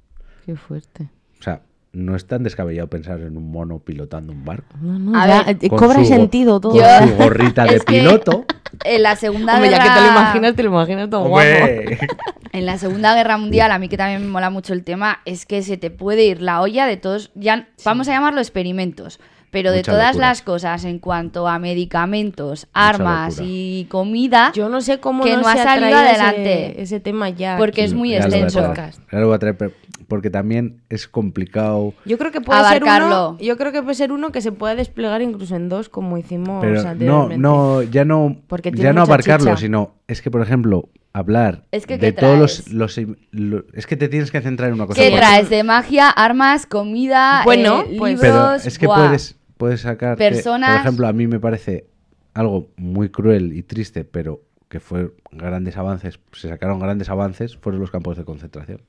Qué 0.45 0.55
fuerte. 0.55 1.09
O 1.39 1.43
sea, 1.43 1.63
no 1.93 2.15
es 2.15 2.25
tan 2.27 2.43
descabellado 2.43 2.89
pensar 2.89 3.19
en 3.21 3.37
un 3.37 3.51
mono 3.51 3.79
pilotando 3.79 4.33
un 4.33 4.43
barco. 4.43 4.75
No, 4.81 4.97
no, 4.99 5.17
A 5.19 5.27
ya, 5.27 5.43
ver, 5.43 5.57
eh, 5.61 5.69
Con 5.69 5.77
cobra 5.79 5.99
su 5.99 6.05
sentido 6.05 6.59
todo. 6.59 6.71
Con 6.73 6.81
Yo- 6.81 7.07
su 7.07 7.15
gorrita 7.15 7.65
de 7.65 7.79
piloto. 7.87 8.45
En 8.83 9.03
la 9.03 9.15
segunda 9.15 9.53
Hombre, 9.55 9.69
ya 9.69 9.77
que 9.77 9.83
te 9.89 9.95
lo 9.95 10.01
guerra- 10.01 10.11
imaginas, 10.11 10.55
te 10.55 10.63
lo 10.63 10.69
imaginas 10.69 11.09
todo 11.09 11.27
guapo. 11.27 11.47
En 12.53 12.67
la 12.67 12.77
Segunda 12.77 13.15
Guerra 13.15 13.37
Mundial, 13.37 13.71
a 13.71 13.79
mí 13.79 13.89
que 13.89 13.97
también 13.97 14.21
me 14.21 14.27
mola 14.27 14.51
mucho 14.51 14.73
el 14.73 14.83
tema, 14.83 15.21
es 15.25 15.47
que 15.47 15.63
se 15.63 15.75
te 15.75 15.89
puede 15.89 16.23
ir 16.25 16.39
la 16.43 16.61
olla 16.61 16.85
de 16.85 16.97
todos, 16.97 17.31
ya 17.33 17.67
vamos 17.83 18.07
a 18.07 18.11
llamarlo 18.11 18.41
experimentos, 18.41 19.19
pero 19.49 19.71
de 19.71 19.81
todas 19.81 20.09
locura. 20.13 20.27
las 20.27 20.43
cosas 20.43 20.85
en 20.85 20.99
cuanto 20.99 21.47
a 21.47 21.57
medicamentos, 21.57 22.67
armas 22.73 23.37
locura. 23.37 23.47
y 23.49 23.85
comida, 23.89 24.51
Yo 24.53 24.69
no 24.69 24.81
sé 24.81 24.99
cómo 24.99 25.23
Que 25.23 25.35
no, 25.35 25.43
se 25.43 25.49
ha 25.59 25.63
salido 25.63 25.87
ese- 25.99 26.09
adelante. 26.09 26.81
Ese, 26.81 26.99
tema 26.99 27.29
ya. 27.29 27.57
Porque 27.57 27.83
es 27.83 27.93
muy 27.95 28.11
Ya 28.11 28.19
lo 28.19 28.25
voy 28.25 28.33
a 28.33 28.43
extenso. 28.43 28.59
traer, 28.59 28.69
podcast. 28.75 29.11
ya 29.11 29.17
lo 29.19 29.25
voy 29.27 29.35
a 29.35 29.39
traer, 29.39 29.73
porque 30.07 30.29
también 30.29 30.81
es 30.89 31.07
complicado. 31.07 31.93
Yo 32.05 32.17
creo 32.17 32.31
que 32.31 32.41
puede 32.41 32.59
ser 32.59 32.83
Abarcarlo. 32.83 33.29
uno. 33.31 33.37
Yo 33.39 33.57
creo 33.57 33.71
que 33.71 33.81
puede 33.81 33.95
ser 33.95 34.11
uno 34.11 34.31
que 34.31 34.41
se 34.41 34.51
pueda 34.51 34.75
desplegar 34.75 35.21
incluso 35.21 35.55
en 35.55 35.69
dos, 35.69 35.89
como 35.89 36.17
hicimos 36.17 36.61
Pero 36.61 36.81
no, 36.83 36.89
anteriormente. 36.89 37.37
no, 37.41 37.81
ya 37.83 38.05
no, 38.05 38.37
Porque 38.47 38.71
ya 38.71 38.93
no 38.93 39.01
abarcarlo, 39.01 39.51
chicha. 39.51 39.57
sino 39.57 39.95
es 40.07 40.21
que, 40.21 40.29
por 40.31 40.41
ejemplo, 40.41 40.89
hablar 41.13 41.65
Es 41.71 41.85
que, 41.85 41.97
de 41.97 42.13
¿qué 42.13 42.21
todos 42.21 42.39
los, 42.39 42.67
los, 42.71 42.99
lo- 43.31 43.63
Es 43.73 43.85
que 43.87 43.95
te 43.97 44.07
tienes 44.09 44.31
que 44.31 44.41
centrar 44.41 44.69
en 44.69 44.75
una 44.75 44.87
cosa. 44.87 45.01
¿qué 45.01 45.09
Porque- 45.09 45.25
traes 45.25 45.49
de 45.49 45.63
magia, 45.63 46.09
armas, 46.09 46.65
comida, 46.65 47.41
Bueno, 47.45 47.81
eh, 47.81 47.95
pues- 47.97 48.13
libros? 48.21 48.21
Pero 48.21 48.53
es 48.55 48.79
que 48.79 48.87
buah. 48.87 48.97
puedes, 49.05 49.37
puedes 49.57 49.81
sacar. 49.81 50.17
Personas- 50.17 50.71
Por 50.77 50.81
ejemplo, 50.81 51.07
a 51.07 51.13
mí 51.13 51.27
me 51.27 51.39
parece 51.39 51.87
algo 52.33 52.69
muy 52.77 53.09
cruel 53.09 53.53
y 53.53 53.61
triste, 53.63 54.03
pero 54.05 54.41
que 54.69 54.79
fue 54.79 55.13
grandes 55.31 55.77
avances, 55.77 56.19
se 56.31 56.49
sacaron 56.49 56.79
grandes 56.79 57.07
avances, 57.09 57.57
fueron 57.57 57.79
los 57.79 57.91
campos 57.91 58.17
de 58.17 58.25
concentración. 58.25 58.81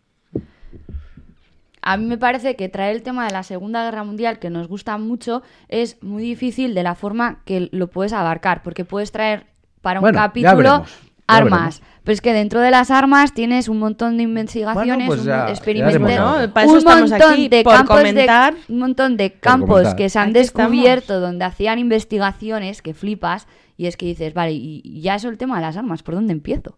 A 1.87 1.97
mí 1.99 2.07
me 2.07 2.17
parece 2.17 2.57
que 2.57 2.69
traer 2.71 2.97
el 2.97 3.03
tema 3.03 3.27
de 3.27 3.33
la 3.33 3.43
Segunda 3.43 3.85
Guerra 3.85 4.05
Mundial, 4.05 4.39
que 4.39 4.49
nos 4.49 4.69
gusta 4.69 4.97
mucho, 4.97 5.43
es 5.69 6.03
muy 6.03 6.23
difícil 6.23 6.75
de 6.75 6.83
la 6.83 6.95
forma 6.95 7.41
que 7.45 7.69
lo 7.73 7.89
puedes 7.89 8.13
abarcar, 8.15 8.63
porque 8.63 8.85
puedes 8.87 9.13
traer 9.13 9.47
para 9.83 10.01
un 10.01 10.05
Bueno, 10.05 10.19
capítulo 10.19 10.57
veremos, 10.57 10.89
armas. 11.27 11.83
Pero 12.03 12.15
es 12.15 12.21
que 12.23 12.33
dentro 12.33 12.61
de 12.61 12.71
las 12.71 12.91
armas 12.91 13.35
tienes 13.35 13.69
un 13.69 13.79
montón 13.79 14.17
de 14.17 14.23
investigaciones, 14.23 15.07
Bueno, 15.07 15.07
pues 15.07 15.21
un 15.21 15.27
ya- 15.27 15.37
mon- 15.39 15.47
ya 15.47 15.53
experimentos, 15.53 15.95
haremos 15.95 16.11
Bueno, 16.11 16.29
algo. 16.37 16.55
para 16.55 16.67
eso 16.67 16.77
un 16.79 16.85
montón 16.85 17.33
aquí, 17.33 17.49
de 17.49 17.65
campos 17.65 17.97
comentar. 17.99 18.55
de 18.55 18.73
un 18.73 18.79
montón 18.79 19.17
de 19.19 19.33
campos 19.33 19.69
comentar. 19.69 19.97
que 19.97 20.09
se 20.09 20.19
han 20.19 20.31
Aquí 20.31 20.39
estamos. 20.39 20.71
descubierto 20.71 21.21
donde 21.21 21.45
hacían 21.45 21.79
investigaciones 21.79 22.81
que 22.83 22.95
flipas 22.95 23.47
y 23.77 23.87
es 23.87 23.97
que 23.97 24.07
dices, 24.07 24.33
vale, 24.35 24.53
y, 24.53 24.81
y 24.85 25.01
ya 25.03 25.17
eso 25.17 25.29
el 25.29 25.37
tema 25.39 25.57
de 25.57 25.63
las 25.63 25.77
armas, 25.77 26.03
¿por 26.03 26.15
dónde 26.15 26.33
empiezo? 26.33 26.77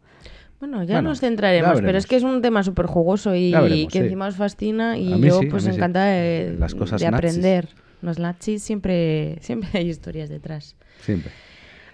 Bueno, 0.61 0.83
ya 0.85 0.95
Bueno, 0.95 1.11
nos 1.11 1.21
ya 1.21 1.29
centraremos, 1.29 1.81
pero 1.83 1.99
es 1.99 2.07
que 2.07 2.17
es 2.17 2.23
un 2.23 2.41
tema 2.41 2.63
súper 2.63 2.87
jugoso 2.87 3.35
y 3.35 3.53
veremos, 3.53 3.93
que 3.93 3.99
sí. 3.99 4.05
encima 4.05 4.29
os 4.29 4.37
fascina 4.37 4.97
y 4.97 5.21
yo 5.21 5.41
sí, 5.41 5.47
pues 5.47 5.65
sí. 5.65 5.71
encantada 5.71 6.07
de, 6.07 6.57
Las 6.59 6.75
cosas 6.75 7.01
de 7.01 7.07
aprender. 7.07 7.69
Los 8.03 8.19
nachis 8.19 8.63
siempre, 8.63 9.39
siempre 9.41 9.69
hay 9.75 9.89
historias 9.89 10.29
detrás. 10.29 10.77
Siempre. 11.01 11.33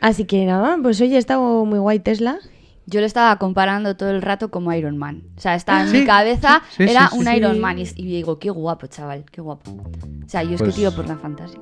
Así 0.01 0.25
que 0.25 0.45
nada, 0.45 0.79
pues 0.83 1.01
hoy 1.01 1.15
ha 1.15 1.19
estado 1.19 1.65
muy 1.65 1.79
guay 1.79 2.01
Tesla. 2.01 2.39
Yo 2.87 2.99
lo 3.01 3.07
estaba 3.07 3.37
comparando 3.39 3.97
todo 3.97 4.11
el 4.11 4.23
rato 4.23 4.51
como 4.51 4.73
Iron 4.73 4.99
Man. 4.99 5.23
O 5.37 5.41
sea, 5.41 5.55
estaba 5.55 5.83
en 5.83 5.89
Sí, 5.89 5.99
mi 6.01 6.05
cabeza, 6.05 6.63
sí, 6.71 6.85
sí, 6.85 6.91
era 6.91 7.09
sí, 7.09 7.19
un 7.19 7.25
sí. 7.27 7.37
Iron 7.37 7.61
Man. 7.61 7.79
Y, 7.79 7.83
y 7.95 8.07
digo, 8.07 8.39
qué 8.41 8.51
guapo, 8.51 8.89
chaval, 8.89 9.25
qué 9.31 9.41
guapo. 9.41 9.71
O 9.71 10.29
sea, 10.29 10.43
yo 10.43 10.57
es 10.57 10.63
que 10.63 10.71
tiro 10.73 10.91
por 10.93 11.07
la 11.07 11.17
fantasía. 11.17 11.61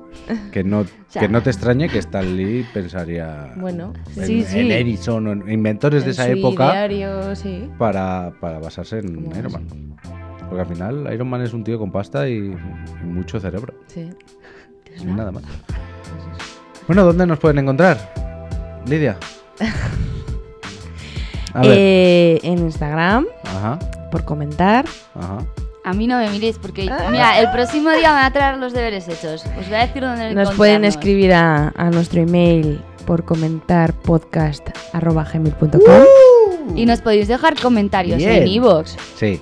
Que 0.51 0.63
no, 0.63 0.83
sea- 1.09 1.21
que 1.21 1.27
no 1.29 1.43
te 1.43 1.51
extrañe 1.51 1.89
que 1.89 1.99
Stan 1.99 2.35
Lee 2.35 2.65
pensaría 2.73 3.53
Bueno, 3.57 3.93
en, 4.15 4.25
Sí, 4.25 4.43
sí. 4.43 4.59
en 4.59 4.71
Edison 4.71 5.27
o 5.27 5.31
en 5.33 5.49
inventores 5.51 6.05
de 6.05 6.11
esa 6.11 6.27
época 6.27 6.73
para, 7.77 8.33
para 8.41 8.59
basarse 8.59 8.99
en 8.99 9.29
Iron. 9.37 9.51
Man. 9.51 9.67
Porque 10.49 10.61
al 10.61 10.67
final 10.67 11.13
Iron 11.13 11.29
Man 11.29 11.41
es 11.41 11.53
un 11.53 11.63
tío 11.63 11.77
con 11.77 11.91
pasta 11.91 12.27
y, 12.27 12.33
y 12.37 13.05
mucho 13.05 13.39
cerebro. 13.39 13.73
sí. 13.87 14.09
Y 14.99 15.05
nada 15.05 15.31
más. 15.31 15.43
Bueno, 16.87 17.05
¿dónde 17.05 17.25
nos 17.25 17.39
pueden 17.39 17.59
encontrar? 17.59 17.97
Lidia. 18.85 19.17
A 21.53 21.61
ver. 21.61 21.75
Eh, 21.77 22.39
en 22.43 22.59
Instagram, 22.59 23.25
Ajá, 23.43 23.79
por 24.11 24.23
comentar. 24.25 24.85
ajá. 25.15 25.37
A 25.83 25.93
mí 25.93 26.05
no 26.05 26.19
me 26.19 26.29
miréis 26.29 26.59
porque, 26.59 26.83
mira, 27.09 27.39
el 27.39 27.49
próximo 27.49 27.89
día 27.89 28.09
me 28.09 28.19
va 28.19 28.25
a 28.27 28.31
traer 28.31 28.59
los 28.59 28.71
deberes 28.71 29.07
hechos. 29.07 29.43
Os 29.59 29.65
voy 29.67 29.73
a 29.75 29.87
decir 29.87 30.03
dónde 30.03 30.31
Nos 30.35 30.51
pueden 30.53 30.85
escribir 30.85 31.33
a, 31.33 31.73
a 31.75 31.89
nuestro 31.89 32.21
email 32.21 32.79
por 33.07 33.25
comentar 33.25 33.91
podcast.gmail.com. 33.93 36.77
Y 36.77 36.85
nos 36.85 37.01
podéis 37.01 37.27
dejar 37.27 37.59
comentarios 37.59 38.19
Bien. 38.19 38.43
en 38.43 38.47
iVoox. 38.47 38.95
Sí. 39.15 39.41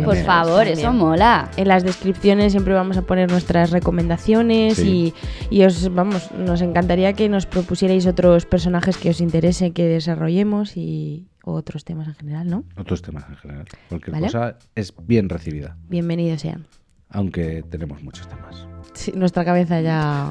Eh, 0.00 0.04
Por 0.04 0.16
favor, 0.16 0.58
también. 0.64 0.78
eso 0.78 0.92
mola. 0.92 1.50
En 1.56 1.68
las 1.68 1.84
descripciones 1.84 2.52
siempre 2.52 2.74
vamos 2.74 2.96
a 2.96 3.02
poner 3.02 3.30
nuestras 3.30 3.70
recomendaciones 3.70 4.76
Sí. 4.76 5.14
y, 5.50 5.56
y 5.60 5.64
os 5.64 5.92
vamos, 5.94 6.30
nos 6.32 6.60
encantaría 6.62 7.12
que 7.12 7.28
nos 7.28 7.46
propusierais 7.46 8.06
otros 8.06 8.46
personajes 8.46 8.96
que 8.96 9.10
os 9.10 9.20
interese 9.20 9.72
que 9.72 9.84
desarrollemos 9.86 10.76
y 10.76 11.28
otros 11.44 11.84
temas 11.84 12.08
en 12.08 12.14
general, 12.14 12.48
¿no? 12.48 12.64
Otros 12.76 13.00
temas 13.02 13.24
en 13.28 13.36
general. 13.36 13.64
Cualquier 13.88 14.12
Vale. 14.12 14.26
cosa 14.26 14.58
es 14.74 14.92
bien 15.06 15.28
recibida. 15.28 15.76
Bienvenidos 15.88 16.40
sean. 16.42 16.66
Aunque 17.10 17.64
tenemos 17.70 18.02
muchos 18.02 18.28
temas. 18.28 18.66
Sí, 18.92 19.12
nuestra 19.14 19.44
cabeza 19.44 19.80
ya. 19.80 20.30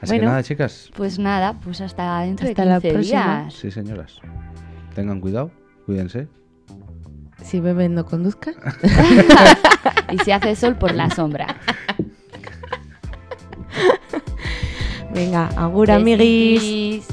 Así 0.00 0.12
que 0.12 0.18
Bueno. 0.18 0.24
nada, 0.30 0.42
chicas. 0.42 0.90
Pues 0.96 1.18
nada, 1.18 1.54
pues 1.62 1.80
hasta 1.80 2.20
dentro 2.20 2.46
Hasta 2.48 2.62
de 2.62 2.68
la 2.68 2.80
15 2.80 2.94
próxima. 2.94 3.40
días. 3.42 3.54
Sí, 3.54 3.70
señoras. 3.70 4.18
Tengan 4.94 5.20
cuidado, 5.20 5.50
cuídense. 5.86 6.28
Si 7.44 7.60
beben, 7.60 7.94
no 7.94 8.04
conduzca. 8.04 8.52
Y 10.10 10.18
se 10.18 10.32
hace 10.32 10.56
sol 10.56 10.76
por 10.76 10.94
la 10.94 11.10
sombra. 11.10 11.56
Venga, 15.12 15.48
agur, 15.56 15.90
amiguis. 15.90 17.06